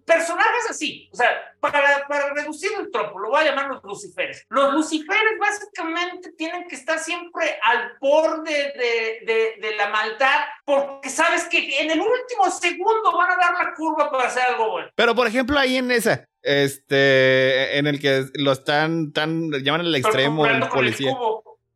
personajes 0.04 0.70
así, 0.70 1.10
o 1.12 1.16
sea, 1.16 1.28
para, 1.58 2.06
para 2.06 2.32
reducir 2.32 2.70
el 2.78 2.88
tropo, 2.92 3.18
lo 3.18 3.30
voy 3.30 3.40
a 3.40 3.46
llamar 3.46 3.66
los 3.66 3.82
luciferes. 3.82 4.46
Los 4.48 4.72
luciferes 4.72 5.38
básicamente 5.40 6.30
tienen 6.34 6.68
que 6.68 6.76
estar 6.76 7.00
siempre 7.00 7.58
al 7.64 7.96
borde 8.00 8.52
de, 8.52 9.26
de, 9.26 9.54
de, 9.60 9.76
la 9.76 9.88
maldad, 9.88 10.44
porque 10.64 11.10
sabes 11.10 11.48
que 11.48 11.80
en 11.80 11.90
el 11.90 12.00
último 12.00 12.48
segundo 12.48 13.10
van 13.16 13.32
a 13.32 13.36
dar 13.36 13.52
la 13.64 13.74
curva 13.74 14.08
para 14.08 14.28
hacer 14.28 14.44
algo 14.44 14.70
bueno. 14.70 14.90
Pero 14.94 15.16
por 15.16 15.26
ejemplo 15.26 15.58
ahí 15.58 15.78
en 15.78 15.90
esa, 15.90 16.27
este, 16.42 17.78
en 17.78 17.86
el 17.86 18.00
que 18.00 18.26
lo 18.34 18.52
están, 18.52 19.12
tan, 19.12 19.50
llaman 19.62 19.82
al 19.82 19.94
extremo 19.94 20.46
el 20.46 20.68
policía. 20.68 21.16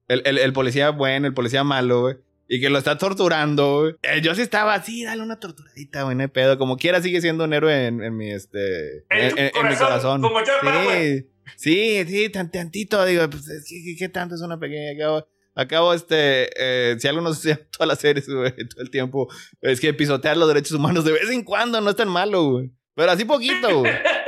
El, 0.09 0.23
el, 0.25 0.39
el, 0.39 0.53
policía 0.53 0.91
bueno, 0.91 1.27
el 1.27 1.35
policía 1.35 1.65
malo, 1.65 2.03
güey 2.03 2.17
y 2.53 2.61
que 2.61 2.69
lo 2.69 2.77
está 2.77 2.99
torturando. 2.99 3.89
Eh, 4.03 4.21
yo 4.23 4.35
sí 4.35 4.43
estaba 4.43 4.75
así, 4.75 5.05
dale 5.05 5.23
una 5.23 5.41
torturadita, 5.41 6.03
güey, 6.03 6.15
no 6.15 6.21
hay 6.21 6.29
pedo. 6.29 6.59
Como 6.59 6.77
quiera 6.77 7.01
sigue 7.01 7.23
siendo 7.23 7.45
un 7.45 7.55
héroe 7.55 7.87
en, 7.87 8.03
en 8.03 8.15
mi, 8.15 8.31
este, 8.31 9.07
en, 9.09 9.39
en, 9.39 9.51
en, 9.55 9.69
mi 9.69 9.75
corazón. 9.75 10.21
Como 10.21 10.39
yo, 10.41 10.53
sí, 10.63 11.25
sí, 11.57 12.05
sí, 12.07 12.29
tan 12.29 12.51
tantito, 12.51 13.03
digo, 13.07 13.29
pues, 13.31 13.47
¿qué, 13.67 13.97
qué 13.99 14.09
tanto 14.11 14.35
es 14.35 14.43
una 14.43 14.59
pequeña? 14.59 14.93
Acabo, 14.93 15.27
acabo 15.55 15.95
este, 15.95 16.51
eh, 16.57 16.97
si 16.99 17.09
algo 17.09 17.23
no 17.23 17.33
se 17.33 17.57
todas 17.57 17.89
las 17.89 18.01
series, 18.01 18.29
güey, 18.29 18.53
todo 18.69 18.83
el 18.83 18.91
tiempo, 18.91 19.29
es 19.63 19.81
que 19.81 19.95
pisotear 19.95 20.37
los 20.37 20.49
derechos 20.49 20.73
humanos 20.73 21.07
de 21.07 21.13
vez 21.13 21.31
en 21.31 21.45
cuando 21.45 21.81
no 21.81 21.89
es 21.89 21.97
tan 21.97 22.09
malo, 22.09 22.51
güey. 22.51 22.71
Pero 22.95 23.13
así 23.13 23.25
poquito, 23.25 23.79
güey. 23.79 23.93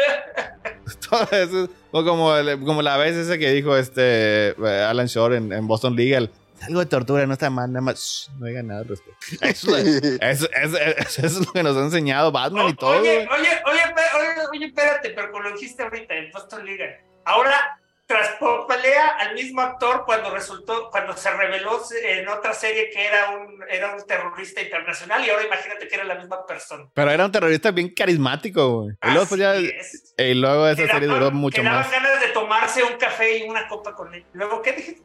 Todo 1.11 1.29
eso, 1.31 1.69
o 1.91 2.05
como, 2.05 2.33
como 2.65 2.83
la 2.83 2.97
vez 2.97 3.17
esa 3.17 3.39
que 3.39 3.51
dijo 3.53 3.77
este 3.77 4.55
Alan 4.59 5.07
Shore 5.07 5.37
en, 5.37 5.53
en 5.53 5.67
Boston 5.67 5.97
Legal 5.97 6.31
algo 6.67 6.81
de 6.81 6.87
tortura, 6.87 7.27
no 7.27 7.35
está 7.35 7.51
mal, 7.51 7.71
nada 7.71 7.83
más 7.83 8.31
no 8.39 8.47
digan 8.47 8.69
nada 8.69 8.81
al 8.81 8.89
respecto. 8.89 9.19
Eso, 9.43 9.77
eso, 9.77 10.19
eso, 10.21 10.49
eso, 10.53 11.27
es 11.27 11.47
lo 11.47 11.53
que 11.53 11.63
nos 11.63 11.77
ha 11.77 11.81
enseñado 11.81 12.33
Batman 12.33 12.69
y 12.69 12.75
todo. 12.75 13.01
Oye, 13.01 13.29
oye, 13.31 13.49
oye, 13.67 13.81
oye, 14.17 14.47
oye, 14.53 14.67
espérate, 14.67 15.11
pero 15.11 15.31
como 15.31 15.45
lo 15.45 15.53
dijiste 15.53 15.83
ahorita, 15.83 16.15
en 16.15 16.31
Boston 16.31 16.65
Legal. 16.65 16.97
Ahora 17.25 17.79
traspolea 18.07 19.17
al 19.19 19.35
mismo 19.35 19.61
actor 19.63 20.05
cuando 20.05 20.31
resultó, 20.31 20.91
cuando 20.91 21.17
se 21.17 21.31
reveló 21.31 21.81
en 22.03 22.29
otra 22.29 22.53
serie 22.53 22.91
que 22.91 23.07
era 23.07 23.31
un, 23.31 23.65
era 23.69 23.95
un 23.95 24.07
terrorista 24.07 24.61
internacional 24.61 25.25
y 25.25 25.31
ahora 25.31 25.45
imagínate 25.45 25.89
que 25.89 25.95
era 25.95 26.05
la 26.05 26.17
misma 26.17 26.47
persona. 26.47 26.85
Pero 26.93 27.11
era 27.11 27.25
un 27.25 27.33
terrorista 27.33 27.71
bien 27.71 27.95
carismático, 27.95 28.83
güey. 28.83 28.97
Y 29.03 29.11
luego, 29.11 29.27
pues, 29.27 29.41
ya, 29.41 29.57
y 29.57 30.35
luego 30.35 30.69
esa 30.69 30.87
serie 30.87 31.09
duró 31.09 31.31
mucho 31.31 31.63
que 31.63 31.69
más. 31.69 31.91
ganas 31.91 32.21
de 32.21 32.29
tomarse 32.29 32.83
un 32.83 32.97
café 32.99 33.39
y 33.39 33.43
una 33.49 33.67
copa 33.69 33.95
con 33.95 34.15
él. 34.15 34.25
Luego, 34.33 34.61
¿qué 34.61 34.73
dijiste? 34.73 35.03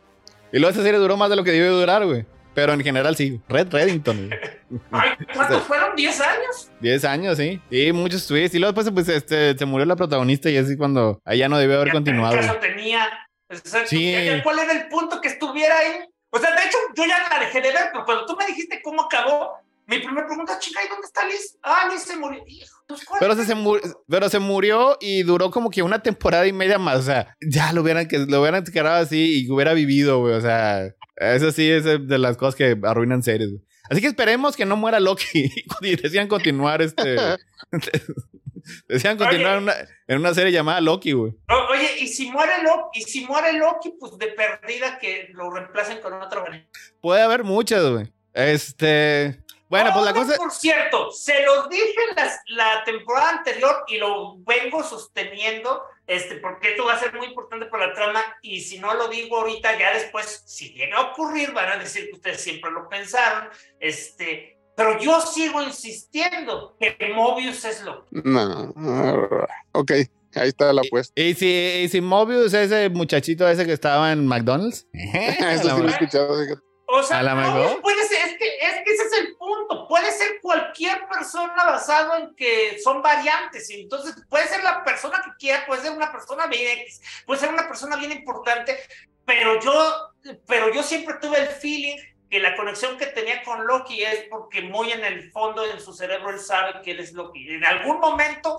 Y 0.52 0.60
luego 0.60 0.72
esa 0.72 0.84
serie 0.84 1.00
duró 1.00 1.16
más 1.16 1.30
de 1.30 1.36
lo 1.36 1.44
que 1.44 1.52
debió 1.52 1.72
durar, 1.72 2.06
güey. 2.06 2.26
Pero 2.60 2.74
en 2.74 2.84
general 2.84 3.16
sí. 3.16 3.40
Red 3.48 3.72
Reddington. 3.72 4.32
Ay, 4.92 5.12
¿cuántos 5.34 5.64
fueron? 5.64 5.96
¿10 5.96 6.10
años? 6.20 6.72
10 6.82 7.06
años, 7.06 7.38
sí. 7.38 7.62
Y 7.72 7.94
muchos 7.94 8.28
twists. 8.28 8.54
Y 8.54 8.60
luego 8.60 8.74
después 8.74 9.06
pues, 9.06 9.08
este, 9.08 9.58
se 9.58 9.66
murió 9.66 9.86
la 9.86 9.96
protagonista 9.96 10.50
y 10.50 10.58
así 10.58 10.76
cuando 10.76 11.22
ella 11.26 11.48
no 11.48 11.58
debió 11.58 11.78
haber 11.78 11.94
continuado. 11.94 12.36
Eso 12.36 12.56
tenía. 12.56 13.08
Sí. 13.86 14.14
¿Cuál 14.44 14.60
era 14.60 14.74
el 14.74 14.90
punto 14.90 15.22
que 15.22 15.30
estuviera 15.30 15.74
ahí? 15.78 16.06
O 16.32 16.38
sea, 16.38 16.52
de 16.52 16.66
hecho, 16.66 16.78
yo 16.98 17.06
ya 17.06 17.30
la 17.30 17.40
dejé 17.40 17.62
de 17.62 17.72
ver, 17.72 17.90
pero 17.94 18.04
cuando 18.04 18.26
tú 18.26 18.36
me 18.36 18.46
dijiste 18.46 18.82
cómo 18.84 19.04
acabó, 19.04 19.54
mi 19.88 20.00
primera 20.00 20.28
pregunta, 20.28 20.60
chica, 20.60 20.82
¿y 20.86 20.90
dónde 20.90 21.08
está 21.08 21.26
Liz? 21.26 21.58
Ah, 21.64 21.88
Liz 21.90 22.02
se 22.02 22.18
murió. 22.18 22.44
Hijo, 22.46 22.78
pero, 23.22 23.36
se, 23.36 23.46
se 23.46 23.56
pero 24.08 24.30
se 24.30 24.40
murió 24.40 24.98
y 25.00 25.24
duró 25.24 25.50
como 25.50 25.70
que 25.70 25.82
una 25.82 26.04
temporada 26.04 26.46
y 26.46 26.52
media 26.52 26.78
más. 26.78 27.00
O 27.00 27.04
sea, 27.04 27.38
ya 27.40 27.72
lo 27.72 27.82
hubieran, 27.82 28.08
que, 28.08 28.20
lo 28.20 28.42
hubieran 28.42 28.66
quedado 28.66 29.02
así 29.02 29.46
y 29.46 29.50
hubiera 29.50 29.74
vivido, 29.74 30.20
güey. 30.20 30.36
O 30.36 30.42
sea, 30.42 30.94
eso 31.20 31.52
sí 31.52 31.70
es 31.70 31.84
de 31.84 32.18
las 32.18 32.38
cosas 32.38 32.56
que 32.56 32.78
arruinan 32.84 33.24
series, 33.24 33.50
güey. 33.50 33.62
Así 33.90 34.02
que 34.02 34.08
esperemos 34.08 34.56
que 34.56 34.66
no 34.66 34.76
muera 34.76 35.00
Loki 35.00 35.52
y 35.82 35.96
decían 35.96 36.28
continuar 36.28 36.82
este. 36.82 37.18
decían 38.88 39.18
continuar 39.18 39.58
en 39.58 39.64
una, 39.64 39.74
en 40.08 40.18
una, 40.20 40.34
serie 40.34 40.52
llamada 40.52 40.80
Loki, 40.80 41.14
güey. 41.14 41.34
Oye, 41.70 42.00
y 42.00 42.08
si 42.08 42.32
muere 42.32 42.62
Loki, 42.64 43.00
y 43.00 43.04
si 43.04 43.26
muere 43.26 43.54
Loki, 43.54 43.94
pues 44.00 44.18
de 44.18 44.28
perdida 44.28 45.00
que 45.00 45.30
lo 45.34 45.50
reemplacen 45.50 46.00
con 46.02 46.14
otro 46.14 46.46
Puede 47.02 47.22
haber 47.22 47.44
muchas, 47.44 47.84
güey. 47.90 48.14
Este. 48.34 49.44
Bueno, 49.70 49.92
pues 49.94 50.06
la 50.06 50.14
cosa. 50.14 50.36
Por 50.38 50.52
cierto, 50.52 51.12
se 51.12 51.44
los 51.44 51.70
dije 51.70 51.94
la, 52.48 52.84
temporada 52.84 53.30
anterior 53.38 53.84
y 53.88 53.98
lo 53.98 54.38
vengo 54.40 54.84
sosteniendo, 54.84 55.84
este, 56.10 56.38
porque 56.38 56.72
esto 56.72 56.86
va 56.86 56.94
a 56.94 57.00
ser 57.00 57.14
muy 57.14 57.28
importante 57.28 57.68
para 57.68 57.88
la 57.88 57.94
trama. 57.94 58.22
Y 58.42 58.62
si 58.62 58.80
no 58.80 58.96
lo 58.96 59.08
digo 59.10 59.38
ahorita, 59.38 59.78
ya 59.78 59.94
después, 59.94 60.44
si 60.46 60.74
llega 60.74 60.98
a 60.98 61.12
ocurrir, 61.12 61.54
van 61.54 61.70
a 61.70 61.78
decir 61.78 62.08
que 62.08 62.16
ustedes 62.16 62.42
siempre 62.42 62.72
lo 62.72 62.90
pensaron. 62.90 63.48
Este, 63.80 64.58
pero 64.76 64.98
yo 64.98 65.22
sigo 65.22 65.62
insistiendo 65.62 66.76
que 66.80 66.98
Mobius 67.14 67.64
es 67.64 67.84
lo. 67.84 68.08
No, 68.10 68.74
ok. 69.74 69.92
Ahí 70.36 70.50
está 70.50 70.74
la 70.74 70.82
apuesta. 70.82 71.14
¿Y 71.20 71.36
si, 71.36 71.48
y 71.84 71.90
si 71.90 72.02
Mobius 72.02 72.54
es 72.54 72.72
ese 72.72 72.90
muchachito 72.90 73.48
ese 73.48 73.66
que 73.68 73.74
estaba 73.74 74.12
en 74.12 74.26
McDonald's? 74.26 74.88
Eso 74.94 75.76
sí 75.76 75.82
lo 75.82 75.88
he 75.88 75.92
escuchado. 75.92 76.36
O 76.92 77.04
sea, 77.04 77.22
no, 77.22 77.82
puede 77.82 78.04
ser, 78.08 78.30
es 78.30 78.38
que, 78.40 78.48
es 78.48 78.74
que 78.84 78.94
ese 78.94 79.04
es 79.04 79.14
el 79.20 79.36
punto. 79.36 79.79
Puede 79.90 80.12
ser 80.12 80.40
cualquier 80.40 81.08
persona 81.08 81.66
basado 81.66 82.16
en 82.16 82.36
que 82.36 82.80
son 82.80 83.02
variantes. 83.02 83.72
Entonces, 83.72 84.16
puede 84.30 84.48
ser 84.48 84.64
la 84.64 84.84
persona 84.84 85.20
que 85.26 85.32
quiera, 85.40 85.66
puede 85.66 85.82
ser 85.82 85.94
una 85.94 86.12
persona 86.12 86.46
bien 86.46 86.80
puede 87.26 87.40
ser 87.40 87.50
una 87.52 87.68
persona 87.68 87.96
bien 87.96 88.12
importante, 88.12 88.80
pero 89.26 89.60
yo, 89.60 90.12
pero 90.46 90.72
yo 90.72 90.84
siempre 90.84 91.16
tuve 91.20 91.40
el 91.40 91.48
feeling 91.48 91.98
que 92.30 92.40
la 92.40 92.56
conexión 92.56 92.98
que 92.98 93.08
tenía 93.08 93.44
con 93.44 93.66
Loki 93.66 94.04
es 94.04 94.26
porque 94.30 94.62
muy 94.62 94.92
en 94.92 95.04
el 95.04 95.32
fondo 95.32 95.66
en 95.66 95.80
su 95.80 95.94
cerebro 95.94 96.30
él 96.30 96.40
sabe 96.40 96.82
que 96.84 96.92
él 96.92 97.00
es 97.00 97.14
Loki. 97.14 97.50
En 97.50 97.66
algún 97.66 98.00
momento 98.00 98.58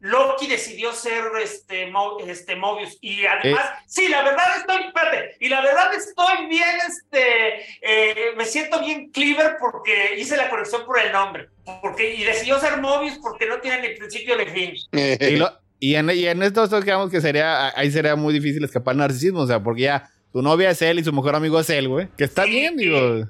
Loki 0.00 0.46
decidió 0.48 0.92
ser 0.92 1.24
este, 1.40 1.92
este 2.26 2.56
Mobius 2.56 2.98
y 3.00 3.24
además, 3.24 3.64
eh. 3.64 3.82
sí, 3.86 4.08
la 4.08 4.22
verdad 4.22 4.56
estoy, 4.58 4.82
espérate, 4.86 5.36
y 5.38 5.48
la 5.48 5.60
verdad 5.60 5.94
estoy 5.94 6.46
bien, 6.48 6.76
este, 6.88 7.62
eh, 7.80 8.32
me 8.36 8.44
siento 8.44 8.80
bien 8.80 9.10
clever 9.10 9.56
porque 9.60 10.16
hice 10.16 10.36
la 10.36 10.50
conexión 10.50 10.84
por 10.84 10.98
el 10.98 11.12
nombre, 11.12 11.48
porque, 11.80 12.14
y 12.14 12.24
decidió 12.24 12.58
ser 12.58 12.80
Mobius 12.80 13.18
porque 13.18 13.46
no 13.46 13.60
tiene 13.60 13.88
ni 13.88 13.94
principio 13.94 14.36
ni 14.36 14.46
fin. 14.46 14.74
y, 14.92 15.36
lo, 15.36 15.50
y, 15.78 15.94
en, 15.94 16.10
y 16.10 16.26
en 16.26 16.42
esto 16.42 16.66
digamos 16.80 17.10
que 17.10 17.20
sería, 17.20 17.72
ahí 17.78 17.90
sería 17.90 18.16
muy 18.16 18.34
difícil 18.34 18.64
escapar 18.64 18.96
narcisismo, 18.96 19.40
o 19.40 19.46
sea, 19.46 19.62
porque 19.62 19.82
ya 19.82 20.11
tu 20.32 20.42
novia 20.42 20.70
es 20.70 20.80
él 20.82 20.98
y 20.98 21.04
su 21.04 21.12
mejor 21.12 21.34
amigo 21.34 21.60
es 21.60 21.68
él, 21.70 21.88
güey. 21.88 22.08
Que 22.16 22.24
está 22.24 22.44
bien, 22.44 22.76
digo. 22.76 22.98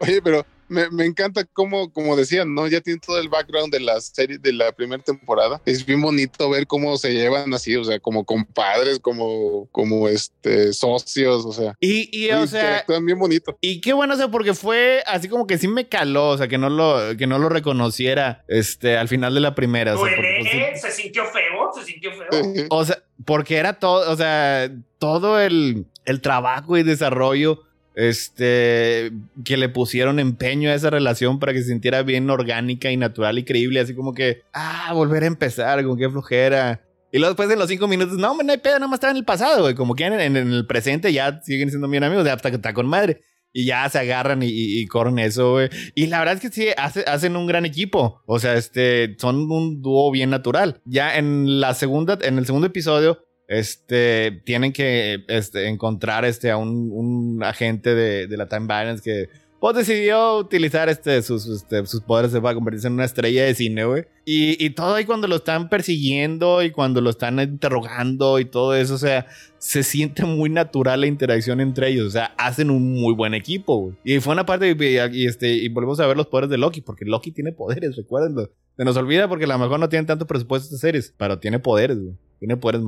Oye, 0.00 0.20
pero 0.22 0.44
me, 0.68 0.90
me, 0.90 1.04
encanta 1.04 1.44
cómo, 1.44 1.92
como 1.92 2.16
decían, 2.16 2.54
¿no? 2.54 2.66
Ya 2.66 2.80
tiene 2.80 3.00
todo 3.04 3.18
el 3.18 3.28
background 3.28 3.72
de 3.72 3.80
la 3.80 4.00
serie, 4.00 4.38
de 4.38 4.52
la 4.52 4.72
primera 4.72 5.02
temporada. 5.02 5.60
Es 5.64 5.84
bien 5.84 6.00
bonito 6.00 6.50
ver 6.50 6.66
cómo 6.66 6.96
se 6.96 7.12
llevan 7.12 7.52
así, 7.54 7.76
o 7.76 7.84
sea, 7.84 7.98
como 8.00 8.24
compadres, 8.24 8.98
como, 9.00 9.68
como 9.72 10.08
este, 10.08 10.72
socios, 10.72 11.44
o 11.44 11.52
sea. 11.52 11.74
Y, 11.80 12.08
y 12.12 12.30
o 12.30 12.46
sea. 12.46 12.84
bien 13.02 13.18
bonito. 13.18 13.56
Y 13.60 13.80
qué 13.80 13.92
bueno, 13.92 14.14
o 14.14 14.16
sea, 14.16 14.28
porque 14.28 14.54
fue 14.54 15.02
así 15.06 15.28
como 15.28 15.46
que 15.46 15.58
sí 15.58 15.68
me 15.68 15.88
caló, 15.88 16.30
o 16.30 16.38
sea, 16.38 16.48
que 16.48 16.58
no 16.58 16.70
lo, 16.70 17.16
que 17.16 17.26
no 17.26 17.38
lo 17.38 17.48
reconociera, 17.48 18.44
este, 18.48 18.96
al 18.96 19.08
final 19.08 19.34
de 19.34 19.40
la 19.40 19.54
primera. 19.54 19.94
O 19.94 20.04
sea, 20.04 20.14
porque, 20.14 20.70
pues, 20.72 20.80
se 20.82 20.90
sintió 20.90 21.24
feo, 21.26 21.70
se 21.74 21.84
sintió 21.84 22.10
feo. 22.12 22.66
o 22.70 22.84
sea, 22.84 23.02
porque 23.24 23.56
era 23.56 23.78
todo, 23.78 24.10
o 24.10 24.16
sea, 24.16 24.70
todo 24.98 25.40
el, 25.40 25.86
el 26.04 26.20
trabajo 26.20 26.76
y 26.76 26.82
desarrollo 26.82 27.65
este, 27.96 29.10
que 29.44 29.56
le 29.56 29.70
pusieron 29.70 30.20
empeño 30.20 30.70
a 30.70 30.74
esa 30.74 30.90
relación 30.90 31.40
para 31.40 31.54
que 31.54 31.62
se 31.62 31.70
sintiera 31.70 32.02
bien 32.02 32.28
orgánica 32.28 32.92
y 32.92 32.96
natural 32.96 33.38
y 33.38 33.44
creíble, 33.44 33.80
así 33.80 33.94
como 33.94 34.12
que, 34.12 34.42
ah, 34.52 34.92
volver 34.92 35.24
a 35.24 35.26
empezar, 35.26 35.82
con 35.82 35.98
qué 35.98 36.08
flojera. 36.08 36.82
Y 37.10 37.18
luego 37.18 37.32
después 37.32 37.50
en 37.50 37.58
los 37.58 37.68
cinco 37.68 37.88
minutos, 37.88 38.18
no, 38.18 38.36
no 38.36 38.52
hay 38.52 38.58
pedo, 38.58 38.74
nada 38.74 38.88
más 38.88 38.98
estaba 38.98 39.12
en 39.12 39.16
el 39.16 39.24
pasado, 39.24 39.62
güey. 39.62 39.74
Como 39.74 39.94
que 39.94 40.04
en, 40.04 40.36
el 40.36 40.66
presente 40.66 41.10
ya 41.12 41.40
siguen 41.42 41.70
siendo 41.70 41.88
bien 41.88 42.04
amigos, 42.04 42.28
hasta 42.28 42.50
que 42.50 42.56
está 42.56 42.74
con 42.74 42.86
madre. 42.86 43.22
Y 43.50 43.64
ya 43.64 43.88
se 43.88 43.98
agarran 43.98 44.42
y, 44.42 44.48
y, 44.50 44.86
corren 44.86 45.18
eso, 45.18 45.52
güey. 45.52 45.70
Y 45.94 46.08
la 46.08 46.18
verdad 46.18 46.34
es 46.34 46.40
que 46.42 46.50
sí, 46.50 46.68
hacen 46.76 47.36
un 47.36 47.46
gran 47.46 47.64
equipo. 47.64 48.20
O 48.26 48.38
sea, 48.38 48.54
este, 48.54 49.16
son 49.18 49.50
un 49.50 49.80
dúo 49.80 50.12
bien 50.12 50.28
natural. 50.28 50.82
Ya 50.84 51.16
en 51.16 51.58
la 51.58 51.72
segunda, 51.72 52.18
en 52.20 52.36
el 52.36 52.44
segundo 52.44 52.66
episodio, 52.66 53.25
este, 53.48 54.42
tienen 54.44 54.72
que 54.72 55.24
este, 55.28 55.68
encontrar 55.68 56.24
este, 56.24 56.50
a 56.50 56.56
un, 56.56 56.90
un 56.92 57.42
agente 57.44 57.94
de, 57.94 58.26
de, 58.26 58.36
la 58.36 58.48
Time 58.48 58.66
Balance 58.66 59.02
que 59.02 59.28
pues 59.60 59.74
decidió 59.74 60.38
utilizar 60.38 60.88
este, 60.88 61.22
sus, 61.22 61.46
este, 61.46 61.86
sus 61.86 62.02
poderes 62.02 62.30
para 62.32 62.54
convertirse 62.54 62.88
en 62.88 62.92
una 62.92 63.04
estrella 63.04 63.44
de 63.44 63.54
cine, 63.54 63.84
güey. 63.84 64.04
Y, 64.24 64.62
y 64.64 64.70
todo 64.70 64.94
ahí 64.94 65.04
cuando 65.04 65.28
lo 65.28 65.36
están 65.36 65.68
persiguiendo 65.68 66.62
y 66.62 66.70
cuando 66.70 67.00
lo 67.00 67.10
están 67.10 67.40
interrogando 67.40 68.38
y 68.38 68.44
todo 68.44 68.74
eso, 68.74 68.94
o 68.94 68.98
sea, 68.98 69.26
se 69.58 69.82
siente 69.82 70.24
muy 70.24 70.50
natural 70.50 71.00
la 71.00 71.06
interacción 71.06 71.60
entre 71.60 71.88
ellos. 71.88 72.06
O 72.06 72.10
sea, 72.10 72.34
hacen 72.36 72.70
un 72.70 72.92
muy 72.92 73.14
buen 73.14 73.32
equipo, 73.32 73.78
güey. 73.78 73.96
Y 74.04 74.20
fue 74.20 74.34
una 74.34 74.44
parte, 74.44 74.76
y, 74.78 75.16
y, 75.18 75.26
este, 75.26 75.54
y 75.54 75.68
volvemos 75.68 76.00
a 76.00 76.06
ver 76.06 76.16
los 76.16 76.26
poderes 76.26 76.50
de 76.50 76.58
Loki, 76.58 76.82
porque 76.82 77.06
Loki 77.06 77.32
tiene 77.32 77.52
poderes, 77.52 77.96
recuérdenlo. 77.96 78.50
Se 78.76 78.84
nos 78.84 78.96
olvida 78.98 79.26
porque 79.26 79.46
a 79.46 79.48
lo 79.48 79.58
mejor 79.58 79.80
no 79.80 79.88
tienen 79.88 80.06
tanto 80.06 80.26
presupuesto 80.26 80.74
de 80.74 80.78
series, 80.78 81.14
pero 81.16 81.38
tiene 81.38 81.58
poderes, 81.58 81.98
güey. 81.98 82.14
Tiene 82.38 82.56
poderes 82.56 82.82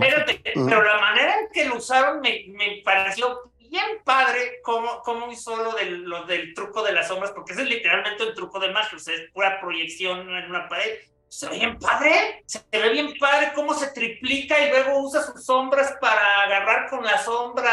pero 0.54 0.82
la 0.82 1.00
manera 1.00 1.40
en 1.40 1.48
que 1.52 1.64
lo 1.64 1.76
usaron 1.76 2.20
me, 2.20 2.44
me 2.48 2.82
pareció 2.84 3.52
bien 3.58 3.84
padre 4.04 4.60
cómo, 4.62 5.02
cómo 5.02 5.30
hizo 5.30 5.56
lo 5.56 5.72
del, 5.72 6.02
lo 6.02 6.24
del 6.24 6.54
truco 6.54 6.82
de 6.82 6.92
las 6.92 7.08
sombras, 7.08 7.32
porque 7.32 7.52
ese 7.52 7.62
es 7.62 7.68
literalmente 7.68 8.24
un 8.24 8.34
truco 8.34 8.58
de 8.58 8.72
magia, 8.72 8.96
o 8.96 9.00
sea, 9.00 9.14
es 9.14 9.30
pura 9.30 9.60
proyección 9.60 10.20
en 10.20 10.50
una 10.50 10.68
pared. 10.68 10.98
Se 11.30 11.46
ve 11.48 11.56
bien 11.58 11.78
padre, 11.78 12.42
se 12.46 12.60
ve 12.72 12.88
bien 12.90 13.12
padre 13.20 13.52
cómo 13.54 13.74
se 13.74 13.88
triplica 13.88 14.58
y 14.64 14.70
luego 14.70 15.00
usa 15.02 15.22
sus 15.22 15.44
sombras 15.44 15.94
para 16.00 16.42
agarrar 16.44 16.88
con 16.88 17.04
la 17.04 17.18
sombra 17.22 17.70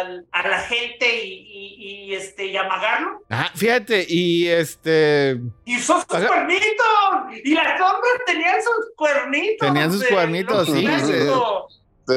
al- 0.00 0.26
a, 0.32 0.48
la 0.48 0.58
gente 0.60 1.24
y, 1.24 1.32
y, 1.32 2.04
y, 2.10 2.14
este, 2.14 2.46
y 2.46 2.56
amagarlo. 2.56 3.22
Ah, 3.30 3.50
fíjate, 3.54 4.04
y 4.08 4.48
este. 4.48 5.40
Y 5.64 5.76
usó 5.78 6.00
sus 6.00 6.14
Ajá. 6.14 6.26
cuernitos. 6.26 7.44
Y 7.44 7.54
las 7.54 7.78
sombras 7.78 8.12
tenían 8.26 8.60
sus 8.62 8.90
cuernitos. 8.96 9.66
Tenían 9.68 9.92
sus 9.92 10.04
cuernitos, 10.08 10.66
sí. 10.66 10.86
Sí. 12.06 12.14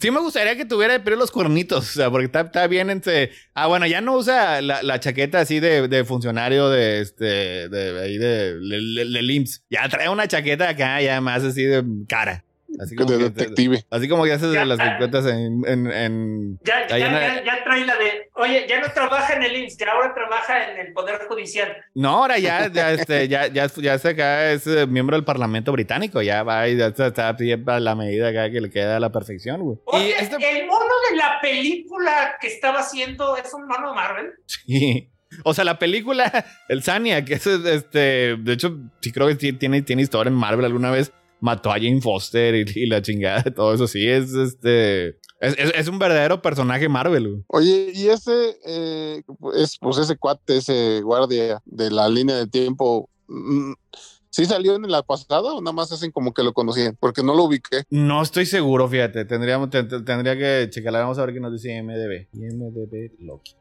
Sí 0.00 0.10
me 0.10 0.20
gustaría 0.20 0.56
que 0.56 0.64
tuviera 0.64 0.98
de 0.98 1.16
los 1.16 1.30
cuernitos, 1.30 1.78
o 1.90 1.92
sea, 1.92 2.10
porque 2.10 2.26
está, 2.26 2.42
está 2.42 2.66
bien 2.66 2.90
entre... 2.90 3.30
Ah, 3.54 3.66
bueno, 3.68 3.86
ya 3.86 4.00
no 4.00 4.16
usa 4.16 4.60
la, 4.60 4.82
la 4.82 5.00
chaqueta 5.00 5.40
así 5.40 5.60
de, 5.60 5.88
de 5.88 6.04
funcionario 6.04 6.68
de 6.68 7.00
este, 7.00 7.68
de 7.68 8.00
ahí 8.00 8.18
de, 8.18 8.58
de, 8.58 9.04
de-. 9.04 9.44
Ya 9.70 9.88
trae 9.88 10.08
una 10.08 10.28
chaqueta 10.28 10.68
acá, 10.68 11.00
ya 11.00 11.20
más 11.20 11.42
así 11.42 11.62
de 11.62 11.82
cara. 12.06 12.44
Así 12.80 12.94
como, 12.96 13.10
de 13.12 13.18
que, 13.18 13.24
detective. 13.24 13.84
así 13.90 14.08
como 14.08 14.24
que 14.24 14.32
haces 14.32 14.52
Ya. 14.52 14.60
de 14.60 14.66
las 14.66 14.78
encuestas 14.80 15.26
en, 15.26 15.62
en, 15.66 15.90
en- 15.92 16.58
Ya, 16.64 16.86
ya, 16.88 16.98
ya, 16.98 17.44
ya 17.44 17.64
trae 17.64 17.84
la 17.84 17.96
de, 17.96 18.28
oye, 18.34 18.66
ya 18.68 18.80
no 18.80 18.88
trabaja 18.92 19.34
en 19.34 19.42
el 19.42 19.56
IMSS, 19.56 19.76
ya 19.78 19.86
ahora 19.92 20.14
trabaja 20.14 20.72
en 20.72 20.86
el 20.86 20.92
Poder 20.92 21.18
Judicial. 21.28 21.76
No, 21.94 22.10
ahora 22.10 22.38
ya, 22.38 22.70
ya, 22.72 22.92
este, 22.92 23.28
ya, 23.28 23.46
ya, 23.48 23.66
ya 23.76 23.94
es 23.94 24.04
acá, 24.04 24.50
es 24.52 24.66
eh, 24.66 24.86
miembro 24.86 25.16
del 25.16 25.24
Parlamento 25.24 25.72
británico, 25.72 26.22
ya 26.22 26.42
va 26.42 26.68
y 26.68 26.76
ya 26.76 26.86
está, 26.86 27.12
para 27.64 27.80
la 27.80 27.94
medida 27.94 28.28
acá 28.28 28.50
que 28.50 28.60
le 28.60 28.70
queda 28.70 28.96
a 28.96 29.00
la 29.00 29.10
perfección, 29.12 29.60
güey. 29.62 29.78
Y 29.92 29.96
Oye, 29.96 30.14
este- 30.20 30.60
el 30.60 30.66
mono 30.66 30.84
de 31.10 31.16
la 31.16 31.38
película 31.42 32.36
que 32.40 32.46
estaba 32.48 32.80
haciendo 32.80 33.36
es 33.36 33.52
un 33.54 33.66
mono 33.66 33.94
Marvel. 33.94 34.32
Sí. 34.46 35.10
O 35.44 35.52
sea, 35.52 35.64
la 35.64 35.78
película, 35.78 36.24
el 36.68 36.82
Sania, 36.82 37.24
que 37.24 37.34
es 37.34 37.46
este, 37.46 38.36
de 38.38 38.52
hecho, 38.52 38.78
sí 39.00 39.12
creo 39.12 39.28
que 39.28 39.34
sí 39.34 39.52
tiene, 39.52 39.82
tiene 39.82 40.02
historia 40.02 40.30
en 40.30 40.36
Marvel 40.36 40.64
alguna 40.64 40.90
vez, 40.90 41.12
mató 41.40 41.70
a 41.70 41.74
Jane 41.74 42.00
Foster 42.00 42.54
y, 42.54 42.64
y 42.74 42.86
la 42.86 43.00
chingada, 43.02 43.42
todo 43.54 43.74
eso 43.74 43.86
sí, 43.86 44.06
es 44.08 44.32
este, 44.34 45.08
es, 45.40 45.56
es- 45.58 45.72
es 45.74 45.88
un 45.88 45.98
verdadero 45.98 46.42
personaje 46.42 46.88
Marvel. 46.88 47.28
güey. 47.28 47.42
Oye, 47.48 47.92
y 47.94 48.08
ese 48.08 48.56
eh, 48.66 49.22
es 49.56 49.76
pues 49.80 49.98
ese 49.98 50.16
cuate, 50.16 50.56
ese 50.58 51.00
guardia 51.02 51.60
de 51.64 51.90
la 51.90 52.08
línea 52.08 52.36
de 52.36 52.46
tiempo, 52.46 53.08
mm, 53.28 53.72
¿sí 54.30 54.44
salió 54.44 54.74
en 54.76 54.90
la 54.90 55.02
pasada 55.02 55.52
o 55.54 55.60
nada 55.60 55.72
más 55.72 55.90
hacen 55.92 56.10
como 56.10 56.32
que 56.34 56.42
lo 56.42 56.52
conocían? 56.52 56.96
Porque 57.00 57.22
no 57.22 57.34
lo 57.34 57.44
ubiqué. 57.44 57.82
No 57.90 58.20
estoy 58.22 58.46
seguro, 58.46 58.88
fíjate, 58.88 59.24
tendríamos, 59.24 59.70
te- 59.70 59.84
te- 59.84 60.00
tendría 60.02 60.36
que 60.36 60.68
checarla, 60.70 61.00
vamos 61.00 61.18
a 61.18 61.24
ver 61.24 61.34
qué 61.34 61.40
nos 61.40 61.52
dice 61.52 61.74
IMDB. 61.76 62.28
IMDB 62.32 63.12
Loki. 63.20 63.52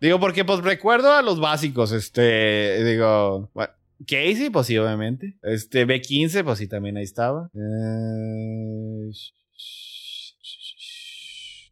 Digo, 0.00 0.20
porque 0.20 0.44
pues 0.44 0.60
recuerdo 0.62 1.12
a 1.12 1.22
los 1.22 1.40
básicos, 1.40 1.92
este, 1.92 2.84
digo, 2.84 3.50
bueno, 3.54 3.72
Casey, 4.06 4.50
pues 4.50 4.66
sí, 4.66 4.76
obviamente. 4.76 5.36
Este, 5.42 5.86
B15, 5.86 6.44
pues 6.44 6.58
sí, 6.58 6.68
también 6.68 6.96
ahí 6.96 7.04
estaba. 7.04 7.50
Eh, 7.54 9.10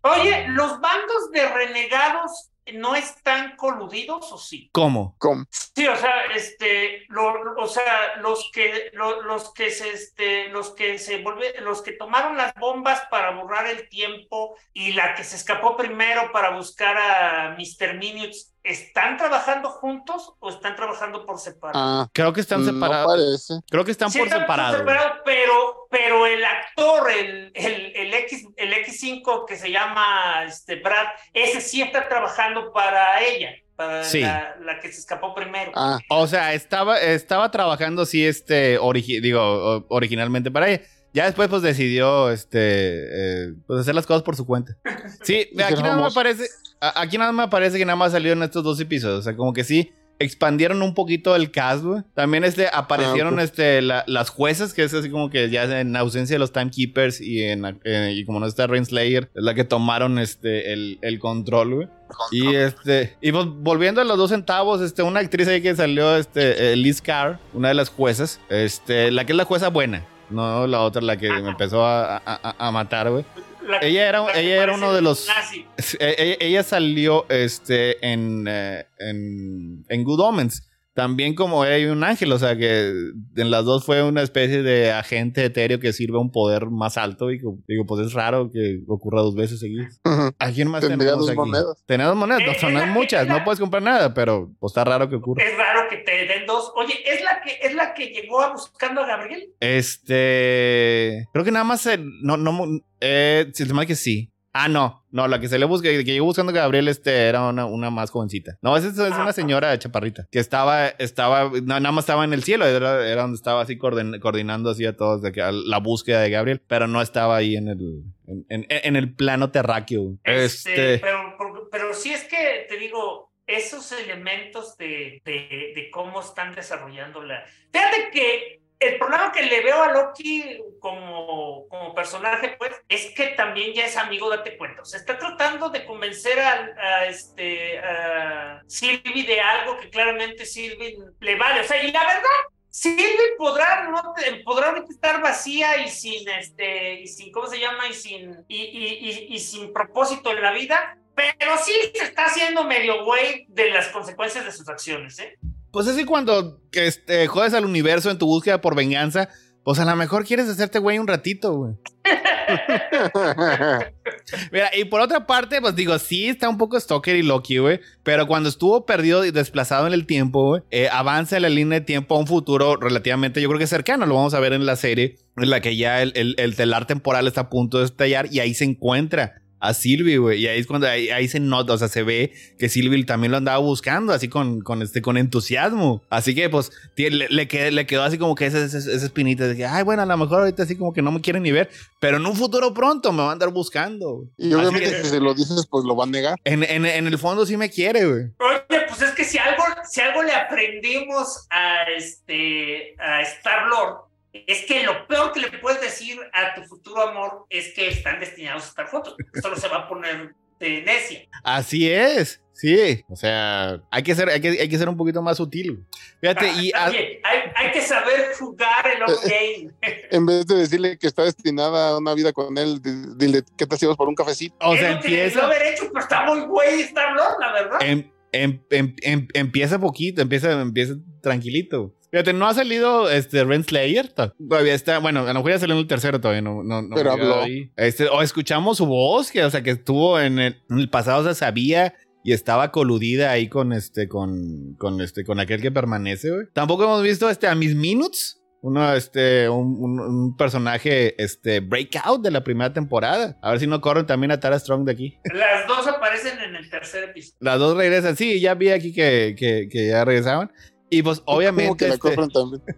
Oye, 0.03 0.49
¿los 0.49 0.81
bandos 0.81 1.31
de 1.33 1.49
renegados 1.49 2.51
no 2.73 2.95
están 2.95 3.57
coludidos 3.57 4.33
o 4.33 4.39
sí? 4.39 4.71
¿Cómo? 4.73 5.15
¿Cómo? 5.19 5.45
Sí, 5.51 5.87
o 5.87 5.97
sea, 5.97 6.25
este, 6.35 7.05
lo- 7.09 7.55
o 7.59 7.67
sea, 7.67 8.17
los 8.21 8.51
que, 8.53 8.91
lo- 8.95 9.23
los 9.23 9.53
que 9.53 9.71
se, 9.71 9.91
este, 9.91 10.49
los 10.49 10.71
que 10.75 10.99
se 10.99 11.23
volve- 11.23 11.59
los 11.61 11.83
que 11.83 11.93
tomaron 11.93 12.37
las 12.37 12.55
bombas 12.55 13.03
para 13.11 13.33
borrar 13.33 13.67
el 13.67 13.89
tiempo 13.89 14.57
y 14.73 14.93
la 14.95 15.15
que 15.15 15.25
se 15.25 15.37
escapó 15.37 15.77
primero 15.77 16.33
para 16.33 16.51
buscar 16.57 16.97
a 16.97 17.57
Mr. 17.59 17.95
Minutes, 17.99 18.55
¿están 18.63 19.19
trabajando 19.19 19.69
juntos 19.69 20.33
o 20.39 20.49
están 20.49 20.75
trabajando 20.75 21.27
por 21.27 21.39
separado? 21.39 21.79
Ah, 21.79 22.09
Creo 22.15 22.33
que 22.33 22.41
están 22.41 22.65
no 22.65 22.73
separados. 22.73 23.13
parece. 23.13 23.55
Creo 23.71 23.85
que 23.85 23.91
están 23.91 24.11
Sí, 24.11 24.19
por 24.19 24.29
están 24.29 24.41
separado. 24.43 24.79
separados, 24.79 25.19
pero, 25.25 25.84
pero 25.97 26.27
el 26.27 26.45
actor, 26.45 27.09
el, 27.11 27.53
el, 27.55 27.93
el, 27.95 28.15
X, 28.15 28.47
el 28.57 28.73
X5 28.73 29.47
que 29.47 29.57
se 29.57 29.71
llama 29.71 30.43
este, 30.45 30.77
Brad, 30.77 31.07
ese 31.33 31.61
sí 31.61 31.83
está 31.83 32.09
trabajando 32.09 32.73
para 32.73 33.23
ella, 33.23 33.51
para 33.77 34.03
Sí. 34.03 34.21
la, 34.21 34.57
la 34.61 34.81
que 34.81 34.91
se 34.91 34.99
escapó 34.99 35.35
primero. 35.35 35.71
Ah, 35.75 35.99
O 36.11 36.27
sea, 36.27 36.53
estaba, 36.55 37.01
estaba 37.01 37.51
trabajando 37.53 38.03
así, 38.03 38.27
este, 38.27 38.79
origi- 38.81 39.21
digo, 39.21 39.87
originalmente 39.89 40.51
para 40.51 40.69
ella. 40.69 40.83
Ya 41.13 41.27
después, 41.27 41.49
pues, 41.49 41.63
decidió, 41.63 42.33
este, 42.33 42.59
eh, 42.59 43.53
pues, 43.69 43.81
hacer 43.81 43.95
las 43.95 44.05
cosas 44.07 44.25
por 44.25 44.35
su 44.35 44.45
cuenta. 44.47 44.77
Sí, 45.23 45.49
aquí 45.65 45.81
nada 45.81 45.97
más 45.97 46.13
me 46.13 46.15
parece, 46.15 46.49
aquí 46.81 47.19
nada 47.19 47.31
más 47.31 47.47
me 47.47 47.51
parece 47.53 47.79
que 47.79 47.85
nada 47.85 47.95
más 47.95 48.11
salió 48.11 48.33
en 48.33 48.43
estos 48.43 48.65
dos 48.65 48.81
episodios. 48.81 49.21
O 49.21 49.23
sea, 49.23 49.37
como 49.37 49.53
que 49.53 49.63
sí, 49.63 49.93
expandieron 50.19 50.81
un 50.83 50.95
poquito 50.95 51.35
el 51.37 51.51
cast, 51.51 51.85
güey. 51.85 52.03
También, 52.15 52.45
este, 52.45 52.69
aparecieron, 52.73 53.35
Ah, 53.35 53.43
ok. 53.43 53.45
este, 53.45 53.83
la- 53.83 54.05
las 54.07 54.31
juezas, 54.31 54.73
que 54.73 54.83
es 54.85 54.95
así 54.95 55.11
como 55.11 55.29
que 55.31 55.51
ya 55.51 55.81
en 55.81 55.97
ausencia 55.97 56.35
de 56.35 56.39
los 56.39 56.53
timekeepers 56.53 57.21
y 57.21 57.43
en, 57.43 57.81
eh, 57.85 58.13
y 58.15 58.25
como 58.25 58.41
no 58.41 58.47
está 58.47 58.67
Rainslayer, 58.67 59.31
es 59.35 59.43
la 59.43 59.55
que 59.55 59.65
tomaron, 59.65 60.19
este, 60.19 60.73
el, 60.73 60.99
el 61.03 61.19
control, 61.19 61.75
güey. 61.75 61.89
Y 62.31 62.55
este, 62.55 63.17
y 63.21 63.33
pues, 63.33 63.47
volviendo 63.49 64.01
a 64.01 64.05
los 64.05 64.17
dos 64.17 64.31
centavos, 64.31 64.81
este, 64.81 65.03
una 65.03 65.21
actriz 65.21 65.49
ahí 65.49 65.61
que 65.61 65.75
salió, 65.75 66.17
este, 66.17 66.73
eh, 66.73 66.77
Liz 66.77 67.03
Carr, 67.03 67.39
una 67.53 67.69
de 67.69 67.75
las 67.75 67.89
juezas, 67.89 68.41
este, 68.51 69.11
la 69.11 69.25
que 69.25 69.33
es 69.33 69.37
la 69.37 69.45
jueza 69.45 69.69
buena, 69.69 70.05
no 70.31 70.67
la 70.67 70.81
otra, 70.83 71.03
la 71.03 71.17
que 71.17 71.29
me 71.29 71.49
empezó 71.51 71.85
a, 71.85 72.17
a- 72.19 72.23
a- 72.25 72.55
a 72.69 72.71
matar, 72.71 73.11
güey. 73.11 73.25
La- 73.67 73.79
Ella 73.79 74.09
era, 74.09 74.33
ella 74.35 74.63
era 74.63 74.75
uno 74.75 74.93
de 74.93 75.01
los, 75.03 75.27
nazi. 75.27 75.67
ella, 75.99 76.37
ella 76.41 76.63
salió, 76.63 77.27
este, 77.31 78.07
en, 78.07 78.45
eh, 78.49 78.87
en, 78.99 79.85
en 79.89 80.05
Good 80.05 80.21
Omens. 80.21 80.63
También 80.95 81.35
como 81.35 81.63
hay 81.65 81.87
un 81.87 82.05
ángel, 82.05 82.31
o 82.33 82.39
sea 82.39 82.57
que 82.57 82.93
en 83.37 83.51
las 83.51 83.65
dos 83.65 83.85
fue 83.85 84.03
una 84.05 84.23
especie 84.23 84.63
de 84.63 84.93
agente 84.93 85.45
etéreo 85.45 85.81
que 85.81 85.93
sirve 85.93 86.17
a 86.19 86.21
un 86.21 86.31
poder 86.31 86.67
más 86.71 86.97
alto 86.97 87.33
y 87.33 87.39
digo, 87.67 87.85
pues 87.87 88.07
es 88.07 88.13
raro 88.13 88.49
que 88.53 88.81
ocurra 88.87 89.21
dos 89.23 89.35
veces 89.35 89.59
seguidas. 89.61 90.01
ujú. 90.05 90.31
¿A 90.39 90.51
quién 90.53 90.69
más 90.69 90.83
Tendría 90.83 90.99
tenemos 91.13 91.21
dos 91.27 91.31
aquí? 91.31 91.37
monedas. 91.39 91.83
Tenemos 91.87 92.11
dos 92.13 92.19
monedas, 92.21 92.43
no 92.47 92.53
Eh, 92.53 92.59
son 92.61 92.75
la 92.75 92.87
muchas, 92.87 93.27
la- 93.27 93.39
no 93.39 93.45
puedes 93.45 93.59
comprar 93.61 93.83
nada, 93.83 94.15
pero 94.15 94.53
pues 94.61 94.71
está 94.71 94.85
raro 94.85 95.09
que 95.09 95.17
ocurra. 95.17 95.43
Es 95.45 95.57
raro 95.59 95.89
que 95.91 95.97
te 95.97 96.13
den 96.27 96.47
dos. 96.47 96.73
Oye, 96.77 96.95
¿es 97.05 97.23
la 97.25 97.41
que, 97.43 97.59
es 97.67 97.75
la 97.75 97.93
que 97.93 98.07
llegó 98.07 98.41
a 98.41 98.53
buscando 98.53 99.01
a 99.03 99.07
Gabriel? 99.07 99.53
Este, 99.61 101.27
creo 101.33 101.45
que 101.45 101.51
nada 101.51 101.65
más, 101.65 101.81
se- 101.81 101.99
no, 101.99 102.37
no, 102.37 102.67
eh, 103.01 103.51
se 103.53 103.67
que 103.87 103.97
sí. 103.97 104.31
Ah, 104.57 104.69
no, 104.69 105.05
no, 105.11 105.27
la 105.27 105.41
que 105.41 105.49
se 105.49 105.59
le 105.59 105.65
busca, 105.67 105.89
que 105.89 106.05
llegó 106.05 106.27
buscando 106.27 106.51
a 106.53 106.55
Gabriel, 106.55 106.87
este, 106.87 107.27
era 107.27 107.49
una, 107.49 107.67
una 107.67 107.91
más 107.91 108.11
jovencita. 108.11 108.57
No, 108.63 108.77
esa 108.77 108.87
es, 108.87 108.97
es 108.97 109.15
una 109.19 109.33
señora 109.33 109.77
chaparrita, 109.79 110.29
que 110.31 110.39
estaba, 110.39 110.87
estaba, 110.89 111.51
no, 111.51 111.81
nada 111.81 111.91
más 111.91 112.05
estaba 112.05 112.25
en 112.25 112.33
el 112.33 112.45
cielo, 112.45 112.65
era, 112.65 113.05
era 113.05 113.23
donde 113.23 113.35
estaba 113.35 113.63
así 113.63 113.77
coordin- 113.77 114.21
coordinando 114.21 114.71
así 114.71 114.87
a 114.87 114.97
todos 114.97 115.23
de 115.23 115.33
que, 115.33 115.43
a 115.43 115.51
la 115.51 115.79
búsqueda 115.79 116.21
de 116.21 116.31
Gabriel, 116.31 116.63
pero 116.69 116.87
no 116.87 117.03
estaba 117.03 117.35
ahí 117.37 117.57
en 117.57 117.67
el, 117.67 118.03
en, 118.29 118.47
en- 118.49 118.67
en 118.69 118.95
el 118.95 119.13
plano 119.13 119.51
terráqueo. 119.51 120.19
Este, 120.23 120.95
Este, 120.95 120.99
pero, 121.01 121.35
pero, 121.37 121.69
pero 121.73 121.93
sí 121.95 122.13
es 122.13 122.23
que 122.23 122.67
te 122.69 122.79
digo, 122.79 123.33
esos 123.49 123.91
elementos 123.91 124.77
de, 124.79 125.21
de, 125.25 125.73
de 125.75 125.91
cómo 125.91 126.21
están 126.21 126.55
desarrollando 126.55 127.23
la. 127.25 127.43
Fíjate 127.73 128.11
que 128.13 128.61
el 128.85 128.99
problema 128.99 129.33
que 129.33 129.43
le 129.43 129.63
veo 129.63 129.83
a 129.83 129.93
Loki 129.93 130.59
como, 130.81 131.67
como 131.69 131.95
personaje, 131.95 132.57
pues, 132.59 132.73
es 132.89 133.11
que 133.15 133.29
también 133.29 133.73
ya 133.73 133.87
es 133.87 133.97
amigo, 133.97 134.31
date 134.31 134.57
cuenta. 134.57 134.85
Se 134.85 134.97
está 134.97 135.19
tratando 135.19 135.71
de 135.71 135.85
convencer 135.85 136.39
a, 136.41 136.75
a 136.77 137.07
este, 137.07 137.79
a 137.79 138.63
Sylvie 138.67 139.25
de 139.25 139.41
algo 139.41 139.79
que 139.79 139.91
claramente 139.91 140.45
Sylvie 140.45 140.99
le 141.21 141.37
vale. 141.37 141.61
O 141.61 141.65
sea, 141.65 141.83
y 141.83 141.91
la 141.91 142.05
verdad, 142.07 142.29
Sylvie 142.69 143.37
podrá, 143.39 143.89
no 143.89 144.15
podrá 144.45 144.75
estar 144.89 145.23
vacía 145.23 145.79
y 145.79 145.89
sin, 145.89 146.29
este, 146.29 147.01
y 147.01 147.07
sin, 147.07 147.33
¿cómo 147.33 147.47
se 147.47 147.61
llama? 147.61 147.89
Y 147.89 147.95
sin, 147.95 148.45
y, 148.49 148.63
y, 148.63 148.87
y, 149.01 149.35
y 149.35 149.39
sin 149.39 149.73
propósito 149.73 150.33
en 150.33 150.43
la 150.43 150.53
vida, 150.53 150.99
pero 151.15 151.57
sí 151.59 151.73
se 151.95 152.05
está 152.05 152.27
haciendo 152.27 152.65
medio 152.65 153.05
güey 153.05 153.47
de 153.49 153.71
las 153.71 153.89
consecuencias 153.89 154.45
de 154.45 154.53
sus 154.53 154.69
acciones, 154.69 155.19
¿eh? 155.21 155.39
Pues 155.75 155.89
es 155.89 155.97
que 155.97 156.07
cuando 156.07 156.61
este, 156.71 157.27
jodes 157.27 157.53
al 157.53 157.65
universo 157.65 158.09
en 158.09 158.17
tu 158.17 158.27
búsqueda 158.27 158.61
por 158.61 158.77
venganza, 158.77 159.29
pues 159.65 159.81
a 159.81 159.85
lo 159.85 159.97
mejor 159.97 160.25
quieres 160.25 160.49
hacerte 160.49 160.79
güey 160.79 161.01
un 161.01 161.09
ratito, 161.09 161.53
güey. 161.53 161.75
Mira, 164.53 164.71
y 164.77 164.85
por 164.85 165.01
otra 165.01 165.27
parte, 165.27 165.61
pues 165.61 165.75
digo, 165.75 165.99
sí 165.99 166.29
está 166.29 166.49
un 166.49 166.59
poco 166.59 166.79
Stalker 166.79 167.17
y 167.17 167.25
Loki, 167.25 167.59
güey. 167.59 167.81
Pero 168.05 168.29
cuando 168.29 168.51
estuvo 168.51 168.87
perdido 168.87 169.25
y 169.25 169.33
desplazado 169.33 169.89
en 169.89 169.95
el 169.95 170.07
tiempo, 170.07 170.47
güey, 170.47 170.63
eh, 170.71 170.89
avanza 170.93 171.41
la 171.41 171.49
línea 171.49 171.81
de 171.81 171.85
tiempo 171.85 172.15
a 172.15 172.21
un 172.21 172.29
futuro 172.29 172.77
relativamente, 172.77 173.43
yo 173.43 173.49
creo 173.49 173.59
que 173.59 173.67
cercano. 173.67 174.07
Lo 174.07 174.15
vamos 174.15 174.35
a 174.35 174.41
ver 174.41 174.53
en 174.53 174.67
la 174.67 174.77
serie, 174.77 175.17
en 175.37 175.51
la 175.51 175.61
que 175.61 175.77
ya 175.77 176.03
el, 176.03 176.13
el, 176.15 176.37
el 176.39 176.55
telar 176.55 176.87
temporal 176.87 177.27
está 177.27 177.41
a 177.41 177.51
punto 177.51 177.81
de 177.81 177.87
estallar 177.87 178.29
y 178.31 178.39
ahí 178.39 178.55
se 178.55 178.65
encuentra 178.65 179.43
a 179.65 179.75
Sylvie, 179.75 180.19
güey. 180.19 180.43
Y 180.43 180.47
ahí 180.47 180.61
es 180.61 180.67
cuando 180.67 180.87
ahí, 180.87 181.29
se 181.29 181.41
nota, 181.41 181.73
o 181.73 181.79
sea, 181.79 181.89
se 181.89 182.03
ve 182.03 182.33
que 182.59 182.69
Sylvie 182.69 183.05
también 183.05 183.31
lo 183.31 183.39
andaba 183.39 183.59
buscando, 183.59 184.13
así 184.13 184.29
con, 184.29 184.61
con, 184.61 184.83
este, 184.83 185.01
con 185.01 185.17
entusiasmo. 185.17 186.03
Así 186.11 186.35
que, 186.35 186.51
pues, 186.51 186.71
le, 186.97 187.29
le, 187.29 187.49
quedó, 187.49 187.71
le 187.71 187.87
quedó 187.87 188.03
así 188.03 188.19
como 188.19 188.35
que 188.35 188.47
esa, 188.47 188.65
esa, 188.65 188.79
espinita 188.79 189.47
de 189.47 189.57
que, 189.57 189.65
ay, 189.65 189.83
bueno, 189.83 190.03
a 190.03 190.07
lo 190.07 190.17
mejor 190.17 190.41
ahorita 190.41 190.65
así 190.65 190.77
como 190.77 190.93
que 190.93 191.03
no 191.03 191.13
me 191.13 191.21
quieren 191.21 191.43
ni 191.43 191.53
ver, 191.53 191.71
pero 192.01 192.19
en 192.19 192.27
un 192.27 192.37
futuro 192.37 192.75
pronto 192.75 193.13
me 193.13 193.23
va 193.23 193.31
a 193.31 193.33
andar 193.33 193.51
buscando. 193.51 194.29
Y 194.37 194.53
obviamente 194.53 195.03
si 195.03 195.09
se 195.09 195.21
lo 195.21 195.35
dices, 195.35 195.67
pues 195.71 195.85
lo 195.85 195.97
va 195.97 196.05
a 196.05 196.09
negar. 196.09 196.37
En, 196.45 196.63
en, 196.63 196.85
en 196.85 197.07
el 197.07 197.19
fondo 197.19 197.47
sí 197.47 197.57
me 197.57 197.71
quiere, 197.71 198.07
güey. 198.07 198.23
Oye, 198.39 198.81
pues 198.89 199.01
es 199.03 199.11
que 199.15 199.25
si 199.25 199.39
algo, 199.39 199.63
si 199.91 200.01
algo 200.01 200.23
le 200.23 200.33
aprendimos 200.33 201.47
a 201.51 201.85
este, 201.97 202.95
a 202.99 203.23
Star-Lord, 203.23 204.14
es 204.47 204.65
que 204.67 204.83
lo 204.83 205.07
peor 205.07 205.33
que 205.33 205.41
le 205.41 205.51
puedes 205.59 205.81
decir 205.81 206.19
a 206.33 206.55
tu 206.55 206.63
futuro 206.65 207.09
amor 207.09 207.47
es 207.49 207.73
que 207.75 207.89
están 207.89 208.19
destinados 208.21 208.65
a 208.65 208.69
estar 208.69 208.87
juntos. 208.87 209.17
Solo 209.41 209.57
se 209.57 209.69
va 209.69 209.79
a 209.79 209.89
poner 209.89 210.35
de 210.59 210.83
necia. 210.83 211.29
Así 211.45 211.91
es. 211.91 212.41
Sí, 212.53 213.05
o 213.09 213.17
sea, 213.17 213.81
hay 213.91 214.03
que 214.05 214.15
ser, 214.15 214.29
hay 214.29 214.41
que, 214.41 214.49
hay 214.49 214.69
que 214.69 214.79
ser 214.79 214.89
un 214.89 214.97
poquito 214.97 215.21
más 215.21 215.39
sutil. 215.39 215.85
Fíjate, 216.21 216.47
y. 216.53 216.71
hay, 216.73 217.21
hay, 217.55 217.73
que 217.73 217.81
saber 217.81 218.33
jugar 218.39 218.87
el 218.87 219.03
ok. 219.03 219.73
en 220.13 220.25
vez 220.25 220.47
de 220.47 220.55
decirle 220.55 220.97
que 220.97 221.09
está 221.09 221.25
destinada 221.25 221.89
a 221.89 221.99
una 221.99 222.15
vida 222.15 222.33
con 222.33 222.57
él, 222.57 222.81
dile 223.17 223.43
que 223.59 223.67
te 223.67 223.75
hacemos 223.75 223.97
por 223.97 224.09
un 224.09 224.15
cafecito. 224.15 224.55
O 224.61 224.77
sea, 224.77 224.93
empieza. 224.93 225.41
Que 225.41 225.47
haber 225.47 225.63
hecho, 225.63 225.89
pero 225.89 225.99
está 225.99 226.27
muy 226.27 226.43
güey 226.43 226.83
estar 226.83 227.13
la 227.17 227.53
verdad. 227.53 227.79
Em, 227.83 228.09
em, 228.33 228.95
em, 229.03 229.29
empieza 229.35 229.81
poquito, 229.81 230.23
empieza, 230.23 230.53
empieza 230.53 230.95
tranquilito. 231.23 231.93
Fíjate, 232.15 232.33
no 232.33 232.47
ha 232.47 232.55
salido 232.55 233.11
este 233.11 233.43
Renslayer. 233.43 234.09
Todavía 234.09 234.73
está, 234.73 235.01
bueno, 235.01 235.23
a 235.23 235.33
lo 235.33 235.35
mejor 235.35 235.51
ya 235.51 235.59
salió 235.59 235.75
en 235.75 235.81
el 235.81 235.89
tercero 235.89 236.21
todavía, 236.21 236.43
no, 236.43 236.63
no, 236.63 236.81
no 236.81 236.95
Pero 236.95 237.11
habló. 237.11 237.43
Este, 237.75 238.07
o 238.07 238.23
escuchamos 238.23 238.77
su 238.77 238.87
voz, 238.87 239.33
que, 239.33 239.43
o 239.45 239.51
sea, 239.51 239.65
que 239.65 239.71
estuvo 239.71 240.21
en 240.21 240.39
el, 240.39 240.63
en 240.71 240.79
el 240.79 240.89
pasado, 240.89 241.25
se 241.25 241.35
sabía 241.35 241.97
y 242.23 242.33
estaba 242.33 242.71
coludida 242.71 243.33
ahí 243.33 243.49
con 243.49 243.73
este, 243.73 244.07
con, 244.07 244.77
con 244.79 245.01
este, 245.01 245.25
con 245.25 245.41
aquel 245.41 245.61
que 245.61 245.73
permanece, 245.73 246.31
güey. 246.31 246.47
Tampoco 246.53 246.85
hemos 246.85 247.03
visto 247.03 247.29
este 247.29 247.49
a 247.49 247.57
Miss 247.57 247.75
Minutes. 247.75 248.41
Uno, 248.63 248.95
este, 248.95 249.49
un, 249.49 250.01
un, 250.01 250.37
personaje, 250.37 251.21
este, 251.21 251.59
breakout 251.59 252.23
de 252.23 252.31
la 252.31 252.45
primera 252.45 252.73
temporada. 252.73 253.37
A 253.43 253.51
ver 253.51 253.59
si 253.61 253.67
no 253.67 253.81
corren 253.81 254.07
también 254.07 254.31
a 254.31 254.39
Tara 254.39 254.59
Strong 254.59 254.85
de 254.85 254.93
aquí. 254.93 255.19
Las 255.25 255.67
dos 255.67 255.87
aparecen 255.89 256.39
en 256.39 256.55
el 256.55 256.71
tercer 256.71 257.11
episodio. 257.11 257.37
Las 257.41 257.59
dos 257.59 257.77
regresan, 257.77 258.17
sí, 258.17 258.41
ya 258.41 258.55
vi 258.55 258.71
aquí 258.71 258.95
que, 258.95 259.35
que, 259.37 259.69
que 259.69 259.89
ya 259.89 260.05
regresaban. 260.05 260.51
Y 260.95 261.03
pues 261.03 261.23
obviamente... 261.25 261.87
Que 261.99 262.17
la 262.17 262.25
este... 262.25 262.77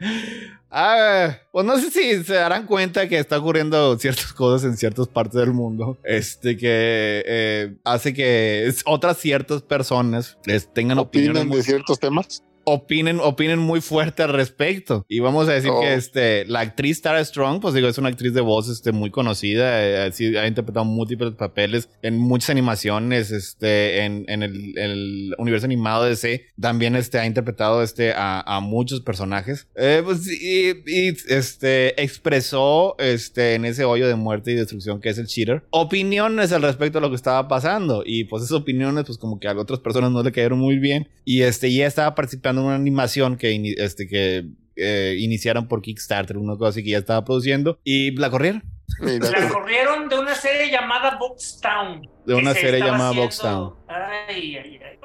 ah, 0.70 1.38
pues 1.52 1.64
no 1.64 1.78
sé 1.78 1.90
si 1.90 2.24
se 2.24 2.34
darán 2.34 2.66
cuenta 2.66 3.08
que 3.08 3.18
está 3.18 3.38
ocurriendo 3.38 3.96
ciertas 3.98 4.32
cosas 4.32 4.68
en 4.68 4.76
ciertas 4.76 5.06
partes 5.06 5.34
del 5.34 5.52
mundo. 5.52 5.98
Este 6.02 6.56
que 6.56 7.22
eh, 7.26 7.76
hace 7.84 8.12
que 8.12 8.72
otras 8.86 9.18
ciertas 9.18 9.62
personas 9.62 10.36
les 10.46 10.72
tengan 10.72 10.98
opiniones 10.98 11.48
de 11.48 11.62
ciertos 11.62 12.00
temas 12.00 12.42
opinen, 12.68 13.20
opinen 13.20 13.58
muy 13.58 13.80
fuerte 13.80 14.22
al 14.22 14.32
respecto. 14.32 15.04
Y 15.08 15.20
vamos 15.20 15.48
a 15.48 15.52
decir 15.52 15.70
que 15.70 15.88
oh. 15.88 15.96
este, 15.96 16.44
la 16.46 16.60
actriz 16.60 17.02
Tara 17.02 17.24
Strong, 17.24 17.60
pues 17.60 17.74
digo, 17.74 17.88
es 17.88 17.98
una 17.98 18.08
actriz 18.08 18.34
de 18.34 18.40
voz 18.40 18.68
este, 18.68 18.92
muy 18.92 19.10
conocida, 19.10 20.06
eh, 20.06 20.38
ha 20.38 20.46
interpretado 20.46 20.84
múltiples 20.84 21.34
papeles 21.34 21.88
en 22.02 22.18
muchas 22.18 22.50
animaciones, 22.50 23.30
este, 23.30 24.04
en, 24.04 24.24
en, 24.28 24.42
el, 24.42 25.34
universo 25.38 25.66
animado 25.66 26.04
de 26.04 26.10
DC, 26.10 26.46
también 26.60 26.96
este, 26.96 27.18
ha 27.18 27.26
interpretado 27.26 27.82
este, 27.82 28.12
a, 28.12 28.40
a 28.40 28.60
muchos 28.60 29.00
personajes. 29.00 29.68
Eh, 29.76 30.02
pues, 30.04 30.26
y, 30.26 30.70
y, 30.86 31.16
este, 31.28 32.00
expresó 32.02 32.96
este, 32.98 33.54
en 33.54 33.64
ese 33.64 33.84
hoyo 33.84 34.08
de 34.08 34.14
muerte 34.14 34.52
y 34.52 34.54
destrucción 34.54 35.00
que 35.00 35.08
es 35.10 35.18
el 35.18 35.26
cheater, 35.26 35.64
opiniones 35.70 36.52
al 36.52 36.62
respecto 36.62 36.98
de 36.98 37.02
lo 37.02 37.10
que 37.10 37.16
estaba 37.16 37.48
pasando. 37.48 38.02
Y 38.04 38.24
pues 38.24 38.44
esas 38.44 38.56
opiniones, 38.56 39.04
pues 39.04 39.18
como 39.18 39.38
que 39.38 39.48
a 39.48 39.56
otras 39.56 39.80
personas 39.80 40.10
no 40.10 40.22
le 40.22 40.32
cayeron 40.32 40.58
muy 40.58 40.78
bien. 40.78 41.08
Y 41.24 41.42
este, 41.42 41.72
ya 41.72 41.86
estaba 41.86 42.14
participando 42.14 42.57
una 42.62 42.74
animación 42.74 43.36
que, 43.36 43.74
este, 43.78 44.06
que 44.06 44.46
eh, 44.76 45.16
iniciaron 45.18 45.66
por 45.66 45.82
Kickstarter, 45.82 46.36
una 46.36 46.56
cosa 46.56 46.70
así 46.70 46.84
que 46.84 46.90
ya 46.90 46.98
estaba 46.98 47.24
produciendo, 47.24 47.80
y 47.82 48.12
la 48.16 48.30
corrieron. 48.30 48.62
La 49.00 49.48
corrieron 49.48 50.08
de 50.08 50.18
una 50.18 50.34
serie 50.34 50.70
llamada 50.70 51.16
Boxtown. 51.18 52.08
De 52.24 52.34
una 52.34 52.54
serie 52.54 52.80
llamada 52.80 53.12
Boxtown. 53.12 53.74
Ay, 53.86 54.56
ay, 54.56 54.80
ay. 54.82 54.98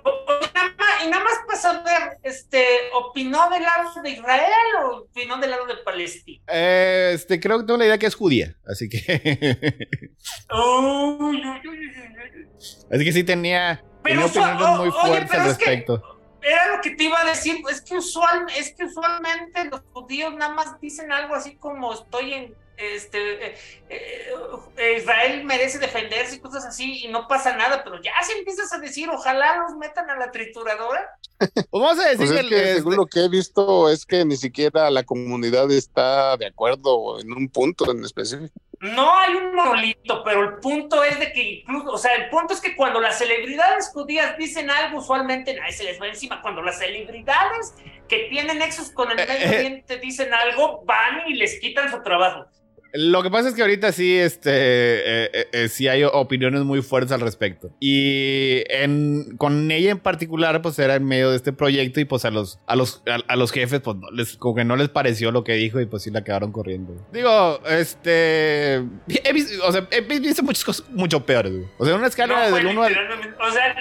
Y 1.05 1.09
nada 1.09 1.23
más 1.23 1.33
para 1.45 1.59
saber, 1.59 2.17
este, 2.23 2.63
¿opinó 2.93 3.49
del 3.49 3.63
lado 3.63 3.89
de 4.01 4.09
Israel 4.11 4.51
o 4.83 4.97
opinó 4.99 5.37
del 5.37 5.51
lado 5.51 5.65
de 5.65 5.75
Palestina? 5.83 6.41
Eh, 6.47 7.11
este, 7.13 7.39
creo 7.39 7.59
que 7.59 7.65
tengo 7.65 7.77
la 7.77 7.85
idea 7.85 7.97
que 7.97 8.05
es 8.05 8.15
judía, 8.15 8.55
así 8.65 8.87
que. 8.89 8.97
así 12.91 13.05
que 13.05 13.11
sí 13.11 13.23
tenía, 13.23 13.83
tenía 14.03 14.25
opiniones 14.25 14.77
muy 14.77 14.91
fuertes 14.91 15.39
al 15.39 15.47
respecto 15.47 16.12
era 16.43 16.75
lo 16.75 16.81
que 16.81 16.91
te 16.91 17.05
iba 17.05 17.19
a 17.19 17.25
decir, 17.25 17.63
es 17.69 17.81
que, 17.81 17.97
usual, 17.97 18.47
es 18.57 18.73
que 18.73 18.85
usualmente 18.85 19.65
los 19.65 19.81
judíos 19.93 20.33
nada 20.35 20.53
más 20.53 20.79
dicen 20.79 21.11
algo 21.11 21.35
así 21.35 21.55
como 21.55 21.93
estoy 21.93 22.33
en, 22.33 22.55
este, 22.77 23.47
eh, 23.47 23.55
eh, 24.77 24.97
Israel 24.97 25.43
merece 25.45 25.79
defenderse 25.79 26.35
y 26.35 26.39
cosas 26.39 26.65
así 26.65 27.05
y 27.05 27.07
no 27.07 27.27
pasa 27.27 27.55
nada, 27.55 27.83
pero 27.83 28.01
ya 28.01 28.11
si 28.23 28.37
empiezas 28.37 28.73
a 28.73 28.79
decir, 28.79 29.09
ojalá 29.09 29.57
los 29.57 29.77
metan 29.77 30.09
a 30.09 30.17
la 30.17 30.31
trituradora. 30.31 31.09
Pues 31.53 31.83
vamos 31.83 31.99
a 31.99 32.09
decir 32.09 32.27
pues 32.27 32.47
que, 32.47 32.75
según 32.75 32.95
lo 32.95 33.05
que 33.05 33.25
he 33.25 33.27
visto 33.27 33.89
es 33.89 34.05
que 34.05 34.23
ni 34.23 34.37
siquiera 34.37 34.89
la 34.89 35.03
comunidad 35.03 35.69
está 35.71 36.37
de 36.37 36.45
acuerdo 36.45 37.19
en 37.19 37.33
un 37.33 37.49
punto 37.49 37.91
en 37.91 38.05
específico. 38.05 38.53
No 38.83 39.17
hay 39.17 39.33
un 39.35 39.55
monolito, 39.55 40.25
pero 40.25 40.41
el 40.41 40.55
punto 40.55 41.05
es 41.05 41.17
de 41.17 41.31
que 41.31 41.41
incluso, 41.41 41.91
o 41.91 41.97
sea, 41.97 42.15
el 42.15 42.29
punto 42.29 42.53
es 42.53 42.59
que 42.59 42.75
cuando 42.75 42.99
las 42.99 43.17
celebridades 43.17 43.89
judías 43.93 44.37
dicen 44.37 44.69
algo, 44.69 44.97
usualmente 44.97 45.53
nadie 45.53 45.71
se 45.71 45.85
les 45.85 46.01
va 46.01 46.07
encima. 46.07 46.41
Cuando 46.41 46.61
las 46.61 46.79
celebridades 46.79 47.75
que 48.09 48.27
tienen 48.29 48.57
nexos 48.57 48.91
con 48.91 49.09
el 49.09 49.15
medio 49.15 49.47
ambiente 49.47 49.99
dicen 49.99 50.33
algo, 50.33 50.83
van 50.83 51.21
y 51.27 51.35
les 51.35 51.61
quitan 51.61 51.89
su 51.89 52.03
trabajo. 52.03 52.45
Lo 52.95 53.23
que 53.23 53.31
pasa 53.31 53.49
es 53.49 53.55
que 53.55 53.63
ahorita 53.63 53.91
sí, 53.91 54.15
este, 54.19 54.51
eh, 54.51 55.29
eh, 55.33 55.47
eh, 55.51 55.67
sí 55.67 55.87
hay 55.87 56.03
opiniones 56.03 56.61
muy 56.61 56.83
fuertes 56.83 57.11
al 57.11 57.21
respecto. 57.21 57.71
Y 57.79 58.63
en, 58.69 59.35
con 59.37 59.71
ella 59.71 59.89
en 59.89 59.99
particular, 59.99 60.61
pues 60.61 60.77
era 60.77 60.93
en 60.95 61.03
medio 61.03 61.31
de 61.31 61.37
este 61.37 61.53
proyecto 61.53 61.99
y 61.99 62.05
pues 62.05 62.23
a 62.23 62.29
los, 62.29 62.59
a 62.67 62.75
los, 62.75 63.01
a, 63.27 63.35
los 63.35 63.51
jefes, 63.51 63.81
pues 63.81 63.97
no 63.97 64.11
les, 64.11 64.37
como 64.37 64.53
que 64.53 64.63
no 64.63 64.75
les 64.75 64.89
pareció 64.89 65.31
lo 65.31 65.43
que 65.43 65.53
dijo 65.53 65.81
y 65.81 65.87
pues 65.87 66.03
sí 66.03 66.11
la 66.11 66.23
quedaron 66.23 66.51
corriendo. 66.51 66.95
Digo, 67.11 67.59
este, 67.67 68.75
he 69.07 69.33
visto, 69.33 69.65
o 69.65 69.71
sea, 69.71 69.87
he 69.89 70.01
visto 70.01 70.43
muchas 70.43 70.63
cosas 70.63 70.87
mucho 70.91 71.25
peores. 71.25 71.51
O 71.79 71.85
sea, 71.87 71.95
una 71.95 72.07
escala 72.07 72.51
del 72.51 72.67
1 72.67 72.83
al... 72.83 72.93
O 72.93 73.51
sea, 73.51 73.75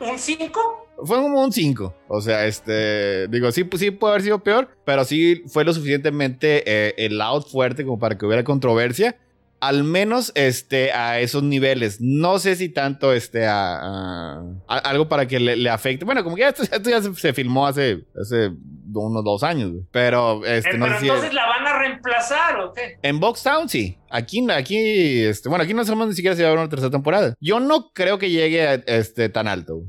un 0.00 0.18
5 0.18 0.81
fue 1.04 1.16
como 1.18 1.42
un 1.42 1.52
5. 1.52 1.94
O 2.08 2.20
sea, 2.20 2.46
este. 2.46 3.28
Digo, 3.28 3.50
sí, 3.52 3.68
sí 3.76 3.90
puede 3.90 4.12
haber 4.12 4.22
sido 4.22 4.38
peor, 4.40 4.68
pero 4.84 5.04
sí 5.04 5.42
fue 5.46 5.64
lo 5.64 5.72
suficientemente 5.72 6.62
eh, 6.66 6.94
el 6.98 7.20
out 7.20 7.48
fuerte 7.48 7.84
como 7.84 7.98
para 7.98 8.16
que 8.16 8.26
hubiera 8.26 8.44
controversia. 8.44 9.16
Al 9.60 9.84
menos 9.84 10.32
este, 10.34 10.90
a 10.90 11.20
esos 11.20 11.44
niveles. 11.44 12.00
No 12.00 12.40
sé 12.40 12.56
si 12.56 12.68
tanto 12.68 13.12
este, 13.12 13.46
a, 13.46 14.42
algo 14.66 15.08
para 15.08 15.28
que 15.28 15.38
le, 15.38 15.70
afecte. 15.70 16.04
Bueno, 16.04 16.24
como 16.24 16.34
que 16.34 16.48
esto, 16.48 16.64
ya 16.82 17.00
se, 17.00 17.32
filmó 17.32 17.68
hace, 17.68 18.04
hace 18.20 18.50
unos 18.92 19.22
dos 19.22 19.44
años. 19.44 19.70
Pero, 19.92 20.44
este, 20.44 20.70
eh, 20.70 20.78
no 20.78 20.86
sé 20.86 21.06
entonces 21.06 21.32
la 21.32 21.46
van 21.46 21.64
a 21.64 21.78
reemplazar 21.78 22.58
o 22.58 22.72
qué? 22.72 22.98
En 23.02 23.20
Boxtown 23.20 23.68
sí. 23.68 23.96
Aquí, 24.10 24.44
aquí, 24.50 25.22
este, 25.22 25.48
bueno, 25.48 25.62
aquí 25.62 25.74
no 25.74 25.84
sabemos 25.84 26.08
ni 26.08 26.14
siquiera 26.14 26.34
si 26.34 26.42
va 26.42 26.48
a 26.48 26.50
haber 26.50 26.62
una 26.64 26.68
tercera 26.68 26.90
temporada. 26.90 27.36
Yo 27.38 27.60
no 27.60 27.92
creo 27.92 28.18
que 28.18 28.30
llegue 28.30 28.82
este, 28.86 29.28
tan 29.28 29.46
alto. 29.46 29.84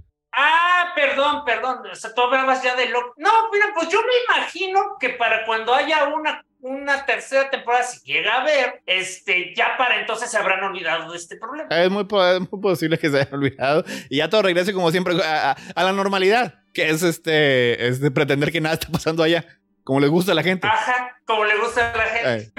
Perdón, 1.04 1.44
perdón. 1.46 1.80
O 1.92 1.96
sea, 1.96 2.14
tú 2.14 2.22
hablabas 2.22 2.64
ya 2.64 2.76
de 2.76 2.88
lo. 2.88 3.00
No, 3.18 3.30
mira, 3.52 3.68
pues 3.76 3.90
yo 3.90 4.00
me 4.00 4.36
imagino 4.36 4.98
que 5.00 5.10
para 5.10 5.46
cuando 5.46 5.74
haya 5.74 6.06
una, 6.06 6.46
una 6.62 7.06
tercera 7.06 7.50
temporada, 7.50 7.84
si 7.84 8.00
llega 8.06 8.36
a 8.36 8.42
haber, 8.42 8.82
este, 8.86 9.54
ya 9.54 9.76
para 9.78 10.00
entonces 10.00 10.32
se 10.32 10.38
habrán 10.38 10.64
olvidado 10.64 11.12
de 11.12 11.18
este 11.18 11.36
problema. 11.36 11.68
Es 11.70 11.92
muy, 11.92 12.06
posible 12.06 12.98
que 12.98 13.10
se 13.10 13.20
hayan 13.20 13.34
olvidado 13.34 13.84
y 14.10 14.18
ya 14.18 14.30
todo 14.30 14.44
regrese 14.44 14.72
como 14.72 14.92
siempre 14.92 15.14
a, 15.22 15.58
la 15.76 15.92
normalidad, 15.92 16.64
que 16.74 16.90
es 16.90 17.04
este, 17.04 17.86
es 17.86 18.00
de 18.00 18.10
pretender 18.10 18.52
que 18.52 18.62
nada 18.62 18.76
está 18.76 18.88
pasando 18.88 19.24
allá, 19.24 19.46
como 19.84 20.00
le 20.00 20.08
gusta 20.08 20.32
a 20.32 20.36
la 20.36 20.44
gente. 20.44 20.68
Ajá, 20.68 21.18
como 21.26 21.44
le 21.44 21.58
gusta 21.58 21.92
a 21.92 21.98
la 21.98 22.06
gente. 22.06 22.54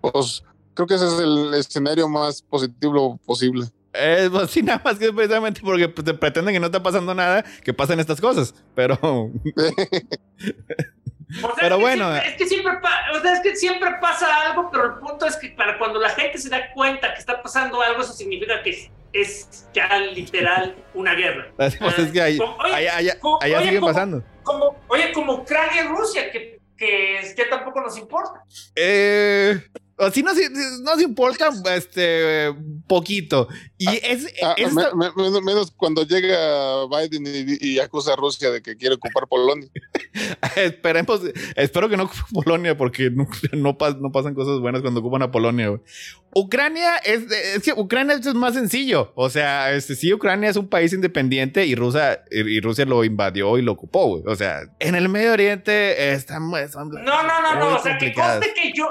pues 0.00 0.42
creo 0.72 0.86
que 0.86 0.94
ese 0.94 1.06
es 1.06 1.18
el 1.18 1.52
escenario 1.52 2.08
más 2.08 2.40
positivo 2.40 3.18
posible. 3.26 3.66
Eh, 3.92 4.28
pues 4.30 4.50
sí, 4.50 4.62
nada 4.62 4.80
más 4.84 4.98
que 4.98 5.12
precisamente 5.12 5.60
porque 5.62 5.88
pues, 5.88 6.04
te 6.04 6.14
pretenden 6.14 6.54
que 6.54 6.60
no 6.60 6.66
está 6.66 6.82
pasando 6.82 7.14
nada, 7.14 7.44
que 7.64 7.74
pasan 7.74 7.98
estas 8.00 8.20
cosas. 8.20 8.54
Pero. 8.74 8.98
O 11.42 11.46
sea, 11.46 11.54
Pero 11.60 11.76
es 11.76 11.78
que 11.78 11.80
bueno. 11.80 12.10
siempre- 12.10 12.28
es, 12.30 12.36
que 12.36 12.46
siempre 12.48 12.72
o 13.14 13.20
sea, 13.22 13.32
es 13.34 13.40
que 13.40 13.54
siempre 13.54 13.90
pasa 14.00 14.26
algo, 14.48 14.68
pero 14.68 14.84
el 14.86 14.92
punto 14.98 15.26
es 15.26 15.36
que 15.36 15.50
para 15.50 15.78
cuando 15.78 16.00
la 16.00 16.08
gente 16.10 16.38
se 16.38 16.48
da 16.48 16.72
cuenta 16.72 17.14
que 17.14 17.20
está 17.20 17.40
pasando 17.40 17.80
algo, 17.80 18.02
eso 18.02 18.12
significa 18.12 18.60
que 18.64 18.90
es, 19.12 19.68
ya 19.72 19.96
literal 19.98 20.74
una 20.94 21.14
guerra. 21.14 21.52
Pues 21.56 21.78
es 22.00 22.10
que 22.10 22.20
ahí, 22.20 22.36
Como- 22.36 22.56
oye, 22.56 22.74
allá, 22.74 22.96
allá- 22.96 23.18
como- 23.20 23.38
allá 23.40 23.60
oye, 23.60 23.74
como- 23.76 23.86
pasando. 23.86 24.24
Oye, 24.88 25.12
como 25.12 25.34
Ucrania 25.34 25.84
y 25.84 25.86
Rusia, 25.86 26.32
que, 26.32 26.58
que, 26.76 27.20
que 27.36 27.44
tampoco 27.44 27.80
nos 27.80 27.96
importa. 27.96 28.42
Eh, 28.74 29.62
o 30.00 30.10
sí 30.10 30.22
nos, 30.22 30.36
nos 30.82 31.00
importa 31.00 31.50
este 31.74 32.52
poquito. 32.86 33.48
Y 33.78 33.88
es, 34.02 34.26
Ah, 34.42 34.54
es- 34.56 34.72
me- 34.72 34.82
me- 34.94 35.12
menos, 35.16 35.42
menos 35.42 35.70
cuando 35.76 36.02
llega 36.06 36.86
Biden 36.86 37.24
y, 37.26 37.68
y 37.74 37.78
acusa 37.78 38.14
a 38.14 38.16
Rusia 38.16 38.50
de 38.50 38.62
que 38.62 38.76
quiere 38.76 38.96
ocupar 38.96 39.26
Polonia. 39.28 39.68
esperemos, 40.56 41.20
espero 41.56 41.88
que 41.88 41.96
no 41.96 42.04
ocupe 42.04 42.20
Polonia 42.32 42.76
porque 42.76 43.10
no, 43.10 43.28
no, 43.52 43.76
pas- 43.78 43.98
no 44.00 44.10
pasan 44.12 44.34
cosas 44.34 44.58
buenas 44.60 44.82
cuando 44.82 45.00
ocupan 45.00 45.22
a 45.22 45.30
Polonia. 45.30 45.68
güey. 45.68 45.80
Ucrania 46.34 46.96
es, 46.98 47.30
es 47.30 47.62
que 47.62 47.72
Ucrania 47.72 48.14
es 48.16 48.34
más 48.34 48.54
sencillo. 48.54 49.12
O 49.16 49.30
sea, 49.30 49.72
este, 49.72 49.96
sí, 49.96 50.12
Ucrania 50.14 50.48
es 50.50 50.56
un 50.56 50.68
país 50.68 50.92
independiente 50.92 51.66
y 51.66 51.74
Rusia, 51.74 52.22
y, 52.30 52.40
y 52.56 52.60
Rusia 52.60 52.84
lo 52.84 53.02
invadió 53.04 53.58
y 53.58 53.62
lo 53.62 53.72
ocupó. 53.72 54.06
güey. 54.06 54.22
O 54.26 54.36
sea, 54.36 54.60
en 54.78 54.94
el 54.94 55.08
Medio 55.08 55.32
Oriente 55.32 56.12
están, 56.12 56.50
son 56.70 56.90
No, 56.90 57.22
no, 57.22 57.42
no, 57.42 57.54
no. 57.58 57.76
O 57.76 57.82
sea, 57.82 57.98
que 57.98 58.12
conste 58.12 58.52
que 58.54 58.72
yo. 58.74 58.86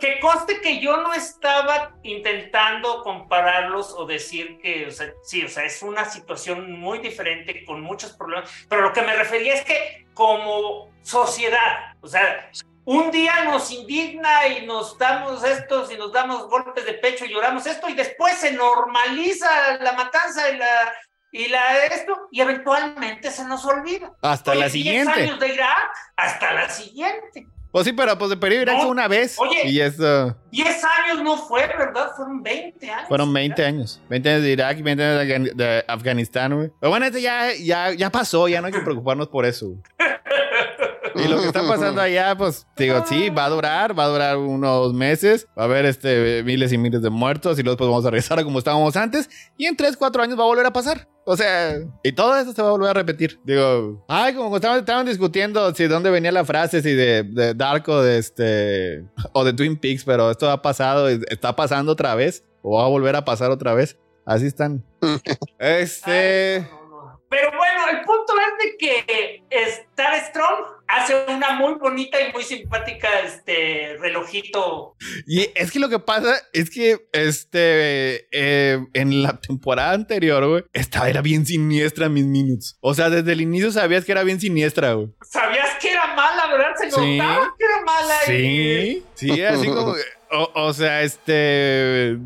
Que 0.00 0.20
conste 0.20 0.60
que 0.60 0.80
yo 0.80 0.98
no 0.98 1.12
estaba 1.12 1.96
intentando 2.04 3.02
compararlos 3.02 3.92
o 3.92 4.06
decir 4.06 4.58
que, 4.60 4.86
o 4.86 4.90
sea, 4.92 5.12
sí, 5.24 5.44
o 5.44 5.48
sea, 5.48 5.64
es 5.64 5.82
una 5.82 6.04
situación 6.04 6.78
muy 6.78 7.00
diferente 7.00 7.64
con 7.64 7.80
muchos 7.80 8.12
problemas, 8.12 8.48
pero 8.68 8.82
lo 8.82 8.92
que 8.92 9.02
me 9.02 9.16
refería 9.16 9.54
es 9.54 9.64
que 9.64 10.06
como 10.14 10.88
sociedad, 11.02 11.96
o 12.00 12.06
sea, 12.06 12.48
un 12.84 13.10
día 13.10 13.44
nos 13.44 13.70
indigna 13.70 14.46
y 14.48 14.66
nos 14.66 14.98
damos 14.98 15.44
estos 15.44 15.92
y 15.92 15.96
nos 15.96 16.12
damos 16.12 16.48
golpes 16.48 16.84
de 16.84 16.94
pecho 16.94 17.24
y 17.24 17.30
lloramos 17.32 17.66
esto 17.66 17.88
y 17.88 17.94
después 17.94 18.34
se 18.38 18.52
normaliza 18.52 19.78
la 19.78 19.92
matanza 19.92 20.48
y 20.50 20.56
la 20.58 20.92
y 21.32 21.48
la 21.48 21.86
esto 21.86 22.28
y 22.30 22.40
eventualmente 22.40 23.30
se 23.30 23.44
nos 23.46 23.64
olvida. 23.64 24.12
Hasta 24.20 24.50
Oye, 24.50 24.60
la 24.60 24.68
10 24.68 24.72
siguiente. 24.72 25.12
años 25.12 25.40
de 25.40 25.48
Irak 25.48 25.90
hasta 26.16 26.52
la 26.52 26.68
siguiente. 26.68 27.46
Pues 27.72 27.86
sí, 27.86 27.92
pero 27.94 28.16
pues 28.18 28.28
de 28.30 28.36
periodo 28.36 28.62
Irak 28.62 28.76
No. 28.76 28.82
fue 28.82 28.90
una 28.90 29.08
vez. 29.08 29.36
Oye. 29.38 29.66
Y 29.70 29.80
eso 29.80 30.36
10 30.50 30.84
años 30.84 31.22
no 31.24 31.36
fue, 31.38 31.66
¿verdad? 31.66 32.10
Fueron 32.14 32.42
20 32.42 32.90
años. 32.90 33.08
fueron 33.08 33.32
20 33.32 33.64
años. 33.64 34.00
20 34.10 34.28
años 34.28 34.42
de 34.42 34.50
Irak 34.50 34.78
y 34.78 34.82
20 34.82 35.02
años 35.04 35.18
de, 35.18 35.34
Afgan- 35.36 35.52
de 35.54 35.84
Afganistán, 35.88 36.54
güey. 36.54 36.70
Pero 36.78 36.90
bueno, 36.90 37.06
esto 37.06 37.18
ya, 37.18 37.48
ya, 37.54 37.92
ya 37.92 38.10
pasó, 38.10 38.46
ya 38.46 38.60
no 38.60 38.66
hay 38.66 38.72
que 38.74 38.80
preocuparnos 38.80 39.28
por 39.28 39.46
eso. 39.46 39.74
Y 41.14 41.28
lo 41.28 41.40
que 41.40 41.46
está 41.46 41.66
pasando 41.66 42.00
allá, 42.00 42.36
pues, 42.36 42.66
digo, 42.76 43.04
sí, 43.06 43.30
va 43.30 43.46
a 43.46 43.50
durar, 43.50 43.98
va 43.98 44.04
a 44.04 44.08
durar 44.08 44.36
unos 44.36 44.92
meses, 44.92 45.46
va 45.58 45.62
a 45.62 45.66
haber 45.66 45.86
este, 45.86 46.42
miles 46.44 46.72
y 46.72 46.78
miles 46.78 47.02
de 47.02 47.10
muertos 47.10 47.58
y 47.58 47.62
luego 47.62 47.76
pues 47.76 47.88
vamos 47.88 48.04
a 48.06 48.10
regresar 48.10 48.38
a 48.38 48.44
como 48.44 48.58
estábamos 48.58 48.96
antes 48.96 49.28
y 49.56 49.66
en 49.66 49.76
3, 49.76 49.96
4 49.96 50.22
años 50.22 50.38
va 50.38 50.44
a 50.44 50.46
volver 50.46 50.66
a 50.66 50.72
pasar. 50.72 51.08
O 51.24 51.36
sea, 51.36 51.76
y 52.02 52.12
todo 52.12 52.36
eso 52.36 52.52
se 52.52 52.62
va 52.62 52.68
a 52.68 52.72
volver 52.72 52.90
a 52.90 52.94
repetir. 52.94 53.38
Digo, 53.44 54.04
ay, 54.08 54.34
como 54.34 54.56
estaban, 54.56 54.80
estaban 54.80 55.06
discutiendo 55.06 55.72
si 55.74 55.84
de 55.84 55.88
dónde 55.88 56.10
venía 56.10 56.32
la 56.32 56.44
frase, 56.44 56.82
si 56.82 56.92
de, 56.92 57.22
de 57.22 57.54
Dark 57.54 57.88
o 57.88 58.02
de 58.02 58.18
este, 58.18 59.04
o 59.32 59.44
de 59.44 59.52
Twin 59.52 59.76
Peaks, 59.76 60.04
pero 60.04 60.30
esto 60.30 60.50
ha 60.50 60.62
pasado, 60.62 61.08
está 61.08 61.54
pasando 61.54 61.92
otra 61.92 62.14
vez, 62.16 62.44
o 62.62 62.76
va 62.76 62.86
a 62.86 62.88
volver 62.88 63.14
a 63.14 63.24
pasar 63.24 63.50
otra 63.50 63.74
vez. 63.74 63.98
Así 64.24 64.46
están. 64.46 64.84
Este... 65.58 66.56
Ay, 66.56 66.68
no, 66.70 66.88
no, 66.88 67.04
no. 67.06 67.20
Pero 67.28 67.50
bueno, 67.56 67.88
el 67.90 68.04
punto 68.04 68.32
es 68.38 68.64
de 68.64 68.76
que 68.76 69.44
Star 69.50 70.20
Strong 70.26 70.81
hace 70.92 71.14
una 71.28 71.54
muy 71.54 71.74
bonita 71.74 72.18
y 72.20 72.32
muy 72.32 72.42
simpática 72.44 73.08
este 73.20 73.96
relojito. 73.98 74.94
Y 75.26 75.48
es 75.54 75.70
que 75.72 75.78
lo 75.78 75.88
que 75.88 75.98
pasa 75.98 76.34
es 76.52 76.70
que 76.70 76.98
este 77.12 78.26
eh, 78.30 78.78
en 78.92 79.22
la 79.22 79.40
temporada 79.40 79.92
anterior, 79.92 80.46
güey, 80.46 80.64
esta 80.72 81.08
era 81.08 81.22
bien 81.22 81.46
siniestra 81.46 82.08
Miss 82.08 82.26
Minutes. 82.26 82.76
O 82.80 82.94
sea, 82.94 83.10
desde 83.10 83.32
el 83.32 83.40
inicio 83.40 83.72
sabías 83.72 84.04
que 84.04 84.12
era 84.12 84.22
bien 84.22 84.40
siniestra, 84.40 84.92
güey. 84.92 85.08
¿Sabías 85.22 85.70
que 85.80 85.90
era 85.90 86.14
mala, 86.14 86.46
verdad? 86.48 86.72
Se 86.78 86.90
Sí. 86.90 87.16
notaba 87.18 87.54
que 87.58 87.64
era 87.64 87.80
mala. 87.84 88.14
y- 88.26 89.02
Sí, 89.14 89.26
sí, 89.34 89.42
así 89.42 89.66
como, 89.66 89.94
o, 90.30 90.50
o 90.54 90.72
sea, 90.72 91.02
este 91.02 92.16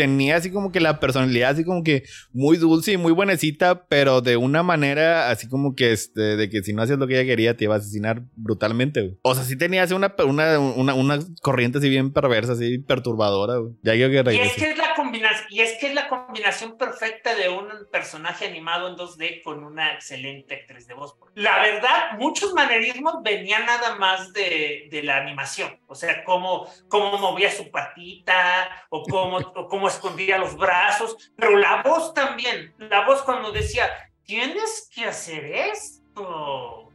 tenía 0.00 0.36
así 0.36 0.50
como 0.50 0.72
que 0.72 0.80
la 0.80 0.98
personalidad 0.98 1.50
así 1.50 1.62
como 1.62 1.84
que 1.84 2.04
muy 2.32 2.56
dulce 2.56 2.92
y 2.92 2.96
muy 2.96 3.12
buenecita, 3.12 3.84
pero 3.86 4.22
de 4.22 4.38
una 4.38 4.62
manera 4.62 5.28
así 5.28 5.46
como 5.46 5.74
que 5.74 5.92
este, 5.92 6.38
de 6.38 6.48
que 6.48 6.62
si 6.62 6.72
no 6.72 6.80
hacías 6.80 6.98
lo 6.98 7.06
que 7.06 7.20
ella 7.20 7.28
quería 7.28 7.54
te 7.54 7.64
iba 7.64 7.74
a 7.74 7.78
asesinar 7.78 8.22
brutalmente, 8.34 9.02
güey. 9.02 9.18
O 9.20 9.34
sea, 9.34 9.44
sí 9.44 9.58
tenía 9.58 9.82
así 9.82 9.92
una, 9.92 10.14
una, 10.24 10.58
una, 10.58 10.94
una 10.94 11.18
corriente 11.42 11.76
así 11.76 11.90
bien 11.90 12.14
perversa, 12.14 12.52
así 12.52 12.78
perturbadora, 12.78 13.58
güey. 13.58 13.74
Ya 13.82 13.92
quiero 13.92 14.24
que 14.24 14.34
Y 14.34 14.38
es 14.38 14.54
que 14.54 14.70
es 14.70 14.78
la 14.78 14.94
combinación, 14.94 15.46
y 15.50 15.60
es 15.60 15.78
que 15.78 15.88
es 15.88 15.94
la 15.94 16.08
combinación 16.08 16.78
perfecta 16.78 17.34
de 17.34 17.50
un 17.50 17.66
personaje 17.92 18.46
animado 18.46 18.88
en 18.88 18.96
2D 18.96 19.42
con 19.42 19.62
una 19.62 19.92
excelente 19.92 20.54
actriz 20.54 20.86
de 20.86 20.94
voz. 20.94 21.14
La 21.34 21.60
verdad, 21.60 22.12
muchos 22.18 22.54
manerismos 22.54 23.16
venían 23.22 23.66
nada 23.66 23.96
más 23.96 24.32
de, 24.32 24.88
de 24.90 25.02
la 25.02 25.18
animación. 25.18 25.78
O 25.88 25.94
sea, 25.94 26.24
cómo, 26.24 26.66
cómo 26.88 27.18
movía 27.18 27.50
su 27.50 27.70
patita, 27.70 28.86
o 28.88 29.02
cómo, 29.02 29.36
o 29.36 29.68
cómo 29.68 29.89
escondía 29.90 30.38
los 30.38 30.56
brazos, 30.56 31.30
pero 31.36 31.56
la 31.56 31.82
voz 31.82 32.14
también. 32.14 32.74
La 32.78 33.06
voz 33.06 33.22
cuando 33.22 33.52
decía, 33.52 33.90
tienes 34.24 34.90
que 34.94 35.04
hacer 35.04 35.44
esto. 35.44 36.90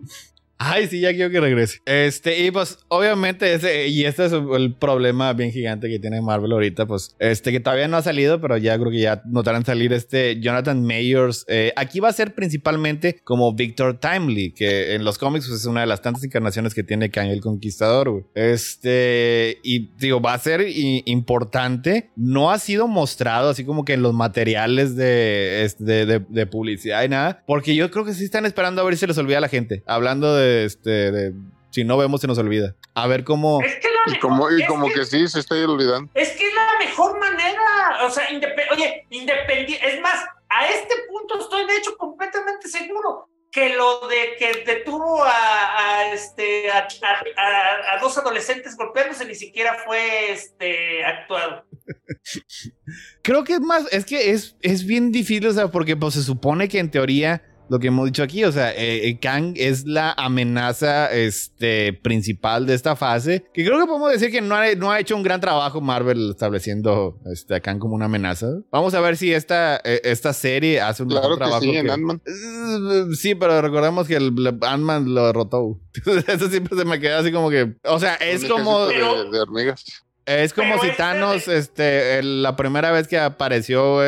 Ay, 0.57 0.87
sí, 0.87 1.01
ya 1.01 1.13
quiero 1.13 1.31
que 1.31 1.41
regrese. 1.41 1.81
Este, 1.85 2.45
y 2.45 2.51
pues, 2.51 2.79
obviamente, 2.89 3.53
ese, 3.55 3.89
y 3.89 4.05
este 4.05 4.27
es 4.27 4.33
el 4.33 4.75
problema 4.77 5.33
bien 5.33 5.51
gigante 5.51 5.89
que 5.89 5.99
tiene 5.99 6.23
Marvel 6.23 6.53
ahorita, 6.53 6.87
pues, 6.87 7.17
este, 7.19 7.51
que 7.53 7.61
todavía 7.61 7.89
no 7.89 7.97
ha 7.97 8.03
salido, 8.03 8.41
pero 8.41 8.57
ya 8.57 8.79
creo 8.79 8.91
que 8.91 9.01
ya 9.01 9.21
notarán 9.27 9.65
salir 9.65 9.93
este 9.93 10.41
Jonathan 10.41 10.83
Mayors. 10.85 11.45
Eh, 11.49 11.73
aquí 11.77 12.01
va 12.01 12.09
a 12.09 12.13
ser 12.13 12.35
principalmente 12.35 13.21
como 13.25 13.53
Victor 13.55 13.99
Timely, 13.99 14.53
que 14.53 14.95
en 14.95 15.05
los 15.05 15.19
cómics 15.19 15.49
pues, 15.49 15.61
es 15.61 15.67
una 15.67 15.81
de 15.83 15.87
las 15.87 16.03
tantas 16.03 16.23
encarnaciones 16.25 16.73
que 16.73 16.85
tiene 16.85 17.11
Kang 17.11 17.29
el 17.31 17.41
Conquistador, 17.41 18.11
güey. 18.11 18.25
Este, 18.35 19.59
y 19.63 19.91
digo, 19.99 20.21
va 20.21 20.35
a 20.35 20.39
ser 20.39 20.65
importante. 20.69 22.11
No 22.17 22.51
ha 22.51 22.59
sido 22.59 22.87
mostrado 22.89 23.51
así 23.51 23.65
como 23.65 23.85
que 23.85 23.95
en 23.95 24.03
los 24.03 24.15
materiales 24.15 24.97
de, 24.97 25.65
este, 25.65 25.85
de, 25.85 26.07
de- 26.07 26.25
de 26.29 26.47
publicidad 26.47 27.03
y 27.05 27.09
nada, 27.09 27.43
porque 27.47 27.75
yo 27.75 27.91
creo 27.91 28.05
que 28.05 28.15
sí 28.15 28.25
están 28.25 28.47
esperando 28.47 28.81
a 28.81 28.85
ver 28.85 28.95
si 28.95 29.01
se 29.01 29.07
les 29.09 29.19
olvida 29.19 29.39
a 29.39 29.41
la 29.41 29.49
gente. 29.49 29.83
Hablando 29.87 30.35
de 30.35 30.44
este, 30.45 30.91
de 31.13 31.33
si 31.71 31.83
no 31.85 31.97
vemos, 31.97 32.21
se 32.21 32.27
nos 32.29 32.39
olvida. 32.39 32.77
A 32.95 33.07
ver 33.09 33.25
cómo. 33.25 33.61
Es 33.63 33.75
que 33.77 33.89
la 33.89 34.01
Y 34.07 34.11
mejor- 34.13 34.21
como, 34.21 34.51
y 34.51 34.63
es 34.63 34.69
como 34.69 34.87
que- 34.89 34.95
que 34.95 35.05
sí, 35.07 35.27
se 35.29 35.41
está 35.41 35.55
olvidando. 35.57 36.11
Es 36.15 36.31
que 36.31 36.47
es 36.47 36.55
la 36.55 36.79
mejor 36.79 37.19
manera, 37.19 38.05
o 38.07 38.11
sea, 38.11 38.29
oye, 38.73 39.07
independiente, 39.11 39.81
es 39.89 40.01
más, 40.01 40.25
a 40.49 40.69
este 40.69 40.95
punto 41.09 41.41
estoy 41.41 41.67
de 41.67 41.77
hecho 41.77 41.97
completamente 41.97 42.69
seguro 42.69 43.29
que 43.51 43.75
lo 43.77 44.07
de 44.09 44.37
que 44.39 44.63
detuvo 44.65 45.23
a, 45.25 45.31
a, 45.79 46.13
este, 46.13 46.71
a, 46.71 46.79
a- 47.03 47.43
a- 47.43 47.95
a 47.97 48.01
dos 48.01 48.17
adolescentes 48.19 48.77
golpeándose 48.77 49.25
ni 49.25 49.35
siquiera 49.35 49.77
fue 49.85 50.31
este, 50.33 51.05
actuado. 51.05 51.65
Creo 53.23 53.45
que 53.45 53.55
es 53.55 53.61
más, 53.61 53.85
es 53.93 54.05
que 54.05 54.31
es, 54.31 54.57
es 54.61 54.87
bien 54.87 55.11
difícil, 55.13 55.47
o 55.47 55.53
sea, 55.53 55.69
porque 55.69 55.97
pues 55.97 56.15
se 56.15 56.23
supone 56.23 56.69
que 56.69 56.79
en 56.79 56.91
teoría, 56.91 57.43
lo 57.69 57.79
que 57.79 57.87
hemos 57.89 58.07
dicho 58.07 58.23
aquí, 58.23 58.45
o 58.45 58.53
sea, 58.53 58.73
eh, 58.73 59.09
eh, 59.09 59.19
Kang 59.19 59.55
es 59.57 59.87
la 59.87 60.13
amenaza 60.13 61.11
este, 61.13 61.93
principal 61.93 62.67
de 62.67 62.75
esta 62.75 62.95
fase, 62.97 63.45
que 63.55 63.65
creo 63.65 63.79
que 63.81 63.87
podemos 63.87 64.13
decir 64.13 64.31
que 64.31 64.41
no 64.41 64.55
ha, 64.55 64.75
no 64.75 64.91
ha 64.91 65.01
hecho 65.01 65.17
un 65.17 65.23
gran 65.23 65.41
trabajo 65.41 65.81
Marvel 65.81 66.31
estableciendo 66.31 67.19
este, 67.33 67.55
a 67.55 67.61
Kang 67.61 67.79
como 67.79 67.95
una 67.95 68.05
amenaza. 68.07 68.47
Vamos 68.71 68.93
a 68.95 69.01
ver 69.01 69.17
si 69.17 69.33
esta, 69.33 69.77
eh, 69.85 70.01
esta 70.05 70.33
serie 70.33 70.81
hace 70.81 71.03
un 71.03 71.09
Claro 71.09 71.23
mejor 71.31 71.39
que 71.39 71.45
trabajo. 71.45 71.63
sí, 71.63 71.77
en 71.77 71.87
que- 71.87 71.93
Ant-Man. 71.93 72.23
Eh, 72.27 73.15
Sí, 73.17 73.35
pero 73.35 73.61
recordemos 73.63 74.07
que 74.07 74.17
el 74.17 74.35
el 74.39 74.59
Ant-Man 74.61 75.15
lo 75.15 75.27
derrotó. 75.27 75.81
Eso 76.29 76.49
siempre 76.49 76.77
se 76.77 76.85
me 76.85 77.01
queda 77.01 77.19
así 77.21 77.33
como 77.33 77.51
que. 77.51 77.75
O 77.85 77.99
sea, 77.99 78.15
es 78.17 78.45
como. 78.45 78.87
de, 78.87 78.97
de 78.97 79.41
hormigas. 79.41 79.85
Es 80.27 80.53
como 80.55 80.75
Pero 80.81 80.91
si 80.93 80.97
Thanos, 80.97 81.49
este, 81.49 82.19
el- 82.19 82.43
la 82.43 82.57
primera 82.57 82.91
vez 82.91 83.07
que 83.09 83.19
apareció, 83.19 84.01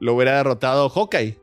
lo 0.00 0.14
hubiera 0.14 0.36
derrotado 0.38 0.88
Hawkeye. 0.88 1.38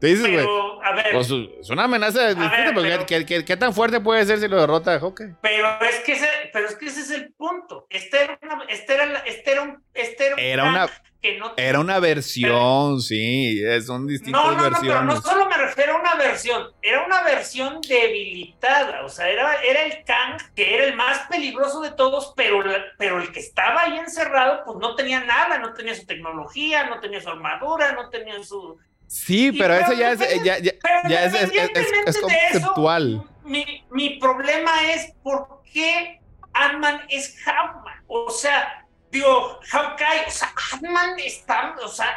¿Te 0.00 0.06
dices, 0.06 0.22
güey? 0.22 0.36
Pero, 0.36 0.77
ver, 1.02 1.12
Pues, 1.12 1.30
es 1.60 1.70
una 1.70 1.84
amenaza 1.84 2.26
distinta, 2.28 2.50
ver, 2.56 2.74
porque 2.74 2.88
pero- 2.90 3.06
¿qué, 3.06 3.26
qué- 3.26 3.44
qué 3.44 3.56
tan 3.56 3.72
fuerte 3.74 4.00
puede 4.00 4.24
ser 4.26 4.38
si 4.40 4.48
lo 4.48 4.60
derrota 4.60 4.94
a 4.94 5.00
Hawkeye? 5.00 5.34
pero 5.42 5.66
es 5.82 6.00
que 6.00 6.12
ese, 6.12 6.28
pero 6.52 6.66
es 6.68 6.76
que 6.76 6.86
ese 6.86 7.00
es 7.00 7.10
el 7.10 7.32
punto. 7.32 7.86
Este 7.90 8.22
era, 8.24 8.38
una, 8.42 8.64
este 8.68 8.94
era, 8.94 9.06
la- 9.06 9.18
este 9.20 9.52
era 9.52 9.62
un, 9.62 9.82
este 9.94 10.32
era 10.36 10.64
una- 10.64 10.88
que 11.20 11.36
no 11.36 11.52
Era 11.56 11.80
una 11.80 11.98
versión, 11.98 13.00
sí, 13.00 13.60
eh, 13.66 13.80
son 13.82 14.06
distintas 14.06 14.40
No, 14.40 14.52
no, 14.52 14.56
no, 14.56 14.62
pero 14.62 14.70
versiones. 14.94 15.14
no 15.16 15.20
solo 15.20 15.46
me 15.48 15.56
refiero 15.56 15.96
a 15.96 16.00
una 16.00 16.14
versión, 16.14 16.68
era 16.80 17.04
una 17.04 17.22
versión 17.24 17.80
debilitada, 18.22 19.04
o 19.04 19.08
sea, 19.08 19.28
era, 19.28 19.60
era 19.62 19.82
el 19.82 20.04
Kang 20.04 20.38
que 20.54 20.74
era 20.76 20.84
el 20.84 20.94
más 20.94 21.18
peligroso 21.28 21.80
de 21.80 21.90
todos, 21.90 22.32
pero, 22.36 22.62
la- 22.62 22.84
pero 22.98 23.20
el 23.20 23.32
que 23.32 23.40
estaba 23.40 23.82
ahí 23.82 23.98
encerrado, 23.98 24.62
pues 24.64 24.78
no 24.78 24.94
tenía 24.94 25.20
nada, 25.24 25.58
no 25.58 25.72
tenía 25.74 25.94
su 25.96 26.06
tecnología, 26.06 26.86
no 26.86 27.00
tenía 27.00 27.20
su 27.20 27.28
armadura, 27.30 27.92
no 27.92 28.08
tenía 28.10 28.40
su... 28.44 28.78
Sí, 29.08 29.50
pero 29.52 29.74
eso 29.74 29.92
ya 29.94 30.12
es, 30.12 30.18
depende- 30.20 30.44
ya, 30.44 30.58
ya- 30.58 30.72
Pero 30.82 31.08
ya 31.08 31.24
es, 31.24 31.34
es- 31.34 31.50
de 31.52 31.72
eso, 32.06 32.20
conceptual. 32.20 33.24
mi, 33.44 33.84
mi 33.90 34.18
problema 34.20 34.70
es 34.92 35.12
por 35.22 35.62
qué 35.72 36.20
Ant-Man 36.52 37.00
es 37.08 37.34
Hawkman. 37.44 38.04
O 38.06 38.30
sea, 38.30 38.86
digo, 39.10 39.58
Hawkeye, 39.70 40.26
o 40.26 40.30
sea, 40.30 40.52
Ant-Man 40.74 41.18
está, 41.18 41.74
o 41.82 41.88
sea, 41.88 42.14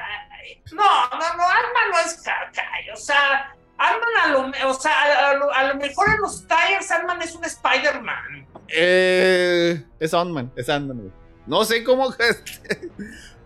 no, 0.73 0.83
no, 0.83 1.17
no, 1.17 1.43
Ant-Man 1.43 1.91
no 1.91 1.99
es 2.01 2.21
Hawkeye, 2.25 2.91
o 2.93 2.97
sea, 2.97 3.53
Ant-Man 3.77 4.09
a 4.23 4.27
lo, 4.27 4.69
o 4.69 4.73
sea, 4.73 5.29
a, 5.29 5.33
lo, 5.35 5.51
a 5.51 5.63
lo 5.63 5.75
mejor 5.75 6.09
en 6.09 6.17
los 6.21 6.45
tires 6.45 6.91
Ant-Man 6.91 7.21
es 7.21 7.33
un 7.35 7.45
Spider-Man. 7.45 8.47
Eh, 8.67 9.81
es 9.99 10.13
Ant-Man, 10.13 10.51
es 10.57 10.67
Ant-Man. 10.69 11.13
No 11.47 11.63
sé 11.65 11.83
cómo. 11.83 12.13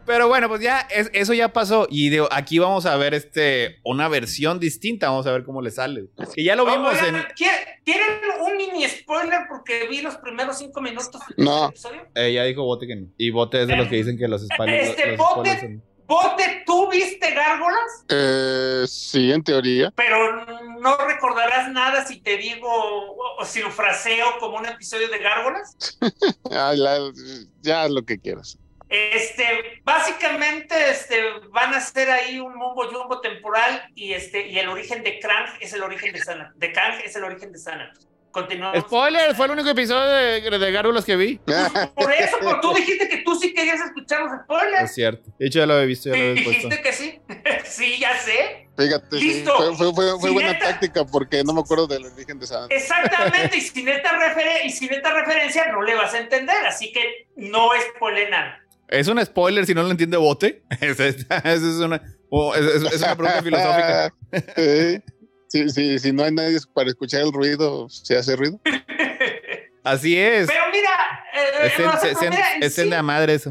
Pero 0.05 0.27
bueno, 0.27 0.47
pues 0.47 0.61
ya 0.61 0.81
es- 0.81 1.09
eso 1.13 1.33
ya 1.33 1.51
pasó. 1.53 1.87
Y 1.89 2.09
digo, 2.09 2.27
aquí 2.31 2.59
vamos 2.59 2.85
a 2.85 2.95
ver 2.97 3.13
este 3.13 3.77
una 3.83 4.07
versión 4.07 4.59
distinta. 4.59 5.09
Vamos 5.09 5.25
a 5.27 5.31
ver 5.31 5.43
cómo 5.43 5.61
le 5.61 5.71
sale. 5.71 6.05
Que 6.33 6.43
ya 6.43 6.55
lo 6.55 6.65
vimos 6.65 6.93
Oigan, 6.93 7.15
en. 7.15 7.25
¿quiere- 7.35 7.79
¿Quieren 7.83 8.19
un 8.41 8.57
mini 8.57 8.87
spoiler? 8.87 9.41
Porque 9.49 9.87
vi 9.87 10.01
los 10.01 10.15
primeros 10.17 10.57
cinco 10.57 10.81
minutos 10.81 11.21
del 11.35 11.45
No. 11.45 11.67
episodio. 11.69 12.01
Eh, 12.15 12.33
ya 12.33 12.43
dijo 12.43 12.63
Bote 12.63 12.87
que 12.87 12.95
no. 12.95 13.07
Y 13.17 13.29
Bote 13.31 13.61
es 13.61 13.67
de 13.67 13.75
los 13.75 13.87
que 13.87 13.97
dicen 13.97 14.17
que 14.17 14.27
los 14.27 14.43
spoilers. 14.45 14.89
Este, 14.89 15.07
los 15.11 15.17
Bote- 15.17 15.33
spoilers 15.51 15.61
son- 15.61 15.83
Bote, 16.07 16.63
¿tú 16.67 16.87
viste 16.91 17.31
Gárgolas? 17.33 18.05
Eh, 18.09 18.83
sí, 18.87 19.31
en 19.31 19.43
teoría. 19.43 19.91
Pero 19.95 20.45
no 20.79 20.97
recordarás 20.97 21.71
nada 21.71 22.05
si 22.05 22.21
te 22.21 22.37
digo 22.37 22.67
o, 22.69 23.41
o 23.41 23.45
si 23.45 23.59
lo 23.61 23.71
fraseo 23.71 24.25
como 24.39 24.57
un 24.57 24.67
episodio 24.67 25.07
de 25.09 25.17
Gárgolas. 25.17 25.75
Ah, 26.51 26.73
la- 26.75 27.11
ya 27.61 27.87
lo 27.89 28.03
que 28.05 28.19
quieras. 28.19 28.57
Este, 28.89 29.81
básicamente, 29.83 30.75
este, 30.91 31.21
van 31.49 31.73
a 31.73 31.77
hacer 31.77 32.09
ahí 32.09 32.39
un 32.39 32.55
mumbo 32.55 32.87
jumbo 32.91 33.19
temporal 33.21 33.83
y 33.95 34.13
este, 34.13 34.47
y 34.47 34.59
el 34.59 34.67
origen 34.69 35.03
de 35.03 35.19
Krang 35.19 35.47
es 35.59 35.73
el 35.73 35.83
origen 35.83 36.13
de 36.13 36.19
Sana, 36.19 36.53
de 36.55 36.71
Kang 36.71 36.99
es 37.03 37.15
el 37.15 37.23
origen 37.23 37.51
de 37.51 37.57
Sana. 37.59 37.91
Continuamos. 38.31 38.77
Spoiler, 38.81 39.33
fue 39.33 39.45
el 39.45 39.53
único 39.53 39.69
episodio 39.69 40.09
de, 40.09 40.59
de 40.59 40.71
Gárgolas 40.73 41.05
que 41.05 41.15
vi. 41.15 41.37
Por 41.95 42.11
eso, 42.11 42.35
pero 42.41 42.59
tú 42.59 42.73
dijiste 42.73 43.07
que 43.07 43.19
tú 43.19 43.33
sí 43.39 43.53
querías 43.53 43.79
escuchar 43.79 44.23
los 44.23 44.41
spoilers. 44.43 44.83
Es 44.89 44.93
cierto. 44.95 45.29
De 45.39 45.47
hecho, 45.47 45.59
ya 45.59 45.65
lo 45.65 45.73
había 45.75 45.85
visto, 45.85 46.09
ya 46.09 46.17
lo 46.17 46.21
había 46.31 46.43
puesto. 46.43 46.67
Dijiste 46.67 46.81
que 46.81 46.91
sí. 46.91 47.21
sí, 47.63 47.97
ya 47.97 48.13
sé. 48.17 48.67
Fíjate, 48.77 49.19
sí, 49.19 49.25
Listo. 49.35 49.55
fue, 49.55 49.75
fue, 49.77 49.93
fue- 49.93 50.19
fue 50.19 50.29
Sí, 50.29 50.33
buena 50.33 50.51
neta. 50.51 50.65
táctica 50.67 51.05
porque 51.05 51.45
no 51.45 51.53
me 51.53 51.61
acuerdo 51.61 51.87
del 51.87 52.05
origen 52.07 52.37
de 52.37 52.43
esa. 52.43 52.65
Exactamente, 52.69 53.55
y 53.55 53.61
sin 53.61 53.87
esta 53.87 54.11
referen- 54.19 54.65
y 54.65 54.69
sin 54.69 54.93
esta 54.93 55.13
referencia 55.13 55.71
no 55.71 55.81
le 55.81 55.95
vas 55.95 56.13
a 56.13 56.19
entender, 56.19 56.65
así 56.67 56.91
que 56.91 57.29
no 57.37 57.69
spoile 57.95 58.29
nada. 58.29 58.59
¿Es 58.89 59.07
un 59.07 59.23
spoiler 59.25 59.65
si 59.65 59.73
no 59.73 59.83
lo 59.83 59.91
entiende 59.91 60.17
Bote? 60.17 60.63
Esa 60.81 61.07
es, 61.07 61.25
es 61.43 61.61
una, 61.79 61.95
es, 61.97 63.01
una 63.01 63.15
pregunta 63.15 63.43
filosófica. 63.43 64.13
Sí. 64.55 65.01
Sí, 65.47 65.69
sí, 65.69 65.99
si 65.99 66.11
no 66.11 66.23
hay 66.23 66.33
nadie 66.33 66.57
para 66.73 66.89
escuchar 66.89 67.21
el 67.21 67.31
ruido, 67.31 67.87
¿se 67.87 68.17
hace 68.17 68.35
ruido? 68.35 68.59
Así 69.83 70.17
es. 70.17 70.47
Pero 70.47 70.63
mira, 70.71 71.25
eh, 71.33 71.67
Es 71.67 71.79
mira, 71.79 72.69
sí, 72.69 72.81
en 72.81 72.89
la 72.89 73.03
madre 73.03 73.35
eso. 73.35 73.49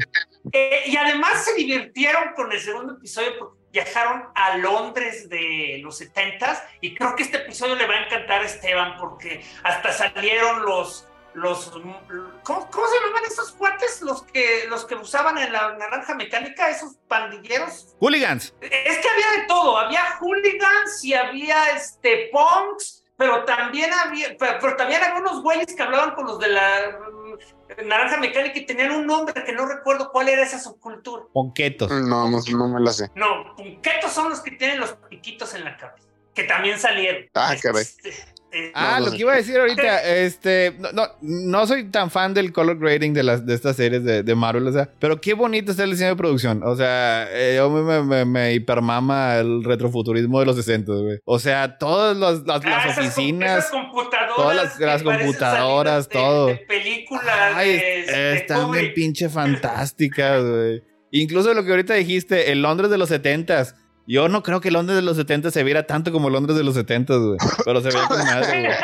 eh, 0.51 0.81
y 0.85 0.95
además 0.97 1.45
se 1.45 1.53
divirtieron 1.55 2.33
con 2.35 2.51
el 2.51 2.59
segundo 2.59 2.93
episodio 2.93 3.31
porque 3.39 3.61
viajaron 3.71 4.23
a 4.35 4.57
Londres 4.57 5.29
de 5.29 5.79
los 5.81 5.97
70 5.97 6.69
y 6.81 6.93
creo 6.93 7.15
que 7.15 7.23
este 7.23 7.37
episodio 7.37 7.75
le 7.75 7.87
va 7.87 7.95
a 7.95 8.05
encantar 8.05 8.41
a 8.41 8.45
Esteban 8.45 8.97
porque 8.97 9.43
hasta 9.63 9.91
salieron 9.91 10.63
los 10.65 11.04
los 11.35 11.69
¿cómo, 11.69 12.69
cómo 12.71 12.87
se 12.87 12.95
llaman 13.05 13.23
esos 13.27 13.51
cuates 13.51 14.01
los 14.01 14.23
que 14.23 14.65
los 14.69 14.85
que 14.85 14.95
usaban 14.95 15.37
en 15.37 15.51
la 15.51 15.75
naranja 15.75 16.15
mecánica 16.15 16.69
esos 16.69 16.95
pandilleros 17.07 17.95
Hooligans. 17.99 18.53
Es 18.61 18.97
que 18.99 19.09
había 19.09 19.41
de 19.41 19.47
todo, 19.47 19.77
había 19.77 20.17
hooligans 20.19 21.03
y 21.03 21.13
había 21.13 21.71
este 21.71 22.29
punks, 22.31 23.03
pero 23.17 23.43
también 23.45 23.91
había, 23.93 24.35
pero, 24.37 24.57
pero 24.61 24.75
también 24.75 25.03
había 25.03 25.19
unos 25.19 25.41
güeyes 25.41 25.75
que 25.75 25.83
hablaban 25.83 26.15
con 26.15 26.25
los 26.25 26.39
de 26.39 26.49
la 26.49 26.99
mm, 26.99 27.87
naranja 27.87 28.17
mecánica 28.17 28.59
y 28.59 28.65
tenían 28.65 28.91
un 28.91 29.05
nombre 29.05 29.43
que 29.43 29.53
no 29.53 29.65
recuerdo 29.65 30.11
cuál 30.11 30.29
era 30.29 30.43
esa 30.43 30.59
subcultura. 30.59 31.23
Ponquetos. 31.33 31.91
No, 31.91 32.29
no, 32.29 32.39
no 32.39 32.67
me 32.67 32.79
la 32.79 32.91
sé. 32.91 33.09
No, 33.15 33.55
punquetos 33.55 34.11
son 34.11 34.29
los 34.29 34.41
que 34.41 34.51
tienen 34.51 34.79
los 34.79 34.93
piquitos 35.09 35.53
en 35.53 35.65
la 35.65 35.77
cabeza, 35.77 36.07
que 36.33 36.43
también 36.43 36.79
salieron. 36.79 37.29
Ah, 37.33 37.55
caray. 37.61 37.81
Este, 37.81 38.13
eh, 38.55 38.71
Ah, 38.73 38.95
No, 38.99 38.99
no 38.99 39.05
lo 39.05 39.11
que 39.11 39.17
iba 39.21 39.33
a 39.33 39.35
decir 39.35 39.57
ahorita, 39.59 40.03
este, 40.23 40.73
no, 40.79 40.91
no, 40.93 41.07
no 41.21 41.67
soy 41.67 41.85
tan 41.91 42.09
fan 42.09 42.33
del 42.33 42.51
color 42.53 42.79
grading 42.79 43.13
de 43.13 43.23
las 43.23 43.45
de 43.45 43.53
estas 43.53 43.75
series 43.75 44.03
de, 44.03 44.23
de 44.23 44.35
Marvel, 44.35 44.65
o 44.67 44.71
sea, 44.71 44.89
pero 44.99 45.19
qué 45.21 45.33
bonito 45.33 45.71
está 45.71 45.83
el 45.83 45.91
diseño 45.91 46.09
de 46.11 46.15
producción, 46.15 46.61
o 46.63 46.75
sea, 46.75 47.27
eh, 47.31 47.55
yo 47.57 47.69
me, 47.69 47.81
me, 47.81 48.01
me- 48.03 48.25
me 48.25 48.53
hipermama 48.53 49.37
el 49.37 49.63
retrofuturismo 49.63 50.39
de 50.39 50.45
los 50.45 50.55
60, 50.55 50.91
güey. 50.93 51.19
O 51.25 51.37
sea, 51.39 51.77
todas 51.77 52.15
las, 52.17 52.43
las- 52.45 52.61
ah, 52.65 52.69
las 52.85 52.97
oficinas, 52.97 53.59
esas 53.59 53.71
computadoras 53.71 54.35
todas 54.35 54.55
las- 54.55 54.79
las 54.79 55.03
computadoras, 55.03 56.09
de- 56.09 56.13
todo. 56.13 56.47
De 56.47 56.55
películas 56.57 57.23
ay, 57.53 57.69
de, 57.77 58.35
están 58.37 58.71
bien 58.71 58.93
pinche 58.93 59.29
fantásticas, 59.75 60.43
güey. 60.43 60.83
Incluso 61.11 61.53
lo 61.53 61.63
que 61.63 61.71
ahorita 61.71 61.93
dijiste, 61.93 62.51
el 62.51 62.61
Londres 62.61 62.89
de 62.89 62.97
los 62.97 63.09
70s. 63.09 63.73
Yo 64.07 64.29
no 64.29 64.43
creo 64.43 64.61
que 64.61 64.71
Londres 64.71 64.95
de 64.97 65.01
los 65.01 65.17
70 65.17 65.51
se 65.51 65.63
viera 65.63 65.87
tanto 65.87 66.11
como 66.11 66.29
Londres 66.29 66.57
de 66.57 66.63
los 66.63 66.75
70, 66.75 67.15
güey. 67.15 67.37
Pero 67.65 67.81
se 67.81 67.89
veía 67.89 68.07
con 68.07 68.17
madre, 68.25 68.61
güey. 68.61 68.77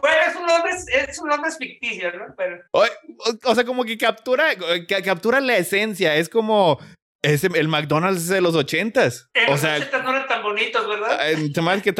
bueno, 0.00 0.16
es 0.28 0.36
un 0.36 0.46
nombre, 0.46 0.72
es 1.08 1.18
un 1.18 1.28
nombre 1.28 1.50
ficticio, 1.58 2.10
¿no? 2.16 2.34
Pero 2.36 2.56
O, 2.72 2.82
o- 2.82 3.50
o 3.50 3.54
sea, 3.54 3.64
como 3.64 3.84
que 3.84 3.96
captura, 3.98 4.46
que 4.86 5.02
captura 5.02 5.40
la 5.40 5.56
esencia. 5.56 6.16
Es 6.16 6.28
como 6.28 6.78
ese, 7.22 7.48
el 7.54 7.68
McDonald's 7.68 8.28
de 8.28 8.40
los 8.40 8.54
ochentas. 8.54 9.28
en 9.34 9.48
O 9.48 9.50
los 9.52 9.60
sea, 9.60 9.76
80 9.76 10.02
no 10.02 10.10
eran 10.10 10.26
tan 10.28 10.42
bonitos, 10.42 10.88
¿verdad? 10.88 11.30
eh, 11.30 11.50
hace 11.52 11.82
que, 11.82 11.92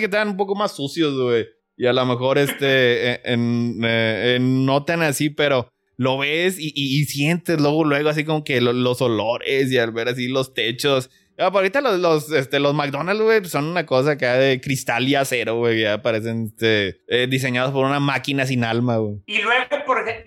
que 0.00 0.06
estaban 0.06 0.28
un 0.28 0.36
poco 0.36 0.54
más 0.54 0.72
sucios, 0.74 1.14
güey. 1.20 1.46
Y 1.76 1.86
a 1.86 1.92
lo 1.92 2.04
mejor 2.06 2.38
este, 2.38 3.30
en, 3.30 3.80
eh, 3.82 4.34
en- 4.36 4.64
no 4.66 4.84
tan 4.84 5.02
así, 5.02 5.30
pero 5.30 5.68
lo 6.02 6.18
ves 6.18 6.58
y, 6.58 6.72
y- 6.74 7.04
sientes 7.04 7.60
luego, 7.60 7.84
luego 7.84 8.08
así 8.08 8.24
como 8.24 8.44
que 8.44 8.60
lo- 8.60 8.72
los 8.72 9.00
olores 9.00 9.70
y 9.70 9.78
al 9.78 9.92
ver 9.92 10.08
así 10.08 10.28
los 10.28 10.52
techos. 10.54 11.10
Ah, 11.38 11.48
pero 11.48 11.58
ahorita 11.58 11.80
los, 11.80 11.98
los, 11.98 12.30
este, 12.32 12.60
los 12.60 12.74
McDonald's, 12.74 13.22
güey, 13.22 13.44
son 13.46 13.64
una 13.64 13.86
cosa 13.86 14.12
acá 14.12 14.34
de 14.34 14.60
cristal 14.60 15.08
y 15.08 15.14
acero, 15.14 15.56
güey. 15.56 15.80
Ya 15.80 16.02
parecen 16.02 16.46
este, 16.52 17.00
eh, 17.08 17.26
diseñados 17.28 17.72
por 17.72 17.86
una 17.86 18.00
máquina 18.00 18.46
sin 18.46 18.64
alma, 18.64 18.98
güey. 18.98 19.16
Y 19.26 19.40
luego, 19.40 19.64
por 19.86 20.04
de- 20.04 20.24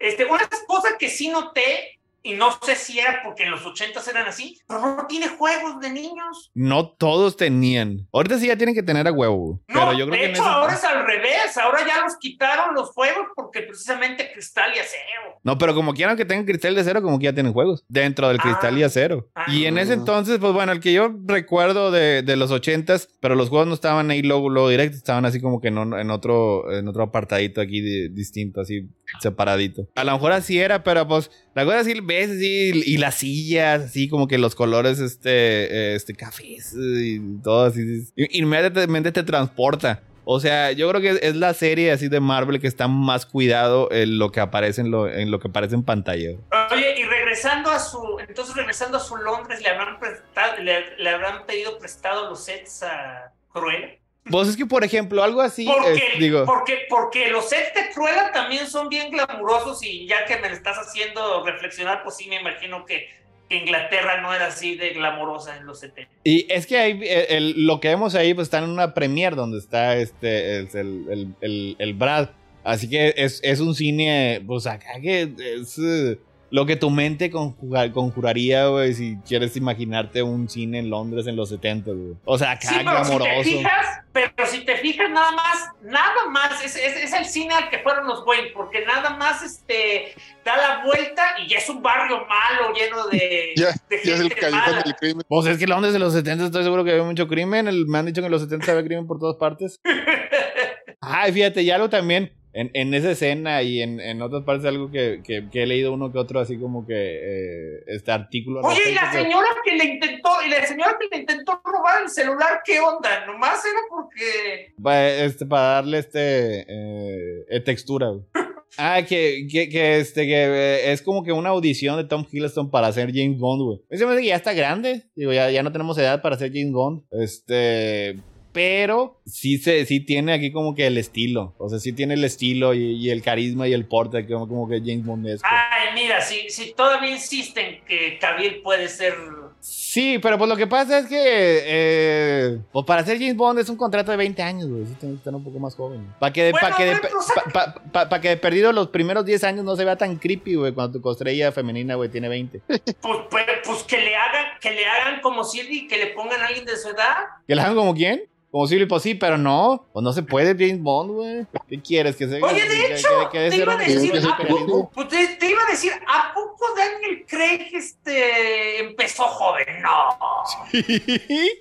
este, 0.00 0.24
una 0.24 0.48
cosa 0.66 0.88
que 0.98 1.08
sí 1.08 1.28
noté, 1.28 1.99
y 2.22 2.34
no 2.34 2.50
sé 2.62 2.74
si 2.76 2.98
era 2.98 3.20
porque 3.24 3.44
en 3.44 3.50
los 3.50 3.64
80 3.64 4.00
eran 4.10 4.26
así, 4.26 4.58
pero 4.66 4.80
no 4.80 5.06
tiene 5.06 5.28
juegos 5.28 5.80
de 5.80 5.90
niños. 5.90 6.50
No 6.54 6.90
todos 6.90 7.36
tenían. 7.36 8.08
Ahorita 8.12 8.38
sí 8.38 8.46
ya 8.48 8.56
tienen 8.56 8.74
que 8.74 8.82
tener 8.82 9.06
a 9.08 9.12
huevo. 9.12 9.62
No, 9.68 9.80
pero 9.80 9.92
yo 9.92 10.06
creo 10.06 10.20
de 10.20 10.26
que 10.26 10.30
hecho, 10.32 10.42
ese- 10.42 10.50
ahora 10.50 10.74
es 10.74 10.84
al 10.84 11.06
revés. 11.06 11.56
Ahora 11.56 11.86
ya 11.86 12.02
los 12.02 12.16
quitaron 12.18 12.74
los 12.74 12.90
juegos 12.90 13.26
porque 13.34 13.62
precisamente 13.62 14.30
cristal 14.32 14.70
y 14.76 14.78
acero. 14.78 15.38
No, 15.42 15.56
pero 15.56 15.74
como 15.74 15.94
quieran 15.94 16.16
que 16.16 16.24
tengan 16.26 16.44
cristal 16.44 16.74
de 16.74 16.82
acero, 16.82 17.00
como 17.02 17.18
que 17.18 17.24
ya 17.24 17.32
tienen 17.34 17.52
juegos. 17.52 17.84
Dentro 17.88 18.28
del 18.28 18.38
Ah. 18.40 18.42
cristal 18.42 18.76
y 18.78 18.82
acero. 18.82 19.30
Ah. 19.34 19.46
Y 19.48 19.64
en 19.66 19.78
ese 19.78 19.94
entonces, 19.94 20.38
pues 20.38 20.52
bueno, 20.52 20.72
el 20.72 20.80
que 20.80 20.92
yo 20.92 21.10
recuerdo 21.24 21.90
de, 21.90 22.22
de 22.22 22.36
los 22.36 22.50
ochentas, 22.50 23.08
pero 23.20 23.34
los 23.34 23.48
juegos 23.48 23.66
no 23.68 23.74
estaban 23.74 24.10
ahí 24.10 24.22
luego, 24.22 24.50
luego 24.50 24.68
directo, 24.68 24.96
estaban 24.96 25.24
así 25.24 25.40
como 25.40 25.60
que 25.60 25.68
en, 25.68 25.78
un- 25.78 25.98
en 25.98 26.10
otro, 26.10 26.70
en 26.72 26.86
otro 26.88 27.04
apartadito 27.04 27.60
aquí 27.62 27.80
di- 27.80 28.08
distinto, 28.10 28.60
así 28.60 28.88
separadito. 29.20 29.86
A 29.96 30.04
lo 30.04 30.12
mejor 30.12 30.32
así 30.32 30.58
era, 30.60 30.82
pero 30.84 31.06
pues 31.08 31.30
la 31.54 31.64
cosa 31.64 31.80
así 31.80 32.00
ves 32.10 32.30
así, 32.30 32.82
y 32.84 32.96
las 32.98 33.16
sillas, 33.16 33.82
así 33.82 34.08
como 34.08 34.26
que 34.26 34.38
los 34.38 34.54
colores, 34.54 34.98
este, 34.98 35.94
este, 35.94 36.14
cafés 36.14 36.74
y 36.76 37.20
todo 37.42 37.66
así. 37.66 38.12
Inmediatamente 38.16 39.12
te 39.12 39.22
transporta. 39.22 40.02
O 40.24 40.38
sea, 40.38 40.72
yo 40.72 40.88
creo 40.90 41.00
que 41.00 41.26
es 41.26 41.36
la 41.36 41.54
serie 41.54 41.92
así 41.92 42.08
de 42.08 42.20
Marvel 42.20 42.60
que 42.60 42.66
está 42.66 42.88
más 42.88 43.26
cuidado 43.26 43.88
en 43.90 44.18
lo 44.18 44.30
que 44.30 44.40
aparece 44.40 44.80
en 44.80 44.90
lo, 44.90 45.08
en 45.08 45.30
lo 45.30 45.40
que 45.40 45.48
aparece 45.48 45.74
en 45.74 45.82
pantalla. 45.82 46.30
Oye, 46.70 47.00
y 47.00 47.04
regresando 47.04 47.70
a 47.70 47.78
su, 47.78 48.18
entonces 48.28 48.54
regresando 48.54 48.98
a 48.98 49.00
su 49.00 49.16
Londres, 49.16 49.60
¿le 49.62 49.68
habrán, 49.68 49.98
prestado, 49.98 50.62
le, 50.62 50.96
le 50.98 51.10
habrán 51.10 51.46
pedido 51.46 51.78
prestado 51.78 52.28
los 52.28 52.44
sets 52.44 52.82
a 52.82 53.32
Cruella? 53.52 53.99
Pues 54.28 54.48
es 54.48 54.56
que, 54.56 54.66
por 54.66 54.84
ejemplo, 54.84 55.22
algo 55.22 55.40
así, 55.40 55.64
Porque, 55.66 55.94
es- 55.94 56.18
digo, 56.18 56.44
porque, 56.44 56.78
porque 56.88 57.28
los 57.30 57.48
sets 57.48 57.74
de 57.74 57.90
Cruella 57.94 58.30
también 58.32 58.66
son 58.66 58.88
bien 58.88 59.10
glamurosos 59.10 59.82
y 59.84 60.06
ya 60.06 60.24
que 60.26 60.36
me 60.38 60.48
estás 60.52 60.76
haciendo 60.78 61.44
reflexionar, 61.44 62.02
pues 62.02 62.16
sí 62.16 62.28
me 62.28 62.40
imagino 62.40 62.84
que, 62.84 63.08
Inglaterra 63.52 64.20
no 64.20 64.32
era 64.32 64.46
así 64.46 64.76
de 64.76 64.90
glamurosa 64.90 65.56
en 65.56 65.66
los 65.66 65.80
70. 65.80 66.08
y 66.22 66.46
es 66.52 66.68
que 66.68 66.78
ahí, 66.78 67.00
eh, 67.02 67.26
el- 67.30 67.66
lo 67.66 67.80
que 67.80 67.88
vemos 67.88 68.14
ahí, 68.14 68.32
pues 68.32 68.46
está 68.46 68.58
en 68.58 68.70
una 68.70 68.94
premiere 68.94 69.34
donde 69.34 69.58
está 69.58 69.96
este, 69.96 70.60
es 70.60 70.74
el, 70.76 71.06
el, 71.10 71.34
el, 71.40 71.76
el 71.80 71.94
Brad. 71.94 72.28
Así 72.62 72.88
que 72.88 73.12
es, 73.16 73.40
es 73.42 73.58
un 73.58 73.74
cine, 73.74 74.40
pues 74.46 74.68
acá 74.68 75.00
que 75.02 75.22
es 75.38 75.76
eh, 75.78 76.18
lo 76.50 76.66
que 76.66 76.74
tu 76.76 76.90
mente 76.90 77.30
conjuga- 77.30 77.92
conjuraría, 77.92 78.66
güey, 78.66 78.92
si 78.94 79.16
quieres 79.26 79.56
imaginarte 79.56 80.22
un 80.22 80.48
cine 80.48 80.80
en 80.80 80.90
Londres 80.90 81.26
en 81.28 81.36
los 81.36 81.48
70, 81.48 81.90
güey. 81.92 82.14
O 82.24 82.36
sea, 82.38 82.52
acá 82.52 82.68
Sí, 82.68 82.74
pero 82.82 83.04
si 83.04 83.18
te 83.18 83.42
fijas, 83.44 83.86
pero 84.12 84.46
si 84.46 84.64
te 84.64 84.76
fijas 84.78 85.10
nada 85.10 85.30
más, 85.32 85.68
nada 85.82 86.26
más, 86.30 86.64
es, 86.64 86.74
es, 86.76 86.96
es 87.04 87.12
el 87.12 87.24
cine 87.26 87.54
al 87.54 87.70
que 87.70 87.78
fueron 87.78 88.06
los 88.08 88.24
güeyes, 88.24 88.52
porque 88.52 88.84
nada 88.84 89.10
más 89.16 89.42
este, 89.44 90.12
da 90.44 90.56
la 90.56 90.84
vuelta 90.84 91.22
y 91.44 91.48
ya 91.48 91.58
es 91.58 91.68
un 91.68 91.82
barrio 91.82 92.26
malo 92.26 92.72
lleno 92.74 93.06
de, 93.06 93.52
Ya, 93.56 93.66
de 93.88 94.00
ya 94.04 94.14
es 94.14 94.20
el 94.20 94.28
gente 94.28 94.34
callejón 94.40 94.82
del 94.82 94.94
crimen. 94.96 95.22
Pues 95.28 95.46
es 95.46 95.56
que 95.58 95.66
Londres 95.68 95.92
de 95.92 95.98
los 96.00 96.12
70 96.12 96.46
estoy 96.46 96.64
seguro 96.64 96.82
que 96.84 96.90
había 96.90 97.04
mucho 97.04 97.28
crimen. 97.28 97.68
El- 97.68 97.86
me 97.86 97.98
han 97.98 98.06
dicho 98.06 98.20
que 98.22 98.26
en 98.26 98.32
los 98.32 98.42
70 98.42 98.72
había 98.72 98.84
crimen 98.84 99.06
por 99.06 99.18
todas 99.20 99.36
partes. 99.36 99.78
Ay, 101.00 101.32
fíjate, 101.32 101.62
y 101.62 101.70
algo 101.70 101.88
también. 101.88 102.32
En, 102.52 102.70
en 102.74 102.92
esa 102.94 103.12
escena 103.12 103.62
y 103.62 103.80
en, 103.80 104.00
en 104.00 104.20
otras 104.22 104.42
partes, 104.44 104.66
algo 104.66 104.90
que, 104.90 105.20
que, 105.24 105.48
que 105.52 105.62
he 105.62 105.66
leído 105.66 105.92
uno 105.92 106.10
que 106.10 106.18
otro, 106.18 106.40
así 106.40 106.58
como 106.58 106.84
que 106.86 106.94
eh, 106.96 107.84
este 107.86 108.10
artículo. 108.10 108.60
Oye, 108.62 108.80
y 108.90 108.94
la 108.94 109.10
que- 109.12 109.18
señora 109.22 109.46
que 109.64 109.76
le 109.76 109.84
intentó, 109.84 110.30
y 110.44 110.50
la 110.50 110.66
señora 110.66 110.96
que 111.00 111.06
le 111.14 111.20
intentó 111.22 111.60
robar 111.64 112.02
el 112.02 112.08
celular, 112.10 112.60
¿qué 112.64 112.80
onda? 112.80 113.24
Nomás 113.26 113.64
era 113.64 113.78
porque. 113.88 114.72
Pa- 114.82 115.08
este, 115.08 115.46
para 115.46 115.62
darle 115.74 115.98
este 115.98 116.60
eh, 116.68 117.44
eh, 117.48 117.60
textura. 117.60 118.08
güey. 118.08 118.24
Ah, 118.78 119.02
que, 119.02 119.48
que, 119.50 119.68
que, 119.68 119.98
este, 119.98 120.26
que 120.28 120.92
es 120.92 121.02
como 121.02 121.24
que 121.24 121.32
una 121.32 121.48
audición 121.48 121.96
de 121.96 122.04
Tom 122.04 122.24
Hiddleston 122.30 122.70
para 122.70 122.86
hacer 122.86 123.10
James 123.12 123.36
Bond, 123.36 123.62
güey. 123.64 123.80
Ese 123.90 124.06
me 124.06 124.16
que 124.16 124.26
ya 124.28 124.36
está 124.36 124.52
grande. 124.52 125.06
Digo, 125.16 125.32
ya, 125.32 125.50
ya 125.50 125.64
no 125.64 125.72
tenemos 125.72 125.98
edad 125.98 126.22
para 126.22 126.38
ser 126.38 126.52
James 126.52 126.70
Bond. 126.70 127.02
Este. 127.10 128.14
Pero 128.52 129.20
sí, 129.26 129.58
se, 129.58 129.84
sí 129.86 130.00
tiene 130.00 130.32
aquí 130.32 130.50
como 130.52 130.74
que 130.74 130.86
el 130.86 130.98
estilo. 130.98 131.54
O 131.58 131.68
sea, 131.68 131.78
sí 131.78 131.92
tiene 131.92 132.14
el 132.14 132.24
estilo 132.24 132.74
y, 132.74 132.96
y 132.96 133.10
el 133.10 133.22
carisma 133.22 133.68
y 133.68 133.72
el 133.72 133.86
porte 133.86 134.26
como, 134.26 134.48
como 134.48 134.68
que 134.68 134.80
James 134.80 135.04
Bond 135.04 135.26
es. 135.28 135.40
Ay, 135.44 135.88
mira, 135.94 136.20
si, 136.20 136.48
si 136.50 136.72
todavía 136.74 137.10
insisten 137.10 137.80
que 137.86 138.18
Cavill 138.18 138.60
puede 138.62 138.88
ser. 138.88 139.14
Sí, 139.60 140.18
pero 140.22 140.38
pues 140.38 140.48
lo 140.48 140.56
que 140.56 140.66
pasa 140.66 141.00
es 141.00 141.06
que 141.06 141.16
eh, 141.18 142.58
pues 142.72 142.86
para 142.86 143.04
ser 143.04 143.18
James 143.18 143.36
Bond 143.36 143.58
es 143.58 143.68
un 143.68 143.76
contrato 143.76 144.10
de 144.10 144.16
20 144.16 144.42
años, 144.42 144.68
güey. 144.68 144.86
Sí, 144.86 144.94
tiene 144.98 145.14
que 145.14 145.18
estar 145.18 145.34
un 145.34 145.44
poco 145.44 145.58
más 145.58 145.74
joven. 145.74 146.06
Para 146.18 146.32
que, 146.32 146.44
de- 146.44 146.52
Bueno, 146.52 146.68
pa 146.70 146.76
que, 146.76 146.84
de- 146.86 146.96
pa- 146.96 147.44
pa- 147.52 147.74
pa- 147.92 148.08
pa 148.08 148.20
que 148.20 148.28
de 148.30 148.36
perdido 148.38 148.72
los 148.72 148.88
primeros 148.88 149.24
10 149.26 149.44
años 149.44 149.64
no 149.64 149.76
se 149.76 149.84
vea 149.84 149.96
tan 149.96 150.16
creepy, 150.16 150.54
güey, 150.54 150.72
cuando 150.72 150.98
tu 150.98 151.02
costrella 151.02 151.52
femenina, 151.52 151.94
güey, 151.96 152.08
tiene 152.08 152.28
20. 152.28 152.60
Pues, 153.00 153.18
pues, 153.30 153.44
pues 153.64 153.82
que 153.84 153.98
le 153.98 154.16
hagan, 154.16 154.46
que 154.60 154.70
le 154.70 154.86
hagan 154.86 155.20
como 155.20 155.44
Sylvie, 155.44 155.86
que 155.86 155.96
le 155.98 156.06
pongan 156.08 156.40
a 156.40 156.46
alguien 156.46 156.64
de 156.64 156.76
su 156.76 156.88
edad. 156.88 157.14
¿Que 157.46 157.54
la 157.54 157.62
hagan 157.64 157.76
como 157.76 157.94
quién? 157.94 158.22
Como 158.50 158.66
Silvio, 158.66 158.88
pues 158.88 159.02
sí, 159.02 159.14
pero 159.14 159.38
no. 159.38 159.86
Pues 159.92 160.02
no 160.02 160.12
se 160.12 160.22
puede 160.24 160.54
James 160.54 160.82
Bond, 160.82 161.12
güey. 161.12 161.46
¿Qué 161.68 161.80
quieres? 161.80 162.16
Que 162.16 162.26
se 162.28 162.42
Oye, 162.42 162.68
de 162.68 162.94
hecho, 162.94 163.08
que- 163.30 163.38
que 163.38 163.44
de 163.44 163.50
te 163.50 163.56
iba 163.58 163.72
a 163.74 163.76
decir, 163.76 164.10
que 164.12 164.18
es 164.18 164.24
¿a 164.24 164.28
imperialismo. 164.30 164.66
poco, 164.66 164.90
pues 164.94 165.08
te, 165.08 165.26
te 165.36 165.50
iba 165.50 165.60
a 165.66 165.70
decir, 165.70 165.92
¿a 166.06 166.34
poco 166.34 166.64
Daniel 166.76 167.24
Craig 167.28 167.68
este, 167.72 168.80
empezó 168.84 169.22
joven? 169.24 169.66
No. 169.82 169.90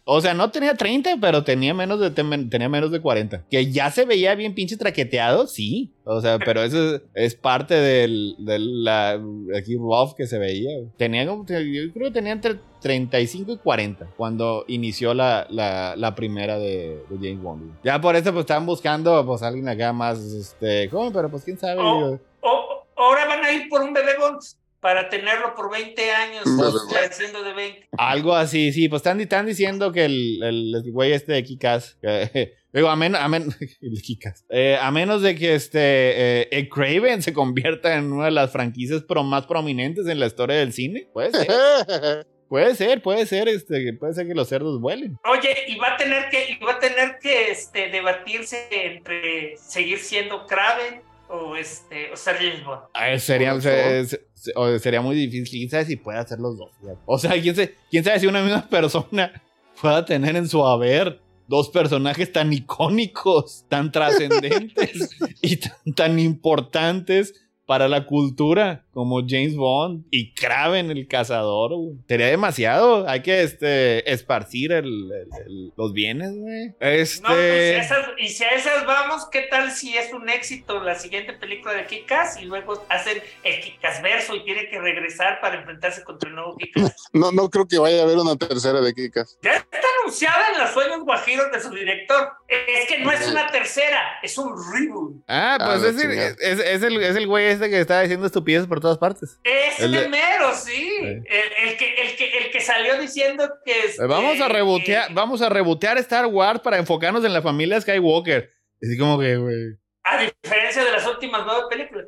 o 0.06 0.22
sea, 0.22 0.34
no 0.34 0.52
tenía 0.52 0.76
30, 0.76 1.18
pero 1.22 1.44
tenía 1.44 1.74
menos 1.74 2.00
de 2.00 2.10
tenía 2.12 2.70
menos 2.70 2.92
de 2.92 3.02
40. 3.02 3.46
Que 3.50 3.72
ya 3.72 3.92
se 3.92 4.06
veía 4.06 4.36
bien 4.36 4.56
pinche 4.56 4.78
traqueteado, 4.78 5.48
sí. 5.48 5.94
O 6.06 6.22
sea, 6.22 6.40
pero 6.40 6.64
eso 6.64 6.96
es, 6.96 7.02
es 7.14 7.36
parte 7.36 7.76
del, 7.76 8.36
de 8.40 8.58
la 8.58 9.20
aquí 9.58 9.76
rough 9.78 10.16
que 10.18 10.26
se 10.26 10.40
veía. 10.40 10.72
Tenía 10.98 11.28
como, 11.28 11.46
yo 11.48 11.94
creo 11.94 12.08
que 12.08 12.12
tenía 12.12 12.34
entre 12.34 12.56
35 12.82 13.52
y 13.54 13.58
40 13.58 14.08
cuando 14.18 14.66
inició 14.68 15.14
la, 15.14 15.46
la, 15.50 15.96
la 15.96 16.16
primera 16.16 16.58
de, 16.58 17.04
de 17.10 17.16
James 17.16 17.42
Bond. 17.42 17.78
Ya 17.84 18.00
por 18.00 18.16
eso 18.16 18.32
pues 18.32 18.44
estaban 18.44 18.66
buscando 18.66 19.26
pues 19.26 19.42
alguien 19.44 19.68
acá 19.70 19.92
más 19.94 20.20
este 20.20 20.88
joven, 20.90 21.12
pero 21.14 21.30
pues 21.30 21.44
quién 21.44 21.58
sabe. 21.58 21.76
Oh. 21.80 21.96
digo. 22.12 22.20
O- 22.42 22.86
ahora 22.96 23.26
van 23.28 23.44
a 23.44 23.52
ir 23.52 23.70
por 23.70 23.82
un 23.82 23.94
bebé 23.94 24.12
Bond 24.20 24.40
para 24.80 25.10
tenerlo 25.10 25.54
por 25.56 25.70
20 25.70 26.12
años, 26.12 26.46
de 26.46 27.54
20. 27.54 27.90
Algo 27.98 28.34
así, 28.34 28.72
sí, 28.72 28.88
pues 28.88 29.02
están, 29.02 29.20
están 29.20 29.46
diciendo 29.46 29.92
que 29.92 30.06
el, 30.06 30.42
el, 30.42 30.74
el 30.76 30.92
güey 30.94 31.12
este 31.12 31.34
de 31.34 31.44
Kikas, 31.44 31.98
digo, 32.74 32.88
a, 32.90 32.96
men- 32.96 33.16
a, 33.18 33.28
men-. 33.28 33.54
Eh, 34.50 34.78
a 34.82 34.90
menos 34.92 35.22
de 35.22 35.36
que 35.36 35.54
este 35.56 35.80
eh, 35.82 36.48
Ed 36.52 36.70
Craven 36.70 37.22
se 37.22 37.34
convierta 37.34 37.98
en 37.98 38.12
una 38.14 38.26
de 38.26 38.32
las 38.32 38.52
franquicias 38.52 39.04
pro 39.04 39.24
más 39.24 39.46
prominentes 39.48 40.08
en 40.08 40.18
la 40.20 40.28
historia 40.28 40.56
del 40.58 40.72
cine, 40.72 41.10
puede 41.12 41.32
ser, 41.32 41.48
puede 42.50 42.76
ser, 42.76 43.02
puede 43.02 43.26
ser, 43.26 43.48
este, 43.48 43.94
puede 43.94 44.14
ser 44.14 44.28
que 44.28 44.34
los 44.34 44.50
cerdos 44.50 44.82
vuelen. 44.82 45.18
Oye, 45.32 45.56
y 45.68 45.78
va 45.78 45.94
a 45.94 45.98
tener 45.98 46.30
que, 46.30 46.52
y 46.52 46.58
va 46.64 46.74
a 46.74 46.80
tener 46.80 47.18
que 47.22 47.52
este, 47.52 47.90
debatirse 47.90 48.68
entre 48.72 49.56
seguir 49.58 50.00
siendo 50.00 50.46
Kraven 50.48 51.02
o 51.30 51.56
este 51.56 52.12
o 52.12 52.18
ser 52.18 52.38
James 52.38 52.66
Bond. 52.66 52.82
Ah, 52.94 53.18
sería, 53.20 53.54
Por 53.54 53.62
se- 53.62 54.06
se- 54.08 54.22
se- 54.34 54.52
o 54.56 54.78
sería 54.80 55.00
muy 55.02 55.16
difícil, 55.16 55.60
quién 55.60 55.70
sabe 55.70 55.86
si 55.86 55.96
puede 55.96 56.18
hacer 56.18 56.40
los 56.40 56.58
dos. 56.58 56.72
O 57.06 57.18
sea, 57.20 57.40
quién, 57.40 57.56
sabe 58.04 58.20
si 58.20 58.26
una 58.28 58.42
misma 58.42 58.68
persona 58.70 59.42
pueda 59.80 60.04
tener 60.06 60.36
en 60.36 60.48
su 60.50 60.66
haber 60.66 61.22
dos 61.48 61.70
personajes 61.70 62.32
tan 62.32 62.52
icónicos, 62.54 63.66
tan 63.70 63.92
trascendentes 63.92 65.10
y 65.42 65.58
tan, 65.58 65.94
tan 65.96 66.20
importantes 66.20 67.34
para 67.66 67.88
la 67.88 68.06
cultura 68.08 68.86
como 69.00 69.22
James 69.26 69.56
Bond 69.56 70.04
y 70.12 70.34
Kraven 70.34 70.92
el 70.92 71.08
cazador. 71.08 71.72
güey. 71.76 71.96
Sería 72.08 72.28
demasiado. 72.28 73.08
Hay 73.08 73.22
que 73.22 73.44
este, 73.44 74.12
esparcir 74.12 74.74
el- 74.74 75.10
el- 75.12 75.42
el- 75.46 75.74
los 75.78 75.94
bienes, 75.94 76.32
güey. 76.36 76.74
Este. 76.82 77.22
No, 77.24 77.30
pues, 77.30 77.86
esas- 77.86 78.08
y 78.18 78.28
si 78.28 78.44
a 78.44 78.50
esas 78.50 78.86
vamos, 78.86 79.28
¿qué 79.32 79.44
tal 79.50 79.72
si 79.72 79.98
es 79.98 80.12
un 80.14 80.28
éxito 80.28 80.84
la 80.84 80.96
siguiente 80.96 81.32
película 81.34 81.74
de 81.74 81.86
Kikas 81.86 82.42
y 82.42 82.46
luego 82.46 82.86
hacen 82.90 83.22
el 83.44 83.62
Kikas 83.62 84.02
verso 84.02 84.36
y 84.36 84.44
tiene 84.44 84.70
que 84.70 84.80
regresar 84.80 85.40
para 85.42 85.60
enfrentarse 85.60 86.04
contra 86.04 86.30
el 86.30 86.36
nuevo 86.36 86.58
Kikas? 86.58 86.96
No, 87.14 87.32
no 87.32 87.50
creo 87.50 87.68
que 87.68 87.80
vaya 87.80 88.02
a 88.02 88.04
haber 88.04 88.18
una 88.18 88.36
tercera 88.36 88.82
de 88.82 88.94
Kikas. 88.94 89.38
Ya 89.42 89.54
está 89.54 89.78
anunciada 90.02 90.50
en 90.54 90.62
los 90.62 90.72
sueños 90.72 91.00
guajiros 91.04 91.52
de 91.52 91.60
su 91.62 91.70
director. 91.72 92.30
Es 92.48 92.88
que 92.88 93.00
no 93.00 93.12
es 93.12 93.28
una 93.28 93.48
tercera, 93.48 94.20
es 94.22 94.38
un 94.38 94.54
reboot. 94.74 95.24
Ah, 95.28 95.58
Ah, 95.60 95.66
pues 95.80 95.82
la 95.82 95.90
es, 95.90 96.38
es, 96.40 96.60
es 96.60 96.84
el, 96.84 97.02
es 97.02 97.16
el 97.16 97.28
güey 97.28 97.46
este 97.48 97.70
que 97.70 97.80
está 97.80 98.02
diciendo 98.02 98.26
estupideces 98.28 98.68
por 98.68 98.80
todas 98.90 98.98
partes. 98.98 99.40
Es 99.44 99.80
El 99.80 100.10
mero, 100.10 100.54
sí. 100.56 100.98
El, 101.02 101.24
el 101.24 101.78
que, 101.78 101.94
el, 102.02 102.16
que, 102.16 102.38
el 102.38 102.52
que 102.52 102.62
salió 102.62 103.00
diciendo 103.00 103.48
que... 103.64 103.72
este, 103.86 104.04
Eh, 104.04 104.08
Vamos 104.08 104.40
a 104.42 104.48
rebotear, 104.48 105.14
vamos 105.14 105.42
a 105.42 105.50
rebotear 105.50 105.98
Star 106.00 106.26
Wars 106.26 106.60
para 106.60 106.78
enfocarnos 106.78 107.24
en 107.24 107.34
la 107.34 107.42
familia 107.42 107.80
Skywalker. 107.80 108.50
Así 108.82 108.98
como 108.98 109.20
que, 109.20 109.38
güey. 109.38 109.78
A 110.04 110.18
diferencia 110.18 110.84
de 110.84 110.92
las 110.92 111.06
últimas 111.06 111.44
nueve 111.46 111.64
películas. 111.70 112.08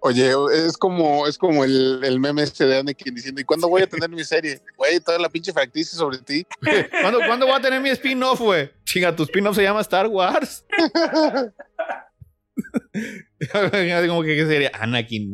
Oye, 0.00 0.32
es 0.52 0.76
como, 0.76 1.26
es 1.26 1.36
como 1.36 1.64
el, 1.64 2.00
el 2.04 2.20
meme 2.20 2.42
este 2.44 2.66
de 2.66 2.78
Anakin 2.78 3.14
diciendo, 3.14 3.40
¿y 3.40 3.44
cuándo 3.44 3.68
voy 3.68 3.82
a 3.82 3.86
tener 3.88 4.08
mi 4.08 4.22
serie? 4.22 4.60
Güey, 4.76 5.00
toda 5.00 5.18
la 5.18 5.28
pinche 5.28 5.52
franquicia 5.52 5.98
sobre 5.98 6.18
ti. 6.18 6.46
¿Cuándo, 7.02 7.18
¿Cuándo 7.26 7.46
voy 7.46 7.56
a 7.56 7.60
tener 7.60 7.80
mi 7.80 7.90
spin-off, 7.90 8.40
güey? 8.40 8.70
Chinga, 8.84 9.14
tu 9.16 9.24
spin-off 9.24 9.56
se 9.56 9.62
llama 9.62 9.80
Star 9.80 10.06
Wars. 10.06 10.64
Así 13.52 14.08
como 14.08 14.22
que 14.22 14.36
¿qué 14.36 14.46
sería 14.46 14.70
Anakin, 14.74 15.32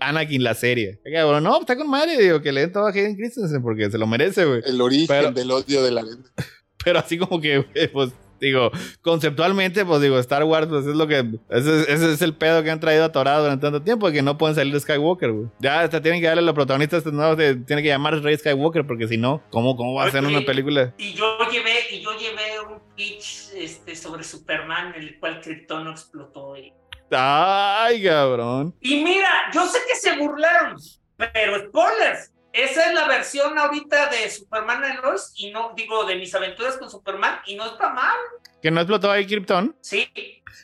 Anakin 0.00 0.42
la 0.42 0.54
serie. 0.54 1.00
No, 1.42 1.60
está 1.60 1.76
con 1.76 1.88
madre, 1.90 2.18
digo, 2.20 2.40
que 2.40 2.52
le 2.52 2.62
den 2.62 2.72
todo 2.72 2.86
a 2.86 2.90
Hayden 2.90 3.16
Christensen 3.16 3.62
porque 3.62 3.90
se 3.90 3.98
lo 3.98 4.06
merece, 4.06 4.44
güey. 4.44 4.62
El 4.64 4.80
origen 4.80 5.06
Pero- 5.08 5.32
del 5.32 5.50
odio 5.50 5.82
de 5.82 5.90
la 5.90 6.02
gente. 6.02 6.28
Pero 6.84 6.98
así 6.98 7.16
como 7.16 7.40
que, 7.40 7.58
güey, 7.58 7.88
pues, 7.92 8.10
digo, 8.40 8.72
conceptualmente, 9.02 9.84
pues 9.84 10.02
digo, 10.02 10.18
Star 10.18 10.42
Wars, 10.42 10.66
pues 10.66 10.84
es 10.84 10.96
lo 10.96 11.06
que. 11.06 11.18
Ese, 11.48 11.82
ese 11.92 12.12
es 12.12 12.22
el 12.22 12.34
pedo 12.34 12.64
que 12.64 12.72
han 12.72 12.80
traído 12.80 13.04
atorado 13.04 13.44
durante 13.44 13.62
tanto 13.62 13.82
tiempo, 13.82 14.10
que 14.10 14.20
no 14.22 14.36
pueden 14.36 14.56
salir 14.56 14.72
de 14.72 14.80
Skywalker, 14.80 15.30
güey. 15.30 15.46
Ya 15.60 15.82
hasta 15.82 16.02
tienen 16.02 16.20
que 16.20 16.26
darle 16.26 16.42
a 16.42 16.46
los 16.46 16.54
protagonistas 16.54 17.06
nuevos, 17.06 17.36
de- 17.36 17.54
tiene 17.54 17.82
que 17.82 17.88
llamar 17.88 18.20
Rey 18.20 18.36
Skywalker, 18.36 18.84
porque 18.84 19.06
si 19.06 19.16
no, 19.16 19.44
¿cómo, 19.50 19.76
cómo 19.76 19.94
va 19.94 20.06
a 20.06 20.10
ser 20.10 20.24
una 20.24 20.40
película? 20.44 20.92
Y 20.98 21.12
yo 21.12 21.38
llevé, 21.52 21.72
y 21.92 22.00
yo 22.02 22.10
llevé 22.18 22.58
un 22.68 22.80
pitch 22.96 23.50
este, 23.54 23.94
sobre 23.94 24.24
Superman, 24.24 24.94
en 24.96 25.02
el 25.02 25.20
cual 25.20 25.40
Krypton 25.40 25.84
no 25.84 25.92
explotó. 25.92 26.56
Y, 26.56 26.72
Ay, 27.14 28.02
cabrón. 28.04 28.74
y 28.80 29.02
mira, 29.04 29.28
yo 29.52 29.66
sé 29.66 29.78
que 29.88 29.94
se 29.96 30.16
burlaron, 30.16 30.76
pero 31.16 31.58
spoilers. 31.68 32.30
Esa 32.52 32.84
es 32.88 32.94
la 32.94 33.08
versión 33.08 33.56
ahorita 33.58 34.08
de 34.10 34.28
Superman 34.30 34.84
and 34.84 35.02
Lois, 35.02 35.32
y 35.36 35.50
no, 35.52 35.72
digo, 35.74 36.04
de 36.04 36.16
mis 36.16 36.34
aventuras 36.34 36.76
con 36.76 36.90
Superman, 36.90 37.38
y 37.46 37.54
no 37.54 37.64
está 37.64 37.88
mal, 37.90 38.16
Que 38.62 38.70
no 38.70 38.80
explotó 38.80 39.10
ahí 39.10 39.26
Krypton. 39.26 39.74
sí. 39.80 40.06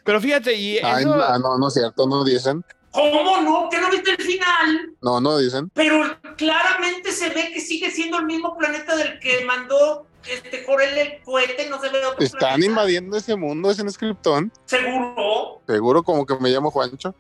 Pero 0.05 0.21
fíjate, 0.21 0.55
y 0.55 0.79
Ay, 0.79 1.01
eso. 1.03 1.17
no, 1.17 1.23
ah, 1.23 1.39
no, 1.39 1.59
no 1.59 1.69
es 1.69 1.75
cierto, 1.75 2.07
no 2.07 2.23
dicen. 2.25 2.63
¿Cómo 2.91 3.41
no? 3.41 3.69
¿Que 3.71 3.79
no 3.79 3.91
viste 3.91 4.11
el 4.13 4.23
final? 4.23 4.93
No, 5.03 5.21
no 5.21 5.39
dicen. 5.39 5.71
Pero 5.75 6.17
claramente 6.37 7.11
se 7.13 7.29
ve 7.31 7.51
que 7.53 7.61
sigue 7.61 7.91
siendo 7.91 8.19
el 8.19 8.25
mismo 8.27 8.57
planeta 8.57 8.97
del 8.97 9.19
que 9.19 9.45
mandó 9.45 10.07
este 10.33 10.65
Jorel 10.65 10.97
el 10.99 11.23
cohete, 11.23 11.69
no 11.69 11.81
se 11.81 11.89
ve 11.89 12.05
otro 12.05 12.25
Están 12.25 12.39
planeta. 12.41 12.67
invadiendo 12.67 13.17
ese 13.17 13.37
mundo, 13.37 13.71
es 13.71 13.79
en 13.79 13.91
Scriptón. 13.91 14.53
¿Seguro? 14.67 15.63
Seguro 15.67 16.03
como 16.03 16.27
que 16.27 16.37
me 16.37 16.51
llamo 16.51 16.71
Juancho. 16.71 17.15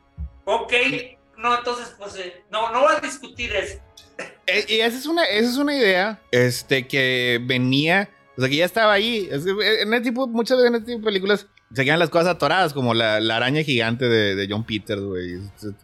Ok. 0.44 0.72
No, 1.36 1.56
entonces, 1.56 1.94
pues, 1.98 2.16
eh, 2.16 2.43
no, 2.51 2.72
no 2.72 2.80
voy 2.80 2.94
a 2.97 3.01
discutir 3.01 3.55
eso. 3.55 3.78
Eh, 4.47 4.64
y 4.68 4.80
esa 4.80 4.98
es 4.98 5.06
una, 5.06 5.24
esa 5.24 5.48
es 5.51 5.56
una 5.56 5.74
idea 5.74 6.20
este, 6.32 6.89
que 6.89 7.39
venía, 7.43 8.09
o 8.36 8.40
sea, 8.40 8.48
que 8.48 8.56
ya 8.56 8.64
estaba 8.64 8.93
ahí. 8.93 9.28
Que, 9.28 9.35
eh, 9.36 9.82
en 9.82 9.94
este 9.94 10.10
tipo, 10.10 10.26
muchas 10.26 10.56
veces 10.59 10.70
en 10.70 10.74
este 10.76 10.86
tipo 10.86 10.98
de 11.01 11.05
películas 11.05 11.47
se 11.74 11.85
quedan 11.85 11.99
las 11.99 12.09
cosas 12.11 12.28
atoradas, 12.28 12.73
como 12.73 12.95
la, 12.95 13.20
la 13.20 13.36
araña 13.36 13.62
gigante 13.62 14.09
de, 14.09 14.35
de 14.35 14.47
John 14.51 14.65
Peters, 14.65 15.03
güey. 15.03 15.39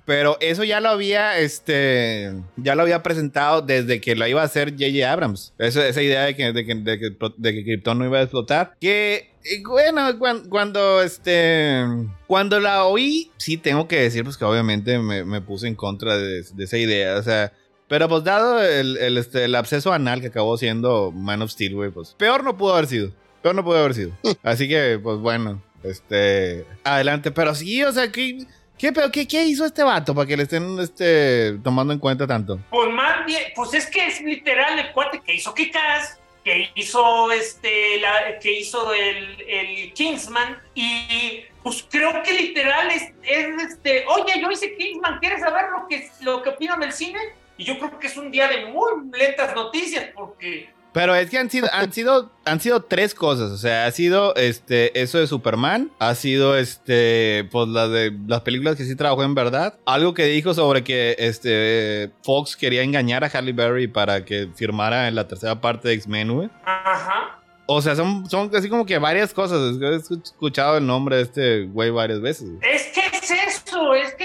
Pero 0.06 0.36
eso 0.40 0.64
ya 0.64 0.80
lo 0.80 0.88
había, 0.88 1.38
este, 1.38 2.32
ya 2.56 2.74
lo 2.74 2.82
había 2.82 3.02
presentado 3.02 3.60
desde 3.62 4.00
que 4.00 4.14
lo 4.16 4.26
iba 4.26 4.40
a 4.42 4.46
hacer 4.46 4.70
J.J. 4.72 5.12
Abrams. 5.12 5.52
Eso, 5.58 5.82
esa 5.82 6.00
idea 6.02 6.22
de 6.24 6.34
que, 6.36 6.52
de 6.52 6.64
que, 6.64 6.74
de 6.74 6.98
que, 6.98 7.10
de 7.36 7.52
que 7.54 7.64
Krypton 7.64 7.98
no 7.98 8.06
iba 8.06 8.18
a 8.18 8.22
explotar. 8.22 8.74
Que, 8.80 9.30
bueno, 9.66 10.18
cuan- 10.18 10.48
cuando, 10.48 11.02
este, 11.02 11.84
cuando 12.26 12.60
la 12.60 12.84
oí, 12.84 13.30
sí 13.36 13.56
tengo 13.58 13.86
que 13.86 14.00
decir, 14.00 14.24
pues 14.24 14.36
que 14.38 14.44
obviamente 14.46 14.98
me, 14.98 15.24
me 15.24 15.40
puse 15.42 15.66
en 15.68 15.74
contra 15.74 16.16
de, 16.16 16.42
de 16.42 16.64
esa 16.64 16.78
idea. 16.78 17.16
O 17.18 17.22
sea, 17.22 17.52
Pero 17.88 18.08
pues 18.08 18.24
dado 18.24 18.62
el, 18.64 18.96
el, 18.96 19.18
este, 19.18 19.44
el 19.44 19.54
absceso 19.54 19.92
anal 19.92 20.22
que 20.22 20.28
acabó 20.28 20.56
siendo 20.56 21.10
Man 21.12 21.42
of 21.42 21.50
Steel, 21.50 21.74
güey, 21.74 21.90
pues 21.90 22.14
peor 22.16 22.42
no 22.42 22.56
pudo 22.56 22.72
haber 22.72 22.86
sido. 22.86 23.12
Peor 23.42 23.54
no 23.54 23.62
pudo 23.62 23.76
haber 23.76 23.92
sido. 23.92 24.12
Así 24.42 24.66
que, 24.66 24.98
pues 25.02 25.18
bueno, 25.18 25.62
este, 25.84 26.66
adelante. 26.82 27.30
Pero 27.30 27.54
sí, 27.54 27.82
o 27.84 27.92
sea, 27.92 28.10
¿qué, 28.10 28.46
qué, 28.78 28.92
pero 28.92 29.10
qué, 29.10 29.26
qué 29.28 29.44
hizo 29.44 29.64
este 29.64 29.82
vato 29.82 30.14
para 30.14 30.26
que 30.26 30.36
le 30.36 30.44
estén 30.44 30.78
este, 30.80 31.58
tomando 31.62 31.92
en 31.92 31.98
cuenta 31.98 32.26
tanto? 32.26 32.58
Pues 32.70 32.90
más 32.92 33.24
bien, 33.26 33.42
pues 33.54 33.74
es 33.74 33.86
que 33.86 34.06
es 34.06 34.20
literal 34.20 34.78
el 34.78 34.92
cuate 34.92 35.20
que 35.20 35.34
hizo 35.34 35.54
Kikas, 35.54 36.18
que 36.44 36.70
hizo 36.74 37.32
este, 37.32 38.00
la, 38.00 38.38
que 38.38 38.52
hizo 38.52 38.92
el, 38.92 39.40
el 39.48 39.92
Kingsman 39.94 40.58
y 40.74 41.44
pues 41.62 41.86
creo 41.90 42.22
que 42.22 42.32
literal 42.34 42.90
es, 42.90 43.12
es 43.22 43.62
este, 43.62 44.04
oye, 44.06 44.40
yo 44.40 44.50
hice 44.50 44.76
Kingsman, 44.76 45.18
¿quieres 45.18 45.40
saber 45.40 45.64
lo 45.70 45.88
que, 45.88 46.10
lo 46.20 46.42
que 46.42 46.50
opino 46.50 46.76
del 46.76 46.92
cine? 46.92 47.18
Y 47.56 47.64
yo 47.64 47.78
creo 47.78 47.98
que 47.98 48.08
es 48.08 48.16
un 48.16 48.30
día 48.30 48.48
de 48.48 48.66
muy 48.66 48.92
lentas 49.12 49.54
noticias 49.54 50.10
porque 50.14 50.68
Pero 50.94 51.12
es 51.16 51.28
que 51.28 51.38
han 51.38 51.50
sido, 51.50 51.68
han 51.72 51.92
sido, 51.92 52.30
han 52.44 52.60
sido 52.60 52.84
tres 52.84 53.14
cosas. 53.14 53.50
O 53.50 53.58
sea, 53.58 53.86
ha 53.86 53.90
sido 53.90 54.34
este, 54.36 55.02
eso 55.02 55.18
de 55.18 55.26
Superman. 55.26 55.90
Ha 55.98 56.14
sido 56.14 56.56
este, 56.56 57.48
pues 57.50 57.68
las 57.68 57.90
de 57.90 58.16
las 58.28 58.42
películas 58.42 58.76
que 58.76 58.84
sí 58.84 58.94
trabajó 58.94 59.24
en 59.24 59.34
verdad. 59.34 59.74
Algo 59.86 60.14
que 60.14 60.26
dijo 60.26 60.54
sobre 60.54 60.84
que 60.84 61.16
este 61.18 62.12
Fox 62.22 62.56
quería 62.56 62.82
engañar 62.82 63.24
a 63.24 63.28
Halle 63.28 63.52
Berry 63.52 63.88
para 63.88 64.24
que 64.24 64.48
firmara 64.54 65.08
en 65.08 65.16
la 65.16 65.26
tercera 65.26 65.60
parte 65.60 65.88
de 65.88 65.94
X-Men, 65.94 66.32
güey. 66.32 66.50
Ajá. 66.64 67.40
O 67.66 67.82
sea, 67.82 67.96
son, 67.96 68.28
son 68.28 68.50
así 68.54 68.68
como 68.68 68.86
que 68.86 68.98
varias 68.98 69.34
cosas. 69.34 69.76
He 69.80 69.96
escuchado 69.96 70.76
el 70.76 70.86
nombre 70.86 71.16
de 71.16 71.22
este 71.22 71.64
güey 71.64 71.90
varias 71.90 72.20
veces. 72.20 72.50
Es 72.62 72.86
que 72.92 73.00
es 73.16 73.30
eso, 73.30 73.94
es 73.94 74.14
que 74.14 74.23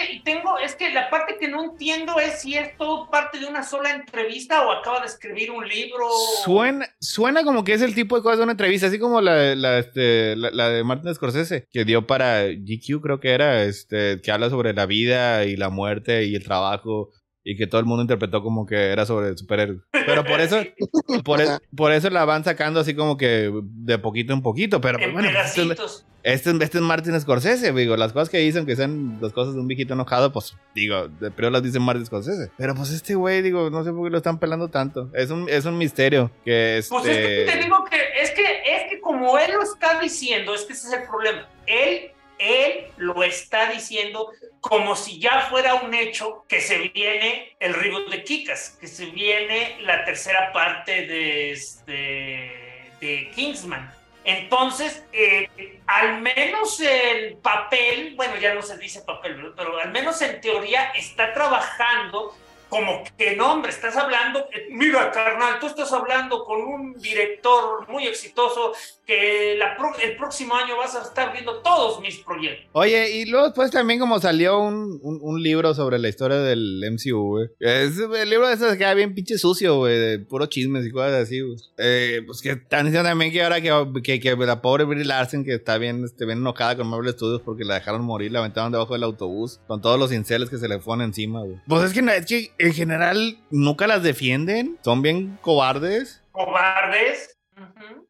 que 0.80 0.90
la 0.92 1.10
parte 1.10 1.38
que 1.38 1.50
no 1.50 1.64
entiendo 1.64 2.20
es 2.20 2.42
si 2.42 2.56
es 2.56 2.76
todo 2.78 3.10
parte 3.12 3.40
de 3.40 3.46
una 3.46 3.64
sola 3.64 3.92
entrevista 3.92 4.66
o 4.66 4.72
acaba 4.72 5.02
de 5.02 5.08
escribir 5.08 5.52
un 5.52 5.68
libro. 5.68 6.08
Suena, 6.44 6.88
suena 7.00 7.44
como 7.44 7.64
que 7.64 7.74
es 7.74 7.82
el 7.82 7.94
tipo 7.94 8.16
de 8.16 8.24
cosas 8.24 8.38
de 8.38 8.44
una 8.44 8.54
entrevista, 8.54 8.88
así 8.88 8.98
como 8.98 9.20
la, 9.20 9.56
la, 9.56 9.78
este, 9.78 10.36
de 10.36 10.84
Martin 10.86 11.14
Scorsese, 11.14 11.68
que 11.70 11.84
dio 11.84 12.08
para 12.08 12.46
GQ, 12.48 13.02
creo 13.02 13.20
que 13.20 13.32
era, 13.32 13.64
este, 13.64 14.22
que 14.22 14.32
habla 14.32 14.50
sobre 14.50 14.74
la 14.74 14.86
vida 14.86 15.46
y 15.46 15.58
la 15.58 15.70
muerte 15.70 16.24
y 16.24 16.36
el 16.36 16.44
trabajo. 16.44 17.12
Y 17.44 17.56
que 17.56 17.68
todo 17.68 17.80
el 17.80 17.88
mundo 17.88 18.02
interpretó 18.02 18.44
como 18.44 18.66
que 18.66 18.76
era 18.76 19.06
sobre 19.06 19.36
superhéroes. 19.38 19.80
Pero 19.92 20.24
por 20.26 20.42
eso, 20.42 20.58
por, 21.24 21.42
e- 21.42 21.58
por 21.76 21.92
eso 21.94 22.10
la 22.10 22.26
van 22.26 22.44
sacando 22.44 22.80
así 22.82 22.94
como 22.96 23.18
que 23.18 23.52
de 23.64 23.98
poquito 23.98 24.34
en 24.34 24.42
poquito. 24.42 24.82
Pero 24.82 25.00
en 25.00 25.14
bueno, 25.14 25.30
pues, 25.34 25.58
este, 25.58 25.76
este, 26.24 26.64
este 26.64 26.78
es 26.78 26.84
Martin 26.84 27.20
Scorsese, 27.20 27.72
digo. 27.72 27.96
Las 27.96 28.12
cosas 28.12 28.30
que 28.30 28.40
dicen 28.40 28.66
que 28.66 28.76
sean 28.76 29.20
las 29.22 29.32
cosas 29.32 29.54
de 29.54 29.62
un 29.62 29.68
viejito 29.68 29.94
enojado, 29.94 30.34
pues 30.34 30.56
digo, 30.76 31.08
de 31.08 31.32
primero 31.32 31.52
las 31.52 31.64
dice 31.64 31.80
Martin 31.80 32.06
Scorsese. 32.06 32.52
Pero 32.58 32.76
pues 32.76 32.92
este 32.92 33.16
güey, 33.16 33.42
digo, 33.42 33.70
no 33.70 33.84
sé 33.86 33.92
por 33.94 34.04
qué 34.06 34.12
lo 34.12 34.18
están 34.18 34.38
pelando 34.40 34.68
tanto. 34.68 35.10
Es 35.14 35.32
un, 35.32 35.48
es 35.50 35.64
un 35.66 35.78
misterio 35.78 36.30
que 36.44 36.80
este. 36.80 36.90
Pues 36.94 37.06
es 37.08 37.18
que 37.18 37.46
te 37.54 37.64
digo 37.64 37.86
que 37.90 37.98
es 38.22 38.32
que 38.32 38.42
es 38.44 38.90
que 38.90 39.00
como 39.00 39.38
él 39.40 39.52
lo 39.54 39.64
está 39.64 40.00
diciendo, 40.00 40.54
es 40.54 40.64
que 40.66 40.74
ese 40.74 40.88
es 40.90 40.94
el 40.94 41.08
problema. 41.08 41.48
Él 41.66 42.12
él 42.40 42.88
lo 42.98 43.24
está 43.24 43.70
diciendo 43.70 44.32
como 44.62 44.96
si 44.96 45.20
ya 45.20 45.42
fuera 45.50 45.76
un 45.76 45.94
hecho 45.94 46.46
que 46.48 46.62
se 46.62 46.78
viene 46.90 47.56
el 47.60 47.74
reboot 47.74 48.10
de 48.10 48.24
Kikas, 48.24 48.78
que 48.80 48.88
se 48.88 49.08
viene 49.08 49.78
la 49.82 50.04
tercera 50.06 50.52
parte 50.52 51.06
de 51.06 51.52
este 51.52 52.92
de 53.00 53.32
Kingsman. 53.36 53.94
Entonces, 54.26 55.04
eh, 55.14 55.80
al 55.88 56.22
menos 56.22 56.80
el 56.82 57.38
papel, 57.38 58.14
bueno, 58.16 58.36
ya 58.38 58.54
no 58.54 58.62
se 58.62 58.78
dice 58.78 59.02
papel, 59.02 59.54
pero 59.56 59.80
al 59.80 59.92
menos 59.92 60.22
en 60.22 60.42
teoría 60.42 60.92
está 60.92 61.34
trabajando 61.34 62.36
como 62.70 63.04
que 63.18 63.36
no, 63.36 63.54
hombre, 63.54 63.72
estás 63.72 63.96
hablando, 63.98 64.40
eh, 64.54 64.68
mira, 64.72 65.12
carnal, 65.12 65.60
tú 65.60 65.68
estás 65.68 65.92
hablando 65.92 66.44
con 66.44 66.62
un 66.62 66.94
director 66.96 67.88
muy 67.90 68.06
exitoso 68.08 68.74
que 69.06 69.56
la 69.58 69.76
pro- 69.76 69.98
el 70.02 70.16
próximo 70.18 70.54
año 70.56 70.78
vas 70.78 70.96
a 70.96 71.02
estar 71.02 71.34
viendo 71.34 71.62
todos 71.62 72.00
mis 72.00 72.18
proyectos. 72.18 72.68
Oye, 72.74 73.10
y 73.18 73.26
luego 73.26 73.48
después 73.48 73.72
también 73.72 74.00
como 74.00 74.20
salió 74.20 74.60
un, 74.60 75.00
un, 75.02 75.18
un 75.22 75.42
libro 75.42 75.74
sobre 75.74 75.98
la 75.98 76.10
historia 76.10 76.38
del 76.38 76.80
MCU, 76.92 77.18
güey. 77.28 77.48
Es, 77.60 77.98
el 77.98 78.30
libro 78.30 78.48
de 78.48 78.54
esos 78.54 78.76
queda 78.76 78.94
bien 78.94 79.16
pinche 79.16 79.38
sucio, 79.40 79.78
güey, 79.78 79.98
de 79.98 80.20
puro 80.20 80.46
chismes 80.46 80.86
y 80.86 80.92
cosas 80.92 81.14
así, 81.24 81.42
güey. 81.42 81.56
Eh, 81.80 82.22
pues 82.28 82.42
que 82.42 82.52
están 82.52 82.86
diciendo 82.86 83.10
también 83.10 83.32
que 83.32 83.42
ahora 83.44 83.62
que, 83.62 83.72
que, 84.04 84.20
que 84.20 84.36
la 84.36 84.62
pobre 84.62 84.84
Brie 84.84 85.04
Larson, 85.06 85.44
que 85.44 85.56
está 85.56 85.78
bien, 85.80 86.04
este, 86.06 86.26
bien 86.26 86.38
enojada 86.38 86.78
con 86.78 86.88
Marvel 86.88 87.12
Studios 87.14 87.42
porque 87.44 87.64
la 87.66 87.76
dejaron 87.76 88.04
morir, 88.04 88.32
la 88.32 88.40
aventaron 88.40 88.72
debajo 88.72 88.94
del 88.94 89.04
autobús, 89.04 89.60
con 89.68 89.82
todos 89.82 89.98
los 89.98 90.14
inceles 90.14 90.50
que 90.52 90.58
se 90.58 90.68
le 90.68 90.78
ponen 90.78 91.08
encima, 91.08 91.42
güey. 91.42 91.58
Pues 91.68 91.84
es 91.86 91.94
que, 91.94 92.04
no- 92.04 92.12
es 92.12 92.26
que 92.28 92.52
en 92.60 92.74
general 92.74 93.38
nunca 93.50 93.88
las 93.88 94.04
defienden, 94.04 94.78
son 94.84 95.02
bien 95.02 95.38
cobardes. 95.42 96.22
Cobardes. 96.32 97.38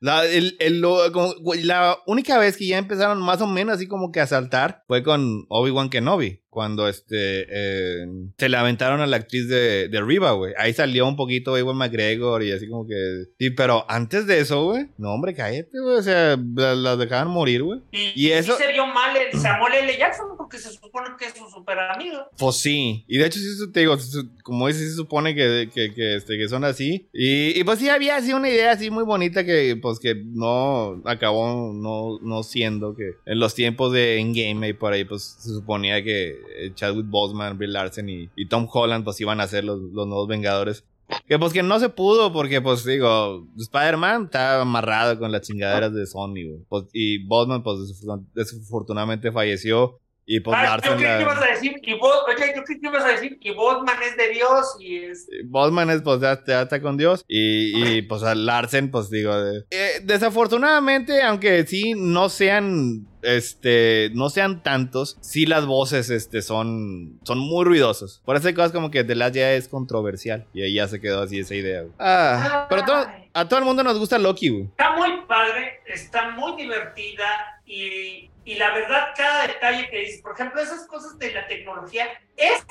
La, 0.01 0.25
el- 0.25 0.55
el- 0.59 0.79
lo- 0.79 1.11
como- 1.11 1.33
la 1.55 1.97
única 2.05 2.37
vez 2.37 2.55
que 2.55 2.67
ya 2.67 2.77
empezaron 2.77 3.21
más 3.21 3.41
o 3.41 3.47
menos 3.47 3.75
así 3.75 3.87
como 3.87 4.11
que 4.11 4.19
a 4.21 4.27
saltar 4.27 4.83
fue 4.87 5.03
con 5.03 5.45
Obi-Wan 5.49 5.89
Kenobi. 5.89 6.41
Cuando 6.49 6.87
este 6.87 7.45
eh, 7.47 8.07
se 8.37 8.49
le 8.49 8.57
aventaron 8.57 9.01
a 9.01 9.07
la 9.07 9.17
actriz 9.17 9.47
de, 9.47 9.87
de 9.87 10.01
Riva, 10.01 10.31
güey. 10.31 10.53
Ahí 10.57 10.73
salió 10.73 11.07
un 11.07 11.15
poquito 11.15 11.55
Ewan 11.55 11.77
McGregor 11.77 12.43
y 12.43 12.51
así 12.51 12.67
como 12.67 12.87
que. 12.87 12.95
Sí, 13.37 13.51
pero 13.51 13.85
antes 13.87 14.25
de 14.25 14.39
eso, 14.39 14.63
güey. 14.65 14.87
No, 14.97 15.13
hombre, 15.13 15.35
cállate, 15.35 15.79
güey. 15.79 15.97
O 15.97 16.01
sea, 16.01 16.37
la- 16.55 16.73
las 16.75 16.97
dejaban 16.97 17.27
morir, 17.27 17.61
güey. 17.61 17.81
Y, 17.91 18.13
Y 18.27 18.31
eso- 18.31 18.57
sí 18.57 18.63
se 18.63 18.71
vio 18.73 18.87
mal 18.87 19.15
el 19.15 19.39
Samuel 19.39 19.73
L. 19.75 19.97
Jackson 19.97 20.25
porque 20.37 20.57
se 20.57 20.71
supone 20.71 21.09
que 21.19 21.25
es 21.25 21.33
su 21.33 21.47
super 21.49 21.77
amigo. 21.77 22.17
Pues 22.37 22.55
sí. 22.55 23.05
Y 23.07 23.17
de 23.19 23.27
hecho, 23.27 23.37
sí, 23.39 23.71
te 23.71 23.81
digo, 23.81 23.95
como 24.43 24.67
dices, 24.67 24.89
se 24.89 24.95
supone 24.95 25.35
que, 25.35 25.69
que, 25.73 25.93
que, 25.93 26.15
este, 26.15 26.37
que 26.37 26.47
son 26.49 26.63
así. 26.63 27.07
Y, 27.13 27.59
y 27.59 27.63
pues 27.63 27.77
sí, 27.79 27.89
había 27.89 28.15
así 28.15 28.33
una 28.33 28.49
idea 28.49 28.71
así 28.71 28.89
muy 28.89 29.03
bonita 29.03 29.43
que, 29.45 29.77
pues, 29.81 29.99
que 29.99 30.15
no 30.15 31.01
acabó 31.05 31.71
no, 31.73 32.17
no 32.21 32.41
siendo 32.43 32.95
que 32.95 33.11
en 33.27 33.39
los 33.39 33.53
tiempos 33.53 33.93
de 33.93 34.19
Endgame 34.19 34.69
y 34.69 34.73
por 34.73 34.93
ahí, 34.93 35.03
pues, 35.05 35.37
se 35.39 35.49
suponía 35.49 36.03
que 36.03 36.38
eh, 36.57 36.71
Chadwick 36.75 37.07
Boseman, 37.07 37.57
Bill 37.57 37.73
Larson 37.73 38.09
y, 38.09 38.29
y 38.35 38.47
Tom 38.47 38.67
Holland, 38.71 39.03
pues, 39.03 39.19
iban 39.21 39.39
a 39.41 39.47
ser 39.47 39.63
los, 39.63 39.79
los 39.93 40.07
nuevos 40.07 40.27
Vengadores. 40.27 40.83
Que 41.27 41.39
pues 41.39 41.53
que 41.53 41.63
no 41.63 41.79
se 41.79 41.89
pudo 41.89 42.31
porque 42.31 42.61
pues 42.61 42.85
digo, 42.85 43.47
Spider-Man 43.57 44.25
está 44.25 44.61
amarrado 44.61 45.17
con 45.17 45.31
las 45.31 45.41
chingaderas 45.41 45.91
de 45.91 46.05
Sony. 46.05 46.63
Pues, 46.69 46.85
y 46.93 47.25
Bosman 47.25 47.63
pues 47.63 47.79
desafortun- 47.79 48.27
desafortunadamente 48.35 49.31
falleció 49.31 49.97
y 50.31 50.41
pues 50.41 50.55
Ah, 50.59 50.77
yo 50.85 50.95
creí 50.95 51.07
que 51.17 51.21
ibas 51.23 51.41
a 51.41 51.45
decir, 51.47 51.73
y 51.81 51.93
vos, 51.97 52.15
oye, 52.27 52.53
yo 52.55 52.63
creí 52.63 52.79
que 52.79 52.87
ibas 52.87 53.03
a 53.03 53.07
decir, 53.07 53.39
y 53.41 53.49
Bosman 53.55 53.95
es 54.07 54.15
de 54.15 54.29
Dios 54.29 54.75
y 54.79 54.97
es. 54.97 55.27
Bosman 55.47 55.89
es, 55.89 56.03
pues, 56.03 56.21
ya, 56.21 56.39
ya 56.45 56.61
está 56.61 56.79
con 56.79 56.97
Dios. 56.97 57.25
Y, 57.27 57.97
y, 57.97 58.01
pues, 58.03 58.21
a 58.21 58.35
Larsen, 58.35 58.91
pues, 58.91 59.09
digo, 59.09 59.35
de- 59.35 59.63
eh, 59.71 60.01
desafortunadamente, 60.03 61.21
aunque 61.23 61.65
sí 61.65 61.93
no 61.97 62.29
sean, 62.29 63.07
este, 63.21 64.11
no 64.13 64.29
sean 64.29 64.63
tantos, 64.63 65.17
sí 65.21 65.45
las 65.45 65.65
voces, 65.65 66.09
este, 66.09 66.41
son, 66.41 67.19
son 67.23 67.39
muy 67.39 67.65
ruidosas. 67.65 68.21
Por 68.25 68.35
eso 68.35 68.47
hay 68.47 68.53
cosas 68.53 68.71
como 68.71 68.91
que 68.91 69.03
The 69.03 69.15
Last 69.15 69.35
Jedi 69.35 69.57
es 69.57 69.67
controversial. 69.67 70.45
Y 70.53 70.61
ahí 70.63 70.73
ya 70.75 70.87
se 70.87 70.99
quedó 71.01 71.21
así 71.23 71.39
esa 71.39 71.55
idea, 71.55 71.81
güey. 71.81 71.93
Ah, 71.99 72.67
pero 72.69 72.83
todo- 72.85 73.07
a 73.33 73.47
todo 73.47 73.59
el 73.59 73.65
mundo 73.65 73.83
nos 73.83 73.99
gusta 73.99 74.17
Loki, 74.17 74.49
güey. 74.49 74.63
Está 74.65 74.95
muy 74.95 75.09
padre, 75.27 75.79
está 75.87 76.31
muy 76.31 76.55
divertida 76.61 77.27
y, 77.65 78.29
y 78.45 78.55
la 78.55 78.73
verdad 78.73 79.09
cada 79.15 79.47
detalle 79.47 79.87
que 79.89 79.99
dices, 79.99 80.21
por 80.21 80.33
ejemplo, 80.33 80.61
esas 80.61 80.85
cosas 80.87 81.17
de 81.19 81.31
la 81.33 81.47
tecnología, 81.47 82.07
ese, 82.35 82.63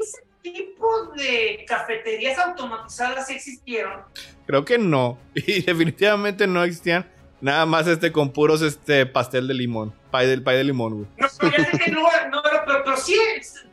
ese 0.00 0.22
tipo 0.42 1.12
de 1.16 1.64
cafeterías 1.68 2.38
automatizadas 2.38 3.26
sí 3.26 3.34
existieron. 3.34 4.00
Creo 4.46 4.64
que 4.64 4.78
no. 4.78 5.18
Y 5.34 5.60
definitivamente 5.62 6.46
no 6.46 6.64
existían. 6.64 7.06
Nada 7.40 7.66
más 7.66 7.86
este 7.86 8.10
con 8.10 8.32
puros 8.32 8.62
este 8.62 9.06
pastel 9.06 9.46
de 9.46 9.54
limón. 9.54 9.92
Pay 10.10 10.26
del 10.26 10.42
pay 10.42 10.56
de 10.56 10.64
limón, 10.64 10.94
güey. 10.94 11.06
No, 11.16 11.26
ya 11.50 11.64
sé 11.64 11.78
que 11.78 11.90
no, 11.90 12.02
no, 12.30 12.42
pero, 12.42 12.82
pero 12.84 12.96
sí, 12.96 13.14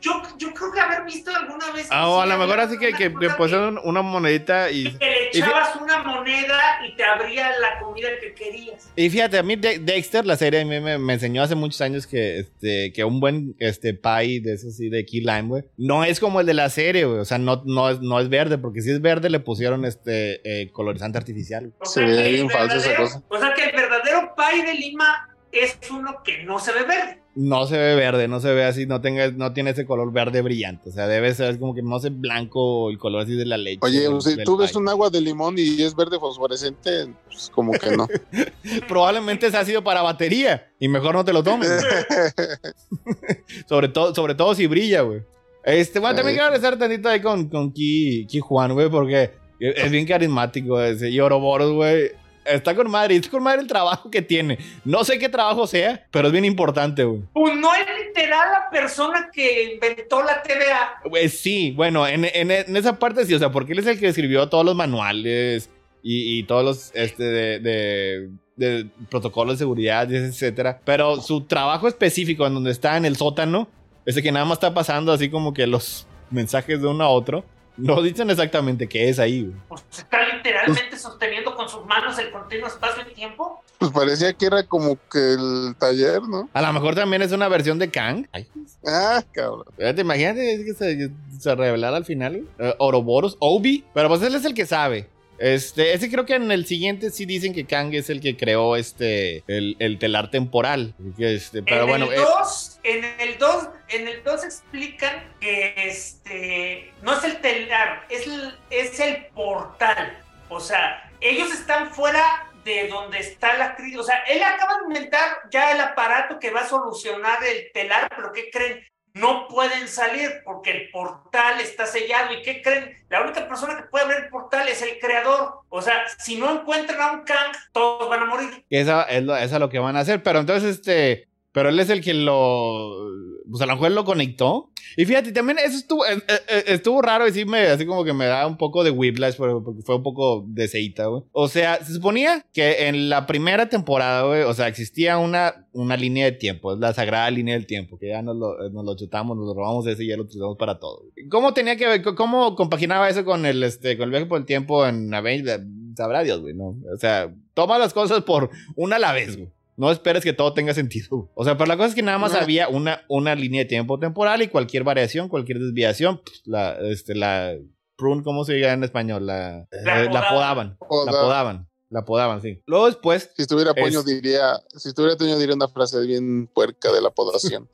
yo, 0.02 0.22
yo 0.38 0.54
creo 0.54 0.72
que 0.72 0.80
haber 0.80 1.04
visto 1.04 1.32
alguna 1.36 1.72
vez. 1.72 1.88
Ah, 1.90 2.08
o 2.10 2.22
a 2.22 2.26
sí 2.26 2.32
lo 2.32 2.38
mejor 2.38 2.60
así 2.60 2.78
que, 2.78 2.92
que, 2.94 3.14
que 3.14 3.30
pusieron 3.32 3.80
una 3.84 4.02
monedita 4.02 4.70
y... 4.72 4.92
que 4.98 5.06
le 5.06 5.30
y 5.34 5.38
echabas 5.40 5.76
una 5.78 6.04
moneda 6.04 6.86
y 6.88 6.96
te 6.96 7.04
abría 7.04 7.50
la 7.60 7.80
comida 7.80 8.10
que 8.22 8.34
querías. 8.34 8.92
Y 8.96 9.10
fíjate, 9.10 9.38
a 9.38 9.44
mí 9.44 9.56
De- 9.56 9.80
Dexter, 9.80 10.26
la 10.26 10.36
serie, 10.38 10.62
a 10.62 10.66
mí 10.66 10.80
me, 10.80 10.98
me 10.98 11.14
enseñó 11.14 11.42
hace 11.44 11.56
muchos 11.56 11.82
años 11.82 12.08
que, 12.08 12.40
este, 12.40 12.92
que 12.94 13.04
un 13.04 13.20
buen 13.20 13.56
este, 13.60 13.94
pie 13.94 14.42
de 14.42 14.54
esos 14.54 14.74
así 14.76 14.90
de 14.90 15.06
Key 15.06 15.22
Lime, 15.22 15.44
güey, 15.44 15.64
no 15.78 16.04
es 16.04 16.20
como 16.20 16.40
el 16.40 16.46
de 16.46 16.54
la 16.54 16.70
serie, 16.70 17.06
güey. 17.06 17.20
O 17.20 17.26
sea, 17.26 17.38
no, 17.38 17.62
no, 17.66 17.90
es, 17.90 18.02
no 18.02 18.20
es 18.20 18.30
verde, 18.30 18.58
porque 18.58 18.82
si 18.82 18.92
es 18.92 19.02
verde 19.02 19.30
le 19.30 19.40
pusieron 19.40 19.86
este 19.86 20.42
eh, 20.44 20.72
colorizante 20.72 21.18
artificial. 21.18 21.74
O 21.80 21.86
Se 21.86 22.06
sea, 22.06 22.26
el 22.26 22.34
bien 22.34 22.50
falso 22.50 22.78
esa 22.78 22.96
cosa. 22.96 23.24
O 23.30 23.38
sea 23.40 23.54
que 23.54 23.64
el 23.66 23.76
verdadero 23.76 24.34
pie 24.36 24.64
de 24.66 24.74
Lima 24.74 25.30
es 25.64 25.78
uno 25.92 26.24
que 26.24 26.44
no 26.44 26.60
se 26.60 26.72
ve 26.74 26.84
verde. 26.84 27.22
No 27.36 27.68
se 27.68 27.78
ve 27.78 27.96
verde, 27.96 28.28
no 28.28 28.40
se 28.40 28.54
ve 28.54 28.64
así, 28.64 28.86
no, 28.86 29.02
tenga, 29.02 29.30
no 29.32 29.52
tiene 29.52 29.72
ese 29.72 29.86
color 29.86 30.12
verde 30.14 30.42
brillante. 30.42 30.90
O 30.90 30.94
sea, 30.94 31.08
debe 31.08 31.34
ser 31.34 31.60
como 31.60 31.76
que 31.76 31.82
no 31.82 32.00
sé, 32.00 32.10
blanco, 32.10 32.90
el 32.90 32.98
color 32.98 33.24
así 33.24 33.36
de 33.36 33.46
la 33.46 33.58
leche. 33.58 33.80
Oye, 33.82 34.08
sea, 34.22 34.36
del 34.36 34.46
tú 34.46 34.56
ves 34.56 34.76
un 34.76 34.88
agua 34.88 35.10
de 35.10 35.20
limón 35.20 35.56
y 35.58 35.82
es 35.82 35.96
verde 35.96 36.18
fosforescente, 36.18 37.14
pues 37.26 37.50
como 37.54 37.74
que 37.74 37.96
no. 37.96 38.08
Probablemente 38.88 39.52
se 39.52 39.58
ha 39.58 39.66
sido 39.66 39.84
para 39.84 40.02
batería 40.02 40.72
y 40.80 40.88
mejor 40.88 41.16
no 41.16 41.26
te 41.26 41.34
lo 41.34 41.44
tomes. 41.44 41.70
sobre, 43.68 43.90
todo, 43.90 44.16
sobre 44.16 44.36
todo 44.36 44.56
si 44.56 44.68
brilla, 44.68 45.02
güey. 45.02 45.24
Este, 45.66 46.00
bueno, 46.00 46.16
también 46.16 46.38
quiero 46.38 46.52
regresar 46.52 46.78
tantito 46.78 47.10
ahí 47.10 47.22
con, 47.22 47.50
con 47.50 47.74
Ki, 47.74 48.28
Ki 48.30 48.40
Juan, 48.40 48.74
güey, 48.74 48.90
porque 48.90 49.32
es 49.60 49.92
bien 49.92 50.06
carismático 50.06 50.80
ese. 50.82 51.10
Y 51.10 51.20
Ouroboros, 51.20 51.72
güey, 51.74 52.12
está 52.46 52.76
con 52.76 52.90
madre. 52.90 53.16
Está 53.16 53.30
con 53.30 53.44
madre 53.44 53.62
el 53.62 53.68
trabajo 53.68 54.10
que 54.12 54.22
tiene. 54.22 54.58
No 54.84 55.04
sé 55.04 55.20
qué 55.20 55.30
trabajo 55.30 55.68
sea, 55.68 56.06
pero 56.12 56.28
es 56.28 56.32
bien 56.32 56.46
importante, 56.46 57.04
güey. 57.04 57.22
Pues 57.34 57.56
no 57.58 57.74
es 57.76 57.86
literal 58.08 58.50
la 58.52 58.70
persona 58.70 59.30
que 59.34 59.74
inventó 59.74 60.22
la 60.24 60.42
TVA. 60.44 61.02
Güey, 61.10 61.30
sí, 61.30 61.72
bueno, 61.72 62.08
en, 62.08 62.26
en- 62.26 62.52
en 62.52 62.78
esa 62.78 62.98
parte 63.00 63.26
sí, 63.26 63.34
o 63.34 63.40
sea, 63.40 63.52
porque 63.52 63.74
él 63.74 63.80
es 63.80 63.88
el 63.88 64.00
que 64.00 64.08
escribió 64.08 64.48
todos 64.50 64.64
los 64.66 64.76
manuales 64.76 65.70
y, 66.04 66.40
y 66.40 66.44
todos 66.44 66.64
los 66.64 66.92
este, 66.96 67.24
de, 67.24 67.60
de- 67.60 68.30
de 68.56 68.88
protocolos 69.10 69.56
de 69.56 69.60
seguridad, 69.64 70.12
etcétera. 70.14 70.80
Pero 70.86 71.20
su 71.22 71.42
trabajo 71.42 71.88
específico, 71.90 72.48
en 72.48 72.54
donde 72.54 72.72
está 72.72 72.96
en 72.96 73.04
el 73.06 73.18
sótano, 73.18 73.68
ese 74.06 74.24
que 74.24 74.32
nada 74.32 74.46
más 74.46 74.58
está 74.58 74.74
pasando 74.74 75.12
así 75.12 75.30
como 75.30 75.54
que 75.54 75.68
los 75.68 76.08
mensajes 76.30 76.82
de 76.82 76.88
uno 76.88 77.04
a 77.04 77.10
otro, 77.10 77.44
no 77.78 78.02
dicen 78.02 78.30
exactamente 78.30 78.88
qué 78.88 79.10
es 79.10 79.20
ahí, 79.20 79.44
güey. 79.44 79.56
Pues 79.68 79.84
está 79.92 80.26
literalmente 80.36 80.98
sosteniendo 80.98 81.56
con 81.56 81.68
sus 81.70 81.86
manos 81.86 82.18
el 82.20 82.32
continuo 82.32 82.68
espacio 82.68 83.04
y 83.10 83.14
tiempo. 83.14 83.62
Pues 83.78 83.92
parecía 83.92 84.34
que 84.34 84.46
era 84.46 84.64
como 84.64 84.98
que 85.12 85.34
el 85.34 85.76
taller, 85.78 86.22
¿no? 86.24 86.50
A 86.54 86.62
lo 86.62 86.74
mejor 86.74 86.96
también 86.96 87.22
es 87.22 87.32
una 87.32 87.48
versión 87.48 87.78
de 87.80 87.90
Kang. 87.92 88.28
Ay, 88.32 88.48
Ah, 88.88 89.22
cabrón. 89.32 89.66
Fíjate, 89.78 90.02
imagínate 90.02 90.64
que 90.66 90.74
se, 90.74 91.10
se 91.40 91.56
revelara 91.56 91.98
al 91.98 92.06
final, 92.06 92.34
güey. 92.34 92.46
Eh, 92.60 92.76
Ouroboros, 92.80 93.36
Obi, 93.40 93.84
pero 93.94 94.08
pues 94.10 94.22
él 94.22 94.36
es 94.36 94.46
el 94.46 94.54
que 94.54 94.66
sabe. 94.66 95.10
Este, 95.38 95.94
ese 95.94 96.10
creo 96.10 96.26
que 96.26 96.36
en 96.36 96.52
el 96.52 96.66
siguiente 96.66 97.10
sí 97.12 97.26
dicen 97.26 97.54
que 97.54 97.66
Kang 97.66 97.94
es 97.94 98.10
el 98.10 98.22
que 98.22 98.38
creó 98.38 98.76
este, 98.76 99.44
el, 99.48 99.76
el 99.80 100.00
telar 100.00 100.32
temporal. 100.32 100.96
Este, 101.18 101.62
pero 101.64 101.82
en 101.84 101.88
bueno, 101.88 102.12
el 102.12 102.22
2, 102.22 102.80
en 102.84 103.04
el 103.20 103.38
2, 103.38 103.70
en 103.90 104.08
el 104.08 104.24
2 104.24 104.44
explican 104.44 105.34
que 105.40 105.74
este 105.78 106.94
no 107.02 107.18
es 107.18 107.24
el 107.24 107.42
telar, 107.42 108.06
es 108.10 108.28
el, 108.28 108.58
es 108.70 109.00
el 109.00 109.26
portal. 109.28 110.18
O 110.50 110.60
sea, 110.60 111.12
ellos 111.20 111.52
están 111.52 111.92
fuera 111.92 112.52
de 112.64 112.88
donde 112.88 113.20
está 113.20 113.58
la 113.58 113.76
crisis. 113.76 114.00
O 114.00 114.04
sea, 114.04 114.24
él 114.28 114.42
acaba 114.44 114.78
de 114.80 114.86
inventar 114.88 115.38
ya 115.52 115.72
el 115.72 115.80
aparato 115.82 116.40
que 116.40 116.52
va 116.52 116.62
a 116.62 116.68
solucionar 116.68 117.44
el 117.44 117.72
telar, 117.74 118.10
pero 118.16 118.32
¿qué 118.32 118.50
creen? 118.52 118.84
No 119.16 119.48
pueden 119.48 119.88
salir 119.88 120.30
porque 120.44 120.72
el 120.72 120.90
portal 120.92 121.62
está 121.62 121.86
sellado. 121.86 122.34
¿Y 122.34 122.42
qué 122.42 122.62
creen? 122.62 122.98
La 123.10 123.22
única 123.22 123.48
persona 123.48 123.78
que 123.78 123.84
puede 123.84 124.04
abrir 124.04 124.26
el 124.26 124.30
portal 124.30 124.68
es 124.68 124.82
el 124.82 125.00
creador. 125.00 125.62
O 125.70 125.82
sea, 125.82 126.04
si 126.20 126.36
no 126.36 126.52
encuentran 126.52 127.00
a 127.00 127.12
un 127.14 127.24
Kang, 127.24 127.56
todos 127.72 128.10
van 128.10 128.24
a 128.24 128.26
morir. 128.26 128.66
esa 128.70 129.04
es 129.04 129.24
lo, 129.24 129.36
esa 129.38 129.56
es 129.56 129.60
lo 129.62 129.70
que 129.70 129.80
van 129.80 129.96
a 129.96 130.02
hacer. 130.02 130.22
Pero 130.22 130.40
entonces, 130.40 130.76
este, 130.76 131.30
pero 131.54 131.70
él 131.70 131.80
es 131.80 131.90
el 131.90 132.04
que 132.04 132.14
lo, 132.14 133.10
pues 133.50 133.62
a 133.62 133.66
lo 133.66 133.74
mejor 133.74 133.92
lo 133.92 134.06
conectó. 134.06 134.70
Y 134.98 135.06
fíjate, 135.06 135.32
también 135.32 135.58
eso 135.60 135.78
estuvo, 135.78 136.06
eh, 136.06 136.18
eh, 136.28 136.40
eh, 136.48 136.64
estuvo 136.68 137.02
raro 137.02 137.26
decirme, 137.26 137.60
así 137.68 137.86
como 137.86 138.04
que 138.04 138.14
me 138.14 138.26
da 138.26 138.46
un 138.48 138.58
poco 138.58 138.84
de 138.84 138.92
whiplash, 138.92 139.36
porque 139.36 139.82
fue 139.84 139.96
un 139.96 140.04
poco 140.04 140.46
de 140.48 140.68
ceita, 140.68 141.08
güey. 141.08 141.24
O 141.32 141.48
sea, 141.48 141.84
se 141.84 141.94
suponía 141.94 142.46
que 142.54 142.88
en 142.88 143.10
la 143.10 143.28
primera 143.28 143.68
temporada, 143.68 144.24
güey, 144.24 144.44
o 144.44 144.54
sea, 144.54 144.68
existía 144.68 145.18
una, 145.18 145.68
una 145.74 145.98
línea 145.98 146.26
de 146.26 146.32
tiempo, 146.34 146.76
la 146.76 146.94
sagrada 146.94 147.30
línea 147.32 147.56
del 147.56 147.66
tiempo, 147.66 147.98
que 147.98 148.10
ya 148.10 148.22
nos 148.22 148.36
lo, 148.38 148.70
nos 148.70 148.86
lo 148.86 148.96
chutamos, 148.96 149.36
nos 149.36 149.48
lo 149.48 149.54
robamos 149.54 149.86
ese 149.88 150.04
y 150.04 150.08
ya 150.08 150.18
lo 150.18 150.24
utilizamos 150.24 150.58
para 150.58 150.80
todo. 150.80 151.02
güey. 151.02 151.28
¿Cómo 151.30 151.54
tenía 151.54 151.76
que 151.76 151.88
ver, 151.88 152.04
cómo 152.16 152.56
compaginaba 152.56 153.10
eso 153.10 153.26
con 153.26 153.46
el, 153.46 153.64
este, 153.64 153.98
con 153.98 154.06
el 154.06 154.12
viaje 154.12 154.26
por 154.28 154.40
el 154.40 154.46
tiempo 154.46 154.86
en 154.86 155.14
Avengers? 155.14 155.64
Sabrá 155.98 156.24
Dios, 156.24 156.42
güey, 156.42 156.54
¿no? 156.54 156.76
O 156.94 156.98
sea, 157.00 157.34
toma 157.54 157.78
las 157.78 157.94
cosas 157.94 158.24
por 158.24 158.50
una 158.76 158.98
a 158.98 159.00
la 159.00 159.14
vez, 159.14 159.38
güey. 159.38 159.50
No 159.78 159.92
esperes 159.92 160.24
que 160.24 160.34
todo 160.34 160.54
tenga 160.54 160.74
sentido. 160.74 161.30
O 161.36 161.44
sea, 161.44 161.58
pero 161.58 161.68
la 161.68 161.76
cosa 161.76 161.90
es 161.90 161.96
que 161.96 162.02
nada 162.02 162.18
más 162.18 162.32
No. 162.34 162.40
había 162.40 162.68
una, 162.70 163.02
una 163.10 163.36
línea 163.36 163.62
de 163.64 163.66
tiempo 163.70 164.00
temporal 164.00 164.42
y 164.42 164.48
cualquier 164.48 164.84
variación, 164.84 165.28
cualquier 165.30 165.60
desviación, 165.60 166.22
pues, 166.24 166.42
la, 166.46 166.78
este, 166.82 167.14
la 167.16 167.56
prune, 167.98 168.24
¿cómo 168.24 168.46
se 168.46 168.54
diga 168.54 168.72
en 168.74 168.84
español? 168.84 169.26
La, 169.26 169.68
La 169.84 170.04
eh, 170.04 170.10
la 170.12 170.30
podaban. 170.30 170.78
La 170.80 170.88
Poda- 170.88 171.12
podaban. 171.22 171.70
La 171.90 172.04
podaban, 172.04 172.42
sí. 172.42 172.62
Luego 172.66 172.88
después, 172.88 173.30
Si 173.36 173.44
estuviera 173.44 173.74
Poño 173.74 174.00
Es- 174.00 174.06
diría, 174.06 174.60
si 174.76 174.90
estuviera 174.90 175.16
Toño 175.16 175.38
diría 175.38 175.56
una 175.56 175.68
frase 175.68 176.00
bien 176.02 176.48
puerca 176.48 176.92
de 176.92 177.02
la 177.02 177.10
podación. 177.12 177.70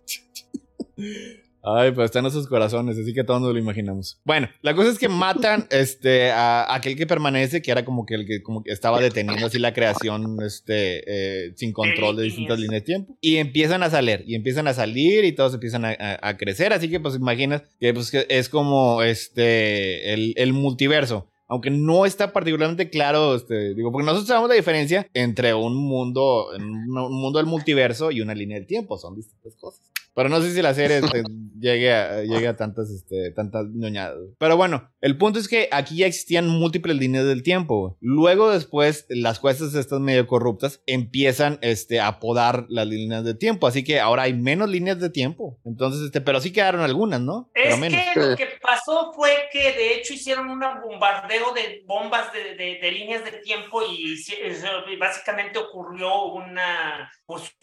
Ay, 1.63 1.91
pues 1.91 2.05
están 2.05 2.25
esos 2.25 2.47
corazones, 2.47 2.97
así 2.97 3.13
que 3.13 3.23
todos 3.23 3.41
nos 3.41 3.53
lo 3.53 3.59
imaginamos. 3.59 4.19
Bueno, 4.25 4.49
la 4.61 4.73
cosa 4.75 4.89
es 4.89 4.97
que 4.97 5.07
matan 5.09 5.67
este, 5.71 6.31
a 6.31 6.73
aquel 6.73 6.95
que 6.95 7.05
permanece, 7.05 7.61
que 7.61 7.71
era 7.71 7.85
como 7.85 8.05
que 8.05 8.15
el 8.15 8.25
que 8.25 8.41
como 8.41 8.63
que 8.63 8.71
estaba 8.71 8.99
deteniendo 8.99 9.45
así 9.45 9.59
la 9.59 9.73
creación 9.73 10.37
este, 10.45 11.03
eh, 11.47 11.53
sin 11.55 11.71
control 11.73 12.15
de 12.17 12.23
distintas 12.23 12.59
líneas 12.59 12.81
de 12.81 12.85
tiempo. 12.85 13.17
Y 13.21 13.37
empiezan 13.37 13.83
a 13.83 13.89
salir, 13.89 14.23
y 14.25 14.35
empiezan 14.35 14.67
a 14.67 14.73
salir, 14.73 15.23
y 15.23 15.33
todos 15.33 15.53
empiezan 15.53 15.85
a, 15.85 15.89
a- 15.91 16.29
a 16.29 16.37
crecer. 16.37 16.73
Así 16.73 16.89
que, 16.89 16.99
pues, 16.99 17.15
imaginas 17.15 17.61
que, 17.79 17.93
pues, 17.93 18.09
que 18.11 18.25
es 18.29 18.49
como 18.49 19.03
este, 19.03 20.13
el, 20.13 20.33
el 20.37 20.53
multiverso. 20.53 21.27
Aunque 21.47 21.69
no 21.69 22.05
está 22.05 22.31
particularmente 22.31 22.89
claro, 22.89 23.35
este, 23.35 23.73
digo, 23.75 23.91
porque 23.91 24.05
nosotros 24.05 24.27
sabemos 24.29 24.47
la 24.49 24.55
diferencia 24.55 25.05
entre 25.13 25.53
un 25.53 25.75
mundo, 25.75 26.47
un 26.57 26.85
mundo 26.89 27.39
del 27.39 27.45
multiverso 27.45 28.09
y 28.09 28.21
una 28.21 28.33
línea 28.33 28.57
del 28.57 28.65
tiempo. 28.67 28.97
Son 28.97 29.15
distintas 29.15 29.53
cosas. 29.57 29.90
Pero 30.13 30.29
no 30.29 30.41
sé 30.41 30.53
si 30.53 30.61
la 30.61 30.73
serie 30.73 30.97
este, 30.97 31.23
llegue, 31.59 31.93
a, 31.93 32.21
llegue 32.23 32.47
a 32.47 32.55
tantas, 32.55 32.89
este, 32.89 33.31
tantas 33.31 33.65
ñoñadas. 33.73 34.17
Pero 34.37 34.57
bueno, 34.57 34.91
el 34.99 35.17
punto 35.17 35.39
es 35.39 35.47
que 35.47 35.69
aquí 35.71 35.97
ya 35.97 36.07
existían 36.07 36.47
múltiples 36.47 36.97
líneas 36.97 37.25
del 37.25 37.43
tiempo. 37.43 37.97
Luego 38.01 38.51
después, 38.51 39.05
las 39.09 39.39
jueces 39.39 39.73
estas 39.75 39.99
medio 39.99 40.27
corruptas 40.27 40.81
empiezan 40.85 41.59
este, 41.61 41.99
a 42.01 42.19
podar 42.19 42.65
las 42.69 42.87
líneas 42.87 43.23
de 43.23 43.35
tiempo. 43.35 43.67
Así 43.67 43.83
que 43.83 43.99
ahora 43.99 44.23
hay 44.23 44.33
menos 44.33 44.69
líneas 44.69 44.99
de 44.99 45.09
tiempo. 45.09 45.59
Entonces, 45.65 46.01
este, 46.01 46.19
pero 46.21 46.41
sí 46.41 46.51
quedaron 46.51 46.81
algunas, 46.81 47.21
¿no? 47.21 47.49
Pero 47.53 47.75
Es 47.75 47.79
menos. 47.79 48.01
que 48.13 48.19
lo 48.19 48.35
que 48.35 48.47
pasó 48.61 49.11
fue 49.13 49.31
que 49.51 49.71
de 49.71 49.95
hecho 49.95 50.13
hicieron 50.13 50.49
un 50.49 50.59
bombardeo 50.59 51.53
de 51.53 51.83
bombas 51.85 52.33
de, 52.33 52.55
de- 52.55 52.79
de 52.81 52.91
líneas 52.91 53.23
de 53.23 53.31
tiempo 53.39 53.81
y, 53.83 54.13
y 54.13 54.95
básicamente 54.97 55.57
ocurrió 55.59 56.25
una, 56.33 57.09
pues, 57.25 57.55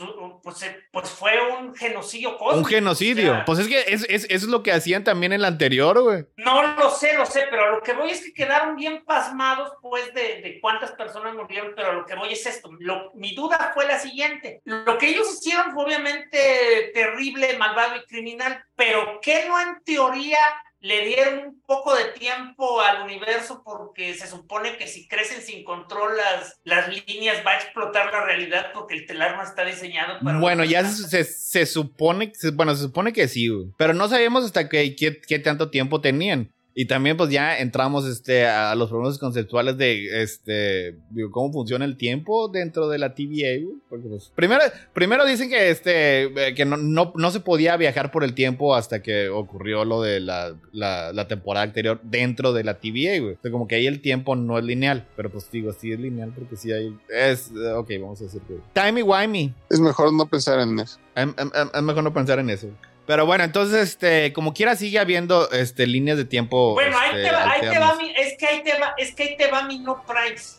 pues, 0.42 0.64
pues 0.92 1.10
fue 1.10 1.32
un 1.60 1.74
genocidio 1.74 2.37
cósmico. 2.38 2.58
Un 2.58 2.64
genocidio. 2.64 3.32
O 3.32 3.34
sea, 3.34 3.44
Pues 3.44 3.58
es 3.58 3.68
que 3.68 3.84
es, 3.88 4.06
es- 4.08 4.26
es 4.30 4.42
lo 4.44 4.62
que 4.62 4.72
hacían 4.72 5.04
también 5.04 5.32
en 5.32 5.42
la 5.42 5.48
anterior, 5.48 6.00
güey. 6.00 6.24
No 6.36 6.62
lo 6.76 6.90
sé, 6.90 7.14
lo 7.14 7.26
sé, 7.26 7.46
pero 7.50 7.64
a 7.64 7.70
lo 7.72 7.82
que 7.82 7.92
voy 7.92 8.10
es 8.10 8.22
que 8.24 8.32
quedaron 8.32 8.76
bien 8.76 9.04
pasmados, 9.04 9.72
pues, 9.82 10.14
de, 10.14 10.40
de 10.42 10.58
cuántas 10.60 10.92
personas 10.92 11.34
murieron, 11.34 11.72
pero 11.76 11.90
a 11.90 11.92
lo 11.94 12.06
que 12.06 12.14
voy 12.14 12.32
es 12.32 12.46
esto. 12.46 12.70
Lo- 12.78 13.10
mi 13.14 13.34
duda 13.34 13.72
fue 13.74 13.86
la 13.86 13.98
siguiente. 13.98 14.60
Lo 14.64 14.96
que 14.96 15.08
ellos 15.08 15.28
hicieron 15.32 15.72
fue 15.74 15.84
obviamente 15.84 16.90
terrible, 16.94 17.56
malvado 17.58 17.96
y 17.96 18.04
criminal, 18.06 18.62
pero 18.76 19.18
¿qué 19.20 19.44
no 19.48 19.60
en 19.60 19.82
teoría 19.84 20.38
le 20.80 21.04
dieron 21.06 21.38
un 21.48 21.62
poco 21.62 21.94
de 21.94 22.04
tiempo 22.12 22.80
al 22.80 23.02
universo 23.02 23.62
porque 23.64 24.14
se 24.14 24.26
supone 24.28 24.76
que 24.76 24.86
si 24.86 25.08
crecen 25.08 25.42
sin 25.42 25.64
control 25.64 26.16
las, 26.16 26.60
las 26.64 26.88
líneas 26.88 27.44
va 27.44 27.52
a 27.52 27.56
explotar 27.56 28.12
la 28.12 28.24
realidad 28.24 28.70
porque 28.72 28.94
el 28.94 29.06
telar 29.06 29.36
no 29.36 29.42
está 29.42 29.64
diseñado 29.64 30.20
para... 30.22 30.38
Bueno, 30.38 30.64
ya 30.64 30.84
se, 30.84 31.08
se- 31.08 31.24
se 31.24 31.66
supone, 31.66 32.32
se- 32.34 32.50
bueno, 32.52 32.74
se 32.76 32.82
supone 32.82 33.12
que 33.12 33.26
sí. 33.26 33.48
Pero 33.76 33.92
no 33.92 34.08
sabíamos 34.08 34.44
hasta 34.44 34.68
qué, 34.68 34.94
qué, 34.94 35.20
qué 35.20 35.38
tanto 35.40 35.70
tiempo 35.70 36.00
tenían. 36.00 36.52
Y 36.74 36.84
también, 36.86 37.16
pues 37.16 37.30
ya 37.30 37.58
entramos 37.58 38.06
este, 38.06 38.46
a 38.46 38.72
los 38.76 38.88
problemas 38.88 39.18
conceptuales 39.18 39.76
de 39.78 40.22
este, 40.22 40.96
digo, 41.10 41.30
cómo 41.32 41.52
funciona 41.52 41.84
el 41.84 41.96
tiempo 41.96 42.46
dentro 42.48 42.88
de 42.88 42.98
la 42.98 43.14
TVA, 43.16 43.60
güey. 43.64 43.76
Porque, 43.88 44.06
pues, 44.08 44.30
primero, 44.36 44.62
primero 44.92 45.24
dicen 45.26 45.48
que, 45.48 45.70
este, 45.70 46.24
eh, 46.24 46.54
que 46.54 46.64
no, 46.64 46.76
no, 46.76 47.12
no 47.16 47.30
se 47.32 47.40
podía 47.40 47.76
viajar 47.76 48.12
por 48.12 48.22
el 48.22 48.32
tiempo 48.34 48.76
hasta 48.76 49.02
que 49.02 49.28
ocurrió 49.28 49.84
lo 49.84 50.02
de 50.02 50.20
la, 50.20 50.54
la, 50.70 51.12
la 51.12 51.26
temporada 51.26 51.64
anterior 51.64 52.00
dentro 52.04 52.52
de 52.52 52.62
la 52.62 52.74
TVA, 52.78 53.18
güey. 53.22 53.34
O 53.34 53.38
sea, 53.42 53.50
como 53.50 53.66
que 53.66 53.74
ahí 53.74 53.88
el 53.88 54.00
tiempo 54.00 54.36
no 54.36 54.56
es 54.56 54.64
lineal. 54.64 55.04
Pero 55.16 55.30
pues 55.30 55.50
digo, 55.50 55.72
sí 55.72 55.90
es 55.90 55.98
lineal 55.98 56.32
porque 56.32 56.54
sí 56.54 56.70
hay. 56.70 56.96
Es. 57.08 57.50
eh, 57.50 57.72
Ok, 57.72 57.90
vamos 58.00 58.20
a 58.20 58.24
decir 58.24 58.40
que. 58.42 58.54
Timey-wimey. 58.80 59.52
Es 59.68 59.80
mejor 59.80 60.12
no 60.12 60.26
pensar 60.28 60.60
en 60.60 60.78
eso. 60.78 61.00
Es 61.16 61.82
mejor 61.82 62.04
no 62.04 62.12
pensar 62.14 62.38
en 62.38 62.50
eso. 62.50 62.68
Pero 63.08 63.24
bueno, 63.24 63.42
entonces, 63.42 63.88
este, 63.88 64.34
como 64.34 64.52
quiera, 64.52 64.76
sigue 64.76 64.98
habiendo 64.98 65.50
este, 65.50 65.86
líneas 65.86 66.18
de 66.18 66.26
tiempo. 66.26 66.74
Bueno, 66.74 66.98
ahí 66.98 67.08
este, 67.12 67.22
te 67.22 67.32
va, 67.32 67.50
ahí 67.50 67.60
te 67.62 67.78
va 67.78 67.94
mi, 67.94 68.12
es 68.14 68.36
que 68.36 68.46
ahí 68.46 68.62
te 68.62 68.78
va, 68.78 68.94
es 68.98 69.14
que 69.14 69.22
ahí 69.22 69.36
te 69.38 69.50
va 69.50 69.62
mi 69.62 69.78
no 69.78 70.04
price. 70.04 70.56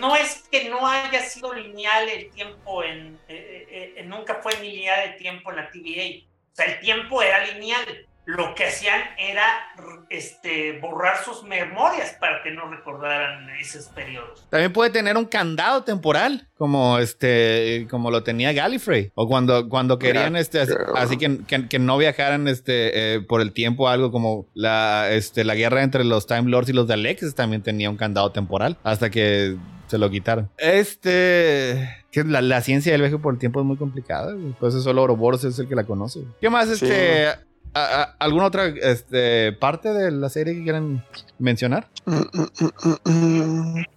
No 0.00 0.16
es 0.16 0.42
que 0.50 0.68
no 0.68 0.88
haya 0.88 1.22
sido 1.22 1.54
lineal 1.54 2.08
el 2.08 2.30
tiempo 2.30 2.82
en, 2.82 3.16
eh, 3.28 3.68
eh, 3.70 3.94
eh, 3.98 4.02
nunca 4.02 4.40
fue 4.42 4.60
lineal 4.60 5.10
el 5.10 5.16
tiempo 5.18 5.50
en 5.52 5.56
la 5.56 5.70
TVA. 5.70 6.26
O 6.52 6.56
sea, 6.56 6.64
el 6.64 6.80
tiempo 6.80 7.22
era 7.22 7.46
lineal. 7.46 8.08
Lo 8.26 8.54
que 8.54 8.64
hacían 8.64 9.00
era 9.18 9.44
este, 10.08 10.78
borrar 10.80 11.18
sus 11.24 11.42
memorias 11.42 12.16
para 12.18 12.42
que 12.42 12.50
no 12.50 12.70
recordaran 12.70 13.50
esos 13.60 13.86
periodos. 13.86 14.46
También 14.50 14.72
puede 14.72 14.90
tener 14.90 15.16
un 15.16 15.26
candado 15.26 15.84
temporal, 15.84 16.48
como 16.56 16.98
este, 16.98 17.86
como 17.90 18.10
lo 18.10 18.22
tenía 18.22 18.52
Gallifrey. 18.52 19.12
O 19.14 19.28
cuando, 19.28 19.68
cuando 19.68 19.98
querían, 19.98 20.36
este, 20.36 20.64
así, 20.94 21.18
que, 21.18 21.44
que, 21.46 21.68
que 21.68 21.78
no 21.78 21.98
viajaran 21.98 22.48
este, 22.48 23.16
eh, 23.16 23.20
por 23.20 23.40
el 23.40 23.52
tiempo, 23.52 23.88
algo 23.88 24.10
como 24.10 24.46
la, 24.54 25.10
este, 25.10 25.44
la 25.44 25.54
guerra 25.54 25.82
entre 25.82 26.04
los 26.04 26.26
Time 26.26 26.50
Lords 26.50 26.70
y 26.70 26.72
los 26.72 26.86
Daleks 26.86 27.34
también 27.34 27.62
tenía 27.62 27.90
un 27.90 27.96
candado 27.96 28.32
temporal. 28.32 28.78
Hasta 28.84 29.10
que 29.10 29.56
se 29.86 29.98
lo 29.98 30.10
quitaron. 30.10 30.50
Este. 30.56 32.04
Que 32.10 32.24
la, 32.24 32.40
la 32.40 32.60
ciencia 32.62 32.92
del 32.92 33.02
viaje 33.02 33.18
por 33.18 33.34
el 33.34 33.40
tiempo 33.40 33.60
es 33.60 33.66
muy 33.66 33.76
complicada. 33.76 34.34
eso 34.62 34.80
solo 34.80 35.02
Ouroboros 35.02 35.44
es 35.44 35.58
el 35.58 35.68
que 35.68 35.74
la 35.74 35.84
conoce. 35.84 36.20
¿Qué 36.40 36.48
más? 36.48 36.68
Sí. 36.78 36.86
Este. 37.74 37.78
¿A- 37.78 38.02
a- 38.02 38.16
¿Alguna 38.20 38.46
otra 38.46 38.66
este, 38.66 39.52
parte 39.52 39.88
de 39.92 40.10
la 40.10 40.28
serie 40.28 40.54
que 40.54 40.62
quieran 40.62 41.04
mencionar? 41.38 41.88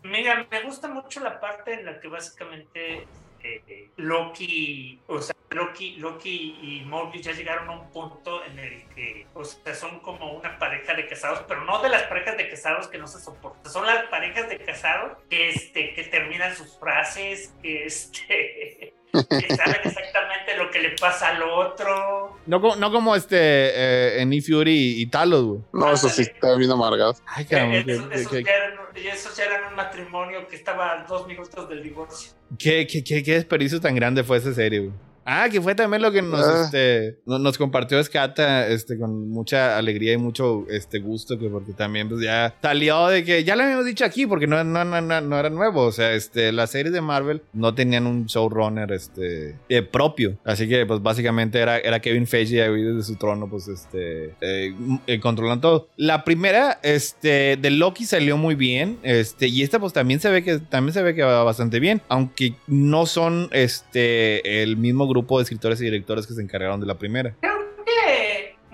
Mira, 0.04 0.48
me 0.50 0.62
gusta 0.64 0.88
mucho 0.88 1.20
la 1.22 1.40
parte 1.40 1.74
en 1.74 1.86
la 1.86 2.00
que 2.00 2.08
básicamente 2.08 3.08
eh, 3.44 3.90
Loki, 3.98 5.00
o 5.08 5.22
sea, 5.22 5.36
Loki, 5.52 5.96
Loki 5.98 6.58
y 6.62 6.86
Morbius 6.86 7.24
ya 7.26 7.32
llegaron 7.34 7.70
a 7.70 7.80
un 7.80 7.90
punto 7.92 8.44
en 8.44 8.60
el 8.60 8.84
que, 8.90 9.26
o 9.34 9.44
sea, 9.46 9.74
son 9.74 10.00
como 10.02 10.34
una 10.34 10.58
pareja 10.58 10.94
de 10.94 11.08
casados, 11.08 11.44
pero 11.48 11.64
no 11.64 11.82
de 11.82 11.90
las 11.90 12.04
parejas 12.04 12.36
de 12.36 12.50
casados 12.50 12.88
que 12.88 12.98
no 12.98 13.08
se 13.08 13.20
soportan, 13.20 13.72
son 13.72 13.86
las 13.86 14.06
parejas 14.08 14.50
de 14.50 14.58
casados 14.60 15.18
que, 15.30 15.50
este, 15.50 15.94
que 15.94 16.04
terminan 16.06 16.56
sus 16.56 16.78
frases, 16.80 17.54
que, 17.62 17.86
este, 17.86 18.94
que 19.28 19.56
saben 19.56 19.76
exactamente 19.84 20.58
lo 20.58 20.70
que 20.72 20.80
le 20.80 20.90
pasa 21.00 21.30
al 21.30 21.42
otro. 21.44 22.38
No, 22.46 22.62
como- 22.62 22.76
no 22.76 22.92
como 22.92 23.16
este 23.16 23.38
eh, 23.40 24.22
en 24.22 24.30
Fury 24.42 25.02
y, 25.02 25.06
Talos, 25.08 25.44
güey. 25.44 25.60
No, 25.74 25.92
eso 25.92 26.10
sí 26.10 26.24
está 26.24 26.56
bien 26.56 26.72
amargado. 26.72 27.16
Ay, 27.26 27.44
Eh, 27.44 27.48
cabrón. 27.50 27.74
esos, 27.90 28.08
qué- 28.10 28.16
esos 28.16 28.32
qué- 28.32 28.44
ya 28.44 28.52
eran, 28.54 28.74
esos 28.96 29.38
ya 29.38 29.46
eran 29.46 29.66
un 29.70 29.76
matrimonio 29.76 30.48
que 30.48 30.56
estaba 30.56 30.92
a 30.94 31.04
dos 31.06 31.28
minutos 31.28 31.68
del 31.70 31.84
divorcio. 31.84 32.32
Qué, 32.58 32.88
qué, 32.88 33.04
qué, 33.04 33.24
qué 33.24 33.34
desperdicio 33.34 33.80
tan 33.82 33.94
grande 33.96 34.24
fue 34.24 34.38
esa 34.38 34.54
serie, 34.54 34.80
güey. 34.80 34.92
Ah, 35.30 35.50
que 35.52 35.60
fue 35.62 35.76
también 35.76 36.02
lo 36.02 36.10
que 36.10 36.22
nos, 36.22 36.40
Ah. 36.42 36.62
este, 36.64 37.18
no- 37.26 37.38
nos 37.38 37.58
compartió 37.58 38.00
Escata 38.00 38.66
este, 38.70 38.98
con 38.98 39.30
mucha 39.30 39.78
alegría 39.78 40.14
y 40.14 40.18
mucho 40.18 40.66
este, 40.70 41.00
gusto, 41.00 41.38
que 41.38 41.50
porque 41.50 41.74
también 41.74 42.08
pues, 42.08 42.22
ya 42.22 42.56
salió 42.62 43.08
de 43.10 43.26
que, 43.26 43.44
ya 43.44 43.58
lo 43.58 43.64
habíamos 43.64 43.86
dicho 43.86 44.06
aquí, 44.06 44.26
porque 44.26 44.48
no, 44.48 44.64
no, 44.64 44.86
no, 44.86 45.02
no, 45.02 45.20
no 45.20 45.38
era 45.38 45.50
nuevo, 45.50 45.82
o 45.84 45.92
sea, 45.92 46.14
este, 46.14 46.54
las 46.54 46.72
series 46.72 46.94
de 46.94 47.02
Marvel 47.02 47.42
no 47.52 47.74
tenían 47.76 48.08
un 48.08 48.26
showrunner 48.28 48.90
este, 48.94 49.58
eh, 49.68 49.82
propio, 49.82 50.38
así 50.46 50.66
que 50.66 50.86
pues 50.86 51.02
básicamente 51.02 51.60
era, 51.60 51.78
era 51.78 52.00
Kevin 52.00 52.26
Feige 52.26 52.64
ahí 52.64 52.82
desde 52.82 53.04
su 53.04 53.18
trono, 53.18 53.50
pues 53.50 53.68
este, 53.68 54.34
eh, 54.40 54.74
eh, 55.08 55.20
controlando 55.20 55.60
todo. 55.62 55.90
La 55.98 56.24
primera, 56.24 56.80
este, 56.84 57.58
de 57.58 57.70
Loki 57.72 58.06
salió 58.06 58.38
muy 58.38 58.56
bien, 58.56 58.98
este, 59.04 59.48
y 59.50 59.62
esta 59.64 59.78
pues 59.78 59.92
también 59.92 60.22
se 60.22 60.30
ve 60.30 60.42
que, 60.42 60.60
también 60.60 60.94
se 60.94 61.02
ve 61.04 61.14
que 61.14 61.24
va 61.24 61.44
bastante 61.44 61.82
bien, 61.82 62.02
aunque 62.08 62.54
no 62.68 63.06
son, 63.06 63.50
este, 63.52 64.64
el 64.64 64.78
mismo 64.78 65.06
grupo 65.06 65.17
de 65.38 65.44
escritores 65.44 65.82
y 65.82 65.86
directores 65.86 66.28
que 66.28 66.34
se 66.34 66.42
encargaron 66.42 66.80
de 66.80 66.86
la 66.86 66.98
primera. 66.98 67.36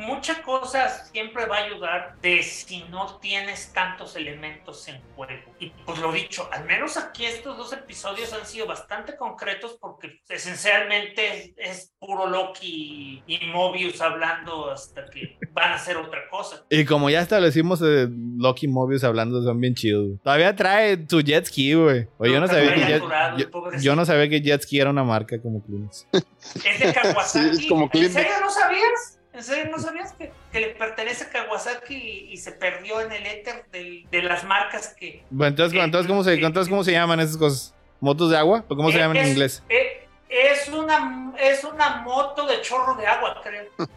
Muchas 0.05 0.39
cosas 0.39 1.09
siempre 1.11 1.45
va 1.45 1.57
a 1.57 1.63
ayudar 1.63 2.15
de 2.21 2.43
si 2.43 2.83
no 2.89 3.17
tienes 3.17 3.71
tantos 3.73 4.15
elementos 4.15 4.87
en 4.87 5.01
juego. 5.15 5.51
Y 5.59 5.71
pues 5.85 5.99
lo 5.99 6.11
dicho, 6.11 6.49
al 6.51 6.65
menos 6.65 6.97
aquí 6.97 7.25
estos 7.25 7.57
dos 7.57 7.71
episodios 7.73 8.33
han 8.33 8.45
sido 8.45 8.67
bastante 8.67 9.15
concretos 9.15 9.77
porque 9.79 10.19
esencialmente 10.27 11.53
es, 11.55 11.79
es 11.79 11.93
puro 11.99 12.27
Loki 12.27 13.23
y 13.25 13.45
Mobius 13.47 14.01
hablando 14.01 14.71
hasta 14.71 15.05
que 15.05 15.37
van 15.51 15.71
a 15.71 15.75
hacer 15.75 15.97
otra 15.97 16.27
cosa. 16.29 16.65
Y 16.69 16.85
como 16.85 17.09
ya 17.09 17.21
establecimos, 17.21 17.81
eh, 17.81 18.07
Loki 18.37 18.65
y 18.65 18.69
Mobius 18.69 19.03
hablando 19.03 19.41
son 19.41 19.59
bien 19.59 19.75
chidos. 19.75 20.19
Todavía 20.23 20.55
trae 20.55 21.05
su 21.07 21.21
jet 21.21 21.45
ski, 21.45 21.73
güey. 21.73 22.07
Oye, 22.17 22.33
yo 22.33 22.39
no 22.39 22.47
sabía 22.47 22.73
que 22.75 22.81
jet, 22.81 22.97
aturado, 22.97 23.37
yo, 23.37 23.51
pobrecito. 23.51 23.83
yo 23.83 23.95
no 23.95 24.05
sabía 24.05 24.29
que 24.29 24.41
jet 24.41 24.61
ski 24.61 24.79
era 24.79 24.89
una 24.89 25.03
marca 25.03 25.41
como 25.41 25.63
Kleenex. 25.63 26.07
Es 26.13 26.79
de 26.79 26.93
Kawasaki. 26.93 27.55
Sí, 27.55 27.63
es 27.63 27.69
como 27.69 27.89
¿En 27.93 28.11
serio 28.11 28.33
no 28.41 28.49
sabías? 28.49 29.19
¿En 29.33 29.43
serio 29.43 29.71
no 29.71 29.79
sabías 29.79 30.13
que, 30.13 30.31
que 30.51 30.59
le 30.59 30.67
pertenece 30.69 31.23
a 31.23 31.29
Kawasaki 31.29 31.95
y, 31.95 32.33
y 32.33 32.37
se 32.37 32.51
perdió 32.51 33.01
en 33.01 33.11
el 33.11 33.25
éter 33.25 33.65
del- 33.71 34.05
de 34.11 34.21
las 34.21 34.43
marcas 34.43 34.93
que... 34.97 35.23
Bueno, 35.31 35.49
entonces, 35.49 35.79
entonces, 35.79 36.07
¿cómo 36.07 36.23
se, 36.23 36.33
entonces, 36.35 36.69
¿cómo 36.69 36.83
se 36.83 36.91
llaman 36.91 37.19
esas 37.19 37.37
cosas? 37.37 37.73
¿Motos 37.99 38.29
de 38.29 38.37
agua? 38.37 38.63
¿O 38.67 38.75
cómo 38.75 38.91
se 38.91 38.97
llaman 38.99 39.17
en 39.17 39.27
inglés? 39.29 39.63
eh, 39.69 40.02
Es 40.35 40.67
una, 40.67 41.31
es 41.39 41.63
una 41.63 42.01
moto 42.01 42.47
de 42.47 42.59
chorro 42.61 42.95
de 42.95 43.05
agua, 43.05 43.39
creo. 43.43 43.65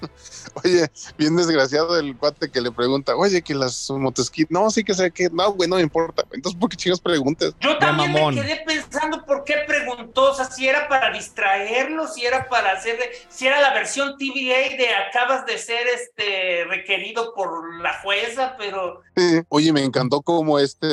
Oye, 0.65 0.91
bien 1.17 1.35
desgraciado 1.35 1.99
el 1.99 2.15
cuate 2.17 2.51
que 2.51 2.61
le 2.61 2.71
pregunta, 2.71 3.17
oye, 3.17 3.43
que 3.43 3.55
las 3.55 3.91
motoesquí, 3.91 4.47
no, 4.49 4.71
sí 4.71 4.85
que 4.85 4.95
sé 4.95 5.11
que, 5.11 5.29
no, 5.31 5.53
güey, 5.53 5.69
no 5.69 5.77
me 5.77 5.83
importa. 5.83 6.25
Entonces, 6.33 6.59
¿por 6.59 6.71
qué 6.71 6.77
chicos 6.77 7.01
preguntas? 7.01 7.55
Yo 7.61 7.79
también 7.79 8.13
me 8.13 8.35
quedé 8.35 8.63
pensando 8.67 9.25
por 9.25 9.45
qué 9.45 9.65
preguntó, 9.67 10.33
o 10.33 10.35
sea, 10.35 10.47
si 10.47 10.67
era 10.67 10.89
para 10.89 11.11
distraerlo, 11.11 12.07
si 12.09 12.25
era 12.25 12.49
para 12.49 12.73
hacerle, 12.73 13.11
si 13.29 13.47
era 13.47 13.61
la 13.61 13.75
versión 13.75 14.17
TVA 14.17 14.77
de 14.77 14.89
acabas 15.09 15.45
de 15.47 15.59
ser 15.59 15.87
este 15.89 16.65
requerido 16.65 17.35
por 17.35 17.81
la 17.83 18.01
jueza, 18.01 18.57
pero 18.57 19.03
Sí. 19.17 19.41
Oye, 19.49 19.73
me 19.73 19.83
encantó 19.83 20.21
como 20.21 20.59
este, 20.59 20.87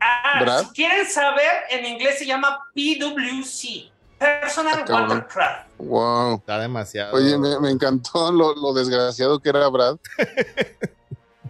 ah, 0.00 0.62
si 0.62 0.74
quieren 0.74 1.06
saber, 1.06 1.50
en 1.68 1.84
inglés 1.84 2.18
se 2.18 2.26
llama 2.26 2.58
PWC, 2.74 3.92
Personal 4.18 4.84
Ah. 4.88 5.06
Watercraft. 5.08 5.68
wow. 5.78 6.34
Está 6.36 6.58
demasiado. 6.60 7.14
Oye, 7.16 7.36
me, 7.38 7.58
me 7.60 7.70
encantó 7.70 8.30
lo, 8.32 8.54
lo 8.54 8.72
desgraciado 8.72 9.38
que 9.40 9.48
era 9.50 9.68
Brad. 9.68 9.96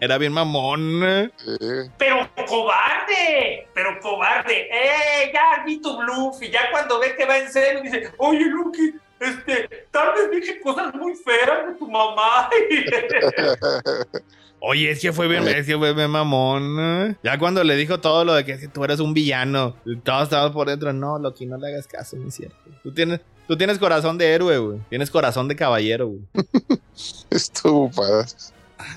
Era 0.00 0.18
bien 0.18 0.32
mamón. 0.32 1.02
eh. 1.04 1.30
Eh, 1.60 1.88
Pero 1.98 2.28
cobarde, 2.48 3.68
pero 3.72 3.98
cobarde. 4.00 4.68
¡Eh! 4.70 5.30
Ya 5.32 5.62
vi 5.64 5.80
tu 5.80 5.96
bluff. 5.96 6.42
Y 6.42 6.50
ya 6.50 6.68
cuando 6.72 6.98
ve 6.98 7.14
que 7.16 7.24
va 7.24 7.38
en 7.38 7.50
serio, 7.50 7.80
dice: 7.80 8.12
Oye, 8.18 8.44
Lucky, 8.44 8.92
este, 9.20 9.86
tal 9.92 10.12
vez 10.14 10.30
dije 10.32 10.60
cosas 10.60 10.92
muy 10.94 11.14
feas 11.14 11.68
de 11.68 11.74
tu 11.78 11.88
mamá. 11.88 12.50
Oye, 14.66 14.90
es 14.90 15.00
que 15.00 15.12
fue 15.12 15.28
bien, 15.28 15.46
es 15.46 15.66
que 15.66 15.76
fue 15.76 15.92
bien 15.92 16.10
mamón. 16.10 17.18
Ya 17.22 17.38
cuando 17.38 17.62
le 17.64 17.76
dijo 17.76 18.00
todo 18.00 18.24
lo 18.24 18.32
de 18.34 18.44
que 18.44 18.56
tú 18.68 18.82
eres 18.84 18.98
un 19.00 19.12
villano, 19.12 19.76
todos 20.04 20.22
estaban 20.24 20.52
por 20.52 20.68
dentro. 20.68 20.92
No, 20.92 21.18
Loki, 21.18 21.44
no 21.46 21.56
le 21.58 21.68
hagas 21.68 21.86
caso, 21.86 22.16
no 22.16 22.28
es 22.28 22.34
cierto. 22.34 22.56
Tú 22.82 22.92
tienes, 22.94 23.20
tú 23.46 23.56
tienes 23.58 23.78
corazón 23.78 24.16
de 24.16 24.32
héroe, 24.32 24.56
güey. 24.58 24.78
Tienes 24.88 25.10
corazón 25.10 25.48
de 25.48 25.56
caballero, 25.56 26.08
güey. 26.08 26.22
estuvo 27.30 27.90
padre. 27.90 28.26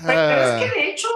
Pero 0.06 0.18
Ah. 0.20 0.58
es 0.60 0.64
que 0.72 0.78
de 0.80 0.90
hecho, 0.90 1.08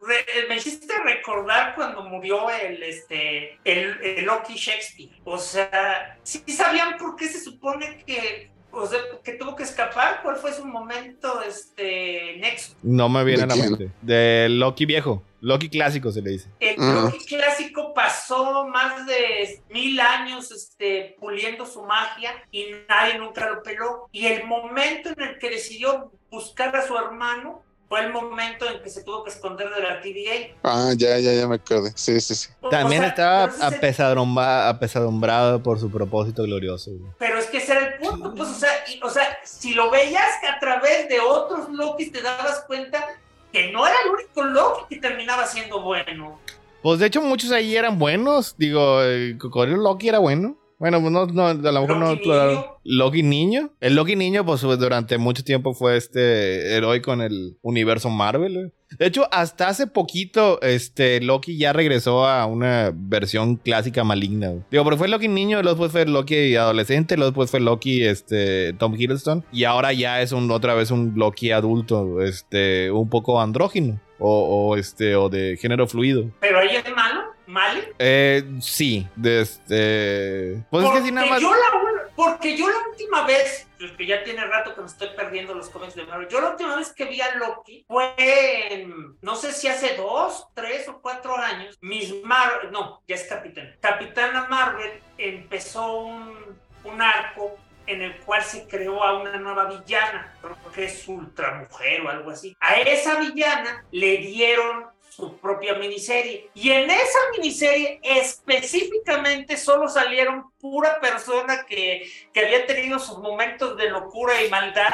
re- 0.00 0.48
me 0.48 0.56
hiciste 0.56 0.92
recordar 1.04 1.74
cuando 1.74 2.02
murió 2.02 2.48
el, 2.50 2.82
este, 2.82 3.58
el, 3.64 3.96
el 4.02 4.24
Loki 4.24 4.54
Shakespeare. 4.54 5.10
O 5.24 5.38
sea, 5.38 6.18
¿sí 6.22 6.42
sabían 6.48 6.96
por 6.98 7.16
qué 7.16 7.28
se 7.28 7.40
supone 7.40 8.02
que, 8.06 8.50
o 8.72 8.86
sea, 8.86 8.98
que 9.22 9.32
tuvo 9.32 9.56
que 9.56 9.62
escapar? 9.62 10.20
¿Cuál 10.22 10.36
fue 10.36 10.52
su 10.52 10.64
momento, 10.64 11.42
este, 11.42 12.36
nexo? 12.38 12.74
No 12.82 13.08
me 13.08 13.24
viene 13.24 13.46
¿De 13.46 13.52
a 13.52 13.56
la 13.56 13.62
mente. 13.62 13.90
De 14.02 14.48
Loki 14.50 14.86
viejo. 14.86 15.22
Loki 15.40 15.70
clásico 15.70 16.12
se 16.12 16.20
le 16.20 16.30
dice. 16.30 16.48
El. 16.60 16.76
Loki 16.76 17.24
clásico 17.24 17.94
pasó 17.94 18.66
más 18.66 19.06
de 19.06 19.62
mil 19.70 19.98
años 19.98 20.50
este, 20.50 21.16
puliendo 21.18 21.64
su 21.64 21.82
magia 21.82 22.32
y 22.50 22.66
nadie 22.88 23.18
nunca 23.18 23.48
lo 23.48 23.62
peló. 23.62 24.08
Y 24.12 24.26
el 24.26 24.44
momento 24.46 25.10
en 25.10 25.20
el 25.20 25.38
que 25.38 25.50
decidió 25.50 26.12
buscar 26.30 26.74
a 26.76 26.86
su 26.86 26.96
hermano 26.96 27.62
fue 27.90 28.00
el 28.06 28.12
momento 28.12 28.70
en 28.70 28.80
que 28.84 28.88
se 28.88 29.02
tuvo 29.02 29.24
que 29.24 29.30
esconder 29.30 29.68
de 29.68 29.80
la 29.82 30.00
TVA. 30.00 30.54
Ah, 30.62 30.92
ya, 30.96 31.18
ya, 31.18 31.32
ya 31.34 31.48
me 31.48 31.56
acordé. 31.56 31.90
Sí, 31.96 32.20
sí, 32.20 32.36
sí. 32.36 32.48
O 32.60 32.68
También 32.68 33.00
sea, 33.02 33.08
estaba 33.10 33.44
apesadumbrado, 33.66 34.68
apesadumbrado 34.68 35.60
por 35.60 35.80
su 35.80 35.90
propósito 35.90 36.44
glorioso, 36.44 36.92
güey. 36.92 37.10
Pero 37.18 37.38
es 37.40 37.46
que 37.46 37.58
ese 37.58 37.72
era 37.72 37.86
el 37.88 37.94
punto, 37.98 38.32
pues, 38.32 38.48
o 38.48 38.54
sea, 38.54 38.70
y- 38.88 39.00
o 39.02 39.10
sea, 39.10 39.38
si 39.44 39.74
lo 39.74 39.90
veías 39.90 40.28
a 40.48 40.60
través 40.60 41.08
de 41.08 41.18
otros 41.18 41.68
Lokis, 41.70 42.12
te 42.12 42.22
dabas 42.22 42.60
cuenta 42.68 43.04
que 43.52 43.72
no 43.72 43.84
era 43.84 43.96
el 44.04 44.10
único 44.12 44.44
Loki 44.44 44.94
que 44.94 45.00
terminaba 45.00 45.44
siendo 45.46 45.82
bueno. 45.82 46.38
Pues 46.82 47.00
de 47.00 47.06
hecho 47.06 47.20
muchos 47.20 47.50
ahí 47.50 47.76
eran 47.76 47.98
buenos. 47.98 48.54
Digo, 48.56 49.02
el 49.02 49.36
cocodrilo 49.36 49.78
Loki 49.78 50.08
era 50.08 50.20
bueno. 50.20 50.56
Bueno, 50.80 50.98
pues 51.00 51.12
no, 51.12 51.26
no, 51.26 51.46
a 51.46 51.54
lo 51.54 51.80
mejor 51.82 51.96
no. 51.98 52.10
Loki 52.10 52.22
claro. 52.22 52.50
niño. 52.52 52.66
Loki 52.84 53.22
niño. 53.22 53.70
El 53.80 53.94
Loki 53.94 54.16
niño, 54.16 54.46
pues 54.46 54.62
durante 54.62 55.18
mucho 55.18 55.44
tiempo 55.44 55.74
fue 55.74 55.98
este 55.98 56.74
héroe 56.74 57.02
con 57.02 57.20
el 57.20 57.58
universo 57.60 58.08
Marvel. 58.08 58.54
güey. 58.54 58.72
De 58.98 59.06
hecho, 59.06 59.28
hasta 59.30 59.68
hace 59.68 59.86
poquito, 59.86 60.60
este 60.62 61.20
Loki 61.20 61.58
ya 61.58 61.74
regresó 61.74 62.26
a 62.26 62.46
una 62.46 62.92
versión 62.94 63.56
clásica 63.56 64.04
maligna. 64.04 64.48
güey. 64.48 64.62
Digo, 64.70 64.82
porque 64.82 64.96
fue 64.98 65.08
Loki 65.08 65.28
niño, 65.28 65.62
luego 65.62 65.76
después 65.86 65.92
fue 65.92 66.10
Loki 66.10 66.56
adolescente, 66.56 67.16
luego 67.16 67.30
después 67.32 67.50
fue 67.50 67.60
Loki, 67.60 68.02
este, 68.02 68.72
Tom 68.72 68.94
Hiddleston. 68.98 69.44
Y 69.52 69.64
ahora 69.64 69.92
ya 69.92 70.22
es 70.22 70.32
un, 70.32 70.50
otra 70.50 70.72
vez 70.72 70.90
un 70.90 71.12
Loki 71.14 71.50
adulto, 71.52 72.22
este, 72.22 72.90
un 72.90 73.10
poco 73.10 73.40
andrógino. 73.40 74.00
O, 74.22 74.68
o, 74.72 74.76
este, 74.76 75.16
o 75.16 75.30
de 75.30 75.56
género 75.56 75.86
fluido. 75.86 76.30
Pero 76.40 76.58
ahí 76.58 76.76
es 76.76 76.84
malo, 76.94 77.22
¿vale? 77.52 77.92
Eh, 77.98 78.44
sí, 78.60 79.06
de 79.16 79.40
este. 79.42 80.64
Pues 80.70 80.86
es 80.86 80.92
que 80.92 81.02
sí, 81.02 81.12
nada 81.12 81.26
más. 81.28 81.40
yo 81.40 81.50
la, 81.50 82.10
porque 82.16 82.56
yo 82.56 82.68
la 82.68 82.88
última 82.90 83.24
vez, 83.24 83.66
pues, 83.78 83.92
que 83.92 84.06
ya 84.06 84.22
tiene 84.22 84.44
rato 84.44 84.74
que 84.74 84.82
me 84.82 84.86
estoy 84.86 85.08
perdiendo 85.16 85.54
los 85.54 85.70
cómics 85.70 85.94
de 85.94 86.04
Marvel, 86.04 86.28
yo 86.28 86.40
la 86.40 86.50
última 86.50 86.76
vez 86.76 86.92
que 86.92 87.06
vi 87.06 87.20
a 87.20 87.34
Loki 87.36 87.84
fue 87.88 88.14
en, 88.18 89.16
no 89.22 89.36
sé 89.36 89.52
si 89.52 89.68
hace 89.68 89.96
dos, 89.96 90.48
tres 90.54 90.88
o 90.88 91.00
cuatro 91.00 91.36
años, 91.36 91.78
Miss 91.80 92.14
Marvel, 92.22 92.70
no, 92.72 93.02
ya 93.08 93.14
es 93.14 93.24
Capitán. 93.24 93.74
Capitana 93.80 94.46
Marvel 94.50 95.00
empezó 95.16 95.96
un, 95.96 96.58
un 96.84 97.02
arco 97.02 97.56
en 97.86 98.02
el 98.02 98.16
cual 98.20 98.42
se 98.42 98.68
creó 98.68 99.02
a 99.02 99.18
una 99.18 99.36
nueva 99.38 99.64
villana, 99.64 100.32
creo 100.40 100.56
que 100.74 100.84
es 100.84 101.08
ultramujer 101.08 102.02
o 102.02 102.10
algo 102.10 102.30
así. 102.30 102.56
A 102.60 102.74
esa 102.74 103.18
villana 103.18 103.84
le 103.90 104.18
dieron 104.18 104.86
su 105.10 105.36
propia 105.38 105.74
miniserie. 105.74 106.48
Y 106.54 106.70
en 106.70 106.90
esa 106.90 107.18
miniserie 107.36 108.00
específicamente 108.02 109.56
solo 109.56 109.88
salieron 109.88 110.44
pura 110.60 111.00
persona 111.00 111.64
que, 111.68 112.02
que 112.32 112.40
había 112.44 112.66
tenido 112.66 112.98
sus 112.98 113.18
momentos 113.18 113.76
de 113.76 113.90
locura 113.90 114.42
y 114.42 114.48
maldad 114.48 114.92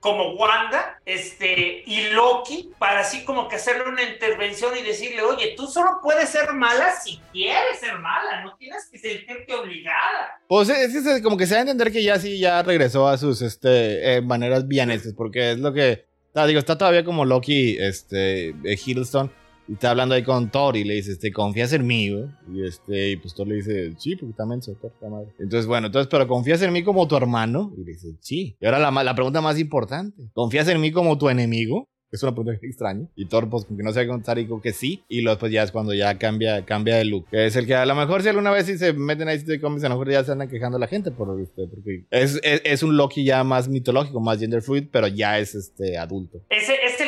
como 0.00 0.32
Wanda, 0.34 0.98
este, 1.06 1.84
y 1.86 2.08
Loki, 2.10 2.72
para 2.76 3.00
así 3.02 3.24
como 3.24 3.46
que 3.46 3.54
hacerle 3.54 3.84
una 3.88 4.02
intervención 4.02 4.76
y 4.76 4.82
decirle, 4.82 5.22
oye, 5.22 5.54
tú 5.56 5.68
solo 5.68 6.00
puedes 6.02 6.28
ser 6.28 6.52
mala 6.54 6.90
si 6.96 7.20
quieres 7.32 7.78
ser 7.78 7.96
mala, 8.00 8.42
no 8.42 8.56
tienes 8.56 8.88
que 8.90 8.98
sentirte 8.98 9.54
obligada. 9.54 10.40
Pues 10.48 10.68
es, 10.70 10.92
es- 10.92 11.06
es 11.06 11.22
como 11.22 11.36
que 11.36 11.46
se 11.46 11.54
da 11.54 11.58
a 11.58 11.62
entender 11.62 11.92
que 11.92 12.02
ya 12.02 12.18
sí, 12.18 12.40
ya 12.40 12.60
regresó 12.64 13.06
a 13.06 13.16
sus 13.16 13.42
este, 13.42 14.16
eh, 14.16 14.20
maneras 14.22 14.66
vianesas, 14.66 15.14
porque 15.16 15.52
es 15.52 15.58
lo 15.60 15.72
que. 15.72 16.04
digo, 16.48 16.58
está 16.58 16.76
todavía 16.76 17.04
como 17.04 17.24
Loki, 17.24 17.76
este, 17.78 18.48
eh, 18.48 18.76
y 19.68 19.74
está 19.74 19.90
hablando 19.90 20.14
ahí 20.14 20.22
con 20.22 20.50
Thor 20.50 20.76
y 20.76 20.84
le 20.84 20.94
dice, 20.94 21.12
este, 21.12 21.32
¿confías 21.32 21.72
en 21.72 21.86
mí? 21.86 22.06
Y 22.52 22.64
este, 22.64 23.10
y 23.10 23.16
pues 23.16 23.34
Thor 23.34 23.46
le 23.46 23.56
dice, 23.56 23.92
sí, 23.98 24.16
porque 24.16 24.34
también 24.34 24.62
soy 24.62 24.74
Thor, 24.74 24.92
la 25.00 25.08
madre. 25.08 25.28
Entonces, 25.38 25.66
bueno, 25.66 25.86
entonces, 25.86 26.08
pero 26.10 26.26
¿confías 26.26 26.62
en 26.62 26.72
mí 26.72 26.82
como 26.82 27.06
tu 27.08 27.16
hermano? 27.16 27.72
Y 27.76 27.84
le 27.84 27.92
dice, 27.92 28.16
sí. 28.20 28.56
Y 28.60 28.66
ahora 28.66 28.78
la, 28.78 28.90
la 29.04 29.14
pregunta 29.14 29.40
más 29.40 29.58
importante, 29.58 30.30
¿confías 30.34 30.68
en 30.68 30.80
mí 30.80 30.90
como 30.92 31.16
tu 31.18 31.28
enemigo? 31.28 31.88
Es 32.12 32.22
una 32.22 32.34
pregunta 32.34 32.58
extraña. 32.62 33.08
Y 33.16 33.26
Thor, 33.26 33.48
pues, 33.48 33.64
como 33.64 33.78
que 33.78 33.82
no 33.82 33.92
sabe 33.92 34.06
contestar, 34.06 34.36
dijo 34.36 34.60
que 34.60 34.72
sí. 34.72 35.02
Y 35.08 35.22
luego, 35.22 35.40
pues, 35.40 35.50
ya 35.50 35.62
es 35.62 35.72
cuando 35.72 35.94
ya 35.94 36.18
cambia, 36.18 36.64
cambia 36.64 36.96
de 36.96 37.06
look. 37.06 37.26
Es 37.32 37.56
el 37.56 37.66
que 37.66 37.74
a 37.74 37.86
lo 37.86 37.94
mejor 37.94 38.22
si 38.22 38.28
alguna 38.28 38.50
vez 38.50 38.66
si 38.66 38.76
se 38.76 38.92
meten 38.92 39.28
ahí 39.28 39.38
de 39.38 39.60
cómics, 39.60 39.82
a 39.84 39.88
lo 39.88 39.94
mejor 39.94 40.12
ya 40.12 40.22
se 40.22 40.32
andan 40.32 40.48
quejando 40.48 40.78
la 40.78 40.86
gente 40.86 41.10
por 41.10 41.40
este, 41.40 41.66
porque 41.66 42.04
es, 42.10 42.38
es, 42.42 42.82
un 42.82 42.96
Loki 42.96 43.24
ya 43.24 43.42
más 43.44 43.68
mitológico, 43.68 44.20
más 44.20 44.38
gender 44.38 44.60
fluid, 44.60 44.88
pero 44.92 45.08
ya 45.08 45.38
es 45.38 45.54
este 45.54 45.96
adulto. 45.96 46.42
Ese 46.50 46.74
es 46.84 47.00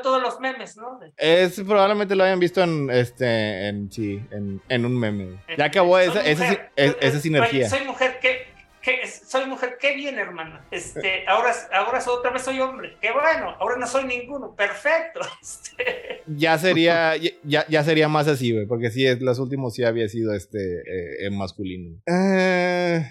todos 0.00 0.22
los 0.22 0.38
memes, 0.40 0.76
¿no? 0.76 1.00
Es 1.16 1.60
probablemente 1.60 2.14
lo 2.14 2.24
hayan 2.24 2.38
visto 2.38 2.62
en 2.62 2.88
este, 2.90 3.68
en 3.68 3.90
sí, 3.90 4.20
en, 4.30 4.60
en 4.68 4.84
un 4.84 4.98
meme. 4.98 5.40
Ya 5.56 5.64
acabó 5.64 5.96
Soy 5.98 6.08
esa, 6.08 6.24
esa, 6.24 6.70
esa, 6.76 7.20
sinergia. 7.20 7.68
Soy 7.68 7.84
mujer, 7.86 8.18
¿qué, 8.20 8.46
qué- 8.82 9.06
soy 9.06 9.46
mujer, 9.46 9.76
qué 9.80 9.94
bien, 9.96 10.18
hermana. 10.18 10.64
Este, 10.70 11.24
ahora, 11.28 11.52
ahora 11.72 12.02
otra 12.06 12.30
vez 12.30 12.42
soy 12.42 12.60
hombre, 12.60 12.96
qué 13.00 13.10
bueno. 13.12 13.56
Ahora 13.58 13.76
no 13.76 13.86
soy 13.86 14.04
ninguno, 14.04 14.54
perfecto. 14.54 15.20
Este, 15.42 16.22
Ya 16.26 16.58
sería, 16.58 17.14
ya, 17.42 17.66
ya 17.68 17.82
sería 17.82 18.08
más 18.08 18.28
así, 18.28 18.52
güey, 18.52 18.66
porque 18.66 18.90
sí, 18.90 19.04
los 19.20 19.38
últimos 19.38 19.74
sí 19.74 19.84
había 19.84 20.08
sido 20.08 20.34
este 20.34 21.26
eh, 21.26 21.30
masculino. 21.30 21.98
Eh, 22.06 23.04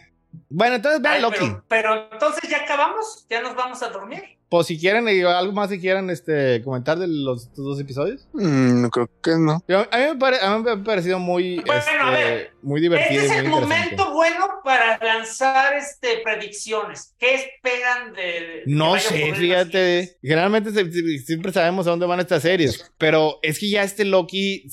bueno, 0.50 0.76
entonces 0.76 1.02
vean 1.02 1.16
ay, 1.16 1.22
Loki. 1.22 1.38
pero, 1.40 1.64
pero 1.68 2.08
entonces 2.12 2.50
ya 2.50 2.58
acabamos, 2.64 3.26
ya 3.30 3.42
nos 3.42 3.56
vamos 3.56 3.82
a 3.84 3.90
dormir. 3.90 4.24
Pues 4.50 4.68
si 4.68 4.80
quieren, 4.80 5.06
algo 5.28 5.52
más 5.52 5.68
que 5.68 5.78
quieran 5.78 6.10
este, 6.10 6.62
comentar 6.64 6.98
de 6.98 7.06
los 7.10 7.48
estos 7.48 7.66
dos 7.66 7.80
episodios. 7.82 8.30
Mm, 8.32 8.82
no 8.82 8.90
creo 8.90 9.10
que 9.22 9.32
no. 9.38 9.62
Yo- 9.68 9.80
A 9.92 9.98
mí, 9.98 10.04
me 10.06 10.16
pare- 10.16 10.40
a 10.42 10.56
mí 10.58 10.64
me 10.64 10.72
ha 10.72 10.78
parecido 10.82 11.20
muy, 11.20 11.58
Bueno, 11.58 11.74
este, 11.74 11.92
a 12.00 12.10
ver, 12.12 12.52
muy 12.62 12.80
divertido. 12.80 13.24
Este 13.24 13.36
es 13.36 13.44
y 13.44 13.46
el 13.46 13.50
momento 13.52 14.14
bueno 14.14 14.48
para 14.64 14.98
lanzar 15.00 15.74
este, 15.76 16.20
predicciones. 16.24 17.14
¿Qué 17.20 17.36
esperan 17.36 18.14
de.? 18.14 18.64
No 18.68 18.98
sé, 18.98 19.34
fíjate. 19.36 20.18
Generalmente 20.22 20.72
se- 20.72 20.92
se- 20.94 21.20
siempre 21.26 21.52
sabemos 21.52 21.86
a 21.86 21.90
dónde 21.90 22.06
van 22.06 22.22
estas 22.22 22.44
series. 22.44 22.90
Pero 22.98 23.40
es 23.42 23.60
que 23.60 23.70
ya 23.70 23.84
este 23.84 24.06
Loki 24.06 24.64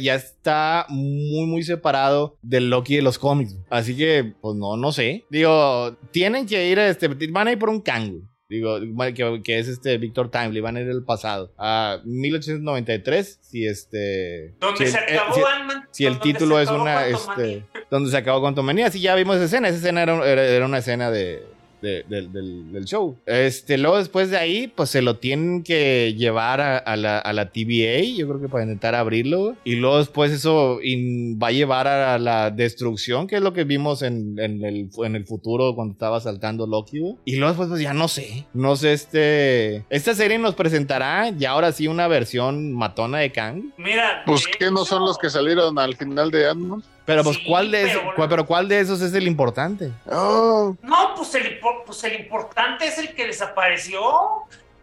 ya 0.00 0.14
está 0.14 0.86
muy, 0.88 1.46
muy 1.46 1.64
separado 1.64 2.38
del 2.42 2.70
Loki 2.70 2.94
de 2.94 3.02
los 3.02 3.18
cómics. 3.18 3.56
Así 3.70 3.96
que, 3.96 4.34
pues 4.40 4.54
no, 4.54 4.76
no 4.76 4.92
sé. 4.92 5.05
Digo, 5.30 5.96
tienen 6.12 6.46
que 6.46 6.68
ir 6.70 6.78
a 6.78 6.88
este. 6.88 7.08
Van 7.08 7.48
a 7.48 7.52
ir 7.52 7.58
por 7.58 7.68
un 7.70 7.80
Kang. 7.80 8.22
Digo, 8.48 8.78
que, 9.12 9.40
que 9.42 9.58
es 9.58 9.66
este 9.66 9.98
Victor 9.98 10.30
Timely, 10.30 10.60
van 10.60 10.76
a 10.76 10.80
ir 10.80 10.88
al 10.90 11.02
pasado. 11.04 11.52
A 11.58 11.98
1893, 12.04 13.38
si 13.42 13.66
este. 13.66 14.54
Donde 14.60 14.76
si 14.78 14.84
el- 14.84 14.90
se 14.90 14.98
eh, 14.98 15.18
acabó 15.18 15.34
si- 15.34 15.40
Ant-Man. 15.42 15.88
si 15.90 16.06
el 16.06 16.18
título 16.20 16.60
es 16.60 16.70
una, 16.70 17.06
este, 17.08 17.64
donde 17.90 18.10
se 18.10 18.16
acabó 18.16 18.40
con 18.40 18.64
Manía, 18.64 18.90
sí, 18.90 19.00
ya 19.00 19.14
vimos 19.14 19.36
esa 19.36 19.46
escena, 19.46 19.68
esa 19.68 19.78
escena 19.78 20.02
era, 20.02 20.24
era- 20.26 20.44
era 20.44 20.64
una 20.66 20.78
escena 20.78 21.10
de, 21.10 21.42
de- 21.82 22.04
del- 22.08 22.32
del, 22.32 22.72
del 22.72 22.84
show. 22.84 23.16
Este, 23.26 23.78
luego 23.78 23.98
después 23.98 24.30
de 24.30 24.36
ahí, 24.38 24.66
pues 24.68 24.90
se 24.90 25.02
lo 25.02 25.16
tienen 25.18 25.62
que 25.62 26.14
llevar 26.16 26.60
a, 26.60 26.78
a 26.78 26.96
la, 26.96 27.18
a 27.18 27.32
la 27.32 27.50
TVA, 27.50 28.02
yo 28.16 28.26
creo 28.28 28.40
que 28.40 28.48
para 28.48 28.64
intentar 28.64 28.94
abrirlo, 28.94 29.56
y 29.64 29.76
luego 29.76 29.98
después 29.98 30.32
eso 30.32 30.78
in- 30.82 31.38
va 31.42 31.48
a 31.48 31.52
llevar 31.52 31.86
a 31.86 32.18
la 32.18 32.50
destrucción, 32.50 33.26
que 33.26 33.36
es 33.36 33.42
lo 33.42 33.52
que 33.52 33.64
vimos 33.64 34.02
en, 34.02 34.38
en 34.38 34.64
el, 34.64 34.90
en 35.04 35.16
el 35.16 35.24
futuro 35.26 35.74
cuando 35.74 35.92
estaba 35.92 36.20
saltando 36.20 36.66
Loki, 36.66 37.16
y 37.24 37.36
luego 37.36 37.48
después, 37.52 37.68
pues 37.68 37.80
ya 37.80 37.92
no 37.94 38.08
sé, 38.08 38.46
no 38.54 38.76
sé, 38.76 38.92
este, 38.92 39.84
esta 39.90 40.14
serie 40.14 40.38
nos 40.38 40.54
presentará 40.54 41.30
ya 41.30 41.50
ahora 41.50 41.72
sí 41.72 41.88
una 41.88 42.08
versión 42.08 42.72
matona 42.72 43.18
de 43.18 43.32
Kang. 43.32 43.62
Mira. 43.76 44.22
Pues 44.26 44.44
de 44.44 44.50
que 44.58 44.70
no 44.70 44.84
son 44.84 45.02
los 45.04 45.18
que 45.18 45.30
salieron 45.30 45.78
al 45.78 45.96
final 45.96 46.30
de 46.30 46.48
Ant-Man. 46.48 46.82
Pero 47.06 47.22
pues, 47.22 47.36
Sí, 47.36 47.44
¿cuál 47.46 47.70
de 47.70 47.82
pero- 47.86 48.00
esos, 48.00 48.14
cuál- 48.16 48.28
pero 48.28 48.46
¿cuál 48.46 48.68
de 48.68 48.80
esos 48.80 49.00
es 49.00 49.14
el 49.14 49.26
importante? 49.26 49.92
Oh, 50.10 50.76
No, 50.82 51.14
pues 51.16 51.34
el, 51.36 51.58
pues 51.86 52.04
el 52.04 52.20
importante 52.20 52.86
es 52.86 52.98
el 52.98 53.14
que 53.14 53.26
desapareció. 53.26 54.00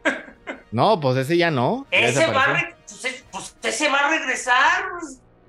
No, 0.72 1.00
pues 1.00 1.18
ese 1.18 1.38
ya 1.38 1.52
no. 1.52 1.86
ya 1.92 2.00
Ese 2.00 2.26
va, 2.28 2.44
a 2.46 2.76
pues, 2.88 3.06
es- 3.06 3.24
pues 3.32 3.56
ese 3.64 3.90
va 3.90 4.00
a 4.00 4.10
regresar. 4.10 4.84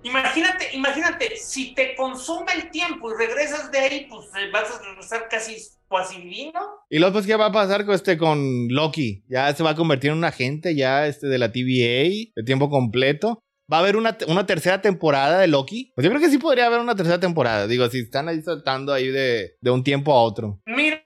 Imagínate, 0.02 0.68
imagínate, 0.74 1.36
si 1.36 1.74
te 1.74 1.94
consume 1.96 2.52
el 2.52 2.70
tiempo 2.70 3.10
y 3.10 3.14
regresas 3.16 3.70
de 3.70 3.78
ahí, 3.78 4.06
pues 4.10 4.26
eh, 4.36 4.50
vas 4.52 4.70
a 4.70 4.82
regresar 4.82 5.28
casi 5.30 5.56
cuasi 5.88 6.16
divino. 6.20 6.60
Y 6.90 6.98
luego, 6.98 7.14
pues, 7.14 7.26
¿qué 7.26 7.36
va 7.36 7.46
a 7.46 7.52
pasar 7.52 7.86
con, 7.86 7.94
este, 7.94 8.18
con 8.18 8.68
Loki? 8.68 9.24
Ya 9.28 9.54
se 9.54 9.62
va 9.62 9.70
a 9.70 9.74
convertir 9.74 10.10
en 10.10 10.18
un 10.18 10.24
agente 10.24 10.74
ya 10.74 11.06
este, 11.06 11.26
de 11.28 11.38
la 11.38 11.50
TVA 11.52 12.30
de 12.36 12.42
tiempo 12.44 12.68
completo. 12.68 13.42
¿Va 13.72 13.78
a 13.78 13.80
haber 13.80 13.96
una, 13.96 14.16
una 14.28 14.44
tercera 14.46 14.82
temporada 14.82 15.38
de 15.38 15.46
Loki? 15.46 15.92
Pues 15.94 16.04
yo 16.04 16.10
creo 16.10 16.20
que 16.20 16.30
sí 16.30 16.38
podría 16.38 16.66
haber 16.66 16.80
una 16.80 16.94
tercera 16.94 17.18
temporada. 17.18 17.66
Digo, 17.66 17.88
si 17.88 18.00
están 18.00 18.28
ahí 18.28 18.42
saltando 18.42 18.92
ahí 18.92 19.08
de, 19.08 19.56
de 19.60 19.70
un 19.70 19.82
tiempo 19.82 20.12
a 20.12 20.22
otro. 20.22 20.60
Mira, 20.66 21.02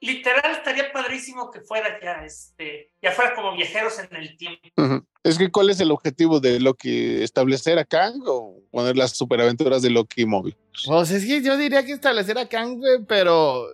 literal 0.00 0.52
estaría 0.52 0.92
padrísimo 0.92 1.50
que 1.50 1.60
fuera 1.60 1.98
ya, 2.02 2.24
este, 2.24 2.92
ya 3.00 3.12
fuera 3.12 3.34
como 3.34 3.56
viajeros 3.56 3.98
en 3.98 4.16
el 4.16 4.36
tiempo. 4.36 4.60
Es 5.22 5.38
que, 5.38 5.50
¿cuál 5.50 5.70
es 5.70 5.80
el 5.80 5.90
objetivo 5.90 6.40
de 6.40 6.60
Loki? 6.60 7.22
¿Establecer 7.22 7.78
a 7.78 7.84
Kang 7.84 8.20
o 8.26 8.60
poner 8.70 8.96
las 8.96 9.16
superaventuras 9.16 9.80
de 9.80 9.90
Loki 9.90 10.26
móvil? 10.26 10.56
Pues 10.84 11.10
es 11.10 11.24
que 11.24 11.42
yo 11.42 11.56
diría 11.56 11.84
que 11.86 11.92
establecer 11.92 12.36
a 12.38 12.48
Kang, 12.48 12.78
güey, 12.78 13.04
pero 13.06 13.66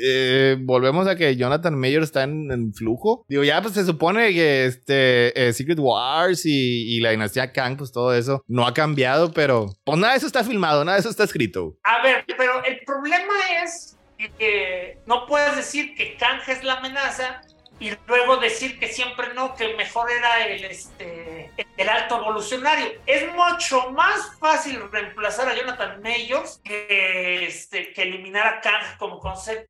eh, 0.00 0.56
volvemos 0.60 1.06
a 1.06 1.16
que 1.16 1.36
Jonathan 1.36 1.78
Mayer 1.78 2.02
está 2.02 2.22
en, 2.24 2.72
flujo. 2.74 3.24
Digo, 3.28 3.44
ya 3.44 3.60
pues 3.62 3.74
se 3.74 3.84
supone 3.84 4.32
que 4.32 4.66
este 4.66 5.48
eh, 5.48 5.52
Secret 5.52 5.78
Wars 5.78 6.42
y 6.44 7.00
la 7.00 7.10
dinastía 7.10 7.52
Kang, 7.52 7.76
pues 7.76 7.92
todo 7.92 8.14
eso 8.14 8.42
no 8.46 8.66
ha 8.66 8.74
cambiado, 8.74 9.32
pero 9.32 9.66
pues 9.84 9.98
nada 9.98 10.12
de 10.12 10.18
eso 10.18 10.26
está 10.26 10.44
filmado, 10.44 10.84
nada 10.84 10.96
de 10.96 11.00
eso 11.00 11.10
está 11.10 11.24
escrito. 11.24 11.76
A 11.84 12.02
ver, 12.02 12.24
pero 12.36 12.64
el 12.64 12.80
problema 12.84 13.34
es 13.64 13.96
que 14.38 14.98
no 15.06 15.26
puedes 15.26 15.56
decir 15.56 15.94
que 15.94 16.16
Kang 16.16 16.40
es 16.48 16.64
la 16.64 16.74
amenaza 16.74 17.40
y 17.80 17.92
luego 18.06 18.38
decir 18.38 18.78
que 18.78 18.88
siempre 18.88 19.32
no, 19.34 19.54
que 19.54 19.74
mejor 19.76 20.10
era 20.10 20.46
el, 20.46 20.64
este, 20.64 21.52
el 21.76 21.88
alto 21.88 22.16
evolucionario. 22.16 22.86
Es 23.06 23.24
mucho 23.34 23.90
más 23.92 24.36
fácil 24.40 24.80
reemplazar 24.90 25.48
a 25.48 25.56
Jonathan 25.56 26.00
Mayors 26.02 26.60
que, 26.64 27.46
este, 27.46 27.92
que 27.92 28.02
eliminar 28.02 28.46
a 28.46 28.60
Kang 28.60 28.98
como 28.98 29.18
concepto. 29.18 29.68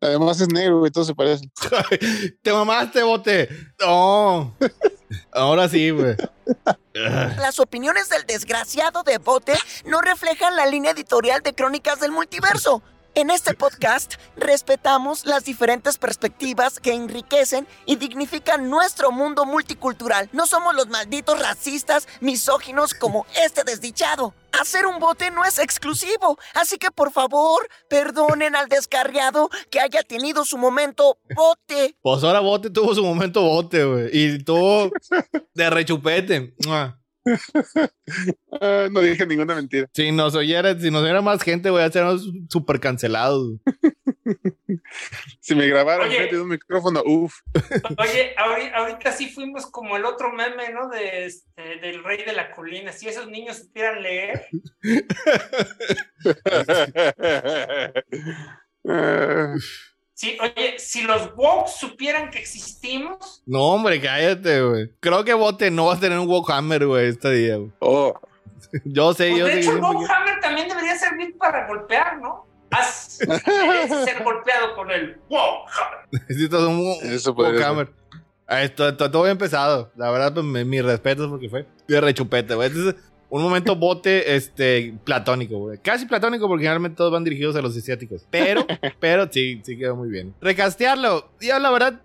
Además 0.00 0.40
es 0.40 0.48
negro 0.48 0.86
y 0.86 0.90
todo 0.90 1.04
se 1.04 1.14
parece. 1.14 1.44
Te 2.42 2.52
mamaste, 2.52 3.02
bote. 3.02 3.48
No. 3.80 4.54
Ahora 5.32 5.68
sí, 5.68 5.90
güey. 5.90 6.16
Las 6.94 7.58
opiniones 7.58 8.08
del 8.08 8.26
desgraciado 8.26 9.02
de 9.02 9.18
Bote 9.18 9.54
no 9.84 10.00
reflejan 10.00 10.56
la 10.56 10.66
línea 10.66 10.90
editorial 10.92 11.40
de 11.42 11.54
Crónicas 11.54 12.00
del 12.00 12.10
Multiverso. 12.10 12.82
En 13.16 13.28
este 13.30 13.54
podcast 13.54 14.14
respetamos 14.36 15.26
las 15.26 15.44
diferentes 15.44 15.98
perspectivas 15.98 16.78
que 16.78 16.94
enriquecen 16.94 17.66
y 17.84 17.96
dignifican 17.96 18.70
nuestro 18.70 19.10
mundo 19.10 19.44
multicultural. 19.46 20.28
No 20.32 20.46
somos 20.46 20.76
los 20.76 20.88
malditos 20.88 21.40
racistas, 21.40 22.06
misóginos 22.20 22.94
como 22.94 23.26
este 23.44 23.64
desdichado. 23.64 24.32
Hacer 24.60 24.86
un 24.86 25.00
bote 25.00 25.32
no 25.32 25.44
es 25.44 25.58
exclusivo, 25.58 26.38
así 26.54 26.78
que 26.78 26.92
por 26.92 27.10
favor, 27.10 27.68
perdonen 27.88 28.54
al 28.54 28.68
descarriado 28.68 29.50
que 29.70 29.80
haya 29.80 30.02
tenido 30.02 30.44
su 30.44 30.56
momento 30.56 31.18
bote. 31.34 31.96
Pues 32.02 32.22
ahora 32.22 32.38
bote 32.38 32.70
tuvo 32.70 32.94
su 32.94 33.04
momento 33.04 33.42
bote, 33.42 33.84
güey. 33.84 34.08
Y 34.12 34.44
tuvo 34.44 34.90
de 35.54 35.70
rechupete. 35.70 36.54
Ah, 38.60 38.88
no 38.90 39.00
dije 39.00 39.24
ninguna 39.26 39.54
mentira. 39.54 39.88
Si 39.94 40.10
nos 40.12 40.34
oyera, 40.34 40.78
si 40.78 40.90
nos 40.90 41.02
oyera 41.02 41.22
más 41.22 41.42
gente, 41.42 41.70
güey, 41.70 41.84
ya 41.84 41.92
seríamos 41.92 42.28
súper 42.48 42.80
cancelados. 42.80 43.54
Si 45.40 45.54
me 45.54 45.66
grabaran 45.66 46.06
Oye. 46.08 46.16
frente 46.16 46.36
de 46.36 46.42
un 46.42 46.48
micrófono, 46.48 47.02
uff. 47.04 47.34
Oye, 47.98 48.34
ahori- 48.36 48.70
ahorita 48.72 49.10
sí 49.12 49.28
fuimos 49.28 49.66
como 49.66 49.96
el 49.96 50.04
otro 50.04 50.32
meme, 50.32 50.70
¿no? 50.72 50.88
De 50.88 51.26
este, 51.26 51.62
del 51.80 52.04
rey 52.04 52.24
de 52.24 52.32
la 52.32 52.50
colina. 52.52 52.92
Si 52.92 53.08
esos 53.08 53.28
niños 53.28 53.58
supieran 53.58 54.02
leer, 54.02 54.46
Ah, 58.88 59.54
sí, 60.20 60.36
oye, 60.40 60.78
si 60.78 61.02
los 61.02 61.30
woke 61.34 61.68
supieran 61.68 62.30
que 62.30 62.38
existimos, 62.38 63.42
No, 63.46 63.62
hombre, 63.72 64.00
cállate, 64.00 64.60
güey. 64.62 64.90
Creo 65.00 65.24
que 65.24 65.32
bote 65.34 65.70
no 65.70 65.86
va 65.86 65.94
a 65.94 66.00
tener 66.00 66.18
un 66.18 66.28
Warhammer, 66.28 66.86
güey, 66.86 67.08
este 67.08 67.30
día, 67.32 67.56
güey. 67.56 67.72
oh, 67.80 68.12
Yo 68.84 69.14
sé, 69.14 69.28
pues 69.30 69.38
yo 69.40 69.46
de 69.46 69.52
sé. 69.54 69.58
hecho 69.60 69.70
yo 69.72 69.76
el 69.78 69.82
sé 69.82 69.90
que- 69.90 69.96
Warhammer 69.96 70.40
también 70.40 70.68
debería 70.68 70.96
servir 70.98 71.38
para 71.38 71.66
golpear, 71.66 72.20
¿no? 72.20 72.46
Haz, 72.70 73.18
ser 74.04 74.22
golpeado 74.22 74.74
con 74.76 74.90
el 74.90 75.16
wow. 75.28 75.64
Sí, 76.28 76.48
todo 76.48 76.68
un. 76.68 76.96
Warhammer. 77.36 77.90
Ah, 78.46 78.62
Esto, 78.62 78.88
esto- 78.88 79.10
todo 79.10 79.24
bien 79.24 79.38
pesado. 79.38 79.90
La 79.96 80.10
verdad, 80.10 80.34
pues, 80.34 80.44
mi- 80.44 80.64
mis 80.64 80.84
respetos 80.84 81.28
porque 81.28 81.48
fue 81.48 81.66
de 81.88 82.00
rechupete, 82.00 82.54
güey. 82.54 82.68
Este 82.68 82.90
es 82.90 82.94
un 83.30 83.42
momento 83.42 83.76
bote 83.76 84.34
este, 84.34 84.94
platónico, 85.04 85.58
güey. 85.58 85.78
Casi 85.78 86.06
platónico 86.06 86.48
porque 86.48 86.64
generalmente 86.64 86.96
todos 86.96 87.12
van 87.12 87.24
dirigidos 87.24 87.56
a 87.56 87.62
los 87.62 87.76
asiáticos. 87.76 88.26
Pero, 88.30 88.66
pero 89.00 89.28
sí, 89.30 89.62
sí 89.64 89.78
quedó 89.78 89.96
muy 89.96 90.10
bien. 90.10 90.34
Recastearlo. 90.40 91.30
Yo, 91.40 91.58
la 91.58 91.70
verdad, 91.70 92.00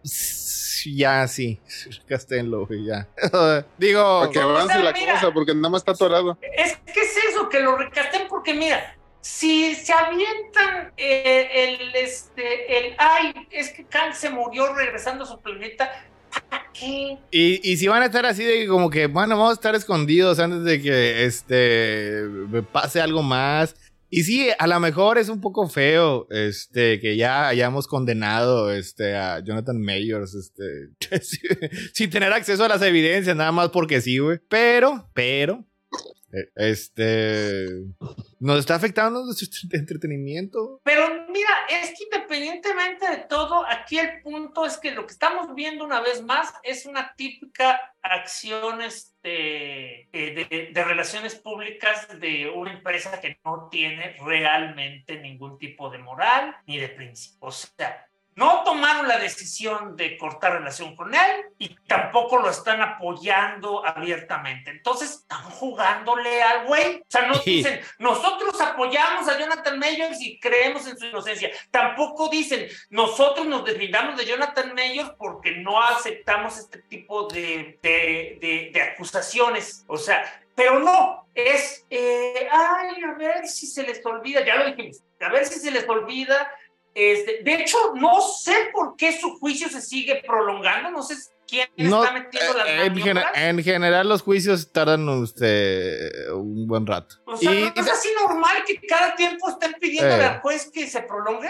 ya 0.86 1.28
sí. 1.28 1.60
Recastéenlo, 2.02 2.68
güey, 2.68 2.86
ya. 2.86 3.08
Digo, 3.78 4.20
Para 4.22 4.32
que 4.32 4.40
avance 4.40 4.74
sea, 4.74 4.84
la 4.84 4.94
mira. 4.94 5.14
cosa, 5.14 5.32
porque 5.34 5.56
nada 5.56 5.70
más 5.70 5.82
está 5.82 5.92
atorado. 5.92 6.38
Es 6.56 6.78
que 6.94 7.02
es 7.02 7.18
eso, 7.30 7.50
que 7.50 7.60
lo 7.60 7.76
recasten 7.76 8.28
porque 8.30 8.54
mira, 8.54 8.96
si 9.22 9.74
se 9.74 9.92
avientan 9.92 10.94
eh, 10.98 11.80
el, 11.80 11.96
este, 11.96 12.78
el, 12.78 12.96
ay, 13.00 13.34
es 13.50 13.72
que 13.72 13.84
Kang 13.86 14.14
se 14.14 14.30
murió 14.30 14.74
regresando 14.74 15.24
a 15.24 15.28
su 15.28 15.40
planeta. 15.40 15.92
Y, 17.32 17.60
y 17.64 17.78
si 17.78 17.88
van 17.88 18.02
a 18.02 18.06
estar 18.06 18.26
así 18.26 18.44
de 18.44 18.68
como 18.68 18.90
que, 18.90 19.08
bueno, 19.08 19.38
vamos 19.38 19.52
a 19.52 19.54
estar 19.54 19.76
escondidos 19.76 20.40
antes 20.40 20.64
de 20.64 20.82
que 20.82 21.26
este 21.26 22.24
pase 22.72 23.02
algo 23.02 23.24
más. 23.24 23.76
Y 24.10 24.24
sí, 24.24 24.50
a 24.58 24.68
lo 24.68 24.80
mejor 24.80 25.18
es 25.18 25.30
un 25.30 25.42
poco 25.42 25.68
feo, 25.68 26.28
este, 26.30 27.00
que 27.00 27.18
ya 27.18 27.48
hayamos 27.48 27.88
condenado, 27.88 28.72
este, 28.72 29.16
a 29.16 29.40
Jonathan 29.40 29.82
Mayors, 29.82 30.36
este, 30.36 30.92
sin 31.94 32.10
tener 32.10 32.32
acceso 32.32 32.64
a 32.64 32.70
las 32.70 32.82
evidencias, 32.82 33.36
nada 33.36 33.52
más 33.52 33.70
porque 33.70 34.02
sí, 34.02 34.20
güey. 34.20 34.40
Pero, 34.48 35.10
pero, 35.14 35.66
este, 36.56 37.68
nos 38.40 38.60
está 38.60 38.76
afectando 38.76 39.24
nuestro 39.24 39.48
entretenimiento. 39.72 40.82
Pero 40.84 41.26
mira, 41.30 41.50
es 41.70 41.90
que 41.98 42.04
independientemente 42.04 43.10
de 43.10 43.18
todo, 43.30 43.66
aquí 43.68 44.00
el 44.00 44.22
punto 44.22 44.66
es 44.66 44.78
que 44.78 44.92
lo 44.92 45.06
que 45.06 45.14
estamos 45.14 45.54
viendo 45.56 45.84
una 45.84 46.02
vez 46.02 46.24
más 46.24 46.54
es 46.64 46.86
una 46.86 47.14
típica 47.16 47.94
acción 48.02 48.82
este, 48.82 50.02
eh, 50.12 50.48
de, 50.50 50.72
de 50.74 50.84
relaciones 50.84 51.36
públicas 51.36 52.08
de 52.20 52.50
una 52.50 52.74
empresa 52.74 53.20
que 53.20 53.40
no 53.44 53.70
tiene 53.70 54.16
realmente 54.24 55.20
ningún 55.20 55.58
tipo 55.58 55.90
de 55.90 55.98
moral 56.00 56.56
ni 56.68 56.78
de 56.78 56.90
principio. 56.90 57.48
O 57.48 57.52
sea, 57.52 58.08
no 58.36 58.64
tomaron 58.64 59.08
la 59.08 59.18
decisión 59.18 59.96
de 59.96 60.18
cortar 60.18 60.54
relación 60.54 60.96
con 60.96 61.14
él 61.16 61.32
y 61.58 61.74
tampoco 61.88 62.38
lo 62.38 62.50
están 62.50 62.82
apoyando 62.82 63.86
abiertamente. 63.86 64.72
Entonces 64.72 65.12
están 65.12 65.42
jugándole 65.52 66.44
al 66.44 66.68
güey. 66.68 66.98
O 67.02 67.06
sea, 67.08 67.28
no 67.28 67.36
dicen, 67.40 67.80
nosotros 67.98 68.60
apoyamos 68.60 69.28
a 69.30 69.40
Jonathan 69.40 69.80
Mayors 69.80 70.22
y 70.22 70.40
creemos 70.40 70.86
en 70.88 70.98
su 70.98 71.06
inocencia. 71.06 71.50
Tampoco 71.72 72.28
dicen, 72.30 72.68
nosotros 72.90 73.46
nos 73.48 73.64
deslindamos 73.64 74.18
de 74.18 74.26
Jonathan 74.26 74.74
Mayors 74.76 75.12
porque 75.18 75.52
no 75.52 75.82
aceptamos 75.82 76.58
este 76.58 76.80
tipo 76.84 77.28
de, 77.28 77.80
de, 77.82 78.38
de- 78.42 78.70
de 78.74 78.82
acusaciones. 78.82 79.86
O 79.88 79.98
sea, 79.98 80.42
pero 80.56 80.80
no, 80.80 81.28
es, 81.34 81.86
eh, 81.90 82.48
ay, 82.52 83.02
a 83.04 83.14
ver 83.18 83.48
si 83.48 83.68
se 83.68 83.84
les 83.84 84.06
olvida, 84.06 84.46
ya 84.46 84.56
lo 84.56 84.66
dijimos, 84.68 85.02
a 85.20 85.30
ver 85.30 85.46
si 85.46 85.60
se 85.60 85.72
les 85.72 85.88
olvida. 85.88 86.50
Este, 86.96 87.44
de 87.44 87.54
hecho, 87.56 87.78
no 87.96 88.22
sé 88.22 88.70
por 88.74 88.96
qué 88.96 89.12
su 89.20 89.38
juicio 89.38 89.68
se 89.70 89.82
sigue 89.82 90.24
prolongando, 90.26 90.90
no 90.92 91.04
sé 91.04 91.16
quién 91.46 91.68
No, 91.78 92.02
está 92.04 92.14
metiendo 92.16 92.54
las 92.58 92.68
eh, 92.68 92.86
en, 93.50 93.62
general 93.64 94.08
los 94.08 94.22
juicios 94.22 94.72
tardan 94.72 95.08
este, 95.24 96.32
un 96.32 96.66
buen 96.66 96.88
rato. 96.88 97.16
O 97.26 97.36
sea, 97.36 97.54
Y- 97.54 97.64
¿no 97.64 97.82
es 97.82 97.92
así 97.92 98.08
normal 98.20 98.64
que 98.66 98.80
cada 98.88 99.14
tiempo 99.16 99.50
estén 99.50 99.74
pidiendo 99.80 100.16
Eh. 100.16 100.24
al 100.24 100.40
juez 100.40 100.72
que 100.74 100.88
se 100.88 101.02
prolongue? 101.02 101.50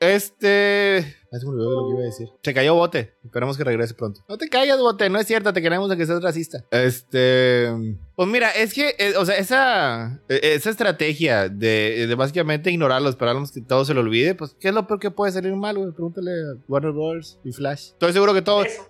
Este. 0.00 1.16
Se 1.30 1.44
me 1.44 1.52
olvidó 1.52 1.70
lo 1.82 1.88
que 1.88 1.94
iba 1.94 2.02
a 2.02 2.06
decir. 2.06 2.28
Se 2.42 2.54
cayó 2.54 2.74
bote. 2.74 3.14
Esperemos 3.24 3.56
que 3.58 3.64
regrese 3.64 3.94
pronto. 3.94 4.22
No 4.28 4.38
te 4.38 4.48
caigas, 4.48 4.78
bote. 4.78 5.10
No 5.10 5.18
es 5.18 5.26
cierto. 5.26 5.52
Te 5.52 5.60
queremos 5.62 5.88
de 5.90 5.96
que 5.96 6.06
seas 6.06 6.22
racista. 6.22 6.64
Este. 6.70 7.68
Pues 8.16 8.28
mira, 8.28 8.50
es 8.50 8.72
que, 8.74 8.94
eh, 8.98 9.14
o 9.16 9.24
sea, 9.26 9.36
esa, 9.36 10.20
eh, 10.28 10.40
esa 10.54 10.70
estrategia 10.70 11.48
de, 11.48 12.06
de 12.08 12.14
básicamente 12.14 12.70
ignorarlo, 12.70 13.08
esperarnos 13.08 13.52
que 13.52 13.60
todo 13.60 13.84
se 13.84 13.94
lo 13.94 14.00
olvide, 14.00 14.34
pues, 14.34 14.56
¿qué 14.58 14.68
es 14.68 14.74
lo 14.74 14.86
peor 14.86 14.98
que 15.00 15.10
puede 15.10 15.32
salir 15.32 15.54
mal, 15.54 15.76
güey? 15.78 15.92
Pregúntale 15.92 16.30
a 16.30 16.54
Warner 16.66 16.92
Bros. 16.92 17.38
y 17.44 17.52
Flash. 17.52 17.90
Estoy 17.92 18.12
seguro 18.12 18.34
que 18.34 18.42
todo. 18.42 18.62
Eso. 18.64 18.82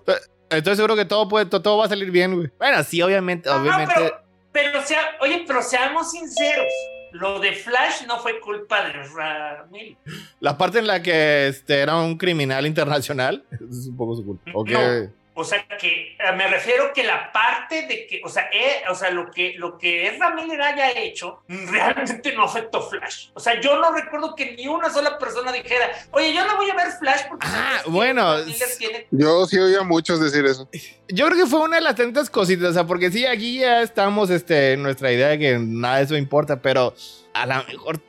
Estoy 0.51 0.77
seguro 0.77 0.97
que 0.97 1.05
todo 1.05 1.28
puede, 1.28 1.44
to- 1.47 1.60
todo 1.60 1.77
va 1.78 1.85
a 1.85 1.89
salir 1.90 2.10
bien, 2.10 2.35
güey. 2.35 2.51
Bueno, 2.59 2.82
sí, 2.82 3.02
obviamente, 3.02 3.51
No, 3.51 3.56
no, 3.56 3.62
obviamente. 3.62 3.93
pero, 3.97 4.16
pero 4.52 4.82
sea, 4.82 5.01
oye, 5.20 5.44
pero 5.47 5.60
seamos 5.62 6.10
sinceros. 6.10 6.73
Lo 7.12 7.40
de 7.40 7.52
Flash 7.52 8.06
no 8.06 8.18
fue 8.18 8.40
culpa 8.40 8.85
de 8.85 8.93
Ramil. 8.93 9.97
La 10.40 10.56
parte 10.56 10.78
en 10.78 10.86
la 10.86 11.02
que 11.02 11.48
este, 11.48 11.80
era 11.80 11.97
un 11.97 12.16
criminal 12.16 12.66
internacional, 12.66 13.44
es 13.51 13.89
un 13.89 13.97
poco 13.97 14.16
su 14.16 14.24
culpa. 14.24 14.51
No. 14.55 15.18
O 15.40 15.44
sea, 15.44 15.65
que 15.81 16.16
eh, 16.19 16.32
me 16.36 16.48
refiero 16.48 16.93
que 16.93 17.05
la 17.05 17.31
parte 17.31 17.86
de 17.86 18.09
que, 18.09 18.20
o 18.24 18.28
sea, 18.28 18.51
eh, 18.52 18.82
o 18.90 18.94
sea 18.97 19.10
lo 19.10 19.31
que 19.31 19.55
lo 19.56 19.78
que 19.78 20.09
Ezra 20.09 20.35
Miller 20.35 20.60
haya 20.60 20.90
hecho 20.98 21.44
realmente 21.47 22.32
no 22.32 22.43
afectó 22.43 22.82
Flash. 22.82 23.28
O 23.35 23.39
sea, 23.39 23.60
yo 23.60 23.78
no 23.78 23.93
recuerdo 23.93 24.35
que 24.35 24.56
ni 24.56 24.66
una 24.66 24.90
sola 24.90 25.16
persona 25.16 25.52
dijera, 25.52 25.90
oye, 26.10 26.35
yo 26.35 26.44
no 26.44 26.56
voy 26.56 26.69
a 26.70 26.74
ver 26.74 26.90
Flash 26.90 27.20
porque 27.28 27.47
Ah, 27.48 27.82
bueno, 27.86 28.44
tiene 28.78 29.06
Yo 29.12 29.47
sí 29.47 29.60
oía 29.60 29.78
a 29.78 29.85
muchos 29.85 30.19
decir 30.20 30.44
eso. 30.44 30.69
Yo 31.06 31.27
creo 31.27 31.44
que 31.44 31.48
fue 31.48 31.60
una 31.60 31.77
de 31.77 31.82
las 31.82 31.94
tantas 31.94 32.28
cositas, 32.31 32.70
o 32.70 32.74
sea, 32.74 32.85
porque 32.85 33.12
sí, 33.12 33.24
aquí 33.24 33.60
ya 33.60 33.82
estamos 33.82 34.31
este, 34.31 34.73
en 34.73 34.82
nuestra 34.82 35.12
idea 35.12 35.28
de 35.28 35.39
que 35.39 35.56
nada 35.56 35.98
de 35.98 36.02
eso 36.02 36.16
importa, 36.16 36.60
pero 36.60 36.94
a 37.32 37.47
lo 37.47 37.62
mejor 37.62 38.01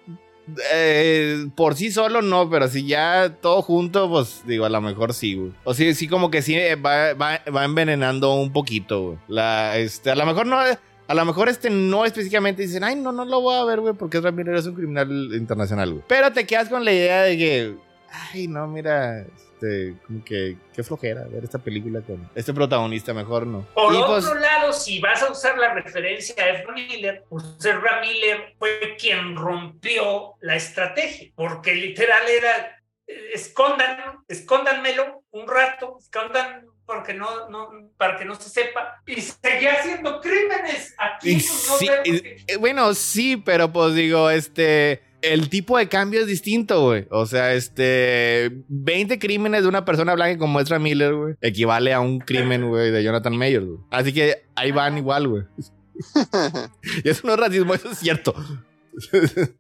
eh, 0.74 1.48
por 1.56 1.76
sí 1.76 1.92
solo 1.92 2.22
no, 2.22 2.50
pero 2.50 2.68
si 2.68 2.86
ya 2.86 3.36
todo 3.42 3.62
junto, 3.62 4.10
pues 4.10 4.42
digo, 4.46 4.66
a 4.66 4.70
lo 4.70 4.82
mejor 4.82 5.14
sí, 5.14 5.36
güey. 5.36 5.52
O 5.64 5.74
sí, 5.74 5.94
sí 5.94 6.08
como 6.08 6.32
que 6.32 6.42
sí 6.42 6.56
eh, 6.56 6.76
va, 6.76 7.14
va, 7.14 7.42
va 7.56 7.66
envenenando 7.66 8.34
un 8.36 8.52
poquito, 8.52 9.02
güey. 9.02 9.18
La, 9.28 9.78
este, 9.78 10.12
a 10.12 10.16
lo 10.16 10.26
mejor 10.26 10.46
no... 10.46 10.58
A 11.08 11.16
lo 11.16 11.26
mejor 11.26 11.50
este 11.50 11.72
no 11.72 12.06
específicamente 12.06 12.62
dicen, 12.62 12.84
ay, 12.84 12.96
no, 12.96 13.12
no 13.12 13.26
lo 13.26 13.42
voy 13.42 13.56
a 13.56 13.64
ver, 13.64 13.80
güey, 13.80 13.96
porque 13.96 14.22
Ramírez 14.22 14.60
es 14.60 14.68
un 14.68 14.76
criminal 14.76 15.10
internacional, 15.34 15.92
güey. 15.92 16.04
Pero 16.08 16.32
te 16.32 16.46
quedas 16.46 16.70
con 16.70 16.86
la 16.86 16.92
idea 16.92 17.24
de 17.24 17.36
que, 17.36 17.76
ay, 18.32 18.48
no, 18.48 18.68
mira, 18.68 19.26
este, 19.60 19.96
como 20.06 20.24
que, 20.24 20.58
qué 20.74 20.84
flojera 20.84 21.26
ver 21.26 21.44
esta 21.44 21.60
película 21.60 22.02
con 22.02 22.30
este 22.36 22.54
protagonista, 22.54 23.14
mejor 23.14 23.46
no. 23.46 23.68
Por 23.74 23.94
Y, 23.94 23.98
otro 23.98 24.32
pues, 24.32 24.42
lado, 24.42 24.72
si 24.74 25.00
vas 25.00 25.22
a 25.24 25.32
usar 25.32 25.58
la 25.58 25.74
referencia 25.74 26.36
a 26.44 26.50
Ezra 26.50 26.74
Miller, 26.74 27.24
pues 27.30 27.44
Ezra 27.60 28.00
Miller 28.02 28.56
fue 28.58 28.96
quien 29.00 29.36
rompió 29.36 30.36
la 30.42 30.56
estrategia, 30.56 31.32
porque 31.36 31.76
literal 31.76 32.22
era 32.30 32.78
eh, 33.08 33.32
escondan, 33.34 33.98
escóndanmelo 34.28 35.24
un 35.32 35.48
rato, 35.48 35.98
escondan 36.00 36.66
porque 36.86 37.14
no, 37.14 37.48
no, 37.50 37.70
para 37.98 38.18
que 38.18 38.26
no 38.26 38.34
se 38.34 38.50
sepa, 38.50 39.00
y 39.06 39.22
seguía 39.22 39.74
haciendo 39.74 40.20
crímenes. 40.22 40.96
Aquí 40.98 41.34
pues, 41.34 41.68
no 41.68 41.78
vemos 41.80 42.22
que- 42.22 42.38
eh, 42.48 42.58
bueno, 42.58 42.94
sí, 42.96 43.38
pero 43.38 43.72
pues 43.72 43.94
digo, 43.94 44.30
este, 44.32 45.04
el 45.22 45.50
tipo 45.50 45.78
de 45.78 45.90
cambio 45.90 46.22
es 46.22 46.28
distinto, 46.28 46.84
güey. 46.84 47.08
O 47.12 47.26
sea, 47.26 47.54
este, 47.54 48.64
20 48.68 49.20
crímenes 49.20 49.64
de 49.64 49.68
una 49.68 49.86
persona 49.86 50.14
blanca 50.14 50.38
como 50.38 50.60
Ezra 50.60 50.80
Miller, 50.80 51.14
güey, 51.14 51.36
equivale 51.42 51.94
a 51.94 52.00
un 52.00 52.20
crimen, 52.20 52.68
güey, 52.68 52.92
de 52.92 53.04
Jonathan 53.04 53.36
Mayors, 53.38 53.66
güey. 53.66 53.80
Así 53.92 54.14
que 54.14 54.44
ahí 54.56 54.72
van 54.72 54.98
igual, 54.98 55.28
güey. 55.28 55.44
y 57.04 57.10
eso 57.10 57.28
no 57.28 57.34
es 57.34 57.40
racismo, 57.40 57.74
eso 57.74 57.92
es 57.92 58.00
cierto. 58.00 58.34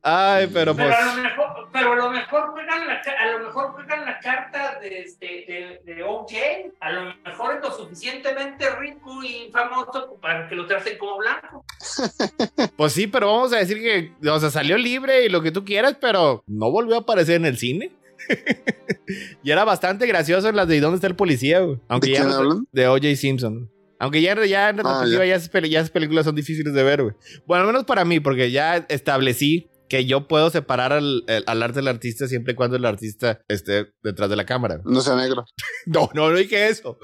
Ay, 0.02 0.50
pero 0.54 0.76
pues... 0.76 0.88
Pero 0.88 0.98
a 1.12 1.16
lo 1.16 1.22
mejor, 1.24 1.70
pero 1.72 1.92
a 1.94 1.96
lo 1.96 2.10
mejor 2.12 2.48
juegan 2.52 2.88
la, 2.88 2.94
a 3.02 3.32
lo 3.32 3.40
mejor 3.46 3.72
juegan 3.74 4.06
la 4.06 4.20
carta 4.20 4.80
de, 4.80 4.90
de, 5.20 5.82
de, 5.86 5.94
de 5.94 6.04
OJ, 6.04 6.34
a 6.80 6.92
lo 6.92 7.14
mejor 7.26 7.56
es 7.56 7.62
lo 7.62 7.72
suficientemente 7.72 8.70
rico 8.76 9.24
y 9.24 9.50
famoso 9.52 10.18
para 10.22 10.48
que 10.48 10.56
lo 10.56 10.66
traten 10.66 10.98
como 10.98 11.18
blanco. 11.18 11.66
Pues 12.76 12.94
sí, 12.94 13.08
pero 13.08 13.28
vamos 13.28 13.52
a 13.54 13.58
decir 13.58 13.78
que, 13.80 14.14
o 14.30 14.40
sea, 14.40 14.50
salió 14.50 14.78
libre 14.78 15.26
y 15.26 15.30
lo 15.30 15.42
que 15.42 15.52
tú 15.52 15.66
quieras, 15.66 15.98
pero 16.00 16.44
no 16.48 16.72
volvió 16.72 16.96
a 16.96 17.00
aparecer 17.00 17.36
en 17.36 17.46
el 17.46 17.58
cine. 17.58 17.92
y 19.44 19.52
era 19.52 19.64
bastante 19.66 20.06
gracioso 20.08 20.48
en 20.50 20.56
las 20.56 20.68
de 20.68 20.78
¿Y 20.78 20.80
dónde 20.80 20.96
está 20.96 21.08
el 21.08 21.16
policía? 21.16 21.60
güey? 21.62 21.78
Aunque 21.90 22.08
¿De 22.08 22.14
ya 22.14 22.20
quién 22.22 22.30
no- 22.32 22.38
hablan? 22.38 22.68
De 22.72 22.88
O.J. 22.88 23.16
Simpson. 23.16 23.70
Aunque 24.00 24.22
ya, 24.22 24.34
ya 24.46 24.70
en 24.70 24.78
retrospectiva 24.78 25.26
ya. 25.26 25.36
esas, 25.36 25.50
peli- 25.50 25.70
ya 25.70 25.80
esas 25.80 25.92
películas 25.92 26.26
son 26.26 26.36
difíciles 26.36 26.74
de 26.74 26.84
ver, 26.84 27.04
güey. 27.04 27.16
Bueno, 27.46 27.62
al 27.62 27.68
menos 27.68 27.84
para 27.86 28.06
mí, 28.06 28.20
porque 28.20 28.50
ya 28.50 28.78
establecí 28.90 29.70
que 29.90 30.06
yo 30.06 30.28
puedo 30.28 30.50
separar 30.50 30.94
al, 30.94 31.24
el- 31.28 31.44
al 31.48 31.62
arte 31.64 31.80
del 31.80 31.88
artista 31.90 32.28
siempre 32.28 32.54
y 32.54 32.56
cuando 32.56 32.78
el 32.78 32.86
artista 32.86 33.42
esté 33.48 33.88
detrás 34.04 34.30
de 34.30 34.36
la 34.36 34.46
cámara. 34.46 34.80
No 34.86 35.02
sea 35.02 35.16
negro. 35.16 35.46
No, 35.86 36.10
no, 36.14 36.30
no 36.30 36.38
dije 36.38 36.68
eso. 36.70 36.98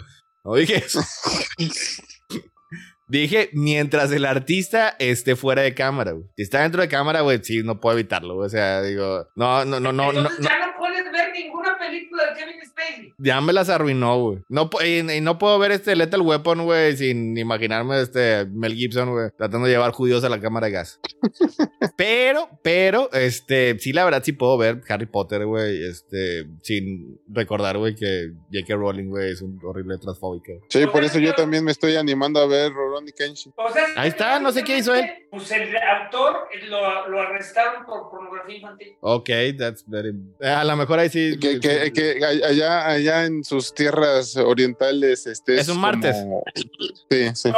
No 0.44 0.56
dije 0.56 0.76
eso. 0.78 1.02
Dije, 3.08 3.50
mientras 3.54 4.12
el 4.12 4.26
artista 4.26 4.96
esté 4.98 5.36
fuera 5.36 5.62
de 5.62 5.76
cámara, 5.76 6.14
güey. 6.14 6.26
Si 6.36 6.42
está 6.42 6.62
dentro 6.64 6.82
de 6.82 6.88
cámara, 6.88 7.22
güey, 7.22 7.40
sí, 7.44 7.62
no 7.62 7.80
puedo 7.80 7.96
evitarlo, 8.00 8.34
güey. 8.34 8.48
O 8.48 8.50
sea, 8.50 8.82
digo, 8.82 9.28
no, 9.36 9.64
no, 9.64 9.80
no, 9.80 9.92
no, 9.94 10.12
no. 10.12 10.20
Entonces 10.20 10.40
no. 10.40 10.50
ya 10.50 10.66
no 10.66 10.74
puedes 10.80 11.04
ver 11.12 11.32
ninguna 11.34 11.78
película 11.78 12.24
de 12.34 12.40
Kevin 12.40 12.60
Ya 13.18 13.42
me 13.42 13.54
las 13.54 13.70
arruinó, 13.70 14.20
güey. 14.20 14.40
No, 14.50 14.70
y, 14.84 15.12
y 15.12 15.22
no 15.22 15.38
puedo 15.38 15.58
ver 15.60 15.72
este 15.72 15.96
Lethal 15.96 16.22
Weapon, 16.22 16.66
güey, 16.66 16.96
sin 16.98 17.38
imaginarme 17.38 18.02
este 18.02 18.46
Mel 18.46 18.76
Gibson, 18.76 19.12
güey, 19.12 19.30
tratando 19.38 19.68
de 19.68 19.74
llevar 19.74 19.92
judíos 19.92 20.24
a 20.24 20.30
la 20.30 20.40
cámara 20.40 20.68
de 20.68 20.74
gas. 20.74 21.00
pero, 21.98 22.50
pero, 22.64 23.12
este, 23.14 23.78
sí, 23.80 23.94
la 23.94 24.06
verdad, 24.06 24.22
sí 24.24 24.34
puedo 24.34 24.58
ver 24.58 24.82
Harry 24.90 25.06
Potter, 25.06 25.46
güey, 25.46 25.84
este, 25.84 26.46
sin 26.62 27.20
recordar, 27.28 27.78
güey, 27.78 27.96
que 27.96 28.32
J.K. 28.52 28.76
Rowling, 28.76 29.10
güey, 29.10 29.32
es 29.32 29.42
un 29.42 29.60
horrible 29.64 29.98
transfóbico. 29.98 30.54
Sí, 30.70 30.86
por 30.88 31.04
eso 31.04 31.20
yo 31.20 31.34
también 31.34 31.64
me 31.64 31.72
estoy 31.72 31.96
animando 31.96 32.40
a 32.40 32.48
ver 32.48 32.72
Rurouni 32.72 33.12
Kenshin. 33.12 33.54
O 33.56 33.72
sea, 33.72 33.86
Ahí 33.96 34.10
está, 34.10 34.40
no 34.40 34.52
sé 34.52 34.64
qué 34.64 34.78
hizo 34.78 34.94
él. 34.94 35.06
Pues 35.32 35.52
el 35.52 35.76
autor 35.76 36.48
eh, 36.54 36.66
lo, 36.68 37.10
lo 37.10 37.22
arrestaron 37.22 37.86
por 37.86 38.10
pornografía 38.10 38.56
infantil. 38.56 38.96
Ok, 39.02 39.30
that's 39.58 39.84
very... 39.88 40.14
A 40.42 40.64
lo 40.64 40.76
mejor 40.76 41.00
ahí 41.00 41.10
sí... 41.10 41.38
Que, 41.40 41.60
que, 41.60 41.92
que 41.94 42.24
allá, 42.24 42.75
allá 42.82 43.26
en 43.26 43.44
sus 43.44 43.74
tierras 43.74 44.36
orientales 44.38 45.26
este, 45.28 45.60
Es 45.60 45.68
un 45.70 45.80
martes. 45.80 46.16
como- 46.16 46.44
Sí, 47.10 47.52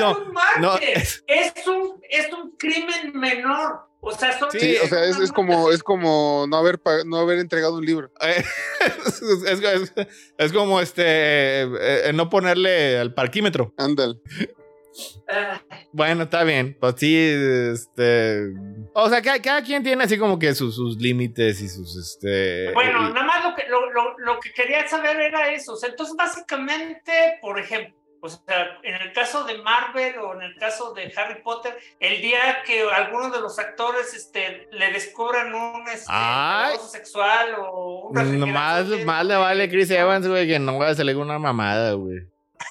No, 0.00 0.18
un 0.18 0.32
martes. 0.32 0.60
no, 0.60 0.76
es... 0.78 1.22
un, 1.66 2.00
es 2.08 2.32
un 2.32 2.50
crimen 2.56 3.12
menor. 3.14 3.80
O 4.04 4.10
sea, 4.10 4.36
son 4.36 4.50
Sí, 4.50 4.76
o 4.82 4.88
sea, 4.88 5.04
es, 5.04 5.16
es 5.18 5.30
como 5.30 5.70
es 5.70 5.82
como 5.84 6.44
no 6.48 6.56
haber 6.56 6.80
no 7.06 7.18
haber 7.18 7.38
entregado 7.38 7.76
un 7.76 7.86
libro. 7.86 8.10
Eh, 8.20 8.42
es, 9.06 9.22
es- 9.62 9.92
es 10.38 10.52
como 10.52 10.80
este 10.80 11.02
eh, 11.06 11.68
eh, 12.08 12.12
no 12.12 12.28
ponerle 12.28 12.98
al 12.98 13.14
parquímetro. 13.14 13.72
Ándale. 13.76 14.16
Ah, 15.28 15.60
Bueno, 15.92 16.24
está 16.24 16.44
bien. 16.44 16.76
Pues 16.80 16.94
sí, 16.98 17.16
este. 17.16 18.52
O 18.94 19.08
sea, 19.08 19.22
cada, 19.22 19.40
cada 19.40 19.62
quien 19.62 19.82
tiene 19.82 20.04
así 20.04 20.18
como 20.18 20.38
que 20.38 20.54
sus, 20.54 20.74
sus 20.76 20.96
límites 20.98 21.60
y 21.60 21.68
sus 21.68 21.96
este. 21.96 22.72
bueno, 22.72 23.08
y- 23.08 23.12
nada 23.12 23.24
más 23.26 23.44
lo 23.44 23.54
que, 23.54 23.66
lo, 23.68 23.90
lo, 23.92 24.18
lo 24.18 24.40
que 24.40 24.52
quería 24.52 24.86
saber 24.88 25.18
era 25.20 25.50
eso. 25.52 25.72
O 25.72 25.76
sea, 25.76 25.88
entonces, 25.90 26.14
básicamente, 26.16 27.12
por 27.40 27.58
ejemplo, 27.58 27.94
o 28.24 28.28
sea, 28.28 28.78
en 28.84 28.94
el 28.94 29.12
caso 29.12 29.42
de 29.44 29.58
Marvel 29.62 30.16
o 30.18 30.34
en 30.34 30.42
el 30.42 30.54
caso 30.56 30.92
de 30.94 31.12
Harry 31.16 31.42
Potter, 31.42 31.76
el 31.98 32.20
día 32.22 32.62
que 32.64 32.82
alguno 32.82 33.30
de 33.30 33.40
los 33.40 33.58
actores 33.58 34.14
este, 34.14 34.68
le 34.70 34.92
descubran 34.92 35.52
un 35.52 35.88
este, 35.88 36.06
abuso 36.12 36.86
sexual 36.88 37.54
o 37.58 38.08
un 38.08 38.14
No, 38.14 38.20
refrigerante 38.20 39.04
más, 39.04 39.26
le 39.26 39.34
vale 39.36 39.68
Chris 39.68 39.90
Evans, 39.90 40.28
güey, 40.28 40.46
que 40.46 40.60
no 40.60 40.78
vaya 40.78 40.92
a 40.92 40.94
salir 40.94 41.16
una 41.16 41.38
mamada, 41.40 41.94
güey. 41.94 42.18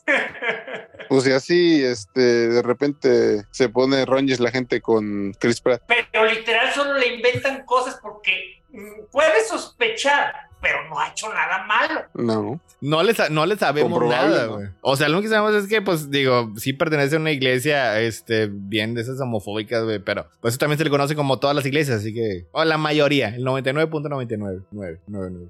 Pues 1.10 1.28
y 1.28 1.32
así, 1.34 1.84
este, 1.84 2.22
de 2.22 2.62
repente 2.62 3.44
se 3.52 3.68
pone 3.68 4.06
roñes 4.06 4.40
la 4.40 4.50
gente 4.50 4.80
con 4.80 5.34
Chris 5.34 5.60
Pratt. 5.60 5.82
pero 5.86 6.26
literal 6.26 6.74
solo 6.74 6.94
le 6.94 7.16
inventan 7.16 7.66
cosas 7.66 8.00
porque 8.02 8.64
mm, 8.70 9.08
puedes 9.12 9.50
sospechar, 9.50 10.51
pero 10.62 10.88
no 10.90 11.00
ha 11.00 11.10
hecho 11.10 11.28
nada 11.34 11.66
malo. 11.66 12.02
No. 12.14 12.62
No 12.82 13.04
le, 13.04 13.14
no 13.30 13.46
le 13.46 13.56
sabemos 13.56 13.92
Comprobable, 13.92 14.30
nada, 14.30 14.46
¿no? 14.48 14.56
güey. 14.56 14.68
O 14.82 14.96
sea, 14.96 15.08
lo 15.08 15.18
único 15.18 15.30
que 15.30 15.36
sabemos 15.36 15.64
es 15.64 15.70
que, 15.70 15.82
pues, 15.82 16.10
digo, 16.10 16.52
sí 16.58 16.74
pertenece 16.74 17.16
a 17.16 17.20
una 17.20 17.32
iglesia, 17.32 18.00
este, 18.00 18.48
bien 18.52 18.94
de 18.94 19.02
esas 19.02 19.20
homofóbicas, 19.20 19.84
güey, 19.84 20.00
pero 20.00 20.28
pues 20.40 20.58
también 20.58 20.78
se 20.78 20.84
le 20.84 20.90
conoce 20.90 21.16
como 21.16 21.40
todas 21.40 21.56
las 21.56 21.66
iglesias, 21.66 22.00
así 22.00 22.14
que, 22.14 22.48
o 22.52 22.64
la 22.64 22.78
mayoría, 22.78 23.36
el 23.36 23.44
99.99, 23.44 24.64
9, 24.72 25.00
9, 25.08 25.32
9. 25.32 25.48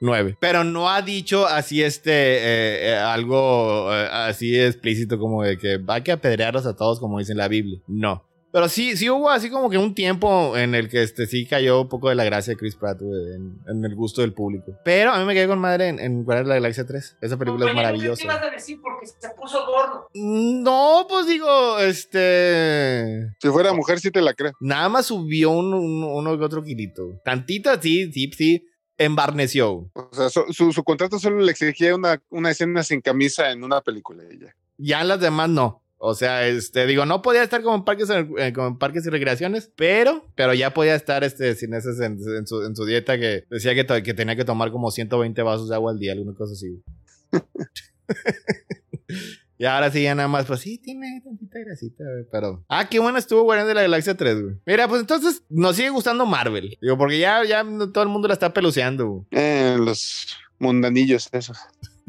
9. 0.00 0.36
Pero 0.40 0.64
no 0.64 0.90
ha 0.90 1.02
dicho 1.02 1.46
así, 1.46 1.82
este, 1.82 2.12
eh, 2.12 2.90
eh, 2.90 2.96
algo 2.96 3.92
eh, 3.92 4.08
así 4.10 4.58
explícito 4.58 5.18
como 5.18 5.42
de 5.42 5.56
que 5.58 5.80
hay 5.86 6.02
que 6.02 6.12
apedrearlos 6.12 6.66
a 6.66 6.76
todos, 6.76 7.00
como 7.00 7.18
dice 7.18 7.32
en 7.32 7.38
la 7.38 7.48
Biblia. 7.48 7.80
No. 7.86 8.24
Pero 8.52 8.68
sí, 8.68 8.96
sí 8.98 9.08
hubo 9.08 9.30
así 9.30 9.48
como 9.48 9.70
que 9.70 9.78
un 9.78 9.94
tiempo 9.94 10.56
en 10.58 10.74
el 10.74 10.88
que 10.90 11.02
este 11.02 11.26
sí 11.26 11.46
cayó 11.46 11.80
un 11.80 11.88
poco 11.88 12.10
de 12.10 12.14
la 12.14 12.24
gracia 12.24 12.52
de 12.52 12.58
Chris 12.58 12.76
Pratt, 12.76 13.00
güey, 13.00 13.34
en, 13.34 13.58
en 13.66 13.84
el 13.84 13.94
gusto 13.94 14.20
del 14.20 14.34
público. 14.34 14.76
Pero 14.84 15.10
a 15.12 15.18
mí 15.18 15.24
me 15.24 15.32
quedé 15.34 15.46
con 15.48 15.58
madre 15.58 15.88
en, 15.88 15.98
en 15.98 16.22
Guardianes 16.24 16.48
de 16.48 16.50
la 16.50 16.54
Galaxia 16.56 16.86
3. 16.86 17.16
Esa 17.22 17.36
película 17.38 17.64
es 17.64 17.70
Oye, 17.70 17.74
¿qué 17.80 17.82
maravillosa. 17.82 18.24
ibas 18.24 18.42
a 18.42 18.50
decir? 18.50 18.78
Porque 18.82 19.06
se 19.06 19.28
puso 19.30 19.64
gordo. 19.66 20.06
No, 20.14 21.06
pues 21.08 21.26
digo, 21.26 21.78
este. 21.78 23.34
Si 23.40 23.48
fuera 23.48 23.72
mujer 23.72 24.00
sí 24.00 24.10
te 24.10 24.20
la 24.20 24.34
creo. 24.34 24.52
Nada 24.60 24.88
más 24.88 25.06
subió 25.06 25.50
un, 25.50 25.72
un- 25.74 26.04
uno 26.04 26.38
que 26.38 26.44
otro 26.44 26.62
kilito. 26.62 27.20
Tantito, 27.24 27.70
sí, 27.80 28.12
sí, 28.12 28.30
sí. 28.36 28.66
Embarneció. 28.98 29.90
O 29.94 30.10
sea, 30.12 30.28
su, 30.30 30.44
su- 30.52 30.72
su 30.72 30.84
contrato 30.84 31.18
solo 31.18 31.40
le 31.40 31.50
exigía 31.50 31.94
una, 31.94 32.22
una 32.30 32.50
escena 32.50 32.82
sin 32.82 33.00
camisa 33.00 33.50
en 33.50 33.64
una 33.64 33.80
película 33.80 34.22
ya. 34.38 34.54
Ya 34.78 35.00
en 35.00 35.08
las 35.08 35.20
demás 35.20 35.48
no. 35.48 35.82
O 36.04 36.16
sea, 36.16 36.48
este, 36.48 36.84
digo, 36.88 37.06
no 37.06 37.22
podía 37.22 37.44
estar 37.44 37.62
como 37.62 37.76
en 37.76 37.84
parques, 37.84 38.10
eh, 38.10 38.52
como 38.52 38.66
en 38.66 38.76
parques 38.76 39.06
y 39.06 39.08
recreaciones, 39.08 39.70
pero, 39.76 40.26
pero 40.34 40.52
ya 40.52 40.74
podía 40.74 40.96
estar, 40.96 41.22
este, 41.22 41.54
sin 41.54 41.74
esas 41.74 42.00
en, 42.00 42.18
en 42.36 42.44
su, 42.44 42.64
en 42.64 42.74
su 42.74 42.84
dieta 42.84 43.20
que 43.20 43.44
decía 43.48 43.72
que, 43.76 43.84
tenía 44.12 44.34
que 44.34 44.44
tomar 44.44 44.72
como 44.72 44.90
120 44.90 45.40
vasos 45.42 45.68
de 45.68 45.76
agua 45.76 45.92
al 45.92 46.00
día, 46.00 46.10
alguna 46.10 46.34
cosa 46.34 46.54
así. 46.54 46.82
y 49.58 49.64
ahora 49.64 49.92
sí, 49.92 50.02
ya 50.02 50.16
nada 50.16 50.26
más, 50.26 50.46
pues 50.46 50.58
sí, 50.58 50.76
tiene 50.76 51.20
tantita 51.22 51.60
grasita, 51.60 52.02
güey, 52.02 52.24
pero... 52.32 52.64
Ah, 52.68 52.88
qué 52.88 52.98
bueno 52.98 53.16
estuvo 53.16 53.42
Guardián 53.42 53.68
de 53.68 53.74
la 53.74 53.82
Galaxia 53.82 54.16
3, 54.16 54.42
güey. 54.42 54.56
Mira, 54.66 54.88
pues 54.88 55.02
entonces 55.02 55.44
nos 55.50 55.76
sigue 55.76 55.90
gustando 55.90 56.26
Marvel. 56.26 56.76
Digo, 56.82 56.98
porque 56.98 57.20
ya, 57.20 57.44
ya 57.44 57.64
todo 57.92 58.02
el 58.02 58.10
mundo 58.10 58.26
la 58.26 58.34
está 58.34 58.52
peluceando, 58.52 59.06
güey. 59.06 59.26
Eh, 59.30 59.76
los 59.78 60.36
mundanillos, 60.58 61.28
eso. 61.30 61.52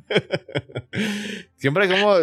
Siempre 1.58 1.88
como 1.88 2.16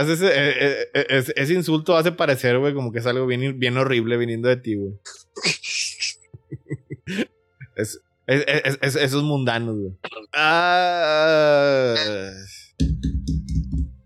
haces 0.00 0.20
ese, 0.20 0.28
eh, 0.34 0.88
eh, 0.94 1.06
ese- 1.10 1.32
ese 1.36 1.54
insulto 1.54 1.96
hace 1.96 2.12
parecer, 2.12 2.58
güey, 2.58 2.74
como 2.74 2.92
que 2.92 2.98
es 3.00 3.06
algo 3.06 3.26
bien, 3.26 3.58
bien 3.58 3.76
horrible 3.76 4.16
viniendo 4.16 4.48
de 4.48 4.56
ti, 4.56 4.74
güey. 4.76 4.94
es, 7.76 8.00
es, 8.26 8.44
es- 8.46 8.78
es- 8.80 8.96
esos 8.96 9.22
mundanos, 9.22 9.76
güey. 9.78 9.92
Ah. 10.32 11.94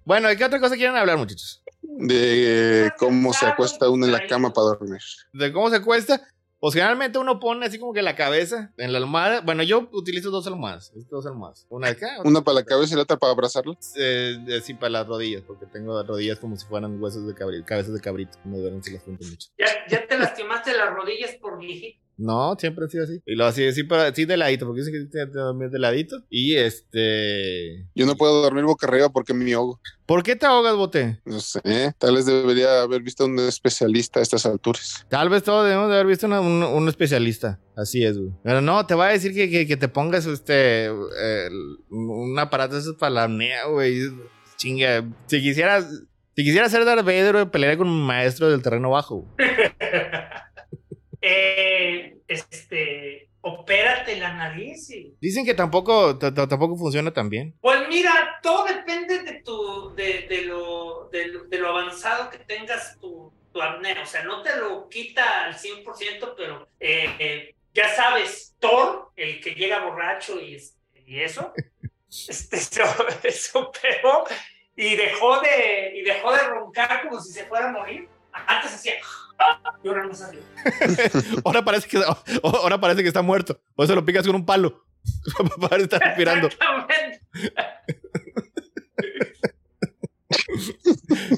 Bueno, 0.05 0.29
¿de 0.29 0.37
qué 0.37 0.45
otra 0.45 0.61
cosa 0.61 0.77
quieren 0.77 0.97
hablar, 0.97 1.19
muchachos? 1.19 1.63
De 1.83 2.93
cómo 2.99 3.33
se 3.33 3.47
acuesta 3.47 3.89
uno 3.89 4.07
en 4.07 4.13
la 4.13 4.27
cama 4.27 4.53
para 4.53 4.67
dormir. 4.69 5.01
¿De 5.33 5.53
cómo 5.53 5.71
se 5.71 5.81
cuesta? 5.83 6.21
Pues 6.66 6.74
generalmente 6.74 7.16
uno 7.16 7.38
pone 7.38 7.64
así 7.64 7.78
como 7.78 7.93
que 7.93 8.02
la 8.02 8.16
cabeza 8.16 8.72
en 8.76 8.90
la 8.90 8.98
almohada. 8.98 9.40
Bueno, 9.40 9.62
yo 9.62 9.88
utilizo 9.93 10.32
dos 10.32 10.48
almohadas. 10.48 10.90
Dos 11.09 11.24
almohadas. 11.24 11.64
Una 11.68 11.86
de 11.86 11.93
acá, 11.93 12.16
otra 12.18 12.28
Una 12.28 12.40
para 12.40 12.56
la 12.56 12.64
cabeza 12.64 12.94
y 12.94 12.97
la 12.97 13.05
otra 13.05 13.16
para 13.18 13.32
abrazarla. 13.32 13.78
eh, 13.94 14.36
eh, 14.48 14.60
sí, 14.60 14.74
para 14.74 14.90
las 14.90 15.06
rodillas, 15.06 15.44
porque 15.47 15.64
tengo 15.66 16.02
rodillas 16.02 16.40
como 16.40 16.56
si 16.56 16.66
fueran 16.66 17.01
huesos 17.01 17.24
de 17.24 17.34
cabrito, 17.34 17.64
cabezas 17.64 17.94
de 17.94 18.01
cabrito. 18.01 18.36
Me 18.43 18.59
duelen 18.59 18.82
si 18.82 18.93
las 18.93 19.05
junto 19.05 19.24
mucho. 19.24 19.48
Ya, 19.56 19.66
ya 19.88 20.09
te 20.09 20.18
lastimaste 20.18 20.76
las 20.76 20.93
rodillas 20.93 21.36
por 21.40 21.56
viejito. 21.60 22.05
No, 22.18 22.56
siempre 22.59 22.86
ha 22.86 22.88
sido 22.88 23.05
así. 23.05 23.20
Y 23.26 23.34
lo 23.34 23.44
así, 23.44 23.66
así, 23.66 23.84
pero 23.84 24.02
así 24.02 24.24
de 24.24 24.36
ladito, 24.38 24.64
porque 24.66 24.80
dice 24.80 24.90
que 24.93 25.01
te 25.05 25.26
te 25.26 25.38
dormir 25.38 25.68
de 25.70 25.78
ladito. 25.78 26.16
Y 26.30 26.55
este. 26.56 27.86
Yo 27.94 28.06
no 28.06 28.16
puedo 28.16 28.43
dormir 28.43 28.64
boca 28.64 28.86
arriba 28.86 29.10
porque 29.10 29.34
me 29.34 29.52
ahogo. 29.52 29.80
¿Por 30.06 30.22
qué 30.22 30.34
te 30.36 30.47
ahogas, 30.47 30.76
bote? 30.76 31.20
No 31.24 31.40
sé, 31.40 31.94
tal 31.98 32.14
vez 32.14 32.24
debería 32.26 32.80
haber 32.82 33.02
visto 33.02 33.24
a 33.24 33.26
un 33.26 33.38
especialista 33.40 34.20
a 34.20 34.22
estas 34.22 34.47
alturas. 34.47 35.05
Tal 35.09 35.28
vez 35.28 35.43
todos 35.43 35.64
debemos 35.66 35.88
de 35.88 35.94
haber 35.97 36.06
visto 36.06 36.26
una- 36.26 36.40
un, 36.40 36.62
un 36.62 36.88
especialista. 36.88 37.60
Así 37.76 38.05
es, 38.05 38.16
güey. 38.16 38.30
Pero 38.43 38.60
no, 38.60 38.86
te 38.86 38.94
va 38.94 39.09
a 39.09 39.12
decir 39.12 39.34
que, 39.34 39.51
que, 39.51 39.66
que 39.66 39.76
te 39.76 39.88
pongas 39.88 40.24
este. 40.26 40.86
eh, 40.86 41.48
un 41.90 42.38
aparato 42.38 42.74
de 42.76 42.80
esos 42.80 42.97
para 42.97 43.10
la 43.10 43.24
apnea, 43.24 43.66
güey. 43.66 44.01
Chinga. 44.56 45.05
Si 45.26 45.43
quisieras. 45.43 45.86
Si 46.34 46.44
quisiera 46.44 46.68
ser 46.68 46.84
Darth 46.84 47.05
Vader, 47.05 47.51
pelearía 47.51 47.78
con 47.78 47.88
un 47.88 48.06
maestro 48.06 48.51
del 48.51 48.60
terreno 48.62 48.90
bajo. 48.90 49.26
eh, 51.28 52.19
este, 52.28 53.28
opérate 53.40 54.16
la 54.16 54.32
nariz. 54.35 54.90
y- 54.90 55.15
Dicen 55.20 55.44
que 55.44 55.55
tampoco, 55.55 56.16
tampoco 56.19 56.77
funciona 56.77 57.12
tan 57.12 57.28
bien. 57.28 57.55
Pues 57.61 57.89
mira, 57.89 58.39
todo 58.43 58.65
depende 58.65 59.23
de 59.23 59.43
tu, 59.43 59.94
de, 59.94 60.27
de 60.28 60.43
lo, 60.43 61.09
de, 61.11 61.27
lo- 61.28 61.44
de 61.44 61.59
lo 61.59 61.69
avanzado 61.69 62.31
que 62.31 62.39
tengas 62.39 62.97
tu, 63.01 63.32
tu 63.53 63.61
apnea. 63.61 64.03
O 64.03 64.07
sea, 64.07 64.23
no 64.24 64.43
te 64.43 64.57
lo 64.57 64.89
quita 64.89 65.47
al 65.47 65.55
100%, 65.55 66.35
pero 66.36 66.69
eh, 66.78 67.09
eh, 67.19 67.55
ya 67.74 67.89
sabes, 67.89 68.55
Thor, 68.61 69.11
el 69.16 69.40
que 69.40 69.51
llega 69.55 69.85
borracho 69.85 70.40
y, 70.40 70.62
y 71.07 71.20
eso, 71.20 71.53
este, 72.28 72.57
se, 72.59 72.82
se 73.32 73.59
operó 73.59 74.24
y 74.77 74.94
dejó, 74.94 75.40
de, 75.40 75.93
y 75.97 76.03
dejó 76.03 76.32
de 76.32 76.39
roncar 76.43 77.03
como 77.09 77.20
si 77.20 77.32
se 77.32 77.47
fuera 77.47 77.69
a 77.69 77.73
morir. 77.73 78.09
Antes 78.32 78.74
hacía... 78.74 78.94
Y 79.83 79.89
ahora 79.89 80.07
no 80.07 80.15
salió. 80.15 80.41
Ahora 81.45 81.65
parece 81.65 81.89
que, 81.89 82.03
ahora 82.43 82.81
parece 82.81 83.03
que 83.03 83.09
está 83.09 83.23
muerto. 83.23 83.61
Por 83.75 83.85
eso 83.85 83.95
lo 83.95 84.05
picas 84.05 84.27
con 84.27 84.35
un 84.35 84.45
palo. 84.45 84.85
Para 85.61 85.83
estar 85.83 86.01
respirando. 86.01 86.49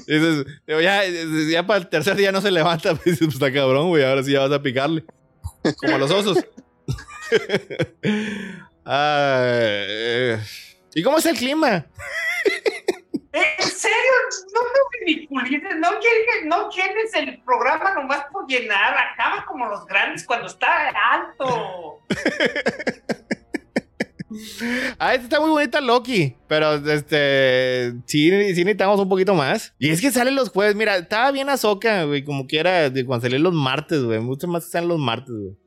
Dices, 0.07 0.45
ya, 0.67 1.03
ya 1.05 1.67
para 1.67 1.79
el 1.79 1.87
tercer 1.89 2.15
día 2.15 2.31
no 2.31 2.41
se 2.41 2.49
levanta. 2.49 2.93
Dices, 3.05 3.19
pues 3.19 3.35
está 3.35 3.53
cabrón, 3.53 3.89
güey. 3.89 4.03
Ahora 4.03 4.23
sí 4.23 4.31
ya 4.31 4.39
vas 4.39 4.51
a 4.51 4.61
picarle. 4.61 5.05
Como 5.77 5.95
a 5.95 5.99
los 5.99 6.09
osos. 6.09 6.37
Ah, 8.85 9.41
eh. 9.43 10.39
¿Y 10.95 11.03
cómo 11.03 11.19
es 11.19 11.25
el 11.27 11.37
clima? 11.37 11.85
¿En 13.31 13.67
serio? 13.67 13.95
No 14.53 14.61
me 14.61 15.05
ridiculices, 15.05 15.77
no 15.77 15.91
llenes, 15.91 16.45
no 16.45 16.69
llenes 16.69 17.13
el 17.13 17.41
programa 17.43 17.93
nomás 17.93 18.25
por 18.31 18.47
llenar, 18.47 18.95
acaba 18.97 19.45
como 19.45 19.67
los 19.67 19.85
grandes 19.85 20.25
cuando 20.25 20.47
está 20.47 20.89
alto. 21.11 21.99
Ah, 24.99 25.15
esta 25.15 25.23
está 25.23 25.39
muy 25.39 25.49
bonita 25.49 25.81
Loki, 25.81 26.35
pero 26.47 26.75
este 26.75 27.93
sí, 28.05 28.29
sí 28.29 28.63
necesitamos 28.63 28.99
un 28.99 29.09
poquito 29.09 29.33
más. 29.33 29.73
Y 29.79 29.89
es 29.89 30.01
que 30.01 30.11
salen 30.11 30.35
los 30.35 30.49
jueves, 30.49 30.75
mira, 30.75 30.97
estaba 30.97 31.31
bien 31.31 31.49
Azoka, 31.49 32.03
güey, 32.03 32.23
como 32.23 32.45
quiera, 32.45 32.89
de 32.89 33.05
cuando 33.05 33.23
salían 33.23 33.43
los 33.43 33.53
martes, 33.53 34.03
güey. 34.03 34.19
Mucho 34.19 34.47
más 34.47 34.65
que 34.65 34.71
salen 34.71 34.89
los 34.89 34.99
martes, 34.99 35.33
güey. 35.33 35.57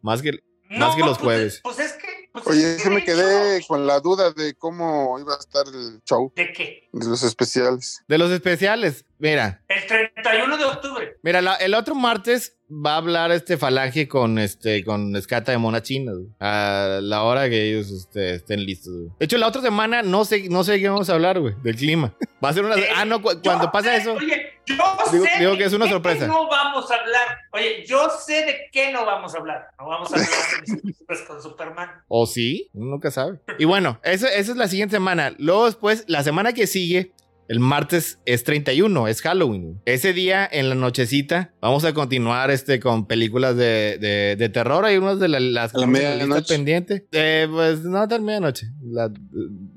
Más 0.00 0.22
que, 0.22 0.38
más 0.70 0.94
que 0.94 1.02
los 1.02 1.18
pues, 1.18 1.24
jueves. 1.24 1.60
Pues 1.62 1.78
es 1.78 1.92
que. 1.92 2.15
Pues 2.44 2.56
Oye, 2.56 2.76
es 2.76 2.82
se 2.82 2.90
me 2.90 3.04
quedé 3.04 3.56
hecho- 3.58 3.68
con 3.68 3.86
la 3.86 4.00
duda 4.00 4.30
de 4.32 4.54
cómo 4.54 5.18
iba 5.18 5.34
a 5.34 5.38
estar 5.38 5.66
el 5.68 6.00
show 6.04 6.32
¿De 6.36 6.52
qué? 6.52 6.88
de 6.92 7.06
los 7.06 7.22
especiales. 7.22 8.02
De 8.08 8.18
los 8.18 8.30
especiales, 8.30 9.04
mira, 9.18 9.62
El 9.68 9.86
31 9.86 10.56
de 10.56 10.64
octubre. 10.64 11.16
mira, 11.22 11.40
la- 11.42 11.54
el 11.56 11.74
otro 11.74 11.94
martes 11.94 12.52
va 12.68 12.94
a 12.94 12.96
hablar 12.96 13.30
este 13.30 13.56
Falange 13.56 14.08
con 14.08 14.38
este 14.38 14.84
con 14.84 15.14
Escata 15.14 15.52
de 15.52 15.58
Mona 15.58 15.82
China, 15.82 16.12
güey, 16.14 16.26
a 16.40 16.98
la 17.00 17.22
hora 17.22 17.48
que 17.48 17.68
ellos 17.70 17.90
este, 17.92 18.34
estén 18.34 18.64
listos. 18.64 18.92
güey. 18.92 19.08
De 19.18 19.24
hecho, 19.26 19.38
la 19.38 19.46
otra 19.46 19.62
semana 19.62 20.02
no 20.02 20.24
sé, 20.24 20.48
no 20.48 20.64
sé 20.64 20.72
de 20.72 20.80
qué 20.80 20.88
vamos 20.88 21.08
a 21.08 21.14
hablar, 21.14 21.38
güey, 21.40 21.54
del 21.62 21.76
clima. 21.76 22.14
Va 22.44 22.48
a 22.48 22.52
ser 22.52 22.64
una. 22.64 22.74
Eh, 22.76 22.88
ah, 22.94 23.04
no, 23.04 23.22
cu- 23.22 23.40
cuando 23.42 23.70
pasa 23.70 23.90
sé, 23.94 23.96
eso. 24.02 24.14
Oye, 24.14 24.52
yo 24.66 24.74
Digo- 25.12 25.24
sé 25.24 25.30
digo 25.38 25.52
de 25.52 25.58
que 25.58 25.64
es 25.64 25.72
una 25.72 25.84
qué 25.86 25.92
sorpresa. 25.92 26.26
No 26.26 26.48
vamos 26.48 26.90
a 26.90 26.94
hablar. 26.96 27.38
Oye, 27.52 27.84
yo 27.86 28.08
sé 28.10 28.44
de 28.44 28.56
qué 28.72 28.90
no 28.92 29.06
vamos 29.06 29.34
a 29.34 29.38
hablar. 29.38 29.68
No 29.78 29.86
vamos 29.86 30.12
a 30.12 30.16
hablar 30.16 30.30
de 30.66 30.76
películas 30.82 31.20
con 31.28 31.40
Superman. 31.40 31.88
O 32.08 32.26
sí, 32.26 32.68
uno 32.74 32.90
nunca 32.90 33.10
sabe. 33.12 33.38
Y 33.60 33.64
bueno, 33.64 34.00
eso, 34.02 34.26
esa 34.26 34.50
es 34.52 34.56
la 34.56 34.66
siguiente 34.66 34.96
semana. 34.96 35.32
Luego 35.38 35.66
después, 35.66 36.04
la 36.08 36.24
semana 36.24 36.52
que 36.52 36.66
sigue, 36.66 37.12
el 37.48 37.60
martes 37.60 38.18
es 38.26 38.44
31, 38.44 39.08
es 39.08 39.22
Halloween. 39.22 39.80
Ese 39.84 40.12
día, 40.12 40.48
en 40.50 40.68
la 40.68 40.74
nochecita, 40.74 41.52
vamos 41.60 41.84
a 41.84 41.92
continuar 41.94 42.50
este, 42.50 42.80
con 42.80 43.06
películas 43.06 43.56
de, 43.56 43.98
de, 44.00 44.36
de 44.36 44.48
terror. 44.48 44.84
Hay 44.84 44.96
unas 44.96 45.20
de 45.20 45.28
la- 45.28 45.40
las 45.40 45.74
A 45.74 45.78
la 45.78 45.86
medianoche. 45.86 46.54
pendiente. 46.54 47.06
Eh, 47.12 47.46
pues 47.50 47.82
no 47.82 47.98
hasta 47.98 48.18
medianoche. 48.18 48.66
La- 48.82 49.06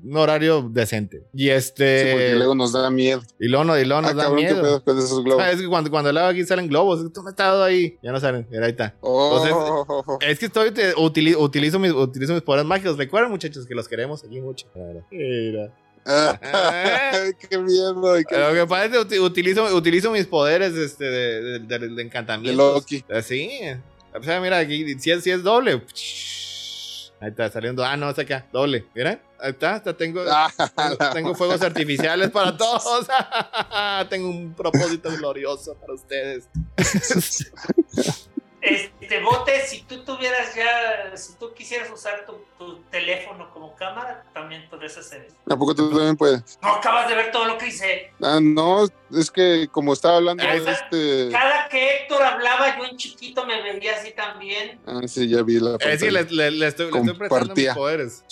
un 0.02 0.16
horario 0.16 0.68
decente. 0.72 1.22
Y 1.32 1.44
Sí, 1.44 1.50
este... 1.50 2.12
porque 2.12 2.34
luego 2.34 2.54
nos 2.54 2.72
da 2.72 2.90
miedo. 2.90 3.22
y 3.38 3.46
luego, 3.48 3.64
no- 3.64 3.78
y 3.78 3.84
luego 3.84 4.02
nos 4.02 4.10
Ah, 4.12 4.14
da 4.14 4.22
cabrón, 4.24 4.40
¿qué 4.44 4.52
miedo. 4.52 4.82
esos 4.86 5.22
globos? 5.24 5.44
Es 5.46 5.60
que 5.60 5.68
cuando, 5.68 5.90
cuando 5.90 6.12
leo 6.12 6.24
aquí 6.26 6.44
salen 6.44 6.66
globos. 6.68 7.12
Tú 7.12 7.22
me 7.22 7.32
ahí. 7.64 7.96
Ya 8.02 8.10
no 8.12 8.18
salen. 8.20 8.46
Mira, 8.50 8.64
ahí 8.66 8.72
está. 8.72 8.94
Oh, 9.00 10.18
Es 10.20 10.38
que 10.38 10.46
estoy, 10.46 10.72
te- 10.72 10.94
utili- 10.96 11.36
utilizo, 11.36 11.78
mis, 11.78 11.92
utilizo 11.92 12.32
mis 12.34 12.42
poderes 12.42 12.66
mágicos. 12.66 12.96
Recuerden, 12.96 13.30
muchachos, 13.30 13.66
que 13.66 13.74
los 13.74 13.86
queremos 13.88 14.24
aquí 14.24 14.40
mucho. 14.40 14.66
Mira. 14.74 15.04
Mira. 15.10 15.72
Qué 16.04 17.58
miedo. 17.58 18.02
qué- 18.28 18.36
Lo 18.38 18.54
que 18.54 18.66
pasa 18.66 18.84
es 18.86 18.90
que 18.92 18.98
uti- 18.98 19.18
utilizo, 19.20 19.64
utilizo 19.74 20.10
mis 20.10 20.26
poderes 20.26 20.74
este, 20.74 21.04
de, 21.04 21.42
de, 21.42 21.58
de- 21.60 21.78
de 21.78 21.88
de 21.88 22.02
encantamiento. 22.02 22.74
Loki. 22.74 23.04
Así. 23.12 23.50
O 24.12 24.22
sea, 24.22 24.40
mira, 24.40 24.58
aquí, 24.58 24.98
si 24.98 25.10
es, 25.10 25.22
si 25.22 25.30
es 25.30 25.42
doble. 25.42 25.82
Ahí 27.22 27.28
está 27.28 27.50
saliendo. 27.50 27.84
Ah, 27.84 27.96
no, 27.98 28.08
está 28.10 28.22
acá. 28.22 28.46
Doble. 28.52 28.86
Mira. 28.94 29.20
Ahí 29.38 29.50
está. 29.50 29.74
hasta 29.74 29.94
tengo, 29.96 30.22
Ah, 30.26 30.50
tengo, 30.74 30.96
tengo 31.12 31.34
fuegos 31.34 31.60
artificiales 31.62 32.30
para 32.30 32.56
todos. 32.56 33.06
tengo 34.08 34.28
un 34.28 34.54
propósito 34.54 35.10
glorioso 35.16 35.74
para 35.76 35.92
ustedes. 35.94 36.48
Este 38.62 39.22
bote, 39.22 39.60
si 39.62 39.82
tú 39.84 40.04
tuvieras 40.04 40.54
ya, 40.54 41.16
si 41.16 41.34
tú 41.36 41.54
quisieras 41.54 41.90
usar 41.90 42.26
tu, 42.26 42.34
tu 42.58 42.82
teléfono 42.90 43.50
como 43.54 43.74
cámara, 43.74 44.22
también 44.34 44.68
podrías 44.68 44.98
hacer 44.98 45.22
eso. 45.22 45.36
¿A 45.48 45.56
poco 45.56 45.74
tú 45.74 45.88
también 45.90 46.14
puedes? 46.16 46.58
No 46.62 46.74
acabas 46.74 47.08
de 47.08 47.14
ver 47.14 47.30
todo 47.32 47.46
lo 47.46 47.56
que 47.56 47.68
hice. 47.68 48.12
Ah, 48.22 48.38
no, 48.42 48.84
es 49.12 49.30
que 49.30 49.66
como 49.72 49.94
estaba 49.94 50.16
hablando 50.18 50.44
de 50.44 50.56
este. 50.70 51.28
Cada 51.32 51.68
que 51.70 51.96
Héctor 52.02 52.22
hablaba, 52.22 52.76
yo 52.76 52.84
en 52.84 52.96
chiquito 52.98 53.46
me 53.46 53.62
veía 53.62 53.96
así 53.96 54.12
también. 54.12 54.78
Ah, 54.86 55.00
sí, 55.06 55.26
ya 55.26 55.42
vi 55.42 55.58
la 55.58 55.76
Es 55.80 56.02
que 56.02 56.10
le, 56.10 56.24
le- 56.24 56.50
le 56.50 56.66
estoy, 56.66 56.90
le 56.92 56.98
estoy 56.98 57.14
prestando 57.14 57.14
mis 57.14 57.28
Compartía. 57.28 57.74
poderes. 57.74 58.24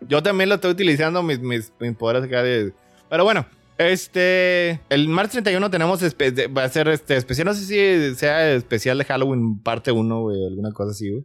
Yo 0.00 0.22
también 0.22 0.48
lo 0.48 0.56
estoy 0.56 0.72
utilizando, 0.72 1.22
mis, 1.22 1.38
mis, 1.38 1.72
mis 1.78 1.96
poderes 1.96 2.24
acá 2.24 2.42
de... 2.42 2.72
Pero 3.08 3.22
bueno, 3.22 3.46
este... 3.88 4.80
El 4.88 5.08
martes 5.08 5.32
31 5.32 5.70
tenemos... 5.70 6.00
de- 6.00 6.46
va 6.48 6.64
a 6.64 6.68
ser 6.68 6.88
este 6.88 7.16
especial, 7.16 7.46
no 7.46 7.54
sé 7.54 7.64
si 7.64 8.14
sea 8.16 8.52
especial 8.52 8.98
de 8.98 9.04
Halloween 9.04 9.60
parte 9.62 9.92
1, 9.92 10.20
güey, 10.20 10.36
alguna 10.46 10.72
cosa 10.72 10.90
así, 10.92 11.10
güey. 11.10 11.24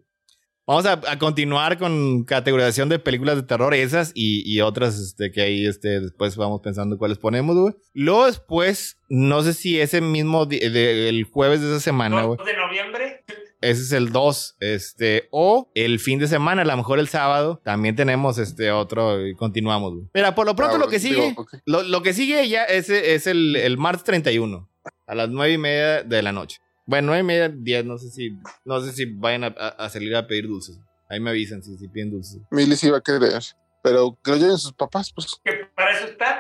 Vamos 0.69 0.85
a, 0.85 0.99
a 1.09 1.17
continuar 1.17 1.77
con 1.77 2.25
categorización 2.25 2.89
de 2.89 2.99
películas 2.99 3.37
de 3.37 3.43
terror, 3.43 3.73
esas 3.73 4.11
y, 4.13 4.43
y 4.45 4.59
otras 4.59 4.99
este, 4.99 5.31
que 5.31 5.39
ahí 5.41 5.65
este, 5.65 6.01
después 6.01 6.35
vamos 6.35 6.59
pensando 6.61 6.97
cuáles 6.97 7.17
ponemos, 7.19 7.55
güey. 7.57 7.73
Luego 7.93 8.25
después, 8.25 8.99
no 9.07 9.43
sé 9.43 9.53
si 9.53 9.79
ese 9.79 10.01
mismo, 10.01 10.45
di- 10.45 10.59
de- 10.59 11.07
el 11.07 11.23
jueves 11.23 11.61
de 11.61 11.67
esa 11.69 11.79
semana, 11.79 12.23
güey. 12.23 12.37
2 12.37 12.45
de 12.45 12.57
noviembre. 12.57 13.23
Ese 13.61 13.81
es 13.81 13.91
el 13.91 14.11
2. 14.11 14.57
Este, 14.59 15.27
o 15.31 15.71
el 15.75 15.99
fin 15.99 16.19
de 16.19 16.27
semana, 16.27 16.61
a 16.61 16.65
lo 16.65 16.77
mejor 16.77 16.99
el 16.99 17.07
sábado, 17.07 17.61
también 17.63 17.95
tenemos 17.95 18.37
este 18.37 18.71
otro 18.71 19.25
y 19.27 19.33
continuamos. 19.35 19.93
güey. 19.93 20.07
Mira, 20.13 20.35
por 20.35 20.45
lo 20.45 20.55
pronto 20.55 20.75
Ah, 20.75 20.79
lo 20.79 20.87
que 20.87 20.99
digo, 20.99 21.21
sigue, 21.21 21.35
lo, 21.65 21.83
lo 21.83 22.01
que 22.03 22.13
sigue 22.13 22.47
ya 22.47 22.63
es, 22.65 22.89
es 22.89 23.25
el, 23.27 23.55
el 23.55 23.77
martes 23.77 24.03
31, 24.03 24.69
a 25.07 25.15
las 25.15 25.29
9 25.29 25.53
y 25.53 25.57
media 25.57 26.03
de 26.03 26.21
la 26.21 26.31
noche. 26.31 26.59
Bueno, 26.85 27.07
9 27.07 27.19
y 27.21 27.23
media, 27.25 27.49
10, 27.49 27.85
no 27.85 27.97
sé 27.97 28.09
si, 28.11 28.29
no 28.63 28.79
sé 28.81 28.91
si 28.93 29.05
vayan 29.05 29.43
a, 29.45 29.89
salir 29.89 30.15
a 30.15 30.25
pedir 30.27 30.47
dulces. 30.47 30.79
Ahí 31.09 31.19
me 31.19 31.29
avisan 31.31 31.63
si, 31.63 31.77
si 31.77 31.87
piden 31.87 32.11
dulces. 32.11 32.41
Milly 32.51 32.75
sí 32.75 32.87
iba 32.87 32.97
a 32.97 33.01
querer. 33.01 33.41
Pero 33.83 34.17
que 34.23 34.31
lo 34.31 34.37
lleven 34.37 34.57
sus 34.57 34.73
papás, 34.73 35.11
pues. 35.13 35.39
Que 35.43 35.51
para 35.75 35.91
eso 35.97 36.05
están. 36.07 36.35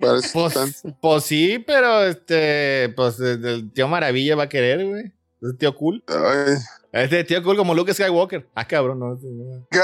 Para 0.00 0.18
eso 0.18 0.28
Pues, 0.32 0.56
están. 0.56 0.96
pues 1.00 1.24
sí, 1.24 1.62
pero 1.64 2.02
este, 2.04 2.88
pues 2.96 3.20
el 3.20 3.72
tío 3.72 3.86
Maravilla 3.88 4.34
va 4.36 4.44
a 4.44 4.48
querer, 4.48 4.84
güey. 4.84 5.12
Es 5.42 5.56
tío 5.58 5.74
cool. 5.74 6.02
Ay, 6.08 6.54
Este 6.92 7.22
tío 7.24 7.42
cool 7.42 7.56
como 7.56 7.74
Luke 7.74 7.92
Skywalker. 7.94 8.48
Ah, 8.54 8.66
cabrón, 8.66 8.98
no. 8.98 9.18
no. 9.20 9.66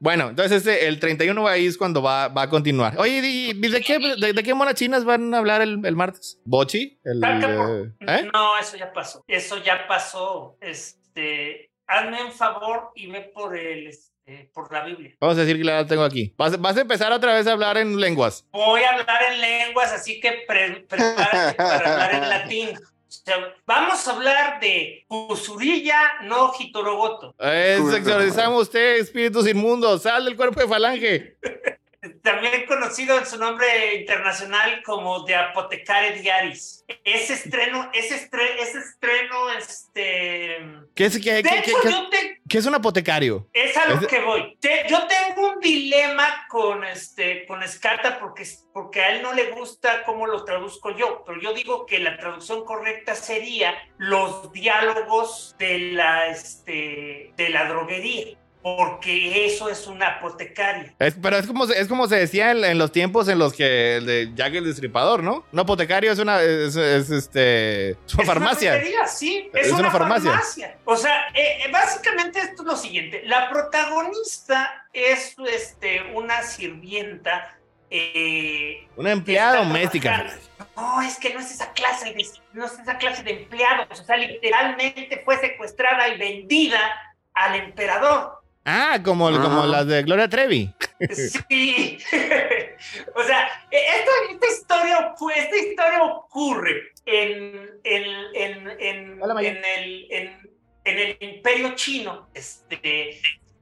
Bueno, 0.00 0.28
entonces 0.28 0.58
este, 0.64 0.86
el 0.86 1.00
31 1.00 1.48
ahí 1.48 1.66
es 1.66 1.76
cuando 1.76 2.00
va, 2.00 2.28
va 2.28 2.42
a 2.42 2.48
continuar. 2.48 2.94
Oye, 3.00 3.18
¿y- 3.20 3.50
y 3.50 3.52
¿de 3.68 3.80
qué, 3.80 3.98
de, 3.98 4.32
de 4.32 4.42
qué 4.44 4.54
monas 4.54 4.74
chinas 4.76 5.04
van 5.04 5.34
a 5.34 5.38
hablar 5.38 5.60
el, 5.60 5.84
el 5.84 5.96
martes? 5.96 6.38
¿Bochi? 6.44 7.00
El, 7.02 7.20
¿eh? 7.24 8.30
No, 8.32 8.56
eso 8.60 8.76
ya 8.76 8.92
pasó. 8.92 9.24
Eso 9.26 9.56
ya 9.60 9.88
pasó. 9.88 10.56
Este, 10.60 11.72
hazme 11.88 12.22
un 12.22 12.30
favor 12.30 12.90
y 12.94 13.10
ve 13.10 13.22
por 13.34 13.56
el, 13.58 13.88
este, 13.88 14.52
por 14.54 14.72
la 14.72 14.84
Biblia. 14.84 15.16
Vamos 15.20 15.36
a 15.36 15.40
decir 15.40 15.56
que 15.58 15.64
la 15.64 15.84
tengo 15.84 16.04
aquí. 16.04 16.32
Vas, 16.38 16.60
vas 16.60 16.76
a 16.76 16.82
empezar 16.82 17.10
otra 17.10 17.34
vez 17.34 17.48
a 17.48 17.52
hablar 17.52 17.76
en 17.76 17.98
lenguas. 17.98 18.46
Voy 18.52 18.82
a 18.82 18.90
hablar 18.90 19.20
en 19.32 19.40
lenguas, 19.40 19.90
así 19.92 20.20
que 20.20 20.44
pre- 20.46 20.86
prepárate 20.88 21.56
para 21.56 21.74
hablar 22.04 22.14
en 22.14 22.20
latín. 22.28 22.68
Sea, 23.08 23.54
vamos 23.66 24.06
a 24.06 24.12
hablar 24.12 24.60
de 24.60 25.06
Usurilla 25.08 25.98
no 26.24 26.52
Hitorogoto. 26.58 27.34
Exorcizamos 27.38 28.62
usted, 28.62 28.96
espíritus 28.98 29.48
inmundos. 29.48 30.02
Sal 30.02 30.26
del 30.26 30.36
cuerpo 30.36 30.60
de 30.60 30.68
falange. 30.68 31.36
También 32.22 32.64
conocido 32.66 33.18
en 33.18 33.26
su 33.26 33.38
nombre 33.38 33.96
internacional 33.96 34.82
como 34.84 35.24
de 35.24 35.34
Apotecare 35.34 36.12
Diaris. 36.20 36.84
Ese 37.02 37.34
estreno, 37.34 37.90
ese 37.92 38.14
estreno, 38.14 38.62
ese 38.62 38.78
estreno, 38.78 39.50
este... 39.50 40.58
¿Qué 40.94 41.06
es, 41.06 41.18
qué, 41.18 41.34
De 41.34 41.42
qué- 41.42 41.58
hecho, 41.58 41.80
qué- 41.82 41.90
yo 41.90 42.08
te, 42.08 42.40
qué 42.48 42.58
es 42.58 42.66
un 42.66 42.76
apotecario? 42.76 43.48
Es 43.52 43.76
a 43.76 43.86
lo 43.86 43.94
Es- 44.00 44.06
que 44.06 44.20
voy. 44.20 44.56
Te- 44.60 44.86
yo 44.88 45.06
tengo 45.08 45.54
un 45.54 45.60
dilema 45.60 46.46
con 46.48 46.84
este 46.84 47.44
con 47.46 47.62
Escata 47.64 48.20
porque, 48.20 48.46
porque 48.72 49.00
a 49.02 49.10
él 49.16 49.22
no 49.22 49.32
le 49.32 49.50
gusta 49.50 50.04
cómo 50.04 50.26
lo 50.28 50.44
traduzco 50.44 50.96
yo, 50.96 51.24
pero 51.26 51.40
yo 51.40 51.52
digo 51.52 51.84
que 51.84 51.98
la 51.98 52.16
traducción 52.16 52.64
correcta 52.64 53.16
sería 53.16 53.74
los 53.98 54.52
diálogos 54.52 55.56
de 55.58 55.78
la 55.92 56.28
este 56.28 57.32
de 57.36 57.48
la 57.48 57.64
droguería, 57.68 58.38
porque 58.76 59.46
eso 59.46 59.68
es 59.68 59.86
una 59.86 60.06
apotecaria. 60.16 60.94
Es- 60.98 61.16
pero 61.20 61.36
es 61.38 61.46
como, 61.46 61.66
se- 61.66 61.80
es 61.80 61.88
como 61.88 62.06
se 62.08 62.16
decía 62.16 62.50
en, 62.50 62.64
en 62.64 62.78
los 62.78 62.92
tiempos 62.92 63.28
en 63.28 63.38
los 63.38 63.52
que 63.54 63.96
el 63.96 64.06
de 64.06 64.30
Jack 64.34 64.54
el 64.54 64.64
Destripador, 64.64 65.22
¿no? 65.22 65.44
Un 65.52 65.58
apotecario 65.58 66.12
es 66.12 66.18
una, 66.18 66.42
es, 66.42 66.76
es, 66.76 67.10
este, 67.10 67.90
es 67.90 67.96
una 67.96 68.06
Es 68.06 68.14
una 68.14 68.24
farmacia. 68.26 68.72
droguería, 68.74 69.06
sí, 69.06 69.50
es, 69.54 69.66
Es 69.66 69.72
una, 69.72 69.80
una 69.80 69.90
farmacia. 69.90 70.30
farmacia. 70.30 70.78
O 70.84 70.96
sea, 70.96 71.28
eh, 71.34 71.64
eh, 71.66 71.70
básicamente 71.72 72.40
esto 72.40 72.62
es 72.62 72.68
lo 72.68 72.76
siguiente. 72.76 73.22
La 73.24 73.48
protagonista 73.50 74.86
es 74.92 75.34
este, 75.52 76.02
una 76.14 76.42
sirvienta. 76.42 77.54
eh, 77.90 78.86
Una 78.96 79.12
empleada 79.12 79.58
doméstica. 79.64 80.26
No, 80.76 81.02
es 81.02 81.16
que 81.18 81.32
no 81.34 81.40
es 81.40 81.50
esa 81.50 81.72
clase 81.72 82.12
de, 82.12 82.24
no 82.52 82.66
es 82.66 82.72
esa 82.78 82.98
clase 82.98 83.22
de 83.22 83.30
empleados. 83.32 84.00
O 84.00 84.04
sea, 84.04 84.16
literalmente 84.16 85.22
fue 85.24 85.36
secuestrada 85.38 86.08
y 86.08 86.18
vendida 86.18 86.78
al 87.34 87.54
emperador. 87.56 88.37
Ah, 88.70 89.00
como, 89.02 89.30
como 89.30 89.60
Ajá. 89.60 89.66
las 89.66 89.86
de 89.86 90.02
Gloria 90.02 90.28
Trevi. 90.28 90.70
Sí. 91.10 91.98
o 93.14 93.22
sea, 93.22 93.48
e- 93.70 93.86
esta, 93.96 94.12
esta 94.30 94.46
historia, 94.46 95.14
esta 95.36 95.56
historia 95.56 96.02
ocurre 96.02 96.92
en, 97.06 97.70
en, 97.82 98.04
en, 98.34 98.70
en, 98.78 99.22
Hola, 99.22 99.40
en 99.40 99.64
el, 99.64 100.06
en, 100.10 100.50
en 100.84 100.98
el 100.98 101.16
imperio 101.20 101.74
chino, 101.76 102.28
este, 102.34 103.20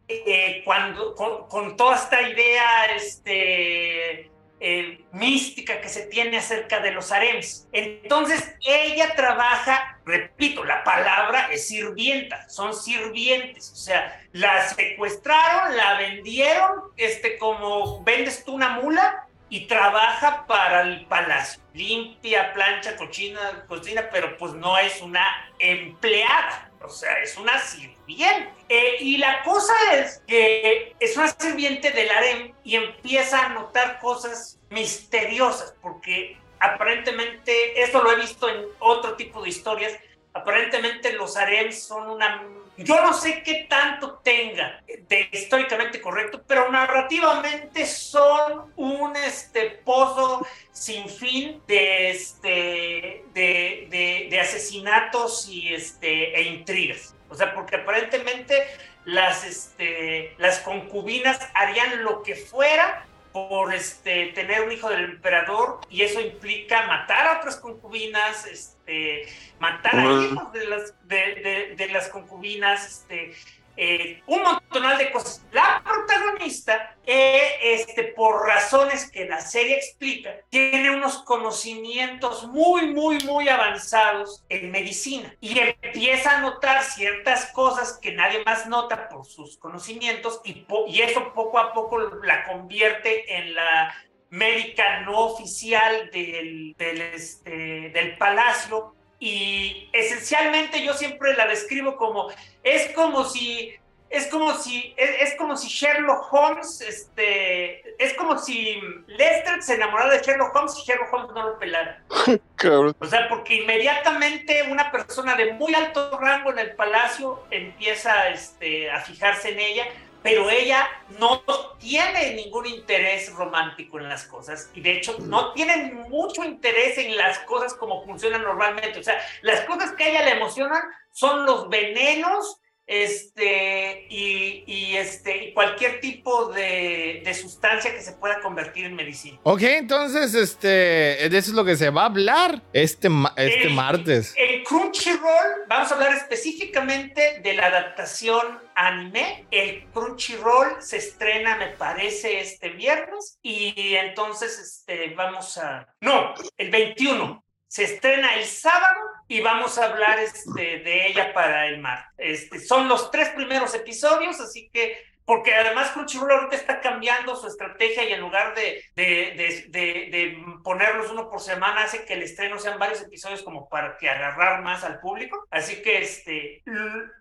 eh, 0.09 0.63
cuando, 0.65 1.15
con, 1.15 1.47
con 1.49 1.77
toda 1.77 1.95
esta 1.95 2.29
idea 2.29 2.87
este, 2.97 4.31
eh, 4.59 5.05
mística 5.13 5.81
que 5.81 5.89
se 5.89 6.07
tiene 6.07 6.39
acerca 6.39 6.81
de 6.81 6.91
los 6.91 7.13
harems. 7.13 7.69
Entonces, 7.73 8.57
ella 8.67 9.15
trabaja, 9.15 9.96
repito, 10.07 10.65
la 10.65 10.85
palabra 10.85 11.49
es 11.51 11.67
sirvienta, 11.67 12.49
son 12.49 12.75
sirvientes, 12.75 13.73
o 13.73 13.77
sea, 13.77 14.23
la 14.33 14.69
secuestraron, 14.69 15.77
la 15.77 15.99
vendieron, 15.99 16.85
este, 16.97 17.37
como 17.37 18.03
vendes 18.05 18.45
tú 18.45 18.55
una 18.55 18.81
mula 18.81 19.27
y 19.49 19.67
trabaja 19.67 20.47
para 20.47 20.83
el 20.83 21.07
palacio. 21.07 21.61
Limpia, 21.75 22.53
plancha, 22.53 22.97
cochina, 22.97 23.65
cocina, 23.69 24.09
pero 24.11 24.37
pues 24.39 24.53
no 24.55 24.79
es 24.79 25.03
una 25.03 25.27
empleada. 25.59 26.71
O 26.83 26.89
sea, 26.89 27.21
es 27.21 27.37
una 27.37 27.59
sirviente. 27.59 28.53
Eh, 28.69 28.97
y 29.01 29.19
la 29.19 29.43
cosa 29.43 29.75
es 29.95 30.23
que 30.27 30.95
es 31.01 31.17
una 31.17 31.29
sirviente 31.29 31.91
del 31.91 32.11
harem 32.11 32.53
y 32.63 32.77
empieza 32.77 33.47
a 33.47 33.49
notar 33.51 33.99
cosas 33.99 34.59
misteriosas, 34.71 35.75
porque 35.81 36.39
aparentemente, 36.75 37.83
esto 37.83 38.03
lo 38.03 38.13
he 38.13 38.17
visto 38.17 38.49
en 38.49 38.67
otro 38.79 39.15
tipo 39.15 39.43
de 39.43 39.49
historias, 39.49 39.93
aparentemente 40.33 41.13
los 41.13 41.37
harems 41.37 41.83
son 41.83 42.11
una 42.11 42.43
yo 42.79 43.01
no 43.01 43.15
sé 43.15 43.43
qué 43.43 43.67
tanto 43.69 44.21
tenga 44.23 44.83
de 45.09 45.29
históricamente 45.33 46.01
correcto, 46.01 46.43
pero 46.47 46.71
narrativamente 46.71 47.87
son 47.87 48.73
un 48.77 49.17
este, 49.17 49.71
pozo 49.85 50.47
sin 50.73 51.09
fin 51.09 51.63
de, 51.67 52.11
este, 52.11 53.25
de, 53.33 54.27
de, 54.31 54.41
asesinatos 54.41 55.49
y, 55.49 55.73
este, 55.73 56.39
e 56.39 56.43
intrigas. 56.43 57.15
O 57.31 57.35
sea, 57.35 57.55
porque 57.55 57.77
aparentemente 57.77 58.67
las, 59.07 59.45
este, 59.45 60.35
las 60.37 60.59
concubinas 60.59 61.41
harían 61.55 62.05
lo 62.05 62.23
que 62.23 62.35
fuera 62.35 63.07
por 63.37 63.75
este, 63.75 64.29
tener 64.29 64.63
un 64.63 64.73
hijo 64.73 64.89
del 64.89 65.05
emperador 65.05 65.81
y 65.91 66.01
eso 66.01 66.23
implica 66.23 66.87
matar 66.87 67.27
a 67.27 67.39
otras 67.39 67.57
concubinas, 67.57 68.47
este, 68.47 69.29
matar 69.59 69.95
a 69.95 70.25
hijos 70.25 70.53
de 70.55 70.67
las, 70.67 70.95
de, 71.07 71.75
de, 71.77 71.89
las 71.91 72.09
concubinas, 72.09 72.87
este, 72.87 73.35
eh, 73.77 74.23
un 74.27 74.43
montonal 74.43 74.99
de 74.99 75.11
cosas. 75.11 75.45
La 75.53 75.83
protagonista, 75.85 76.97
eh, 77.07 77.59
este, 77.63 78.05
por 78.05 78.47
razones 78.47 79.11
que 79.11 79.27
la 79.27 79.41
serie 79.41 79.77
explica, 79.77 80.35
tiene 80.49 80.91
unos 80.91 81.23
conocimientos 81.23 82.47
muy, 82.49 82.93
muy, 82.93 83.19
muy 83.25 83.49
avanzados 83.49 84.45
en 84.49 84.71
medicina 84.71 85.35
y 85.41 85.59
empieza 85.59 86.39
a 86.39 86.41
notar 86.41 86.83
ciertas 86.83 87.53
cosas 87.53 87.99
que 88.01 88.13
nadie 88.13 88.43
más 88.45 88.67
nota 88.67 89.09
por 89.09 89.27
sus 89.27 89.59
conocimientos 89.59 90.41
y, 90.45 90.67
y 90.89 91.01
eso 91.03 91.33
poco 91.35 91.59
a 91.59 91.73
poco 91.73 91.99
la 91.99 92.45
convierte 92.45 93.37
en 93.37 93.55
la 93.55 93.95
médica 94.31 95.01
no 95.01 95.19
oficial 95.21 96.11
del, 96.11 96.75
del, 96.77 97.01
este, 97.01 97.91
del 97.91 98.17
palacio 98.19 98.96
y 99.19 99.89
esencialmente 99.93 100.85
yo 100.85 100.95
siempre 100.95 101.35
la 101.35 101.47
describo 101.47 101.97
como 101.97 102.29
es 102.63 102.93
como 102.95 103.25
si 103.25 103.75
es 104.09 104.29
como 104.29 104.55
si 104.55 104.95
es, 104.97 105.35
como 105.37 105.57
si 105.57 105.69
Sherlock 105.69 106.33
Holmes 106.33 106.81
este 106.81 108.03
es 108.03 108.15
como 108.15 108.39
si 108.39 108.81
Lester 109.07 109.63
se 109.63 109.75
enamorara 109.75 110.13
de 110.13 110.23
Sherlock 110.23 110.55
Holmes 110.55 110.79
y 110.79 110.83
Sherlock 110.87 111.13
Holmes 111.13 111.33
no 111.35 111.43
lo 111.51 111.59
pelara. 111.59 112.03
o 113.01 113.07
sea, 113.07 113.29
porque 113.29 113.57
inmediatamente 113.57 114.63
una 114.71 114.93
persona 114.93 115.35
de 115.35 115.53
muy 115.55 115.75
alto 115.75 116.19
rango 116.21 116.53
en 116.53 116.61
el 116.61 116.77
palacio 116.77 117.45
empieza 117.51 118.29
este, 118.29 118.91
a 118.91 119.01
fijarse 119.01 119.51
en 119.51 119.59
ella 119.59 119.87
pero 120.27 120.51
ella 120.51 120.89
no 121.21 121.41
tiene 121.79 122.35
ningún 122.35 122.67
interés 122.67 123.33
romántico 123.33 124.01
en 124.01 124.09
las 124.09 124.25
cosas 124.25 124.73
y 124.75 124.81
de 124.81 124.97
hecho 124.97 125.17
no 125.21 125.53
tiene 125.53 125.95
mucho 126.09 126.43
interés 126.43 126.99
en 126.99 127.17
las 127.17 127.39
cosas 127.41 127.75
como 127.75 128.05
funcionan 128.05 128.43
normalmente. 128.43 128.99
O 128.99 129.05
sea, 129.05 129.21
las 129.43 129.61
cosas 129.61 129.93
que 129.93 130.03
a 130.03 130.09
ella 130.09 130.25
le 130.25 130.33
emocionan 130.33 130.83
son 131.13 131.47
los 131.47 131.69
venenos 131.69 132.61
este, 132.87 134.07
y, 134.09 134.95
este, 134.97 135.47
y 135.47 135.53
cualquier 135.53 136.01
tipo 136.01 136.47
de, 136.53 137.21
de, 137.25 137.35
sustancia 137.35 137.93
que 137.93 138.01
se 138.01 138.13
pueda 138.13 138.41
convertir 138.41 138.85
en 138.85 138.95
medicina. 138.95 139.39
Ok, 139.43 139.63
entonces, 139.63 140.35
este, 140.35 140.69
de 140.69 141.39
eso 141.39 141.51
es 141.51 141.57
lo 141.57 141.65
que 141.65 141.77
se 141.77 141.91
va 141.91 142.03
a 142.03 142.07
hablar 142.07 142.63
este, 142.73 143.09
este 143.37 143.69
martes. 143.71 144.35
En 144.37 144.63
Crunchyroll 144.63 145.65
vamos 145.69 145.91
a 145.91 145.95
hablar 145.95 146.15
específicamente 146.15 147.41
de 147.43 147.55
la 147.55 147.67
adaptación 147.67 148.61
anime. 148.77 149.47
El 149.51 149.87
Crunchyroll 149.87 150.81
se 150.81 150.99
estrena, 150.99 151.57
me 151.57 151.69
parece, 151.69 152.41
este 152.41 152.71
viernes 152.71 153.39
y 153.43 153.95
entonces 153.97 154.59
este, 154.59 155.15
vamos 155.15 155.59
a... 155.59 155.89
No, 156.01 156.35
el 156.57 156.71
21 156.71 157.45
se 157.69 157.85
estrena 157.85 158.35
el 158.37 158.45
sábado 158.45 159.01
y 159.29 159.41
vamos 159.41 159.79
a 159.79 159.87
hablar 159.87 160.19
este, 160.19 160.79
de 160.81 161.09
ella 161.09 161.33
para 161.33 161.67
el 161.67 161.81
mar. 161.81 162.07
Este, 162.17 162.61
son 162.61 162.89
los 162.89 163.11
tres 163.11 163.31
primeros 163.31 163.75
episodios, 163.75 164.41
así 164.41 164.71
que 164.73 164.99
porque 165.27 165.53
además 165.53 165.91
Crunchyroll 165.91 166.31
ahorita 166.31 166.57
está 166.57 166.81
cambiando 166.81 167.35
su 167.35 167.49
estrategia 167.49 168.09
y 168.09 168.13
en 168.13 168.21
lugar 168.21 168.55
de, 168.55 168.83
de, 168.95 169.67
de, 169.69 170.39
ponerlos 170.63 171.11
uno 171.11 171.29
por 171.29 171.41
semana, 171.41 171.83
hace 171.83 172.05
que 172.05 172.15
el 172.15 172.23
estreno 172.23 172.59
sean 172.59 172.79
varios 172.79 173.03
episodios 173.03 173.43
como 173.43 173.69
para 173.69 173.99
que 173.99 174.09
agarrar 174.09 174.63
más 174.63 174.85
al 174.85 175.01
público. 175.01 175.45
Así 175.51 175.83
que 175.83 175.99
este, 175.99 176.63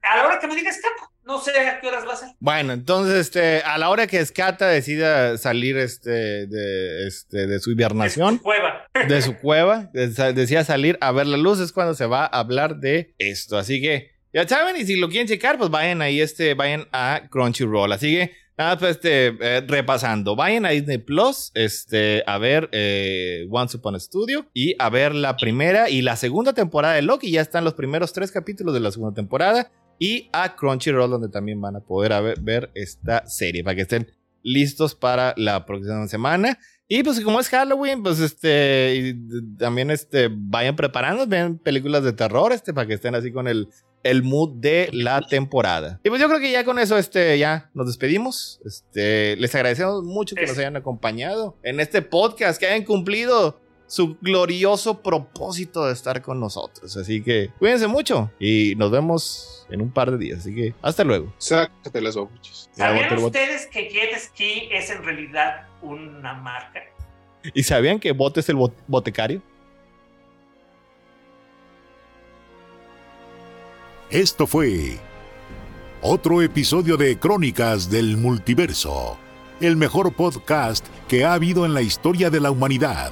a 0.04 0.18
la 0.18 0.26
hora 0.28 0.40
que 0.40 0.48
me 0.48 0.56
digas, 0.56 0.80
Capo, 0.80 1.12
no 1.24 1.40
sé 1.40 1.60
a 1.60 1.80
qué 1.80 1.88
horas 1.88 2.08
va 2.08 2.14
a 2.14 2.18
ser. 2.18 2.30
Bueno, 2.40 2.74
entonces, 2.74 3.16
este, 3.16 3.62
a 3.64 3.80
la 3.80 3.90
hora 3.90 4.06
que 4.06 4.20
Escata 4.20 4.68
decida 4.68 5.40
salir 5.40 5.76
este, 5.78 6.46
de, 6.46 7.08
este, 7.08 7.48
de 7.48 7.60
su 7.60 7.72
hibernación. 7.72 8.36
De 8.36 8.38
su 8.38 8.44
cueva. 8.44 8.88
De 9.08 9.22
su 9.24 9.38
cueva, 9.42 9.90
decía 9.94 10.64
salir 10.64 11.00
a 11.02 11.12
ver 11.12 11.26
la 11.26 11.38
luz, 11.38 11.60
es 11.60 11.72
cuando 11.72 11.96
se 11.96 12.06
va 12.06 12.26
a 12.26 12.40
hablar 12.40 12.76
de 12.78 13.16
esto. 13.18 13.58
Así 13.58 13.82
que 13.82 14.15
ya 14.36 14.46
saben, 14.46 14.76
y 14.76 14.84
si 14.84 14.98
lo 14.98 15.08
quieren 15.08 15.30
checar, 15.30 15.58
pues 15.58 15.70
vayan 15.70 16.02
ahí, 16.02 16.20
este, 16.20 16.56
vayan 16.56 16.90
a 16.92 17.22
Crunchyroll. 17.32 17.94
Así 17.94 18.12
que, 18.12 18.34
nada, 18.58 18.78
pues, 18.78 18.98
este, 18.98 19.28
eh, 19.40 19.62
repasando. 19.66 20.36
Vayan 20.36 20.66
a 20.66 20.72
Disney 20.72 20.98
Plus, 20.98 21.52
este, 21.54 22.22
a 22.28 22.38
ver 22.38 22.68
eh, 22.74 23.48
Once 23.50 23.78
Upon 23.78 23.98
Studio 23.98 24.46
y 24.54 24.76
a 24.78 24.90
ver 24.90 25.16
la 25.16 25.38
primera 25.38 25.90
y 25.90 26.02
la 26.02 26.18
segunda 26.18 26.52
temporada 26.52 26.96
de 26.96 27.02
Loki. 27.02 27.32
Ya 27.32 27.40
están 27.40 27.64
los 27.64 27.76
primeros 27.76 28.12
tres 28.12 28.30
capítulos 28.30 28.74
de 28.74 28.82
la 28.82 28.92
segunda 28.92 29.16
temporada. 29.16 29.72
Y 30.00 30.28
a 30.34 30.58
Crunchyroll, 30.58 31.12
donde 31.12 31.30
también 31.30 31.62
van 31.62 31.78
a 31.78 31.80
poder 31.80 32.36
ver 32.42 32.72
esta 32.76 33.26
serie, 33.28 33.64
para 33.64 33.76
que 33.78 33.84
estén 33.84 34.12
listos 34.44 34.96
para 34.96 35.34
la 35.38 35.66
próxima 35.66 36.10
semana. 36.10 36.60
Y 36.90 37.04
pues 37.04 37.22
como 37.22 37.40
es 37.40 37.48
Halloween, 37.48 38.04
pues 38.04 38.20
este, 38.20 39.16
también 39.58 39.92
este, 39.92 40.30
vayan 40.30 40.76
preparando, 40.76 41.26
ven 41.26 41.58
películas 41.58 42.04
de 42.04 42.12
terror, 42.12 42.52
este, 42.52 42.74
para 42.74 42.86
que 42.86 42.96
estén 42.96 43.16
así 43.16 43.32
con 43.32 43.48
el 43.48 43.70
el 44.06 44.22
mood 44.22 44.52
de 44.58 44.88
la 44.94 45.20
temporada. 45.22 46.00
Y 46.04 46.10
pues 46.10 46.22
yo 46.22 46.28
creo 46.28 46.40
que 46.40 46.52
ya 46.52 46.64
con 46.64 46.78
eso 46.78 46.96
este, 46.96 47.40
ya 47.40 47.72
nos 47.74 47.88
despedimos. 47.88 48.62
Este, 48.64 49.36
les 49.38 49.54
agradecemos 49.56 50.04
mucho 50.04 50.36
que 50.36 50.46
nos 50.46 50.58
hayan 50.60 50.76
acompañado 50.76 51.58
en 51.64 51.80
este 51.80 52.04
podcast, 52.04 52.60
que 52.60 52.68
hayan 52.68 52.84
cumplido 52.84 53.60
su 53.88 54.16
glorioso 54.22 55.02
propósito 55.02 55.88
de 55.88 55.94
estar 55.94 56.22
con 56.22 56.40
nosotros. 56.40 56.96
Así 56.96 57.24
que 57.24 57.50
cuídense 57.58 57.88
mucho 57.88 58.32
y 58.40 58.76
nos 58.78 58.92
vemos 58.92 59.66
en 59.72 59.82
un 59.82 59.92
par 59.92 60.12
de 60.12 60.20
días. 60.20 60.40
Así 60.40 60.54
que 60.54 60.76
hasta 60.84 61.04
luego. 61.04 61.34
Sácate 61.40 62.00
las 62.00 62.16
obuchas. 62.16 62.70
¿Sabían 62.74 63.18
ustedes 63.18 63.66
que 63.66 63.90
Jet 63.90 64.20
Ski 64.20 64.70
es 64.72 64.92
en 64.92 65.04
realidad 65.04 65.68
una 65.82 66.36
marca? 66.36 66.80
¿Y 67.56 67.64
sabían 67.64 68.00
que 68.00 68.12
Bot 68.12 68.38
es 68.38 68.50
el 68.50 68.58
botecario? 68.88 69.42
Esto 74.12 74.46
fue 74.46 75.00
otro 76.04 76.44
episodio 76.44 76.96
de 76.96 77.18
Crónicas 77.18 77.90
del 77.90 78.18
Multiverso, 78.18 79.18
el 79.60 79.78
mejor 79.78 80.14
podcast 80.14 80.86
que 81.08 81.26
ha 81.26 81.34
habido 81.34 81.66
en 81.66 81.74
la 81.74 81.82
historia 81.82 82.30
de 82.30 82.40
la 82.40 82.52
humanidad. 82.52 83.12